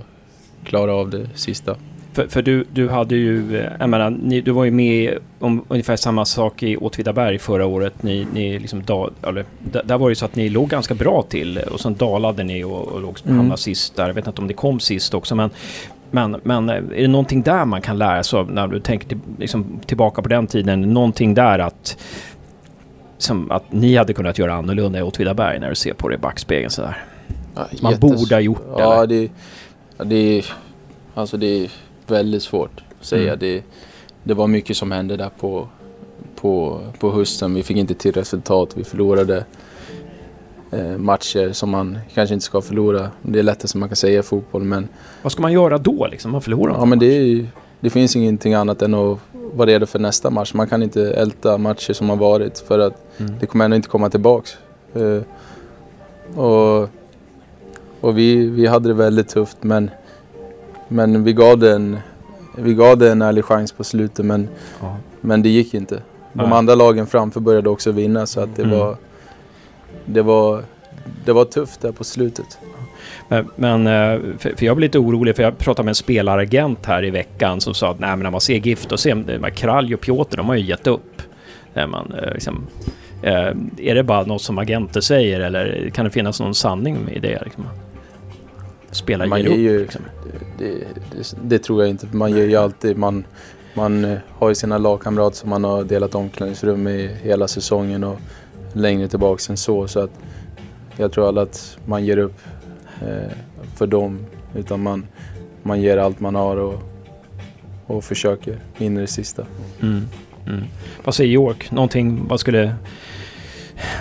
klara 0.64 0.94
av 0.94 1.10
det 1.10 1.28
sista. 1.34 1.76
För, 2.14 2.26
för 2.28 2.42
du, 2.42 2.64
du 2.72 2.88
hade 2.88 3.16
ju, 3.16 3.58
eh, 3.58 3.72
jag 3.80 3.88
menar, 3.90 4.10
ni, 4.10 4.40
du 4.40 4.50
var 4.50 4.64
ju 4.64 4.70
med 4.70 5.18
om 5.38 5.64
ungefär 5.68 5.96
samma 5.96 6.24
sak 6.24 6.62
i 6.62 6.76
Åtvidaberg 6.76 7.38
förra 7.38 7.66
året. 7.66 8.02
Ni, 8.02 8.26
ni 8.32 8.58
liksom 8.58 8.82
dal, 8.82 9.12
eller, 9.22 9.44
där, 9.84 9.98
var 9.98 10.08
det 10.08 10.10
ju 10.10 10.14
så 10.14 10.24
att 10.24 10.36
ni 10.36 10.48
låg 10.48 10.68
ganska 10.68 10.94
bra 10.94 11.22
till 11.28 11.58
och 11.58 11.80
sen 11.80 11.94
dalade 11.94 12.44
ni 12.44 12.64
och, 12.64 12.82
och 12.88 13.00
låg, 13.00 13.18
Mm. 13.24 13.36
hamnade 13.36 13.60
sist 13.60 13.96
där. 13.96 14.06
Jag 14.06 14.14
vet 14.14 14.26
inte 14.26 14.40
om 14.40 14.48
det 14.48 14.54
kom 14.54 14.80
sist 14.80 15.14
också 15.14 15.34
men 15.34 15.50
men, 16.10 16.40
men 16.42 16.68
eh, 16.68 16.74
är 16.76 16.82
det 17.02 17.08
någonting 17.08 17.42
där 17.42 17.64
man 17.64 17.80
kan 17.82 17.98
lära 17.98 18.22
sig 18.22 18.38
av 18.38 18.52
när 18.52 18.66
du 18.66 18.80
tänker 18.80 19.08
till, 19.08 19.18
liksom, 19.38 19.80
tillbaka 19.86 20.22
på 20.22 20.28
den 20.28 20.46
tiden? 20.46 20.80
Någonting 20.80 21.34
där 21.34 21.58
att, 21.58 21.96
som, 23.18 23.50
att 23.50 23.72
ni 23.72 23.96
hade 23.96 24.12
kunnat 24.12 24.38
göra 24.38 24.54
annorlunda 24.54 24.98
i 24.98 25.02
Åtvidaberg 25.02 25.60
när 25.60 25.68
du 25.68 25.74
ser 25.74 25.92
på 25.94 26.08
det 26.08 26.14
i 26.14 26.18
backspegeln 26.18 26.70
sådär? 26.70 26.96
Man 27.54 27.92
jättes- 27.92 28.00
borde 28.00 28.34
ha 28.34 28.40
gjort 28.40 28.62
Ja, 28.78 28.94
eller? 29.02 29.06
det, 29.06 29.28
ja, 29.98 30.04
det, 30.04 30.42
alltså 31.14 31.36
det 31.36 31.70
väldigt 32.06 32.42
svårt 32.42 32.82
att 33.00 33.06
säga. 33.06 33.26
Mm. 33.32 33.38
Det, 33.38 33.62
det 34.22 34.34
var 34.34 34.46
mycket 34.46 34.76
som 34.76 34.92
hände 34.92 35.16
där 35.16 35.30
på, 35.40 35.68
på, 36.36 36.80
på 36.98 37.10
hösten. 37.10 37.54
Vi 37.54 37.62
fick 37.62 37.76
inte 37.76 37.94
till 37.94 38.12
resultat. 38.12 38.70
Vi 38.76 38.84
förlorade 38.84 39.44
eh, 40.70 40.98
matcher 40.98 41.52
som 41.52 41.70
man 41.70 41.98
kanske 42.14 42.34
inte 42.34 42.44
ska 42.46 42.60
förlora. 42.60 43.10
Det 43.22 43.38
är 43.38 43.42
lättare 43.42 43.68
som 43.68 43.80
man 43.80 43.88
kan 43.88 43.96
säga 43.96 44.20
i 44.20 44.22
fotboll. 44.22 44.62
Men, 44.62 44.88
Vad 45.22 45.32
ska 45.32 45.42
man 45.42 45.52
göra 45.52 45.78
då 45.78 46.06
liksom? 46.06 46.30
Man 46.32 46.42
förlorar 46.42 46.74
ja, 46.74 46.84
men 46.84 46.98
det, 46.98 47.06
ju- 47.06 47.46
det 47.80 47.90
finns 47.90 48.16
ingenting 48.16 48.54
annat 48.54 48.82
än 48.82 48.94
att 48.94 49.18
vara 49.32 49.66
redo 49.68 49.86
för 49.86 49.98
nästa 49.98 50.30
match. 50.30 50.54
Man 50.54 50.68
kan 50.68 50.82
inte 50.82 51.10
älta 51.10 51.58
matcher 51.58 51.92
som 51.92 52.08
har 52.08 52.16
varit 52.16 52.58
för 52.58 52.78
att 52.78 53.00
Mm. 53.18 53.32
det 53.40 53.46
kommer 53.46 53.64
ändå 53.64 53.76
inte 53.76 53.88
komma 53.88 54.10
tillbaks. 54.10 54.56
Eh, 54.94 55.20
och 56.40 56.88
och 58.00 58.18
vi, 58.18 58.46
vi 58.46 58.66
hade 58.66 58.88
det 58.88 58.94
väldigt 58.94 59.28
tufft 59.28 59.56
men, 59.60 59.90
men 60.88 61.24
vi, 61.24 61.32
gav 61.32 61.58
det 61.58 61.72
en, 61.74 61.98
vi 62.58 62.74
gav 62.74 62.98
det 62.98 63.10
en 63.12 63.22
ärlig 63.22 63.44
chans 63.44 63.72
på 63.72 63.84
slutet 63.84 64.24
men, 64.24 64.48
Ja. 64.80 64.96
men 65.20 65.42
det 65.42 65.48
gick 65.48 65.74
inte. 65.74 66.02
De 66.32 66.42
Nej. 66.48 66.58
andra 66.58 66.74
lagen 66.74 67.06
framför 67.06 67.40
började 67.40 67.68
också 67.70 67.90
vinna 67.92 68.26
så 68.26 68.40
att 68.40 68.56
det, 68.56 68.62
Mm. 68.62 68.78
var, 68.78 68.96
det, 70.04 70.22
var, 70.22 70.62
det 71.24 71.32
var 71.32 71.44
tufft 71.44 71.80
där 71.80 71.92
på 71.92 72.04
slutet. 72.04 72.58
Men, 73.56 73.86
eh, 73.86 74.20
för, 74.38 74.54
jag 74.64 74.76
blev 74.76 74.78
lite 74.78 74.98
orolig 74.98 75.36
för 75.36 75.42
jag 75.42 75.58
pratade 75.58 75.84
med 75.84 75.90
en 75.90 75.94
spelaragent 75.94 76.86
här 76.86 77.04
i 77.04 77.10
veckan 77.10 77.60
som 77.60 77.74
sa 77.74 77.90
att 77.90 77.98
nej, 77.98 78.10
men 78.10 78.18
när 78.18 78.30
man 78.30 78.40
ser 78.40 78.54
GIF 78.56 78.86
då 78.86 78.96
ser 78.96 79.38
man 79.38 79.50
Kralj 79.50 79.94
och 79.94 80.00
Piotr, 80.00 80.36
de 80.36 80.46
har 80.48 80.54
ju 80.54 80.64
gett 80.64 80.86
upp. 80.86 81.22
Är, 81.74 81.86
man, 81.86 82.12
eh, 82.22 82.32
liksom, 82.34 82.66
eh, 83.22 83.52
är 83.78 83.94
det 83.94 84.02
bara 84.02 84.22
något 84.22 84.42
som 84.42 84.58
agenter 84.58 85.00
säger 85.00 85.40
eller 85.40 85.90
kan 85.94 86.04
det 86.04 86.10
finnas 86.10 86.40
någon 86.40 86.54
sanning 86.54 86.98
i 87.12 87.18
det? 87.18 87.42
Liksom? 87.44 87.64
Spelare 88.94 89.28
Man 89.28 89.40
upp. 89.46 89.56
ju, 89.56 89.80
Liksom. 89.80 90.02
det, 90.58 90.68
det, 91.10 91.34
det 91.42 91.58
tror 91.58 91.82
jag 91.82 91.90
inte. 91.90 92.06
Man 92.12 92.32
ger 92.32 92.44
ju 92.44 92.56
alltid, 92.56 92.98
man, 92.98 93.24
man 93.74 94.04
eh, 94.04 94.18
har 94.30 94.48
ju 94.48 94.54
sina 94.54 94.78
lagkamrater 94.78 95.36
som 95.36 95.50
man 95.50 95.64
har 95.64 95.84
delat 95.84 96.14
omklädningsrum 96.14 96.82
med 96.82 97.10
hela 97.22 97.48
säsongen 97.48 98.04
och 98.04 98.18
längre 98.72 99.08
tillbaka 99.08 99.42
än 99.50 99.56
så. 99.56 99.88
Så 99.88 100.00
att 100.00 100.10
jag 100.96 101.12
tror 101.12 101.28
aldrig 101.28 101.42
att 101.42 101.78
man 101.86 102.04
ger 102.04 102.18
upp 102.18 102.40
eh, 103.02 103.32
för 103.74 103.86
dem. 103.86 104.26
Utan 104.56 104.82
man, 104.82 105.06
man 105.62 105.80
ger 105.80 105.96
allt 105.98 106.20
man 106.20 106.34
har 106.34 106.56
och, 106.56 106.82
och 107.86 108.04
försöker 108.04 108.58
in 108.78 108.96
i 108.96 109.00
det 109.00 109.06
sista. 109.06 109.46
Mm. 109.82 110.08
Mm. 110.46 110.64
Vad 111.04 111.14
säger 111.14 111.30
York? 111.30 111.70
Någonting, 111.70 112.28
vad 112.28 112.40
skulle... 112.40 112.74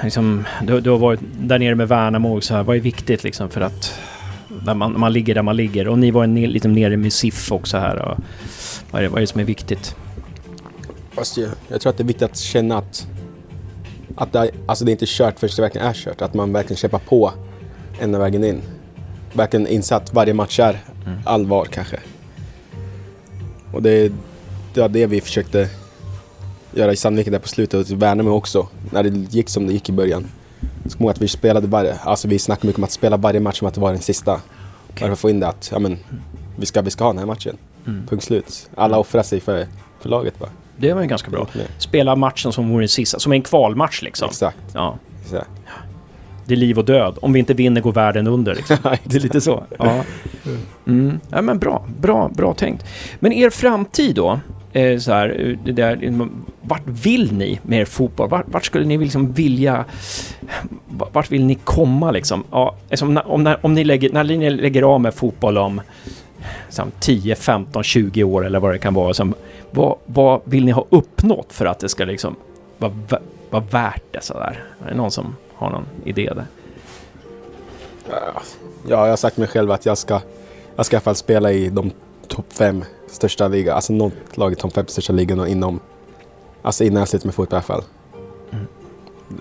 Liksom, 0.03 0.43
du, 0.63 0.81
du 0.81 0.89
har 0.89 0.97
varit 0.97 1.19
där 1.39 1.59
nere 1.59 1.75
med 1.75 1.87
Värnamo 1.87 2.41
så 2.41 2.53
här. 2.53 2.63
Vad 2.63 2.75
är 2.75 2.79
viktigt 2.79 3.23
liksom 3.23 3.49
för 3.49 3.61
att... 3.61 3.99
När 4.65 4.73
man, 4.73 4.99
man 4.99 5.13
ligger 5.13 5.35
där 5.35 5.41
man 5.41 5.55
ligger. 5.55 5.87
Och 5.87 5.99
ni 5.99 6.11
var 6.11 6.23
en, 6.23 6.35
lite 6.35 6.67
nere 6.67 6.97
med 6.97 7.13
SIF 7.13 7.51
också 7.51 7.77
här. 7.77 7.95
Och, 7.99 8.17
vad, 8.91 8.99
är 8.99 9.03
det, 9.03 9.09
vad 9.09 9.17
är 9.17 9.21
det 9.21 9.27
som 9.27 9.39
är 9.41 9.45
viktigt? 9.45 9.95
Fast 11.11 11.37
jag, 11.37 11.49
jag 11.67 11.81
tror 11.81 11.89
att 11.89 11.97
det 11.97 12.03
är 12.03 12.07
viktigt 12.07 12.23
att 12.31 12.37
känna 12.37 12.77
att, 12.77 13.07
att 14.15 14.33
det, 14.33 14.39
är- 14.39 14.49
alltså 14.65 14.85
det 14.85 14.89
är 14.91 14.93
inte 14.93 15.05
kört 15.07 15.39
förrän 15.39 15.51
det 15.55 15.61
verkligen 15.61 15.87
är 15.87 15.93
kört. 15.93 16.21
Att 16.21 16.33
man 16.33 16.53
verkligen 16.53 16.77
kämpar 16.77 16.99
på 16.99 17.31
ända 17.99 18.19
vägen 18.19 18.43
in. 18.43 18.61
Verkligen 19.33 19.67
insatt 19.67 20.13
varje 20.13 20.33
match 20.33 20.59
är 20.59 20.79
allvar 21.25 21.65
kanske. 21.65 21.99
Och 23.73 23.83
det, 23.83 24.11
det 24.73 24.81
var 24.81 24.89
det 24.89 25.05
vi 25.05 25.21
försökte 25.21 25.69
göra 26.75 26.91
i 26.93 26.95
Sandviken 26.95 27.33
där 27.33 27.39
på 27.39 27.47
slutet 27.47 27.89
och 27.91 28.01
Värnamo 28.01 28.31
också. 28.31 28.67
När 28.91 29.03
det 29.03 29.09
gick 29.35 29.49
som 29.49 29.67
det 29.67 29.73
gick 29.73 29.89
i 29.89 29.91
början. 29.91 30.27
Så 30.85 30.97
kommer 30.97 31.11
att 31.11 31.21
vi 31.21 31.27
spelade 31.27 31.67
varje, 31.67 31.95
alltså 31.95 32.27
vi 32.27 32.39
snackade 32.39 32.67
mycket 32.67 32.77
om 32.77 32.83
att 32.83 32.91
spela 32.91 33.17
varje 33.17 33.39
match 33.39 33.59
som 33.59 33.67
att 33.67 33.73
det 33.73 33.81
var 33.81 33.91
den 33.91 34.01
sista. 34.01 34.41
Bara 34.87 34.99
för 34.99 35.11
att 35.11 35.19
få 35.19 35.29
in 35.29 35.39
det 35.39 35.47
att, 35.47 35.69
ja 35.71 35.79
men, 35.79 35.97
vi 36.55 36.65
ska, 36.65 36.81
vi 36.81 36.91
ska 36.91 37.03
ha 37.03 37.11
den 37.11 37.19
här 37.19 37.25
matchen. 37.25 37.57
Punkt 37.85 38.23
slut. 38.23 38.69
Alla 38.75 38.97
offrar 38.97 39.23
sig 39.23 39.39
för, 39.39 39.67
för 39.99 40.09
laget 40.09 40.39
bara. 40.39 40.49
Det 40.77 40.93
var 40.93 41.01
ju 41.01 41.07
ganska 41.07 41.31
bra. 41.31 41.43
Verkligen. 41.43 41.67
Spela 41.77 42.15
matchen 42.15 42.51
som 42.51 42.69
vore 42.69 42.81
den 42.81 42.89
sista. 42.89 43.19
Som 43.19 43.31
en 43.31 43.41
kvalmatch 43.41 44.01
liksom. 44.01 44.29
Exakt. 44.29 44.57
Ja. 44.73 44.97
exakt. 45.23 45.49
Det 46.45 46.53
är 46.53 46.57
liv 46.57 46.79
och 46.79 46.85
död. 46.85 47.17
Om 47.21 47.33
vi 47.33 47.39
inte 47.39 47.53
vinner 47.53 47.81
går 47.81 47.91
världen 47.91 48.27
under. 48.27 48.55
Liksom. 48.55 48.77
Det 49.03 49.15
är 49.15 49.19
lite 49.19 49.41
så. 49.41 49.63
Ja. 49.79 50.03
Mm. 50.87 51.19
ja, 51.29 51.41
men 51.41 51.59
bra. 51.59 51.87
Bra, 51.99 52.29
bra 52.33 52.53
tänkt. 52.53 52.85
Men 53.19 53.31
er 53.33 53.49
framtid 53.49 54.15
då? 54.15 54.39
Eh, 54.73 54.97
så 54.99 55.11
här, 55.11 55.29
eh, 55.49 55.57
det 55.65 55.71
där, 55.71 55.99
eh, 56.03 56.25
vart 56.61 56.81
vill 56.85 57.33
ni 57.33 57.59
med 57.63 57.79
er 57.79 57.85
fotboll? 57.85 58.29
Vart, 58.29 58.45
vart 58.47 58.65
skulle 58.65 58.85
ni 58.85 58.97
liksom 58.97 59.33
vilja... 59.33 59.85
Vart 61.11 61.31
vill 61.31 61.45
ni 61.45 61.55
komma 61.55 62.11
liksom? 62.11 62.43
Ja, 62.51 62.75
alltså 62.89 63.05
om, 63.05 63.19
om, 63.25 63.55
om 63.61 63.73
ni 63.73 63.83
lägger, 63.83 64.09
när 64.09 64.23
ni 64.23 64.49
lägger 64.49 64.83
av 64.83 65.01
med 65.01 65.13
fotboll 65.13 65.57
om 65.57 65.81
liksom, 66.65 66.91
10, 66.99 67.35
15, 67.35 67.83
20 67.83 68.23
år 68.23 68.45
eller 68.45 68.59
vad 68.59 68.71
det 68.73 68.77
kan 68.77 68.93
vara. 68.93 69.07
liksom, 69.07 69.33
vad, 69.71 69.97
vad 70.05 70.41
vill 70.45 70.65
ni 70.65 70.71
ha 70.71 70.85
uppnått 70.89 71.53
för 71.53 71.65
att 71.65 71.79
det 71.79 71.89
ska 71.89 72.05
liksom 72.05 72.35
vara, 72.77 72.91
vä- 73.07 73.21
vara 73.49 73.63
värt 73.71 74.03
det 74.11 74.21
sådär? 74.21 74.63
Är 74.85 74.89
det 74.89 74.95
någon 74.97 75.11
som 75.11 75.35
har 75.53 75.69
någon 75.69 75.85
idé 76.05 76.31
där? 76.35 76.45
Ja, 78.09 78.41
jag 78.87 78.97
har 78.97 79.15
sagt 79.15 79.37
mig 79.37 79.47
själv 79.47 79.71
att 79.71 79.85
jag 79.85 79.97
ska, 79.97 80.21
jag 80.75 80.85
ska 80.85 80.95
i 80.95 80.97
alla 80.97 81.01
fall 81.03 81.15
spela 81.15 81.51
i 81.51 81.69
de 81.69 81.91
topp 82.27 82.53
fem 82.53 82.83
största 83.13 83.47
liga, 83.47 83.73
alltså 83.73 83.93
något 83.93 84.37
lag 84.37 84.51
i 84.51 84.55
topp 84.55 84.73
fem 84.73 84.87
största 84.87 85.13
ligorna 85.13 85.47
inom, 85.47 85.79
alltså 86.61 86.83
innan 86.83 86.99
jag 86.99 87.07
slutar 87.07 87.27
med 87.27 87.35
fotboll 87.35 87.55
i 87.55 87.55
alla 87.55 87.63
fall. 87.63 87.83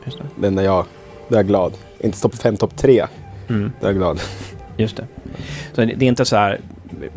Just 0.04 0.18
det. 0.40 0.46
Enda 0.46 0.62
jag, 0.62 0.84
då 1.28 1.34
är 1.34 1.38
jag 1.38 1.46
glad. 1.46 1.72
Inte 2.00 2.20
topp 2.20 2.34
fem, 2.34 2.56
topp 2.56 2.76
tre, 2.76 3.06
Mm, 3.48 3.72
då 3.80 3.86
är 3.86 3.90
jag 3.90 3.96
glad. 3.98 4.20
just 4.76 4.96
det. 4.96 5.06
Så 5.72 5.80
det 5.80 5.94
det 5.94 6.04
är 6.04 6.08
inte 6.08 6.24
så 6.24 6.36
här, 6.36 6.60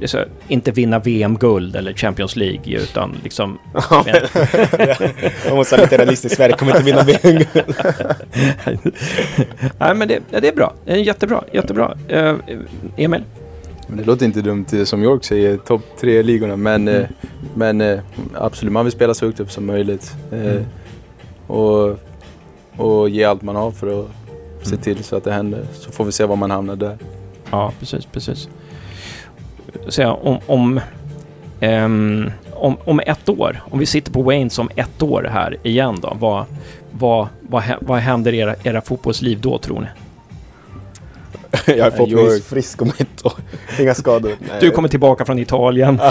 så 0.06 0.18
här 0.18 0.28
inte 0.48 0.72
vinna 0.72 1.00
VM-guld 1.00 1.76
eller 1.76 1.94
Champions 1.94 2.36
League, 2.36 2.78
utan 2.78 3.16
liksom... 3.24 3.60
Man 5.48 5.56
måste 5.56 5.76
vara 5.76 5.84
lite 5.84 5.98
realistisk, 5.98 6.36
Sverige 6.36 6.56
kommer 6.56 6.72
inte 6.72 6.84
vinna 6.84 7.04
VM. 7.04 7.44
Nej, 9.80 9.96
men 9.96 10.08
det, 10.08 10.20
det 10.30 10.48
är 10.48 10.56
bra. 10.56 10.74
Det 10.86 10.92
är 10.92 10.98
jättebra, 10.98 11.44
jättebra. 11.52 11.98
Uh, 12.14 12.36
Emil? 12.98 13.24
Men 13.88 13.98
det 13.98 14.04
låter 14.04 14.26
inte 14.26 14.42
dumt 14.42 14.66
som 14.86 15.04
York 15.04 15.24
säger, 15.24 15.58
topp 15.58 15.82
tre 16.00 16.22
ligorna. 16.24 16.56
Men, 16.56 16.88
Mm. 16.88 17.02
eh, 17.02 17.08
men 17.56 17.82
eh, 17.82 18.00
absolut, 18.34 18.72
man 18.74 18.86
vill 18.86 18.92
spela 18.92 19.14
så 19.14 19.26
högt 19.26 19.40
upp 19.40 19.52
som 19.52 19.66
möjligt. 19.66 20.16
Eh, 20.32 20.62
och, 21.48 22.00
och 22.78 23.10
ge 23.10 23.24
allt 23.24 23.42
man 23.42 23.56
har 23.56 23.72
för 23.72 24.00
att 24.00 24.08
se 24.68 24.78
till 24.78 25.04
så 25.04 25.16
att 25.16 25.24
det 25.24 25.32
händer. 25.32 25.66
Så 25.74 25.92
får 25.92 26.06
vi 26.06 26.12
se 26.12 26.26
var 26.26 26.36
man 26.36 26.52
hamnar 26.52 26.76
där. 26.76 26.98
Ja, 27.52 27.72
precis, 27.80 28.06
precis. 28.06 28.50
Så 29.88 30.12
om, 30.12 30.38
om, 30.46 30.80
ehm, 31.60 32.32
om, 32.52 32.78
om 32.86 33.00
ett 33.00 33.30
år, 33.30 33.64
om 33.72 33.80
vi 33.80 33.86
sitter 33.86 34.12
på 34.12 34.22
Waynes 34.22 34.60
om 34.60 34.70
ett 34.76 35.04
år 35.04 35.28
här 35.32 35.58
igen 35.64 35.98
då, 36.02 36.18
vad, 36.20 36.46
vad, 36.92 37.28
vad, 37.42 37.64
vad 37.82 38.00
händer 38.00 38.34
i 38.34 38.38
era, 38.38 38.56
era 38.64 38.82
fotbollsliv 38.82 39.42
då 39.42 39.58
tror 39.58 39.82
ni? 39.82 39.88
Jag 41.66 41.78
är 41.78 41.92
förhoppningsvis 41.92 42.34
York. 42.34 42.44
frisk 42.44 42.82
om 42.82 42.92
ett 42.98 43.26
år. 43.26 43.34
Inga 43.80 43.94
skador. 43.94 44.32
Nej. 44.40 44.58
Du 44.60 44.72
kommer 44.72 44.90
tillbaka 44.90 45.26
från 45.26 45.40
Italien. 45.40 45.98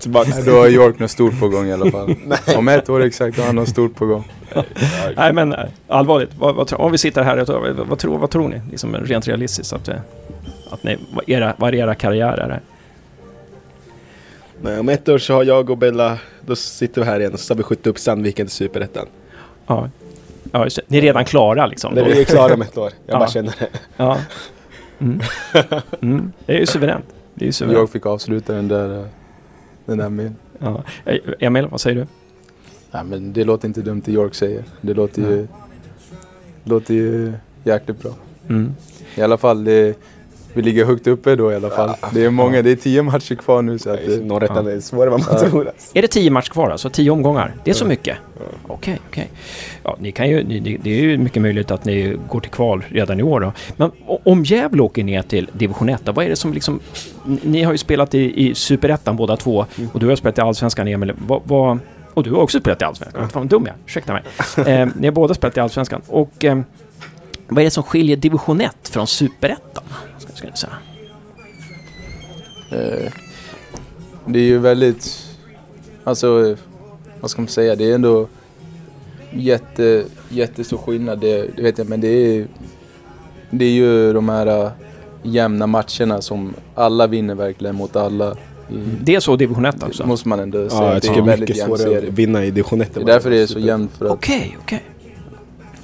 tillbaka. 0.00 0.30
Då 0.46 0.52
har 0.52 0.68
York 0.68 0.98
något 0.98 1.10
stort 1.10 1.40
på 1.40 1.48
gång 1.48 1.66
i 1.66 1.72
alla 1.72 1.90
fall. 1.90 2.14
Om 2.56 2.68
ett 2.68 2.88
år 2.88 3.02
exakt, 3.02 3.36
då 3.36 3.42
har 3.42 3.46
han 3.46 3.56
något 3.56 3.68
stort 3.68 3.94
på 3.94 4.06
gång. 4.06 4.24
Nej 5.16 5.32
men 5.32 5.52
eh, 5.52 5.64
allvarligt, 5.88 6.30
vad, 6.38 6.54
vad, 6.54 6.72
om 6.72 6.92
vi 6.92 6.98
sitter 6.98 7.22
här 7.22 7.44
vad, 7.46 7.86
vad, 7.88 7.98
tror, 7.98 8.18
vad 8.18 8.30
tror 8.30 8.48
ni? 8.48 8.60
Liksom 8.70 8.96
rent 8.96 9.28
realistiskt 9.28 9.72
att, 9.72 9.88
eh, 9.88 9.96
att 10.70 10.82
ni, 10.84 10.98
vad, 11.12 11.28
era, 11.28 11.54
vad 11.58 11.74
era 11.74 11.94
karriärer 11.94 12.48
är? 12.48 12.60
Nej, 14.62 14.78
om 14.78 14.88
ett 14.88 15.08
år 15.08 15.18
så 15.18 15.34
har 15.34 15.44
jag 15.44 15.70
och 15.70 15.78
Bella, 15.78 16.18
då 16.46 16.56
sitter 16.56 17.00
vi 17.00 17.06
här 17.06 17.20
igen 17.20 17.32
och 17.32 17.40
så 17.40 17.54
har 17.54 17.56
vi 17.56 17.62
skjutit 17.62 17.86
upp 17.86 17.98
Sandviken 17.98 18.46
till 18.46 18.54
Superettan. 18.56 19.06
Ja. 19.66 19.88
Ja, 20.52 20.64
just 20.64 20.76
det. 20.76 20.82
Ni 20.88 20.98
är 20.98 21.02
redan 21.02 21.24
klara 21.24 21.66
liksom? 21.66 21.94
Nej, 21.94 22.04
vi 22.04 22.20
är 22.20 22.24
klara 22.24 22.54
om 22.54 22.62
ett 22.62 22.78
år. 22.78 22.90
Jag 23.06 23.14
Ja. 23.14 23.18
bara 23.18 23.28
känner 23.28 23.54
det. 23.58 23.68
Ja. 23.96 24.18
Mm. 25.00 25.20
Mm. 26.00 26.32
Det 26.46 26.54
är 26.54 26.58
ju 26.60 26.66
suveränt. 26.66 27.04
Det 27.34 27.44
är 27.44 27.46
ju 27.46 27.52
suveränt. 27.52 27.78
York 27.80 27.90
fick 27.90 28.06
avsluta 28.06 28.52
den 28.52 28.68
där, 28.68 28.98
eh, 28.98 29.04
den 29.84 29.98
där 29.98 30.08
med. 30.08 30.34
Ja. 30.58 30.82
Eh, 31.04 31.18
Emil, 31.40 31.66
vad 31.66 31.80
säger 31.80 31.96
du? 31.96 32.06
Nej, 32.90 33.04
men 33.04 33.32
det 33.32 33.44
låter 33.44 33.68
inte 33.68 33.80
dumt 33.82 34.02
det 34.04 34.12
York 34.12 34.34
säger. 34.34 34.64
Det 34.80 34.94
låter 34.94 35.22
ju, 35.22 35.46
låter 36.64 36.94
ju 36.94 37.32
jäkligt 37.64 38.02
bra. 38.02 38.12
Mm. 38.48 38.74
I 39.14 39.22
alla 39.22 39.38
fall, 39.38 39.64
det, 39.64 39.96
vi 40.54 40.62
ligger 40.62 40.84
högt 40.84 41.06
uppe 41.06 41.36
då 41.36 41.52
i 41.52 41.56
alla 41.56 41.70
fall. 41.70 41.90
Det 42.14 42.24
är 42.24 42.30
många, 42.30 42.62
det 42.62 42.70
är 42.70 42.76
tio 42.76 43.02
matcher 43.02 43.34
kvar 43.34 43.62
nu 43.62 43.78
så 43.78 43.90
att 43.90 43.96
det, 44.06 44.14
är 44.14 44.80
svårare 44.80 45.04
än 45.06 45.10
vad 45.10 45.20
man 45.20 45.38
Ja. 45.42 45.48
tror. 45.48 45.66
Alltså. 45.68 45.98
Är 45.98 46.02
det 46.02 46.08
tio 46.08 46.30
matcher 46.30 46.50
kvar 46.50 46.70
alltså? 46.70 46.90
Tio 46.90 47.10
omgångar? 47.10 47.54
Det 47.64 47.70
är 47.70 47.74
så 47.74 47.84
mycket? 47.86 48.16
Okej, 48.66 48.98
okej. 49.08 49.30
Ja, 49.82 49.96
ni 50.00 50.12
kan 50.12 50.28
ju, 50.30 50.44
ni, 50.44 50.78
det- 50.82 50.90
är 50.90 51.02
ju 51.02 51.18
mycket 51.18 51.42
möjligt 51.42 51.70
att 51.70 51.84
ni 51.84 52.16
går 52.28 52.40
till 52.40 52.50
kval 52.50 52.84
redan 52.88 53.20
i 53.20 53.22
år 53.22 53.40
då. 53.40 53.52
Men 53.76 53.90
om 54.24 54.44
Gävle 54.44 54.82
åker 54.82 55.04
ner 55.04 55.22
till 55.22 55.50
division 55.52 55.88
1, 55.88 56.00
då, 56.04 56.12
vad 56.12 56.24
är 56.24 56.28
det 56.28 56.36
som 56.36 56.52
liksom... 56.52 56.80
ni- 57.42 57.62
har 57.62 57.72
ju 57.72 57.78
spelat 57.78 58.14
i, 58.14 58.48
i 58.48 58.54
Superettan 58.54 59.16
båda 59.16 59.36
två 59.36 59.66
och 59.92 60.00
du 60.00 60.06
har 60.08 60.16
spelat 60.16 60.38
i 60.38 60.40
Allsvenskan 60.40 60.88
Emil. 60.88 61.12
Vad, 61.26 61.40
vad, 61.44 61.78
och 62.14 62.22
du 62.22 62.30
har 62.30 62.38
också 62.42 62.60
spelat 62.60 62.82
i 62.82 62.84
Allsvenskan. 62.84 63.28
Fan 63.28 63.42
vad 63.42 63.48
dum 63.50 63.66
jag. 63.66 63.74
Ursäkta 63.86 64.12
mig. 64.12 64.22
eh, 64.56 64.88
ni 64.98 65.06
har 65.06 65.12
båda 65.12 65.34
spelat 65.34 65.56
i 65.56 65.60
Allsvenskan. 65.60 66.00
Och 66.08 66.44
eh, 66.44 66.60
vad 67.48 67.58
är 67.58 67.64
det 67.64 67.70
som 67.70 67.82
skiljer 67.82 68.16
division 68.16 68.60
1 68.60 68.76
från 68.82 69.06
Superettan? 69.06 69.84
Ska 70.42 70.48
jag 70.48 70.58
säga. 70.58 70.78
Eh, 72.70 73.12
det 74.26 74.38
är 74.38 74.44
ju 74.44 74.58
väldigt, 74.58 75.26
alltså 76.04 76.56
vad 77.20 77.30
ska 77.30 77.40
man 77.42 77.48
säga, 77.48 77.76
det 77.76 77.90
är 77.90 77.94
ändå 77.94 78.28
jätte, 79.30 80.04
jättestor 80.28 80.76
skillnad, 80.76 81.20
det, 81.20 81.56
det 81.56 81.62
vet 81.62 81.78
jag, 81.78 81.88
men 81.88 82.00
det 82.00 82.08
är, 82.08 82.46
det 83.50 83.64
är 83.64 83.70
ju 83.70 84.12
de 84.12 84.28
här 84.28 84.46
eh, 84.46 84.70
jämna 85.22 85.66
matcherna 85.66 86.20
som 86.20 86.54
alla 86.74 87.06
vinner 87.06 87.34
verkligen 87.34 87.76
mot 87.76 87.96
alla. 87.96 88.32
I, 88.70 88.74
Det 89.02 89.14
är 89.14 89.20
så 89.20 89.36
division 89.36 89.64
1 89.64 89.80
det 89.80 89.86
också? 89.86 90.06
måste 90.06 90.28
man 90.28 90.40
ändå 90.40 90.68
säga. 90.68 90.82
Ja, 90.82 90.86
jag 90.86 90.96
det 90.96 91.00
tycker 91.00 91.12
är 91.12 91.16
det 91.16 91.20
är 91.22 91.26
väldigt 91.36 91.48
mycket 91.48 91.64
svårare 91.64 91.98
att 91.98 92.04
vinna 92.04 92.44
i 92.44 92.50
division 92.50 92.80
1. 92.80 92.94
Det 92.94 93.00
är 93.00 93.04
därför 93.04 93.30
det 93.30 93.38
är 93.42 93.46
så 93.46 93.58
jämnt 93.58 93.90
för 93.92 94.04
att 94.04 94.12
Okej, 94.12 94.56
okej. 94.62 94.82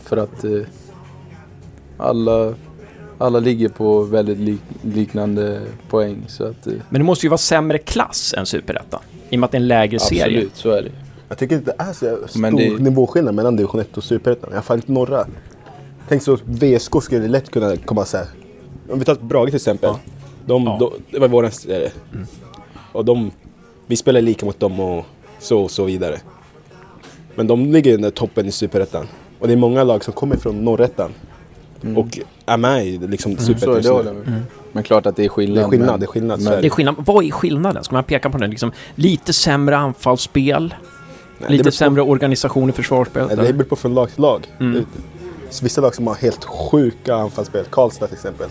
för 0.05 0.17
att 0.17 0.45
eh, 0.45 0.51
alla, 1.99 2.55
alla 3.19 3.39
ligger 3.41 3.69
på 3.69 4.03
väldigt 4.03 4.39
lik, 4.39 4.61
liknande 4.83 5.61
poäng. 5.91 6.25
Så 6.29 6.45
att, 6.45 6.67
eh, 6.67 6.73
Men 6.89 7.01
det 7.01 7.05
måste 7.05 7.27
ju 7.27 7.31
vara 7.31 7.39
sämre 7.39 7.79
klass 7.79 8.35
än 8.39 8.47
Superettan. 8.47 9.01
I 9.31 9.37
och 9.37 9.41
med 9.41 9.45
att 9.47 9.51
det 9.53 9.57
är 9.57 9.61
en 9.61 9.69
lägre 9.69 9.99
serie. 9.99 10.23
absolut, 10.25 10.57
så 10.57 10.71
är 10.71 10.83
det. 10.83 10.91
Jag 11.29 11.39
tycker 11.39 11.57
inte 11.57 11.75
det 11.79 11.83
är 11.85 11.93
så 11.93 12.29
stor 12.29 12.41
Men 12.41 12.57
det- 12.57 12.79
nivåskillnad 12.83 13.35
mellan 13.35 13.57
division 13.57 13.81
1 13.81 13.97
och 13.97 14.05
superettan. 14.05 14.51
I 14.51 14.53
alla 14.53 14.63
fall 14.63 14.77
inte 14.77 14.93
norra. 14.93 15.27
Tänk 16.09 16.23
så 16.23 16.39
VSK 16.45 17.03
skulle 17.03 17.29
lätt 17.29 17.51
kunna 17.51 17.77
komma 17.77 18.05
så 18.05 18.17
här. 18.17 18.27
Om 18.91 18.99
vi 18.99 19.05
tar 19.05 19.15
Brage 19.15 19.47
till 19.47 19.57
exempel. 19.57 19.91
De, 20.47 20.65
Ja. 20.65 20.77
de, 20.81 20.93
det 21.13 21.19
var 21.19 21.29
våran 21.29 21.51
serie. 21.51 21.91
Och 22.93 23.05
de, 23.05 23.31
vi 23.87 23.97
spelar 23.97 24.21
lika 24.21 24.47
mot 24.47 24.61
dem 24.61 24.81
och 24.81 25.05
så 25.39 25.61
och 25.63 25.71
så 25.71 25.85
vidare. 25.85 26.19
Men 27.35 27.47
de 27.47 27.73
ligger 27.73 27.95
under 27.95 28.11
toppen 28.11 28.47
i 28.47 28.53
superettan. 28.53 29.07
Och 29.39 29.47
det 29.47 29.53
är 29.53 29.57
många 29.57 29.85
lag 29.85 30.05
som 30.05 30.15
kommer 30.15 30.37
från 30.37 30.65
norrettan. 30.65 31.11
Och 31.97 32.19
är 32.47 32.57
med 32.57 32.87
i 32.87 32.99
liksom 32.99 33.37
Så 33.37 33.53
är 33.53 33.57
superettan 33.57 33.83
jag 33.85 34.05
med. 34.05 34.43
Men 34.73 34.83
klart 34.83 35.07
att 35.07 35.17
det 35.17 35.25
är 35.25 35.29
skillnad. 35.29 35.57
Det 35.57 35.67
är 35.67 35.71
skillnad, 35.71 35.91
men- 35.91 36.01
det 36.01 36.05
är 36.05 36.09
skillnad, 36.09 36.43
så 36.43 36.51
men- 36.51 36.61
Det 36.61 36.67
är 36.67 36.71
skillnad. 36.71 36.95
Vad 36.99 37.25
är 37.25 37.31
skillnaden? 37.31 37.85
Ska 37.85 37.95
man 37.97 38.05
peka 38.05 38.31
på 38.31 38.39
den? 38.39 38.51
Liksom, 38.51 38.73
lite 38.95 39.33
sämre 39.33 39.77
anfallsspel, 39.77 40.75
Nej, 41.39 41.51
lite 41.51 41.63
beror 41.63 41.71
på- 41.71 41.77
sämre 41.77 42.03
organisation 42.03 42.69
i 42.71 42.73
försvarsspelet. 42.73 43.29
Det 43.31 43.53
beror 43.53 43.65
på 43.69 43.77
från 43.77 43.95
lag 43.95 44.11
till 44.13 44.23
lag. 44.23 44.47
Mm. 44.61 44.73
Det- 44.75 45.63
Vissa 45.63 45.81
lag 45.81 45.95
som 45.95 46.07
har 46.07 46.15
helt 46.15 46.45
sjuka 46.45 47.15
anfallsspel. 47.15 47.65
Karlstad 47.71 48.07
till 48.07 48.15
exempel. 48.17 48.47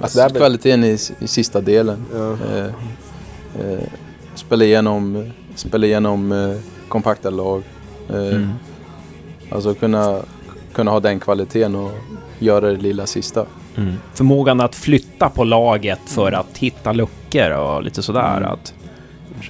Alltså, 0.00 0.18
det 0.18 0.24
är 0.24 0.28
väl- 0.28 0.36
kvaliteten 0.36 0.84
i, 0.84 0.98
i 1.18 1.26
sista 1.26 1.60
delen. 1.60 2.04
Ja. 2.14 2.32
Eh, 2.56 2.64
eh, 3.72 3.78
spela 4.34 4.64
igenom, 4.64 5.30
spela 5.54 5.86
igenom 5.86 6.32
eh, 6.32 6.56
kompakta 6.88 7.30
lag. 7.30 7.62
Eh, 8.10 8.16
Mm. 8.16 8.48
Alltså 9.50 9.74
kunna, 9.74 10.20
kunna 10.72 10.90
ha 10.90 11.00
den 11.00 11.20
kvaliteten 11.20 11.74
och 11.74 11.90
göra 12.38 12.66
det 12.72 12.76
lilla 12.76 13.06
sista. 13.06 13.46
Mm. 13.76 13.94
Förmågan 14.14 14.60
att 14.60 14.74
flytta 14.74 15.28
på 15.30 15.44
laget 15.44 16.00
för 16.06 16.32
att 16.32 16.58
hitta 16.58 16.92
luckor 16.92 17.50
och 17.50 17.82
lite 17.82 18.02
sådär. 18.02 18.36
Mm. 18.36 18.50
Att, 18.50 18.74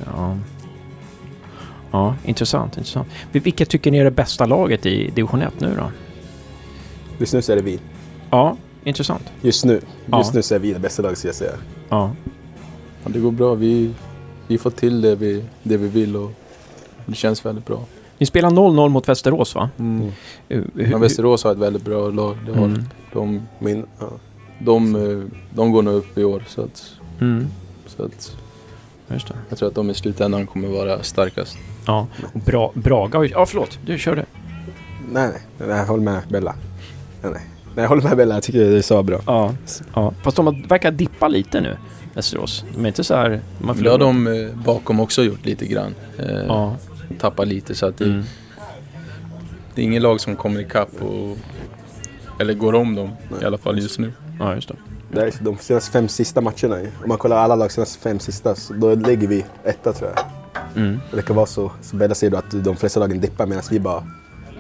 ja. 0.07 0.37
ja, 1.91 2.15
intressant, 2.25 2.77
intressant. 2.77 3.09
Vilket 3.33 3.69
tycker 3.69 3.91
ni 3.91 3.99
är 3.99 4.05
det 4.05 4.11
bästa 4.11 4.47
laget 4.47 4.87
i 4.87 5.11
division 5.11 5.43
1 5.43 5.61
nu 5.61 5.75
då? 5.77 5.91
Just 7.19 7.33
nu 7.33 7.43
så 7.43 7.53
är 7.53 7.57
det 7.57 7.63
vi. 7.63 7.79
Ja, 8.31 8.57
intressant. 8.85 9.33
Just 9.43 9.65
nu. 9.65 9.73
Just 9.73 9.85
Ja. 10.07 10.31
nu 10.35 10.43
så 10.43 10.55
är 10.55 10.59
vi 10.59 10.73
det 10.73 10.79
bästa 10.81 11.03
laget 11.03 11.19
ska 11.19 11.29
jag 11.29 11.35
säga. 11.35 11.53
Ja. 11.89 12.11
Ja, 13.05 13.11
det 13.11 13.19
går 13.19 13.31
bra. 13.31 13.55
Vi, 13.55 13.91
vi 14.47 14.59
får 14.59 14.71
till 14.71 15.01
det 15.01 15.15
vi, 15.17 15.45
det 15.63 15.77
vi 15.77 15.89
vill 15.89 16.17
och 16.17 16.31
det 17.07 17.15
känns 17.15 17.47
väldigt 17.47 17.67
bra. 17.67 17.85
Ni 18.19 18.27
spelar 18.27 18.51
0-0 18.51 18.89
mot 18.89 19.09
Västerås 19.09 19.55
va? 19.55 19.71
Mm. 19.79 20.11
Hur- 20.49 20.71
hur- 20.75 20.87
Men 20.91 21.01
Västerås 21.01 21.45
har 21.45 21.53
ett 21.53 21.59
väldigt 21.59 21.85
bra 21.85 22.09
lag. 22.11 22.37
Det 22.47 22.53
har, 22.53 22.65
Mm. 22.65 22.83
de, 23.13 23.43
Min, 23.59 23.87
ja. 24.01 24.07
de, 24.59 24.95
eh, 24.97 25.25
de 25.55 25.73
går 25.73 25.83
nog 25.83 25.95
upp 25.95 26.19
i 26.19 26.25
år. 26.25 26.45
Så 26.49 26.61
att, 26.63 26.85
Mm. 27.21 27.47
så 27.87 28.03
att 28.03 28.37
Just 29.13 29.29
det. 29.29 29.35
jag 29.49 29.59
tror 29.59 29.69
att 29.69 29.75
de 29.75 29.91
i 29.91 29.95
slutändan 29.95 30.47
kommer 30.47 30.69
vara 30.69 31.03
starkast. 31.03 31.59
Ja, 31.87 32.07
och 32.35 32.41
bra, 32.41 32.73
Braga 32.75 33.19
har 33.19 33.25
ju- 33.25 33.31
Ja, 33.31 33.47
förlåt. 33.47 33.79
Du 33.87 33.99
kör 33.99 34.17
det. 34.17 34.27
Nej, 35.13 35.31
nej. 35.59 35.69
Jag 35.69 35.87
håller 35.87 36.03
med 36.03 36.23
Bella. 36.29 36.55
Nej, 37.23 37.33
nej. 37.33 37.43
nej, 37.75 37.83
jag 37.83 37.89
håller 37.89 38.03
med 38.03 38.17
Bella. 38.17 38.35
Jag 38.35 38.43
tycker 38.43 38.59
det 38.71 38.77
är 38.79 38.83
så 38.83 39.03
bra. 39.03 39.21
Ja. 39.27 39.55
ja. 39.95 40.13
Fast 40.23 40.37
de 40.37 40.63
verkar 40.69 40.91
dippa 40.91 41.29
lite 41.29 41.61
nu, 41.61 41.77
Västerås. 42.15 42.65
De 42.75 42.85
är 42.85 42.89
inte 42.89 43.05
så 43.05 43.15
här... 43.15 43.41
Man 43.59 43.83
Det 43.83 43.91
har 43.91 43.99
de 43.99 44.27
eh, 44.27 44.55
bakom 44.65 45.01
också 45.01 45.23
gjort 45.23 45.45
lite 45.47 45.67
grann. 45.67 45.95
Eh, 46.19 46.27
Ja. 46.47 46.77
Tappat 47.19 47.49
lite 47.49 47.75
så 47.75 47.87
att 47.87 47.97
det, 47.99 48.05
Mm. 48.05 48.23
det 49.75 49.81
är 49.83 49.85
ingen 49.85 50.03
lag 50.03 50.21
som 50.21 50.37
kommer 50.37 50.61
ikapp 50.61 51.03
och 51.03 51.37
eller 52.41 52.55
går 52.55 52.75
om 52.75 52.95
dem 52.95 53.11
i 53.43 53.45
alla 53.45 53.59
fall 53.59 53.79
just 53.79 53.99
nu. 53.99 54.13
ja, 54.39 54.55
just 54.55 54.69
det. 54.69 54.75
Det 55.13 55.21
är 55.23 55.33
de 55.41 55.59
senaste 55.59 55.93
fem 55.93 56.09
sista 56.09 56.41
matcherna. 56.41 56.77
Om 57.03 57.09
man 57.09 57.19
kollar 57.19 57.37
alla 57.37 57.55
lag 57.57 57.73
senaste 57.73 57.99
fem 57.99 58.19
sista, 58.19 58.55
så 58.55 58.73
då 58.73 58.95
ligger 58.95 59.29
vi 59.29 59.45
etta 59.65 59.93
tror 59.93 60.11
jag. 60.17 60.25
Mm. 60.83 61.01
Det 61.15 61.23
kan 61.23 61.37
vara 61.37 61.47
så. 61.47 61.73
Så 61.83 61.97
Bella 61.97 62.15
säger 62.15 62.31
då 62.31 62.37
att 62.37 62.65
de 62.65 62.77
flesta 62.77 63.01
lagen 63.01 63.21
dippar 63.21 63.47
medan 63.47 63.63
vi 63.71 63.81
bara 63.81 64.03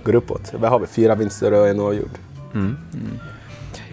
går 0.04 0.14
uppåt. 0.14 0.52
Vad 0.58 0.70
har 0.70 0.78
vi? 0.78 0.86
Fyra 0.86 1.14
vinster 1.14 1.52
och 1.52 1.68
en 1.68 1.80
oavgjord. 1.80 2.10
Mm. 2.54 2.76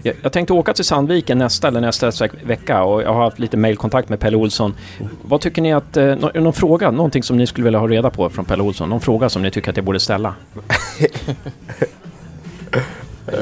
Jag, 0.06 0.16
jag 0.22 0.32
tänkte 0.32 0.54
åka 0.54 0.74
till 0.74 0.86
Sandviken 0.86 1.38
nästa 1.38 1.68
eller 1.68 1.82
nästa 1.82 2.10
veck- 2.12 2.44
vecka 2.46 2.84
och 2.84 3.02
jag 3.02 3.14
har 3.14 3.24
haft 3.24 3.40
lite 3.40 3.58
mailkontakt 3.58 4.10
med 4.10 4.20
Pelle 4.20 4.38
Olsson. 4.38 4.74
Vad 5.22 5.42
tycker 5.42 5.62
ni 5.62 5.74
att... 5.74 5.98
Eh, 5.98 6.06
nå- 6.16 6.32
någon 6.36 6.54
fråga, 6.54 6.92
någonting 6.92 7.24
som 7.24 7.38
ni 7.38 7.48
skulle 7.48 7.64
vilja 7.66 7.80
ha 7.80 7.88
reda 7.88 8.10
på 8.10 8.30
från 8.30 8.46
Pelle 8.46 8.64
Olsson? 8.64 8.90
Någon 8.90 9.02
fråga 9.02 9.30
som 9.30 9.42
ni 9.42 9.52
tycker 9.52 9.70
att 9.70 9.78
jag 9.78 9.86
borde 9.86 10.00
ställa? 10.00 10.36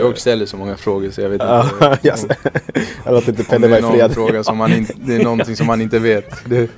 Jag 0.01 0.17
ställer 0.17 0.45
så 0.45 0.57
många 0.57 0.75
frågor 0.77 1.09
så 1.11 1.21
jag 1.21 1.29
vet 1.29 1.41
Ja, 1.41 1.63
inte. 1.63 1.99
yes. 2.07 2.25
Jag 3.05 3.13
låter 3.13 3.29
inte 3.29 3.41
Om 3.41 3.45
Pelle 3.49 3.67
det 3.67 3.67
vara 3.67 3.77
är 3.77 3.79
i 3.79 3.81
någon 3.81 3.91
fred. 3.99 4.13
fråga 4.13 4.43
som 4.43 4.57
man 4.57 4.73
inte, 4.73 4.93
det 4.97 5.15
är 5.15 5.23
någonting 5.23 5.55
som 5.55 5.67
man 5.67 5.81
inte 5.81 5.99
vet. 5.99 6.29
Det, 6.49 6.69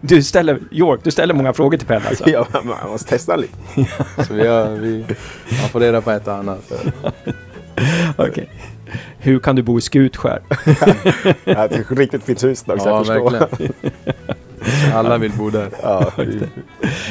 Du 0.00 0.22
ställer... 0.22 0.58
York, 0.70 1.00
du 1.02 1.10
ställer 1.10 1.34
många 1.34 1.52
frågor 1.52 1.78
till 1.78 1.86
Pelle 1.86 2.08
alltså? 2.08 2.28
Ja, 2.30 2.46
man 2.52 2.90
måste 2.90 3.08
testa 3.10 3.36
lite. 3.36 3.54
så 4.28 4.34
vi 4.34 4.46
har, 4.46 4.68
vi, 4.68 5.04
man 5.60 5.68
får 5.70 5.80
reda 5.80 6.00
på 6.00 6.10
ett 6.10 6.28
och 6.28 6.34
annat. 6.34 6.72
Okej. 8.16 8.50
Hur 9.18 9.38
kan 9.38 9.56
du 9.56 9.62
bo 9.62 9.78
i 9.78 9.80
Skutskär? 9.80 10.40
Ja, 11.44 11.68
det 11.68 11.74
är 11.76 11.80
ett 11.80 11.90
riktigt 11.90 12.24
fint 12.24 12.44
hus 12.44 12.62
dock, 12.62 12.80
så 12.80 12.88
Ja, 12.88 12.96
jag 12.96 13.06
förstår. 13.06 13.30
verkligen. 13.30 13.72
Alla 14.94 15.18
vill 15.18 15.32
bo 15.32 15.50
där. 15.50 15.68
Ja, 15.82 16.12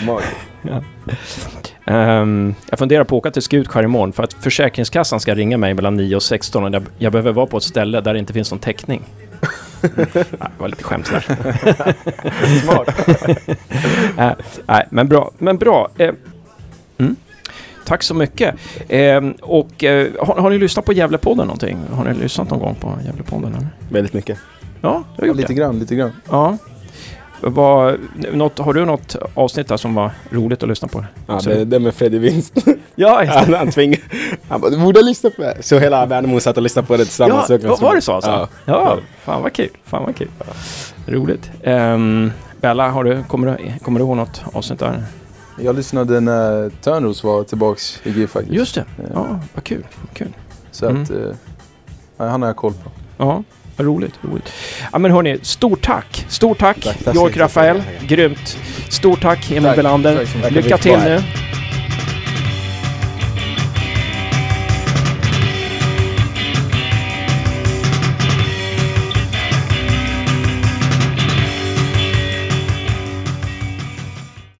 magiskt. 0.06 0.36
Ehm, 1.86 2.56
jag 2.70 2.80
funderar 2.80 3.04
på 3.04 3.16
att 3.16 3.20
åka 3.20 3.32
till 3.32 3.42
Skutskär 3.42 3.84
imorgon 3.84 4.14
för 4.14 4.24
att 4.24 4.34
Försäkringskassan 4.34 5.20
ska 5.20 5.36
ringa 5.36 5.58
mig 5.58 5.74
mellan 5.74 5.96
9 5.96 6.16
och 6.16 6.24
16 6.24 6.64
och 6.64 6.74
jag, 6.74 6.84
jag 6.98 7.12
behöver 7.12 7.32
vara 7.32 7.46
på 7.46 7.58
ett 7.58 7.64
ställe 7.64 8.02
där 8.02 8.14
det 8.14 8.20
inte 8.20 8.34
finns 8.34 8.52
någon 8.52 8.60
täckning. 8.60 9.04
Nej, 9.82 10.06
det 10.40 10.50
var 10.58 10.68
lite 10.68 10.84
skämt 10.84 11.12
där. 11.12 11.26
Smart. 12.62 13.08
Nej, 14.18 14.36
nej, 14.68 14.86
men 14.90 15.08
bra. 15.08 15.32
Men 15.38 15.58
bra. 15.58 15.90
Eh, 15.98 16.14
mm. 16.98 17.16
Tack 17.88 18.04
så 18.04 18.14
mycket. 18.14 18.56
Eh, 18.88 19.22
och 19.42 19.84
eh, 19.84 20.08
har, 20.20 20.36
har 20.36 20.50
ni 20.50 20.58
lyssnat 20.58 20.86
på 20.86 20.94
Gävlepodden 20.94 21.48
någonting? 21.48 21.78
Har 21.94 22.06
ni 22.06 22.14
lyssnat 22.14 22.50
någon 22.50 22.60
gång 22.60 22.76
på 22.76 22.94
Gävlepodden? 23.06 23.56
Eller? 23.56 23.68
Väldigt 23.90 24.14
mycket. 24.14 24.38
Ja, 24.82 25.04
du 25.16 25.22
har 25.22 25.28
gjort 25.28 25.38
Lite 25.38 25.48
det. 25.48 25.54
grann, 25.54 25.80
lite 25.80 25.96
grann. 25.96 26.12
Ja. 26.30 26.58
Vad, 27.42 27.98
något, 28.34 28.60
har 28.60 28.74
du 28.74 28.86
något 28.86 29.16
avsnitt 29.34 29.68
där 29.68 29.78
som 29.78 29.96
var 29.96 30.12
roligt 30.30 30.64
att 30.64 30.70
lyssna 30.70 30.88
på? 30.88 31.06
Ja, 31.28 31.40
det, 31.44 31.66
det 31.66 31.80
med 31.80 31.94
Freddy 31.96 32.20
Vinst. 32.20 32.54
Ja, 33.00 33.24
just 33.24 33.48
det. 33.48 33.58
Han, 33.58 33.72
tvingade. 33.72 34.02
Han 34.48 34.62
bara, 34.62 34.72
du 34.72 34.78
borde 34.78 35.02
lyssna 35.02 35.30
på 35.30 35.42
det. 35.42 35.58
Så 35.62 35.80
hela 35.80 36.06
Värnamo 36.06 36.40
satt 36.40 36.58
och 36.58 36.64
lyssnade 36.64 36.88
på 36.88 36.98
det 36.98 37.06
tillsammans. 37.06 37.50
Ja, 37.50 37.58
var, 37.64 37.78
var 37.78 37.96
det 37.96 38.02
så 38.02 38.12
alltså? 38.14 38.32
Ja. 38.32 38.48
Ja, 38.66 38.98
fan 39.24 39.42
vad 39.44 39.54
kul. 39.54 39.70
Fan 39.86 40.04
vad 40.04 40.16
kul. 40.16 40.28
Roligt. 41.08 41.52
Um, 41.64 42.32
Bella, 42.62 42.90
har 42.90 43.04
du, 43.04 43.24
kommer, 43.24 43.48
du, 43.48 43.80
kommer 43.80 44.00
du 44.00 44.06
ihåg 44.06 44.18
något 44.18 44.42
avsnitt 44.54 44.80
där? 44.80 45.04
Jag 45.62 45.76
lyssnade 45.76 46.20
när 46.20 46.70
Törnros 46.70 47.24
var 47.24 47.44
tillbaks 47.44 48.00
i 48.04 48.12
GIF 48.12 48.30
faktiskt. 48.30 48.54
Just 48.56 48.76
det. 48.76 48.86
Ja, 49.14 49.40
vad 49.54 49.64
kul. 49.64 49.84
Vad 50.08 50.18
kul. 50.18 50.34
Så 50.72 50.86
Mm. 50.90 51.04
att, 51.04 51.10
eh, 51.10 52.28
han 52.30 52.42
har 52.42 52.50
jag 52.50 52.56
koll 52.56 52.74
på. 52.74 52.92
Ja, 53.18 53.44
roligt, 53.78 54.14
roligt. 54.22 54.52
Ja 54.92 55.00
men 55.00 55.12
hörni, 55.12 55.40
stort 55.42 55.82
tack! 55.82 56.26
Stort 56.30 56.60
tack, 56.60 56.84
Tack, 57.04 57.16
mycket. 57.16 57.38
Rafael. 57.38 57.84
Grymt. 58.08 58.58
Stort 58.90 59.22
tack 59.22 59.52
Emil 59.52 59.64
Tack. 59.64 59.76
Belander. 59.76 60.50
Lycka 60.52 60.78
till 60.78 61.00
nu. 61.00 61.22